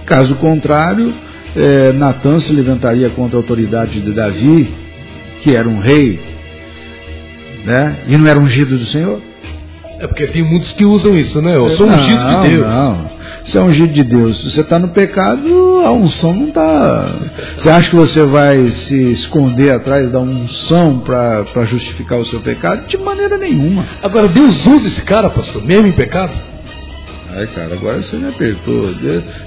Caso 0.05 0.35
contrário, 0.35 1.13
é, 1.55 1.91
Natan 1.93 2.39
se 2.39 2.53
levantaria 2.53 3.09
contra 3.09 3.37
a 3.37 3.41
autoridade 3.41 3.99
de 3.99 4.11
Davi, 4.11 4.73
que 5.41 5.55
era 5.55 5.67
um 5.67 5.79
rei, 5.79 6.19
né? 7.65 7.99
E 8.07 8.17
não 8.17 8.27
era 8.27 8.39
ungido 8.39 8.77
do 8.77 8.85
Senhor. 8.85 9.21
É 9.99 10.07
porque 10.07 10.27
tem 10.27 10.43
muitos 10.43 10.71
que 10.73 10.85
usam 10.85 11.15
isso, 11.15 11.41
né? 11.41 11.55
Eu 11.55 11.71
sou 11.71 11.87
ungido 11.87 12.19
não, 12.19 12.41
de 12.41 12.49
Deus. 12.49 12.67
Não, 12.67 13.09
você 13.43 13.57
é 13.57 13.61
ungido 13.61 13.93
de 13.93 14.03
Deus. 14.03 14.37
Se 14.37 14.51
você 14.51 14.61
está 14.61 14.79
no 14.79 14.89
pecado, 14.89 15.81
a 15.85 15.91
unção 15.91 16.33
não 16.33 16.47
está. 16.47 17.11
Você 17.57 17.69
acha 17.69 17.89
que 17.89 17.95
você 17.95 18.23
vai 18.23 18.69
se 18.71 19.11
esconder 19.11 19.71
atrás 19.71 20.09
da 20.09 20.19
unção 20.19 20.99
para 20.99 21.65
justificar 21.65 22.19
o 22.19 22.25
seu 22.25 22.39
pecado? 22.39 22.87
De 22.87 22.97
maneira 22.97 23.37
nenhuma. 23.37 23.85
Agora, 24.01 24.27
Deus 24.27 24.65
usa 24.65 24.87
esse 24.87 25.01
cara, 25.01 25.29
pastor, 25.29 25.63
mesmo 25.63 25.87
em 25.87 25.91
pecado? 25.91 26.31
Ai, 27.35 27.47
cara, 27.47 27.73
agora 27.73 28.01
você 28.01 28.15
me 28.15 28.29
apertou. 28.29 28.93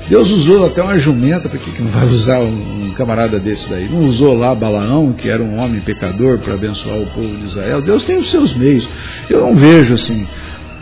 Deus 0.08 0.30
usou 0.30 0.66
até 0.66 0.82
uma 0.82 0.98
jumenta, 0.98 1.48
por 1.48 1.58
que 1.58 1.70
que 1.70 1.82
não 1.82 1.90
vai 1.92 2.04
usar 2.06 2.40
um, 2.40 2.88
um 2.88 2.90
camarada 2.94 3.38
desse 3.38 3.68
daí? 3.70 3.88
Não 3.88 4.00
usou 4.00 4.36
lá 4.36 4.52
Balaão, 4.54 5.12
que 5.12 5.28
era 5.28 5.40
um 5.40 5.56
homem 5.58 5.80
pecador, 5.80 6.38
para 6.38 6.54
abençoar 6.54 6.98
o 6.98 7.06
povo 7.06 7.36
de 7.36 7.44
Israel? 7.44 7.80
Deus 7.80 8.04
tem 8.04 8.18
os 8.18 8.28
seus 8.28 8.56
meios. 8.56 8.88
Eu 9.30 9.40
não 9.40 9.54
vejo 9.54 9.94
assim. 9.94 10.26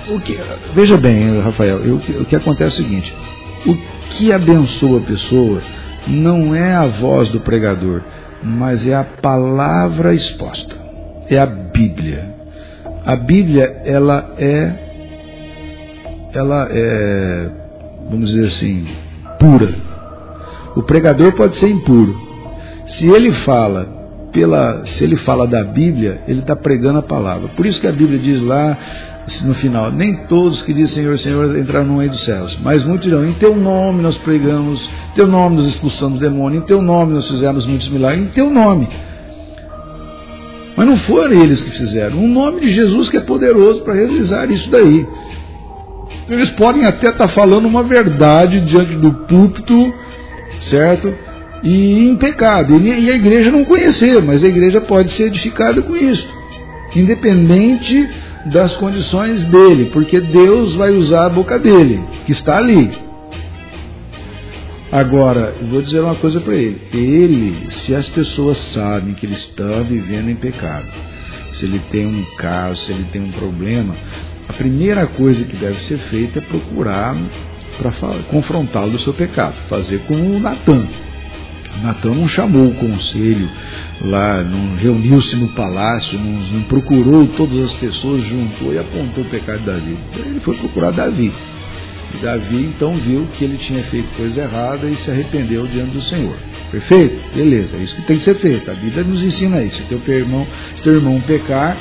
O 0.09 0.21
que, 0.21 0.39
veja 0.75 0.97
bem, 0.97 1.41
Rafael, 1.41 1.79
eu, 1.79 1.97
o 1.97 2.25
que 2.25 2.37
acontece 2.37 2.81
é 2.81 2.85
o 2.85 2.87
seguinte: 2.87 3.15
o 3.67 3.75
que 4.11 4.33
abençoa 4.33 4.99
a 4.99 5.03
pessoa 5.03 5.63
não 6.07 6.55
é 6.55 6.75
a 6.75 6.87
voz 6.87 7.31
do 7.31 7.41
pregador, 7.41 8.03
mas 8.43 8.87
é 8.87 8.95
a 8.95 9.05
palavra 9.05 10.15
exposta, 10.15 10.77
é 11.29 11.39
a 11.39 11.47
Bíblia. 11.47 12.35
A 13.07 13.17
Bíblia, 13.17 13.81
ela 13.85 14.35
é 14.39 14.85
ela 16.35 16.69
é, 16.71 17.49
vamos 18.11 18.31
dizer 18.31 18.47
assim, 18.47 18.87
pura. 19.39 19.73
O 20.75 20.83
pregador 20.83 21.33
pode 21.33 21.57
ser 21.57 21.69
impuro. 21.69 22.15
Se 22.87 23.09
ele 23.09 23.31
fala 23.33 23.87
pela, 24.33 24.85
se 24.85 25.05
ele 25.05 25.17
fala 25.17 25.47
da 25.47 25.63
Bíblia, 25.63 26.23
ele 26.27 26.41
está 26.41 26.57
pregando 26.57 26.99
a 26.99 27.03
palavra. 27.03 27.49
Por 27.57 27.65
isso 27.65 27.81
que 27.81 27.87
a 27.87 27.93
Bíblia 27.93 28.19
diz 28.19 28.41
lá 28.41 28.77
no 29.45 29.55
final, 29.55 29.91
nem 29.91 30.27
todos 30.27 30.63
que 30.63 30.73
dizem 30.73 31.03
Senhor, 31.03 31.19
Senhor 31.19 31.59
entraram 31.59 31.87
no 31.87 31.97
meio 31.97 32.11
dos 32.11 32.25
céus, 32.25 32.59
mas 32.63 32.85
muitos 32.85 33.07
dirão, 33.07 33.25
em 33.25 33.33
teu 33.35 33.57
nome 33.57 34.03
nós 34.03 34.19
pregamos, 34.19 34.87
em 35.13 35.15
teu 35.15 35.27
nome 35.27 35.57
nós 35.57 35.67
expulsamos 35.67 36.19
demônio, 36.19 36.59
em 36.59 36.63
teu 36.63 36.83
nome 36.83 37.15
nós 37.15 37.29
fizemos 37.29 37.67
muitos 37.67 37.89
milagres, 37.89 38.27
em 38.27 38.31
teu 38.31 38.51
nome. 38.51 38.87
Mas 40.77 40.87
não 40.87 40.97
foram 40.99 41.43
eles 41.43 41.63
que 41.63 41.71
fizeram, 41.71 42.23
o 42.23 42.29
nome 42.29 42.61
de 42.61 42.71
Jesus 42.71 43.09
que 43.09 43.17
é 43.17 43.21
poderoso 43.21 43.83
para 43.83 43.95
realizar 43.95 44.51
isso 44.51 44.69
daí. 44.71 45.07
Eles 46.29 46.51
podem 46.51 46.85
até 46.85 47.09
estar 47.09 47.29
falando 47.29 47.67
uma 47.67 47.83
verdade 47.83 48.61
diante 48.61 48.95
do 48.95 49.13
púlpito, 49.27 49.93
certo? 50.61 51.15
E 51.63 52.09
em 52.09 52.17
pecado. 52.17 52.79
E 52.81 53.11
a 53.11 53.17
igreja 53.17 53.51
não 53.51 53.65
conhecer, 53.65 54.23
mas 54.23 54.43
a 54.43 54.49
igreja 54.49 54.81
pode 54.81 55.13
ser 55.13 55.25
edificada 55.25 55.81
com 55.83 55.95
isso. 55.97 56.27
Independente 56.95 58.09
das 58.47 58.77
condições 58.77 59.45
dele, 59.45 59.91
porque 59.93 60.21
Deus 60.21 60.75
vai 60.75 60.93
usar 60.93 61.27
a 61.27 61.31
boca 61.31 61.59
dele, 61.59 62.03
que 62.27 62.33
está 62.33 62.59
ali. 62.59 62.91
Agora, 64.93 65.55
eu 65.61 65.67
vou 65.67 65.83
dizer 65.83 66.01
uma 66.01 66.15
coisa 66.15 66.41
para 66.41 66.55
ele. 66.55 66.81
Ele, 66.93 67.71
se 67.71 67.95
as 67.95 68.09
pessoas 68.09 68.57
sabem 68.57 69.15
que 69.15 69.27
ele 69.27 69.35
está 69.35 69.81
vivendo 69.81 70.31
em 70.31 70.37
pecado, 70.37 70.87
se 71.53 71.65
ele 71.65 71.81
tem 71.91 72.07
um 72.07 72.25
caso, 72.37 72.83
se 72.83 72.93
ele 72.93 73.07
tem 73.13 73.23
um 73.23 73.33
problema, 73.33 73.95
a 74.49 74.53
primeira 74.53 75.07
coisa 75.07 75.45
que 75.45 75.57
deve 75.57 75.81
ser 75.81 75.99
feita 75.99 76.39
é 76.39 76.43
procurar 76.43 77.17
para 77.79 77.91
confrontá-lo 78.31 78.93
do 78.93 78.99
seu 78.99 79.13
pecado, 79.13 79.55
fazer 79.69 80.01
como 80.07 80.37
o 80.37 80.39
Natan. 80.39 80.87
Natan 81.83 82.15
não 82.15 82.29
chamou 82.29 82.69
o 82.69 82.75
conselho 82.75 83.49
lá, 84.01 84.43
não 84.43 84.77
reuniu-se 84.77 85.37
no 85.37 85.49
palácio, 85.49 86.19
não, 86.19 86.33
não, 86.53 86.63
procurou 86.63 87.27
todas 87.29 87.65
as 87.65 87.73
pessoas, 87.75 88.27
juntou 88.27 88.73
e 88.73 88.79
apontou 88.79 89.25
o 89.25 89.29
pecado 89.29 89.61
de 89.61 89.67
Davi. 89.67 89.99
Ele 90.17 90.41
foi 90.41 90.57
procurar 90.57 90.91
Davi. 90.93 91.33
E 92.15 92.17
Davi 92.19 92.57
então 92.57 92.95
viu 92.97 93.27
que 93.37 93.45
ele 93.45 93.59
tinha 93.59 93.83
feito 93.85 94.09
coisa 94.17 94.43
errada 94.43 94.87
e 94.87 94.97
se 94.97 95.11
arrependeu 95.11 95.67
diante 95.67 95.91
do 95.91 96.01
Senhor. 96.01 96.37
Perfeito? 96.71 97.21
Beleza, 97.35 97.77
é 97.77 97.83
isso 97.83 97.95
que 97.97 98.03
tem 98.03 98.19
que 98.19 98.25
ser 98.25 98.37
feito. 98.37 98.71
A 98.71 98.75
Bíblia 98.75 99.05
nos 99.05 99.23
ensina 99.23 99.63
isso. 99.63 99.77
Se 99.77 99.83
teu 99.85 100.01
irmão, 100.15 100.47
se 100.77 100.83
teu 100.83 100.95
irmão 100.95 101.21
pecar, 101.21 101.77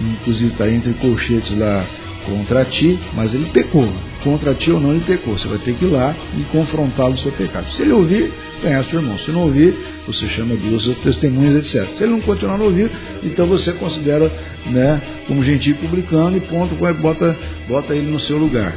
inclusive 0.00 0.52
está 0.52 0.68
entre 0.68 0.92
colchetes 0.94 1.56
lá 1.56 1.84
contra 2.26 2.64
ti, 2.64 2.98
mas 3.14 3.34
ele 3.34 3.46
pecou. 3.52 3.88
Contra 4.22 4.54
ti 4.54 4.70
ou 4.70 4.80
não, 4.80 4.92
ele 4.92 5.04
pecou. 5.04 5.36
Você 5.36 5.48
vai 5.48 5.58
ter 5.58 5.74
que 5.74 5.84
ir 5.84 5.88
lá 5.88 6.14
e 6.38 6.42
confrontá-lo 6.44 7.14
do 7.14 7.20
seu 7.20 7.32
pecado. 7.32 7.70
Se 7.72 7.82
ele 7.82 7.92
ouvir, 7.92 8.32
conhece 8.62 8.94
o 8.94 9.00
irmão. 9.00 9.18
Se 9.18 9.30
não 9.30 9.42
ouvir, 9.42 9.74
você 10.06 10.26
chama 10.28 10.56
duas 10.56 10.86
testemunhas, 11.02 11.54
etc. 11.56 11.88
Se 11.96 12.04
ele 12.04 12.12
não 12.12 12.20
continuar 12.20 12.60
a 12.60 12.64
ouvir, 12.64 12.90
então 13.22 13.46
você 13.46 13.72
considera 13.72 14.32
né, 14.70 15.02
como 15.26 15.42
gentil 15.44 15.76
publicano 15.76 16.36
e 16.36 16.40
ponto, 16.40 16.74
bota, 16.74 17.36
bota 17.68 17.94
ele 17.94 18.10
no 18.10 18.20
seu 18.20 18.38
lugar. 18.38 18.74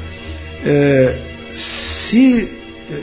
É, 0.66 1.16
se 1.53 2.49
é, 2.90 2.99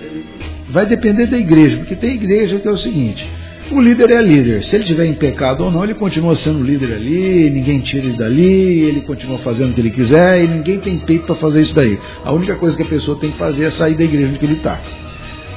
vai 0.69 0.85
depender 0.85 1.27
da 1.27 1.39
igreja, 1.39 1.77
porque 1.79 1.97
tem 1.97 2.15
igreja 2.15 2.59
que 2.59 2.69
é 2.69 2.71
o 2.71 2.79
seguinte 2.79 3.27
o 3.73 3.81
líder 3.81 4.11
é 4.11 4.21
líder. 4.21 4.63
Se 4.65 4.77
ele 4.77 4.85
tiver 4.85 5.07
em 5.07 5.15
pecado 5.15 5.65
ou 5.65 5.71
não, 5.71 5.83
ele 5.83 5.95
continua 5.95 6.35
sendo 6.35 6.63
líder 6.63 6.93
ali, 6.95 7.51
ninguém 7.51 7.81
tira 7.81 8.07
ele 8.07 8.17
dali, 8.17 8.83
ele 8.83 9.01
continua 9.01 9.39
fazendo 9.39 9.71
o 9.71 9.75
que 9.75 9.81
ele 9.81 9.91
quiser 9.91 10.45
e 10.45 10.49
ninguém 10.49 10.79
tem 10.79 10.99
peito 10.99 11.25
para 11.25 11.35
fazer 11.37 11.63
isso 11.63 11.75
daí. 11.75 11.99
A 12.25 12.33
única 12.33 12.57
coisa 12.57 12.77
que 12.77 12.83
a 12.83 12.87
pessoa 12.87 13.19
tem 13.19 13.31
que 13.31 13.39
fazer 13.39 13.65
é 13.65 13.71
sair 13.71 13.95
da 13.95 14.05
igreja 14.05 14.29
onde 14.29 14.45
ele 14.45 14.55
está. 14.55 14.81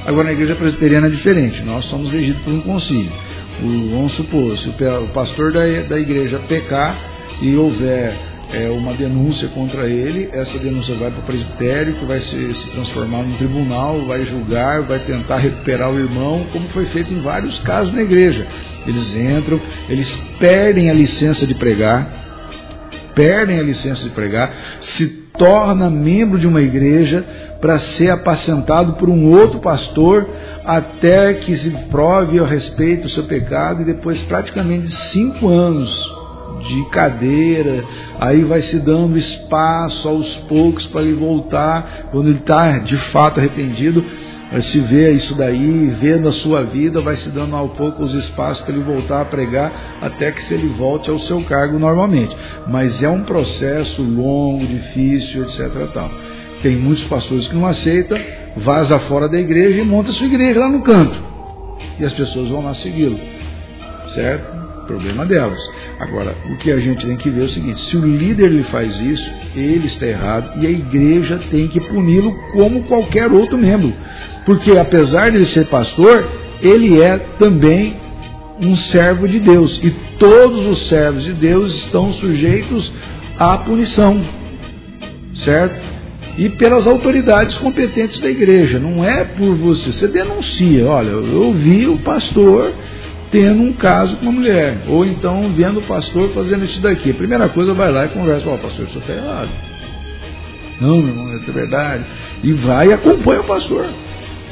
Agora, 0.06 0.26
na 0.26 0.32
igreja 0.32 0.54
presbiteriana 0.54 1.08
é 1.08 1.10
diferente. 1.10 1.62
Nós 1.62 1.84
somos 1.86 2.10
regidos 2.10 2.40
por 2.42 2.52
um 2.52 2.60
concílio. 2.60 3.10
O, 3.60 3.90
vamos 3.90 4.12
supor, 4.12 4.56
se 4.56 4.68
o 4.68 5.08
pastor 5.12 5.52
da, 5.52 5.60
da 5.82 5.98
igreja 5.98 6.38
pecar 6.46 6.96
e 7.42 7.56
houver 7.56 8.14
é, 8.52 8.68
uma 8.68 8.94
denúncia 8.94 9.48
contra 9.48 9.88
ele, 9.88 10.28
essa 10.32 10.56
denúncia 10.58 10.94
vai 10.94 11.10
para 11.10 11.18
o 11.18 11.24
presbitério, 11.24 11.94
que 11.94 12.04
vai 12.04 12.20
se, 12.20 12.54
se 12.54 12.70
transformar 12.70 13.24
num 13.24 13.34
tribunal, 13.36 14.00
vai 14.06 14.24
julgar, 14.24 14.82
vai 14.82 15.00
tentar 15.00 15.38
recuperar 15.38 15.90
o 15.90 15.98
irmão, 15.98 16.46
como 16.52 16.68
foi 16.68 16.86
feito 16.86 17.12
em 17.12 17.20
vários 17.20 17.58
casos 17.58 17.92
na 17.92 18.02
igreja. 18.02 18.46
Eles 18.86 19.12
entram, 19.16 19.60
eles 19.88 20.14
perdem 20.38 20.88
a 20.88 20.94
licença 20.94 21.44
de 21.44 21.54
pregar, 21.54 23.10
perdem 23.12 23.58
a 23.58 23.62
licença 23.62 24.04
de 24.04 24.10
pregar, 24.10 24.54
se 24.80 25.25
torna 25.38 25.90
membro 25.90 26.38
de 26.38 26.46
uma 26.46 26.60
igreja 26.60 27.24
para 27.60 27.78
ser 27.78 28.10
apacentado 28.10 28.94
por 28.94 29.08
um 29.08 29.30
outro 29.30 29.60
pastor 29.60 30.28
até 30.64 31.34
que 31.34 31.56
se 31.56 31.70
prove 31.90 32.38
a 32.38 32.46
respeito 32.46 33.04
do 33.04 33.08
seu 33.08 33.24
pecado 33.24 33.82
e 33.82 33.84
depois 33.84 34.20
praticamente 34.22 34.90
cinco 34.90 35.48
anos 35.48 36.16
de 36.60 36.84
cadeira, 36.86 37.84
aí 38.18 38.42
vai 38.42 38.62
se 38.62 38.78
dando 38.80 39.16
espaço 39.16 40.08
aos 40.08 40.36
poucos 40.48 40.86
para 40.86 41.02
ele 41.02 41.14
voltar, 41.14 42.08
quando 42.10 42.28
ele 42.28 42.38
está 42.38 42.78
de 42.78 42.96
fato 42.96 43.38
arrependido, 43.38 44.04
se 44.60 44.78
vê 44.80 45.12
isso 45.12 45.34
daí, 45.34 45.88
vê 46.00 46.16
na 46.16 46.30
sua 46.30 46.62
vida, 46.62 47.00
vai 47.00 47.16
se 47.16 47.28
dando 47.30 47.56
ao 47.56 47.68
pouco 47.70 48.04
os 48.04 48.14
espaços 48.14 48.64
para 48.64 48.74
ele 48.74 48.84
voltar 48.84 49.22
a 49.22 49.24
pregar, 49.24 49.98
até 50.00 50.30
que 50.30 50.42
se 50.44 50.54
ele 50.54 50.68
volte 50.68 51.10
ao 51.10 51.18
seu 51.18 51.42
cargo 51.42 51.78
normalmente. 51.78 52.36
Mas 52.68 53.02
é 53.02 53.08
um 53.08 53.24
processo 53.24 54.02
longo, 54.02 54.64
difícil, 54.66 55.42
etc. 55.42 55.88
Tal. 55.92 56.10
Tem 56.62 56.76
muitos 56.76 57.04
pastores 57.04 57.48
que 57.48 57.54
não 57.54 57.66
aceitam, 57.66 58.18
vaza 58.56 58.98
fora 59.00 59.28
da 59.28 59.38
igreja 59.38 59.80
e 59.80 59.84
monta 59.84 60.12
sua 60.12 60.26
igreja 60.26 60.60
lá 60.60 60.68
no 60.68 60.82
canto. 60.82 61.20
E 61.98 62.04
as 62.04 62.12
pessoas 62.12 62.48
vão 62.48 62.64
lá 62.64 62.72
segui-lo. 62.74 63.18
Certo? 64.14 64.65
Problema 64.86 65.26
delas. 65.26 65.60
Agora, 65.98 66.36
o 66.48 66.56
que 66.56 66.70
a 66.70 66.78
gente 66.78 67.04
tem 67.04 67.16
que 67.16 67.28
ver 67.28 67.42
é 67.42 67.44
o 67.44 67.48
seguinte: 67.48 67.80
se 67.80 67.96
o 67.96 68.06
líder 68.06 68.46
ele 68.46 68.62
faz 68.64 68.98
isso, 69.00 69.28
ele 69.54 69.86
está 69.86 70.06
errado 70.06 70.62
e 70.62 70.66
a 70.66 70.70
igreja 70.70 71.40
tem 71.50 71.66
que 71.66 71.80
puni-lo 71.80 72.32
como 72.52 72.84
qualquer 72.84 73.30
outro 73.30 73.58
membro. 73.58 73.92
Porque 74.44 74.78
apesar 74.78 75.30
de 75.30 75.38
ele 75.38 75.46
ser 75.46 75.66
pastor, 75.66 76.28
ele 76.62 77.02
é 77.02 77.18
também 77.38 77.96
um 78.60 78.76
servo 78.76 79.26
de 79.26 79.40
Deus. 79.40 79.80
E 79.82 79.90
todos 80.18 80.64
os 80.64 80.88
servos 80.88 81.24
de 81.24 81.32
Deus 81.32 81.74
estão 81.74 82.12
sujeitos 82.12 82.92
à 83.38 83.58
punição. 83.58 84.20
Certo? 85.34 85.96
E 86.38 86.48
pelas 86.50 86.86
autoridades 86.86 87.56
competentes 87.56 88.20
da 88.20 88.30
igreja. 88.30 88.78
Não 88.78 89.04
é 89.04 89.24
por 89.24 89.54
você. 89.56 89.92
Você 89.92 90.06
denuncia. 90.06 90.86
Olha, 90.86 91.10
eu 91.10 91.52
vi 91.52 91.86
o 91.86 91.98
pastor 91.98 92.72
tendo 93.36 93.62
um 93.62 93.72
caso 93.74 94.16
com 94.16 94.22
uma 94.22 94.32
mulher. 94.32 94.78
Ou 94.88 95.04
então 95.04 95.52
vendo 95.52 95.80
o 95.80 95.82
pastor 95.82 96.30
fazendo 96.30 96.64
isso 96.64 96.80
daqui. 96.80 97.12
Primeira 97.12 97.50
coisa, 97.50 97.74
vai 97.74 97.92
lá 97.92 98.06
e 98.06 98.08
conversa 98.08 98.46
com 98.46 98.54
o 98.54 98.58
pastor, 98.58 98.86
isso 98.86 98.98
está 98.98 99.12
errado. 99.12 99.50
Não, 100.80 101.02
não, 101.02 101.34
é 101.34 101.38
verdade. 101.38 102.04
E 102.42 102.52
vai 102.54 102.88
e 102.88 102.92
acompanha 102.94 103.42
o 103.42 103.44
pastor. 103.44 103.84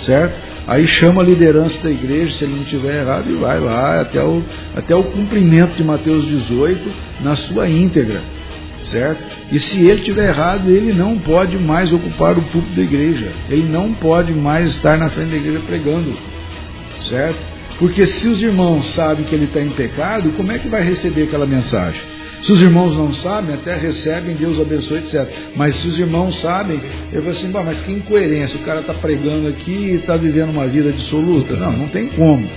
Certo? 0.01 0.35
Aí 0.66 0.86
chama 0.86 1.23
a 1.23 1.24
liderança 1.24 1.78
da 1.82 1.90
igreja, 1.90 2.36
se 2.36 2.44
ele 2.44 2.56
não 2.56 2.65
tiver 2.65 3.01
errado, 3.01 3.31
e 3.31 3.35
vai 3.35 3.59
lá 3.59 4.02
até 4.02 4.23
o, 4.23 4.43
até 4.77 4.94
o 4.94 5.02
cumprimento 5.02 5.77
de 5.77 5.85
Mateus 5.85 6.27
18 6.27 6.90
na 7.23 7.36
sua 7.36 7.66
íntegra. 7.66 8.20
Certo? 8.82 9.23
E 9.51 9.59
se 9.59 9.82
ele 9.82 10.02
tiver 10.02 10.28
errado, 10.28 10.70
ele 10.70 10.93
não 10.93 11.19
pode 11.19 11.56
mais 11.56 11.90
ocupar 11.90 12.36
o 12.36 12.43
púlpito 12.43 12.77
da 12.77 12.82
igreja. 12.82 13.32
Ele 13.48 13.66
não 13.66 13.94
pode 13.94 14.35
mais 14.35 14.73
estar 14.73 14.98
na 14.98 15.09
frente 15.09 15.31
da 15.31 15.36
igreja 15.36 15.61
pregando. 15.66 16.12
Certo? 17.01 17.54
Porque 17.85 18.06
se 18.06 18.27
os 18.28 18.43
irmãos 18.43 18.94
sabem 18.94 19.27
que 19.27 19.35
ele 19.35 19.44
está 19.44 19.61
em 19.61 19.69
pecado, 19.69 20.32
como 20.39 20.51
é 20.51 20.59
que 20.59 20.69
vai 20.69 20.82
receber 20.82 21.24
aquela 21.24 21.44
mensagem? 21.44 22.01
Se 22.40 22.51
os 22.51 22.62
irmãos 22.62 22.97
não 22.97 23.12
sabem, 23.12 23.55
até 23.55 23.77
recebem, 23.77 24.36
Deus 24.36 24.59
abençoe, 24.59 25.01
etc. 25.01 25.28
Mas 25.55 25.74
se 25.74 25.89
os 25.89 25.98
irmãos 25.98 26.40
sabem, 26.40 26.81
eu 27.12 27.20
vou 27.20 27.32
assim, 27.32 27.51
mas 27.51 27.82
que 27.82 27.93
incoerência, 27.93 28.59
o 28.59 28.65
cara 28.65 28.81
está 28.81 28.94
pregando 28.94 29.48
aqui 29.48 29.70
e 29.70 29.94
está 29.97 30.16
vivendo 30.16 30.48
uma 30.48 30.66
vida 30.66 30.93
dissoluta. 30.93 31.56
Não, 31.56 31.73
não 31.73 31.89
tem 31.89 32.06
como. 32.06 32.48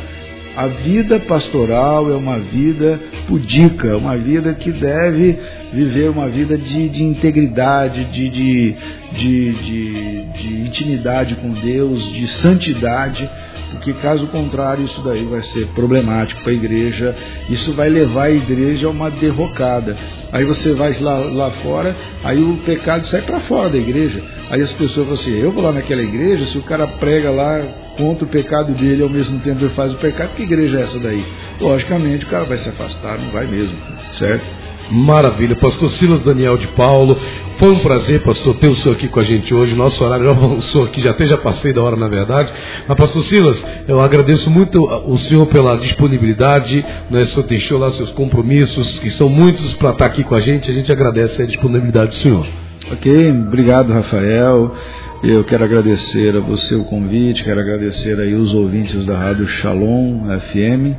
A 0.55 0.67
vida 0.67 1.19
pastoral 1.19 2.09
é 2.09 2.15
uma 2.15 2.39
vida 2.39 2.97
pudica, 3.27 3.97
uma 3.97 4.15
vida 4.15 4.53
que 4.53 4.71
deve 4.71 5.37
viver 5.73 6.09
uma 6.09 6.29
vida 6.29 6.57
de, 6.57 6.87
de 6.87 7.03
integridade, 7.03 8.05
de, 8.05 8.29
de, 8.29 8.75
de, 9.11 10.23
de 10.37 10.53
intimidade 10.67 11.35
com 11.35 11.51
Deus, 11.51 12.13
de 12.13 12.27
santidade 12.27 13.29
porque 13.71 13.93
caso 13.93 14.27
contrário 14.27 14.85
isso 14.85 15.01
daí 15.01 15.25
vai 15.25 15.41
ser 15.43 15.67
problemático 15.67 16.41
para 16.41 16.51
a 16.51 16.55
igreja, 16.55 17.15
isso 17.49 17.73
vai 17.73 17.89
levar 17.89 18.23
a 18.23 18.31
igreja 18.31 18.87
a 18.87 18.89
uma 18.89 19.09
derrocada. 19.09 19.95
Aí 20.31 20.43
você 20.45 20.73
vai 20.73 20.93
lá, 20.99 21.17
lá 21.17 21.51
fora, 21.51 21.95
aí 22.23 22.41
o 22.41 22.57
pecado 22.65 23.07
sai 23.07 23.21
para 23.21 23.39
fora 23.41 23.69
da 23.69 23.77
igreja. 23.77 24.21
Aí 24.49 24.61
as 24.61 24.71
pessoas 24.73 25.07
falam 25.07 25.13
assim, 25.13 25.37
eu 25.37 25.51
vou 25.51 25.63
lá 25.63 25.71
naquela 25.71 26.01
igreja, 26.01 26.45
se 26.45 26.57
o 26.57 26.63
cara 26.63 26.87
prega 26.87 27.29
lá 27.31 27.63
contra 27.97 28.25
o 28.25 28.27
pecado 28.27 28.73
dele 28.73 29.01
ao 29.01 29.09
mesmo 29.09 29.39
tempo 29.39 29.63
ele 29.63 29.73
faz 29.73 29.93
o 29.93 29.97
pecado, 29.97 30.35
que 30.35 30.43
igreja 30.43 30.79
é 30.79 30.83
essa 30.83 30.99
daí? 30.99 31.25
Logicamente 31.59 32.25
o 32.25 32.29
cara 32.29 32.45
vai 32.45 32.57
se 32.57 32.69
afastar, 32.69 33.17
não 33.17 33.29
vai 33.31 33.45
mesmo, 33.47 33.75
certo? 34.11 34.45
Maravilha, 34.89 35.55
pastor 35.55 35.91
Silas 35.91 36.21
Daniel 36.21 36.57
de 36.57 36.67
Paulo. 36.67 37.19
Foi 37.57 37.69
um 37.69 37.79
prazer, 37.79 38.21
pastor, 38.21 38.55
ter 38.57 38.69
o 38.69 38.75
senhor 38.75 38.93
aqui 38.93 39.07
com 39.07 39.19
a 39.19 39.23
gente 39.23 39.51
hoje. 39.51 39.73
Nosso 39.73 40.03
horário 40.03 40.25
já 40.25 40.31
avançou 40.31 40.83
aqui, 40.83 41.01
já 41.01 41.09
até 41.09 41.25
já 41.25 41.37
passei 41.37 41.73
da 41.73 41.81
hora, 41.81 41.95
na 41.95 42.07
verdade. 42.07 42.53
Mas, 42.87 42.95
pastor 42.95 43.23
Silas, 43.23 43.65
eu 43.87 43.99
agradeço 43.99 44.47
muito 44.51 44.83
o 44.83 45.17
senhor 45.17 45.47
pela 45.47 45.75
disponibilidade. 45.75 46.85
Né? 47.09 47.23
O 47.23 47.25
senhor 47.25 47.47
deixou 47.47 47.79
lá 47.79 47.91
seus 47.91 48.11
compromissos, 48.11 48.99
que 48.99 49.09
são 49.09 49.27
muitos, 49.27 49.73
para 49.73 49.89
estar 49.89 50.05
aqui 50.05 50.23
com 50.23 50.35
a 50.35 50.39
gente. 50.39 50.69
A 50.69 50.73
gente 50.73 50.91
agradece 50.91 51.41
a 51.41 51.47
disponibilidade 51.47 52.11
do 52.11 52.15
senhor. 52.17 52.45
Ok, 52.91 53.31
obrigado, 53.31 53.91
Rafael. 53.91 54.75
Eu 55.23 55.43
quero 55.43 55.63
agradecer 55.63 56.37
a 56.37 56.39
você 56.39 56.75
o 56.75 56.83
convite, 56.83 57.43
quero 57.43 57.59
agradecer 57.59 58.19
aí 58.19 58.35
os 58.35 58.53
ouvintes 58.53 59.03
da 59.03 59.17
Rádio 59.17 59.47
Shalom 59.47 60.25
FM, 60.25 60.95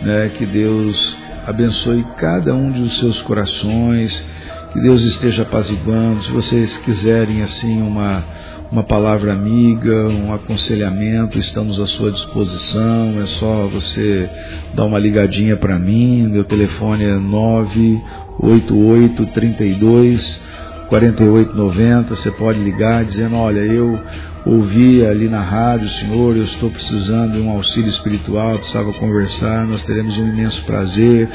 né, 0.00 0.30
que 0.34 0.46
Deus 0.46 1.16
abençoe 1.46 2.06
cada 2.16 2.54
um 2.54 2.70
dos 2.70 2.98
seus 2.98 3.20
corações, 3.20 4.24
que 4.72 4.80
Deus 4.80 5.02
esteja 5.02 5.42
apaziguando. 5.42 6.22
Se 6.22 6.30
vocês 6.30 6.76
quiserem 6.78 7.42
assim 7.42 7.82
uma 7.82 8.24
uma 8.70 8.84
palavra 8.84 9.32
amiga, 9.32 10.06
um 10.06 10.32
aconselhamento, 10.32 11.36
estamos 11.38 11.80
à 11.80 11.86
sua 11.86 12.12
disposição. 12.12 13.20
É 13.20 13.26
só 13.26 13.66
você 13.66 14.30
dar 14.74 14.84
uma 14.84 14.96
ligadinha 14.98 15.56
para 15.56 15.76
mim. 15.76 16.28
Meu 16.28 16.44
telefone 16.44 17.04
é 17.04 17.16
988 17.16 19.26
32 19.26 20.40
4890. 20.88 22.14
Você 22.14 22.30
pode 22.30 22.60
ligar 22.60 23.04
dizendo: 23.04 23.34
Olha, 23.34 23.58
eu 23.58 23.98
ouvi 24.46 25.04
ali 25.04 25.28
na 25.28 25.42
rádio, 25.42 25.88
Senhor, 25.88 26.36
eu 26.36 26.44
estou 26.44 26.70
precisando 26.70 27.32
de 27.32 27.40
um 27.40 27.50
auxílio 27.50 27.88
espiritual, 27.88 28.56
precisava 28.58 28.92
conversar, 28.92 29.66
nós 29.66 29.82
teremos 29.82 30.16
um 30.16 30.28
imenso 30.28 30.62
prazer 30.64 31.28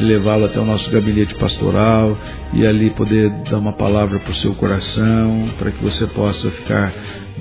levá-lo 0.00 0.46
até 0.46 0.58
o 0.58 0.64
nosso 0.64 0.90
gabinete 0.90 1.34
pastoral 1.34 2.16
e 2.52 2.66
ali 2.66 2.90
poder 2.90 3.30
dar 3.50 3.58
uma 3.58 3.72
palavra 3.72 4.18
para 4.18 4.30
o 4.30 4.34
seu 4.34 4.54
coração, 4.54 5.48
para 5.58 5.70
que 5.70 5.82
você 5.82 6.06
possa 6.08 6.50
ficar 6.50 6.92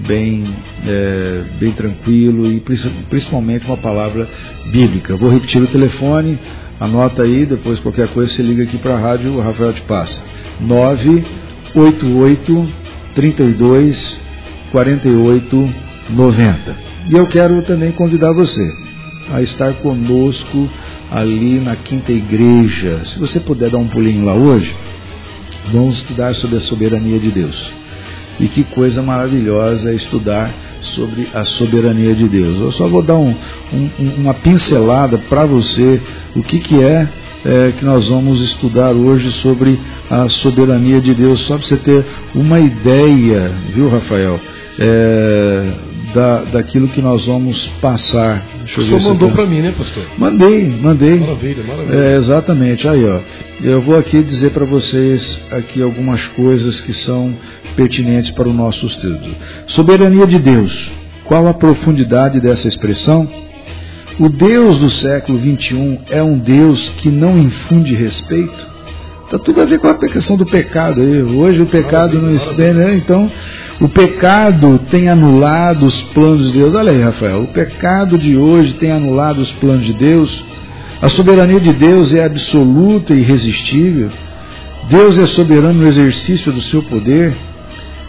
bem, 0.08 0.56
é, 0.88 1.44
bem 1.60 1.72
tranquilo 1.72 2.50
e 2.52 2.60
principalmente 3.10 3.66
uma 3.66 3.78
palavra 3.78 4.30
bíblica. 4.72 5.16
Vou 5.16 5.30
repetir 5.30 5.62
o 5.62 5.68
telefone, 5.68 6.40
anota 6.80 7.22
aí, 7.24 7.46
depois 7.46 7.80
qualquer 7.80 8.08
coisa 8.10 8.32
você 8.32 8.42
liga 8.42 8.64
aqui 8.64 8.78
para 8.78 8.96
a 8.96 9.00
rádio, 9.00 9.34
o 9.34 9.42
Rafael 9.42 9.74
te 9.74 9.82
passa. 9.82 10.22
988 10.60 12.70
32 13.16 14.20
4890. 14.72 16.76
E 17.10 17.16
eu 17.16 17.26
quero 17.28 17.62
também 17.64 17.92
convidar 17.92 18.32
você 18.32 18.62
a 19.32 19.42
estar 19.42 19.74
conosco 19.76 20.70
ali 21.12 21.60
na 21.60 21.76
Quinta 21.76 22.12
Igreja. 22.12 23.02
Se 23.04 23.20
você 23.20 23.40
puder 23.40 23.70
dar 23.70 23.78
um 23.78 23.88
pulinho 23.88 24.24
lá 24.26 24.34
hoje, 24.34 24.74
vamos 25.72 25.98
estudar 25.98 26.34
sobre 26.36 26.58
a 26.58 26.62
soberania 26.62 27.20
de 27.20 27.30
Deus. 27.30 27.72
E 28.40 28.48
que 28.48 28.64
coisa 28.64 29.04
maravilhosa 29.04 29.92
é 29.92 29.96
estudar 29.96 30.52
sobre 30.82 31.28
a 31.34 31.44
soberania 31.44 32.16
de 32.16 32.28
Deus. 32.28 32.60
Eu 32.60 32.72
só 32.72 32.88
vou 32.88 33.04
dar 33.04 33.18
um, 33.18 33.36
um, 33.74 33.90
uma 34.18 34.34
pincelada 34.34 35.18
para 35.18 35.46
você 35.46 36.02
o 36.36 36.42
que, 36.42 36.60
que 36.60 36.82
é, 36.82 37.08
é, 37.44 37.74
que 37.78 37.84
nós 37.84 38.08
vamos 38.08 38.42
estudar 38.42 38.92
hoje 38.92 39.32
sobre 39.34 39.78
a 40.10 40.28
soberania 40.30 41.02
de 41.02 41.14
Deus, 41.14 41.42
só 41.42 41.58
para 41.58 41.68
você 41.68 41.76
ter 41.76 42.06
uma 42.34 42.60
ideia, 42.60 43.52
viu, 43.76 43.90
Rafael? 43.90 44.40
é, 44.80 45.74
da, 46.14 46.44
daquilo 46.44 46.88
que 46.90 47.02
nós 47.02 47.26
vamos 47.26 47.68
passar. 47.82 48.46
Deixa 48.60 48.82
o 48.82 48.84
senhor 48.84 49.02
mandou 49.02 49.32
para 49.32 49.46
mim, 49.46 49.62
né, 49.62 49.74
pastor? 49.78 50.04
Mandei, 50.18 50.66
mandei. 50.66 51.20
Maravilha, 51.20 51.64
maravilha. 51.64 51.96
É, 51.96 52.16
exatamente. 52.18 52.88
Aí, 52.88 53.04
ó. 53.06 53.20
Eu 53.62 53.82
vou 53.82 53.98
aqui 53.98 54.24
dizer 54.24 54.52
para 54.52 54.66
vocês 54.66 55.40
aqui 55.52 55.82
algumas 55.82 56.28
coisas 56.30 56.80
que 56.82 56.94
são 56.94 57.36
pertinentes 57.76 58.32
para 58.32 58.48
o 58.48 58.54
nosso 58.54 58.86
estudo. 58.86 59.36
Soberania 59.68 60.26
de 60.26 60.40
Deus. 60.40 60.92
Qual 61.26 61.48
a 61.48 61.54
profundidade 61.54 62.40
dessa 62.40 62.68
expressão? 62.68 63.28
O 64.20 64.28
Deus 64.28 64.80
do 64.80 64.90
século 64.90 65.38
21 65.40 66.00
é 66.10 66.22
um 66.22 66.38
Deus 66.38 66.90
que 66.98 67.10
não 67.10 67.40
infunde 67.40 67.96
respeito? 67.96 68.71
Está 69.32 69.46
tudo 69.46 69.62
a 69.62 69.66
ver 69.66 69.80
com 69.80 69.88
a 69.88 69.94
questão 69.94 70.36
do 70.36 70.46
pecado. 70.46 71.00
Aí. 71.00 71.24
Hoje 71.24 71.62
o 71.62 71.66
pecado 71.66 72.22
não 72.22 72.32
está. 72.32 72.52
Né? 72.52 72.96
Então, 72.96 73.32
o 73.80 73.88
pecado 73.88 74.78
tem 74.92 75.08
anulado 75.08 75.86
os 75.86 76.02
planos 76.14 76.52
de 76.52 76.60
Deus. 76.60 76.76
Olha 76.76 76.92
aí, 76.92 77.02
Rafael. 77.02 77.44
O 77.44 77.48
pecado 77.48 78.18
de 78.18 78.36
hoje 78.36 78.74
tem 78.74 78.92
anulado 78.92 79.38
os 79.38 79.50
planos 79.54 79.86
de 79.86 79.94
Deus. 79.94 80.44
A 81.02 81.08
soberania 81.08 81.62
de 81.62 81.72
Deus 81.72 82.14
é 82.14 82.26
absoluta 82.26 83.14
e 83.14 83.20
irresistível. 83.20 84.10
Deus 84.90 85.18
é 85.18 85.26
soberano 85.28 85.82
no 85.82 85.88
exercício 85.88 86.52
do 86.52 86.60
seu 86.64 86.84
poder. 86.84 87.34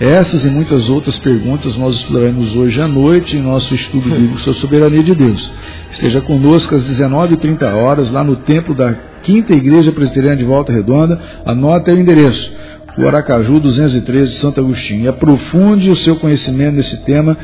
Essas 0.00 0.44
e 0.44 0.48
muitas 0.48 0.88
outras 0.90 1.20
perguntas 1.20 1.76
nós 1.76 1.94
estudaremos 1.94 2.56
hoje 2.56 2.80
à 2.80 2.88
noite 2.88 3.36
em 3.36 3.42
nosso 3.42 3.72
estudo 3.72 4.10
bíblico 4.10 4.40
sobre 4.40 4.58
a 4.58 4.60
soberania 4.60 5.04
de 5.04 5.14
Deus. 5.14 5.52
Esteja 5.88 6.20
conosco 6.20 6.74
às 6.74 6.82
19h30 6.82 7.62
horas, 7.74 8.10
lá 8.10 8.24
no 8.24 8.34
templo 8.34 8.74
da 8.74 9.11
Quinta 9.22 9.52
Igreja 9.52 9.92
Presbiteriana 9.92 10.36
de 10.36 10.44
Volta 10.44 10.72
Redonda. 10.72 11.18
Anota 11.44 11.92
o 11.92 11.98
endereço. 11.98 12.52
O 12.98 13.06
Aracaju 13.06 13.58
213, 13.58 14.34
Santo 14.34 14.60
Agostinho. 14.60 15.04
E 15.04 15.08
aprofunde 15.08 15.90
o 15.90 15.96
seu 15.96 16.16
conhecimento 16.16 16.76
nesse 16.76 16.98
tema, 17.04 17.36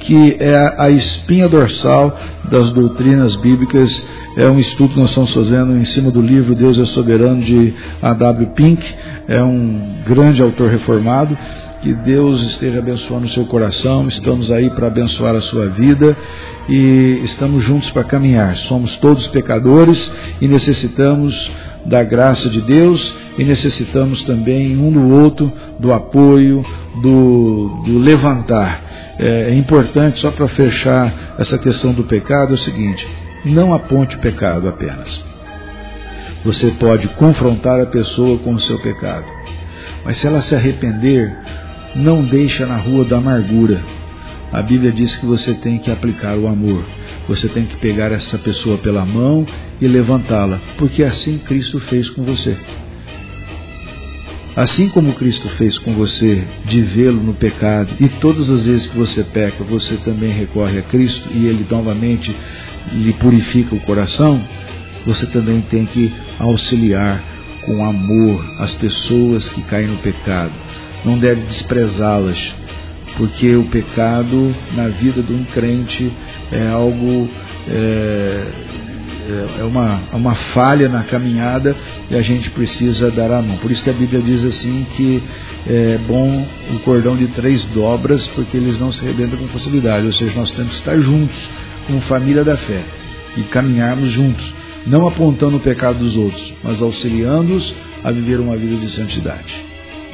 que 0.00 0.36
é 0.40 0.74
a 0.78 0.90
espinha 0.90 1.48
dorsal 1.48 2.18
das 2.50 2.72
doutrinas 2.72 3.36
bíblicas. 3.36 4.04
É 4.36 4.48
um 4.48 4.58
estudo 4.58 4.94
que 4.94 5.00
nós 5.00 5.10
estamos 5.10 5.32
fazendo 5.32 5.76
em 5.76 5.84
cima 5.84 6.10
do 6.10 6.20
livro 6.20 6.54
Deus 6.54 6.78
é 6.78 6.84
Soberano, 6.86 7.42
de 7.42 7.72
A.W. 8.02 8.48
Pink. 8.56 8.82
É 9.28 9.42
um 9.42 9.80
grande 10.04 10.42
autor 10.42 10.70
reformado. 10.70 11.38
Que 11.86 11.94
Deus 11.94 12.42
esteja 12.42 12.80
abençoando 12.80 13.26
o 13.26 13.30
seu 13.30 13.44
coração. 13.44 14.08
Estamos 14.08 14.50
aí 14.50 14.68
para 14.70 14.88
abençoar 14.88 15.36
a 15.36 15.40
sua 15.40 15.68
vida 15.68 16.16
e 16.68 17.20
estamos 17.22 17.62
juntos 17.62 17.88
para 17.92 18.02
caminhar. 18.02 18.56
Somos 18.56 18.96
todos 18.96 19.28
pecadores 19.28 20.10
e 20.40 20.48
necessitamos 20.48 21.48
da 21.84 22.02
graça 22.02 22.48
de 22.48 22.60
Deus 22.60 23.14
e 23.38 23.44
necessitamos 23.44 24.24
também 24.24 24.76
um 24.76 24.90
do 24.90 25.14
outro 25.14 25.52
do 25.78 25.94
apoio, 25.94 26.66
do, 27.00 27.84
do 27.86 27.98
levantar. 28.00 29.14
É, 29.20 29.50
é 29.50 29.54
importante, 29.54 30.18
só 30.18 30.32
para 30.32 30.48
fechar 30.48 31.36
essa 31.38 31.56
questão 31.56 31.92
do 31.92 32.02
pecado, 32.02 32.50
é 32.50 32.54
o 32.56 32.58
seguinte: 32.58 33.06
não 33.44 33.72
aponte 33.72 34.16
o 34.16 34.18
pecado 34.18 34.68
apenas. 34.68 35.24
Você 36.44 36.66
pode 36.80 37.06
confrontar 37.10 37.80
a 37.80 37.86
pessoa 37.86 38.38
com 38.38 38.54
o 38.54 38.60
seu 38.60 38.76
pecado. 38.80 39.26
Mas 40.04 40.18
se 40.18 40.26
ela 40.26 40.42
se 40.42 40.52
arrepender, 40.52 41.32
não 41.96 42.22
deixa 42.22 42.66
na 42.66 42.76
rua 42.76 43.04
da 43.04 43.16
amargura. 43.16 43.82
A 44.52 44.62
Bíblia 44.62 44.92
diz 44.92 45.16
que 45.16 45.26
você 45.26 45.54
tem 45.54 45.78
que 45.78 45.90
aplicar 45.90 46.36
o 46.36 46.46
amor. 46.46 46.84
Você 47.28 47.48
tem 47.48 47.64
que 47.66 47.76
pegar 47.76 48.12
essa 48.12 48.38
pessoa 48.38 48.78
pela 48.78 49.04
mão 49.04 49.46
e 49.80 49.86
levantá-la, 49.86 50.60
porque 50.78 51.02
assim 51.02 51.38
Cristo 51.38 51.80
fez 51.80 52.08
com 52.10 52.22
você. 52.22 52.56
Assim 54.54 54.88
como 54.88 55.12
Cristo 55.14 55.48
fez 55.50 55.78
com 55.78 55.94
você 55.94 56.42
de 56.64 56.80
vê-lo 56.80 57.22
no 57.22 57.34
pecado, 57.34 57.94
e 58.00 58.08
todas 58.08 58.48
as 58.48 58.64
vezes 58.64 58.86
que 58.86 58.96
você 58.96 59.22
peca, 59.22 59.62
você 59.64 59.96
também 59.96 60.30
recorre 60.30 60.78
a 60.78 60.82
Cristo 60.82 61.28
e 61.34 61.46
ele 61.46 61.66
novamente 61.68 62.34
lhe 62.92 63.12
purifica 63.14 63.74
o 63.74 63.80
coração, 63.80 64.42
você 65.04 65.26
também 65.26 65.60
tem 65.62 65.84
que 65.84 66.10
auxiliar 66.38 67.22
com 67.66 67.84
amor 67.84 68.42
as 68.58 68.72
pessoas 68.74 69.48
que 69.48 69.60
caem 69.62 69.88
no 69.88 69.98
pecado. 69.98 70.65
Não 71.06 71.18
deve 71.18 71.42
desprezá-las, 71.42 72.54
porque 73.16 73.56
o 73.56 73.64
pecado 73.64 74.54
na 74.74 74.88
vida 74.88 75.22
de 75.22 75.32
um 75.32 75.44
crente 75.44 76.12
é 76.52 76.68
algo 76.68 77.30
é, 77.68 78.46
é, 79.28 79.60
é 79.60 79.64
uma, 79.64 80.00
é 80.12 80.16
uma 80.16 80.34
falha 80.34 80.88
na 80.88 81.02
caminhada 81.02 81.76
e 82.10 82.14
a 82.14 82.22
gente 82.22 82.50
precisa 82.50 83.10
dar 83.10 83.32
a 83.32 83.42
mão. 83.42 83.56
Por 83.56 83.70
isso 83.70 83.82
que 83.82 83.90
a 83.90 83.92
Bíblia 83.92 84.20
diz 84.20 84.44
assim 84.44 84.86
que 84.96 85.22
é 85.66 85.98
bom 86.06 86.46
o 86.74 86.78
cordão 86.80 87.16
de 87.16 87.26
três 87.28 87.64
dobras, 87.66 88.26
porque 88.28 88.56
eles 88.56 88.78
não 88.78 88.92
se 88.92 89.00
arrebentam 89.02 89.38
com 89.38 89.48
facilidade. 89.48 90.06
Ou 90.06 90.12
seja, 90.12 90.32
nós 90.36 90.50
temos 90.50 90.72
que 90.72 90.78
estar 90.78 90.98
juntos, 90.98 91.36
como 91.86 92.00
família 92.02 92.44
da 92.44 92.56
fé, 92.56 92.82
e 93.36 93.42
caminharmos 93.42 94.10
juntos, 94.10 94.54
não 94.86 95.06
apontando 95.08 95.56
o 95.56 95.60
pecado 95.60 95.98
dos 95.98 96.16
outros, 96.16 96.54
mas 96.62 96.80
auxiliando-os 96.80 97.74
a 98.04 98.12
viver 98.12 98.38
uma 98.38 98.56
vida 98.56 98.76
de 98.76 98.88
santidade. 98.90 99.65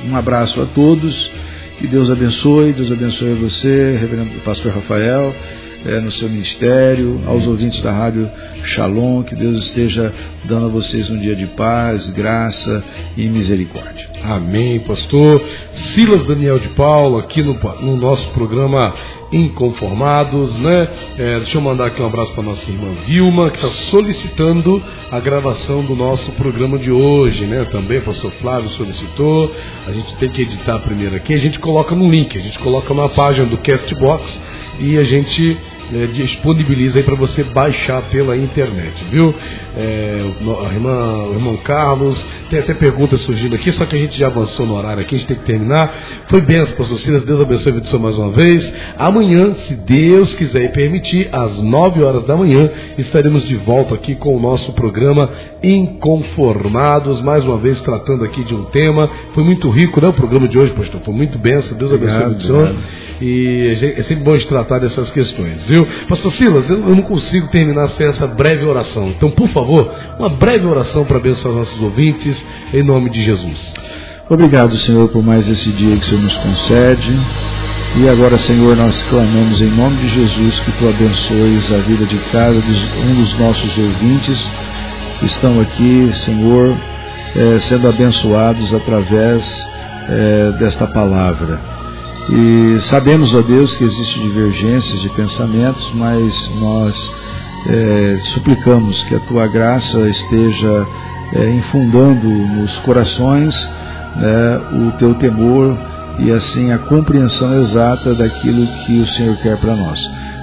Um 0.05 0.17
abraço 0.17 0.61
a 0.61 0.67
todos, 0.67 1.31
que 1.79 1.87
Deus 1.87 2.11
abençoe, 2.11 2.73
Deus 2.73 2.91
abençoe 2.91 3.35
você, 3.35 3.97
Reverendo 3.99 4.41
Pastor 4.41 4.73
Rafael 4.73 5.35
é, 5.85 6.01
no 6.01 6.11
seu 6.13 6.29
ministério, 6.29 7.21
aos 7.27 7.47
ouvintes 7.47 7.81
da 7.81 7.93
Rádio 7.93 8.31
Shalom, 8.65 9.23
que 9.23 9.35
Deus 9.35 9.65
esteja 9.65 10.13
dando 10.45 10.67
a 10.67 10.69
vocês 10.69 11.11
um 11.11 11.19
dia 11.19 11.35
de 11.35 11.47
paz, 11.49 12.09
graça 12.11 12.85
e 13.17 13.27
misericórdia. 13.27 14.09
Amém, 14.25 14.81
pastor. 14.81 15.43
Silas 15.73 16.23
Daniel 16.25 16.59
de 16.59 16.69
Paulo, 16.71 17.19
aqui 17.19 17.43
no, 17.43 17.59
no 17.81 17.97
nosso 17.97 18.29
programa 18.31 18.95
Inconformados, 19.33 20.59
né? 20.59 20.89
É, 21.19 21.37
deixa 21.39 21.57
eu 21.57 21.63
mandar 21.63 21.87
aqui 21.87 22.03
um 22.03 22.07
abraço 22.07 22.35
para 22.35 22.43
nossa 22.43 22.71
irmã 22.71 22.93
Vilma, 23.07 23.49
que 23.49 23.57
está 23.57 23.71
solicitando 23.91 24.83
a 25.11 25.19
gravação 25.21 25.83
do 25.83 25.97
nosso 25.97 26.31
programa 26.33 26.79
de 26.79 26.93
hoje, 26.93 27.47
né? 27.47 27.67
Também 27.73 28.03
pastor 28.03 28.31
Flávio 28.33 28.69
solicitou. 28.69 29.51
A 29.87 29.93
gente 29.93 30.15
tem 30.17 30.29
que 30.29 30.43
editar 30.43 30.79
primeiro 30.81 31.17
aqui, 31.17 31.33
a 31.33 31.39
gente 31.39 31.59
coloca 31.59 31.95
no 31.95 32.11
link, 32.11 32.37
a 32.37 32.43
gente 32.43 32.59
coloca 32.59 32.93
na 32.93 33.09
página 33.09 33.47
do 33.47 33.57
Castbox 33.57 34.39
e 34.79 34.99
a 34.99 35.05
gente 35.05 35.59
é, 35.93 36.07
disponibiliza 36.07 36.99
aí 36.99 37.05
para 37.05 37.15
você 37.15 37.43
baixar 37.45 38.03
pela 38.03 38.37
internet, 38.37 39.05
viu? 39.11 39.35
É, 39.75 40.21
a 40.69 40.75
irmã, 40.75 41.29
o 41.31 41.35
irmão 41.35 41.57
Carlos, 41.59 42.27
tem 42.51 42.59
até 42.59 42.75
perguntas 42.75 43.21
surgindo 43.21 43.55
aqui, 43.55 43.73
só 43.73 43.87
que 43.87 43.97
a 43.97 43.99
gente 43.99 44.19
já 44.19 44.27
avançou 44.27 44.67
no 44.67 44.77
horário 44.77 45.03
aqui, 45.03 45.15
a 45.15 45.19
gente 45.19 45.29
tem 45.29 45.37
que 45.39 45.45
terminar. 45.45 45.95
Foi 46.29 46.41
benção, 46.43 46.77
pastor 46.77 46.99
Silas, 46.99 47.25
Deus 47.25 47.41
abençoe 47.41 47.73
a 47.73 47.75
vida 47.77 47.99
mais 47.99 48.19
uma 48.19 48.31
vez. 48.31 48.73
Amanhã, 48.99 49.55
se 49.55 49.75
Deus 49.75 50.35
quiser 50.35 50.65
e 50.65 50.69
permitir, 50.69 51.29
às 51.33 51.59
9 51.63 52.03
horas 52.03 52.25
da 52.25 52.37
manhã, 52.37 52.71
estaremos 52.99 53.47
de 53.47 53.57
volta 53.57 53.95
aqui 53.95 54.15
com 54.15 54.37
o 54.37 54.41
nosso 54.41 54.73
programa 54.73 55.31
Inconformados, 55.63 57.23
mais 57.23 57.45
uma 57.47 57.57
vez 57.57 57.81
tratando 57.81 58.25
aqui 58.25 58.45
de 58.45 58.55
um 58.55 58.65
tema. 58.65 59.09
Foi 59.33 59.43
muito 59.45 59.71
rico, 59.71 60.01
né? 60.01 60.09
O 60.09 60.13
programa 60.13 60.49
de 60.49 60.59
hoje, 60.59 60.73
pastor, 60.73 61.01
foi 61.01 61.15
muito 61.15 61.39
benção, 61.39 61.79
Deus 61.79 61.93
abençoe 61.93 62.35
o 62.35 62.41
senhor. 62.41 62.75
E 63.21 63.95
é 63.97 64.03
sempre 64.03 64.25
bom 64.25 64.37
de 64.37 64.47
tratar 64.47 64.81
dessas 64.81 65.11
questões, 65.11 65.65
viu? 65.65 65.87
Pastor 66.09 66.33
Silas, 66.33 66.69
eu 66.69 66.79
não 66.79 67.03
consigo 67.03 67.49
terminar 67.49 67.87
sem 67.89 68.07
essa 68.07 68.27
breve 68.27 68.65
oração. 68.65 69.09
Então, 69.09 69.31
por 69.31 69.49
favor, 69.49 69.62
uma 70.19 70.29
breve 70.29 70.67
oração 70.67 71.05
para 71.05 71.19
abençoar 71.19 71.55
nossos 71.55 71.81
ouvintes, 71.81 72.45
em 72.73 72.83
nome 72.83 73.11
de 73.11 73.23
Jesus. 73.23 73.73
Obrigado, 74.29 74.77
Senhor, 74.77 75.09
por 75.09 75.23
mais 75.23 75.49
esse 75.49 75.71
dia 75.71 75.97
que 75.97 76.05
o 76.05 76.09
Senhor 76.09 76.23
nos 76.23 76.37
concede. 76.39 77.13
E 77.97 78.09
agora, 78.09 78.39
Senhor, 78.39 78.75
nós 78.75 79.03
clamamos 79.03 79.61
em 79.61 79.71
nome 79.71 79.97
de 79.97 80.09
Jesus 80.09 80.59
que 80.61 80.73
Tu 80.73 80.89
abençoes 80.89 81.71
a 81.73 81.79
vida 81.79 82.07
de 82.07 82.17
cada 82.31 82.57
um 82.57 83.15
dos 83.15 83.39
nossos 83.39 83.77
ouvintes 83.77 84.49
que 85.19 85.27
estão 85.27 85.61
aqui, 85.61 86.09
Senhor, 86.13 86.75
é, 87.37 87.59
sendo 87.61 87.89
abençoados 87.89 88.75
através 88.75 89.47
é, 90.09 90.53
desta 90.59 90.87
palavra. 90.87 91.61
E 92.31 92.81
sabemos, 92.83 93.35
ó 93.35 93.43
Deus, 93.43 93.77
que 93.77 93.85
existem 93.85 94.23
divergências 94.23 95.01
de 95.01 95.09
pensamentos, 95.11 95.93
mas 95.95 96.51
nós 96.59 97.13
é, 97.67 98.19
suplicamos 98.21 99.03
que 99.05 99.15
a 99.15 99.21
tua 99.21 99.47
graça 99.47 99.99
esteja 100.09 100.87
é, 101.35 101.51
infundando 101.51 102.29
nos 102.29 102.77
corações 102.79 103.55
né, 104.17 104.61
o 104.73 104.93
teu 104.93 105.15
temor 105.15 105.77
e 106.19 106.31
assim 106.31 106.73
a 106.73 106.79
compreensão 106.79 107.61
exata 107.61 108.15
daquilo 108.15 108.67
que 108.85 109.01
o 109.01 109.07
Senhor 109.07 109.37
quer 109.39 109.57
para 109.59 109.75
nós. 109.75 110.01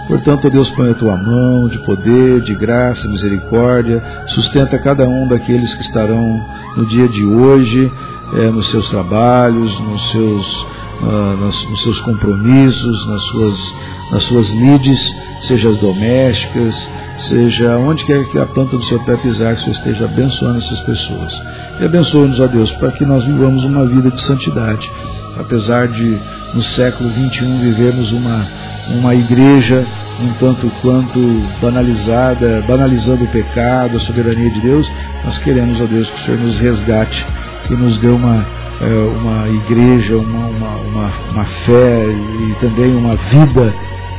Portanto, 0.08 0.50
Deus, 0.50 0.72
põe 0.72 0.90
a 0.90 0.96
tua 0.96 1.16
mão 1.16 1.68
de 1.68 1.78
poder, 1.80 2.42
de 2.42 2.56
graça, 2.56 3.08
misericórdia, 3.08 4.04
sustenta 4.28 4.80
cada 4.80 5.08
um 5.08 5.28
daqueles 5.28 5.76
que 5.76 5.82
estarão 5.82 6.44
no 6.76 6.86
dia 6.88 7.08
de 7.08 7.24
hoje, 7.24 7.92
é, 8.34 8.50
nos 8.50 8.72
seus 8.72 8.90
trabalhos, 8.90 9.80
nos 9.80 10.12
seus 10.12 10.66
uh, 11.02 11.38
nos, 11.38 11.70
nos, 11.70 11.82
seus 11.84 12.00
compromissos, 12.02 13.08
nas 13.08 13.22
suas, 13.24 13.74
nas 14.12 14.24
suas 14.24 14.50
lides, 14.50 15.16
seja 15.42 15.70
as 15.70 15.78
domésticas, 15.78 16.90
seja 17.20 17.78
onde 17.78 18.06
quer 18.06 18.26
que 18.30 18.40
a 18.40 18.46
planta 18.46 18.78
do 18.78 18.84
seu 18.84 19.00
pé 19.04 19.16
pisar, 19.18 19.56
que 19.56 19.62
o 19.62 19.64
Senhor 19.64 19.78
esteja 19.78 20.06
abençoando 20.06 20.58
essas 20.58 20.80
pessoas. 20.82 21.34
E 21.80 21.86
abençoe-nos, 21.86 22.40
ó 22.40 22.48
Deus, 22.48 22.72
para 22.74 22.92
que 22.92 23.06
nós 23.06 23.24
vivamos 23.24 23.64
uma 23.64 23.86
vida 23.86 24.10
de 24.10 24.22
santidade. 24.22 24.92
Apesar 25.38 25.88
de, 25.88 26.18
no 26.54 26.62
século 26.62 27.10
XXI, 27.10 27.46
vivermos 27.62 28.12
uma, 28.12 28.48
uma 28.90 29.16
igreja 29.16 29.86
um 30.22 30.34
tanto 30.34 30.70
quanto 30.82 31.20
banalizada, 31.62 32.64
banalizando 32.68 33.24
o 33.24 33.28
pecado, 33.28 33.96
a 33.96 34.00
soberania 34.02 34.50
de 34.52 34.60
Deus, 34.60 34.92
nós 35.24 35.38
queremos, 35.38 35.80
ó 35.80 35.86
Deus, 35.86 36.10
que 36.10 36.22
o 36.22 36.26
Senhor 36.26 36.40
nos 36.40 36.60
resgate 36.60 37.26
e 37.70 37.74
nos 37.74 37.98
dê 37.98 38.10
uma 38.10 38.46
é, 38.82 38.86
uma 38.86 39.50
igreja, 39.50 40.16
uma, 40.16 40.48
uma, 40.48 40.76
uma, 40.78 41.12
uma, 41.32 41.44
fé 41.44 42.06
e 42.08 42.56
também 42.62 42.96
uma 42.96 43.16
vida, 43.16 43.74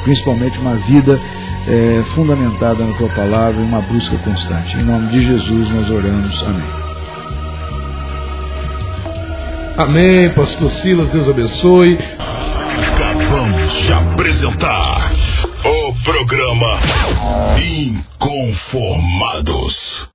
principalmente 0.05 0.59
uma 0.59 0.75
vida 0.75 1.19
é, 1.67 2.05
fundamentada 2.15 2.85
na 2.85 2.93
tua 2.95 3.09
palavra 3.11 3.61
e 3.61 3.65
uma 3.65 3.81
busca 3.81 4.17
constante. 4.19 4.77
Em 4.77 4.83
nome 4.83 5.09
de 5.09 5.21
Jesus 5.21 5.69
nós 5.71 5.91
oramos. 5.91 6.45
Amém. 6.45 6.69
Amém, 9.77 10.31
Pastor 10.31 10.71
Silas, 10.71 11.09
Deus 11.11 11.29
abençoe. 11.29 11.99
Acabamos 12.93 13.73
de 13.83 13.93
apresentar 13.93 15.13
o 15.65 15.93
programa 16.05 16.79
Inconformados. 17.63 20.09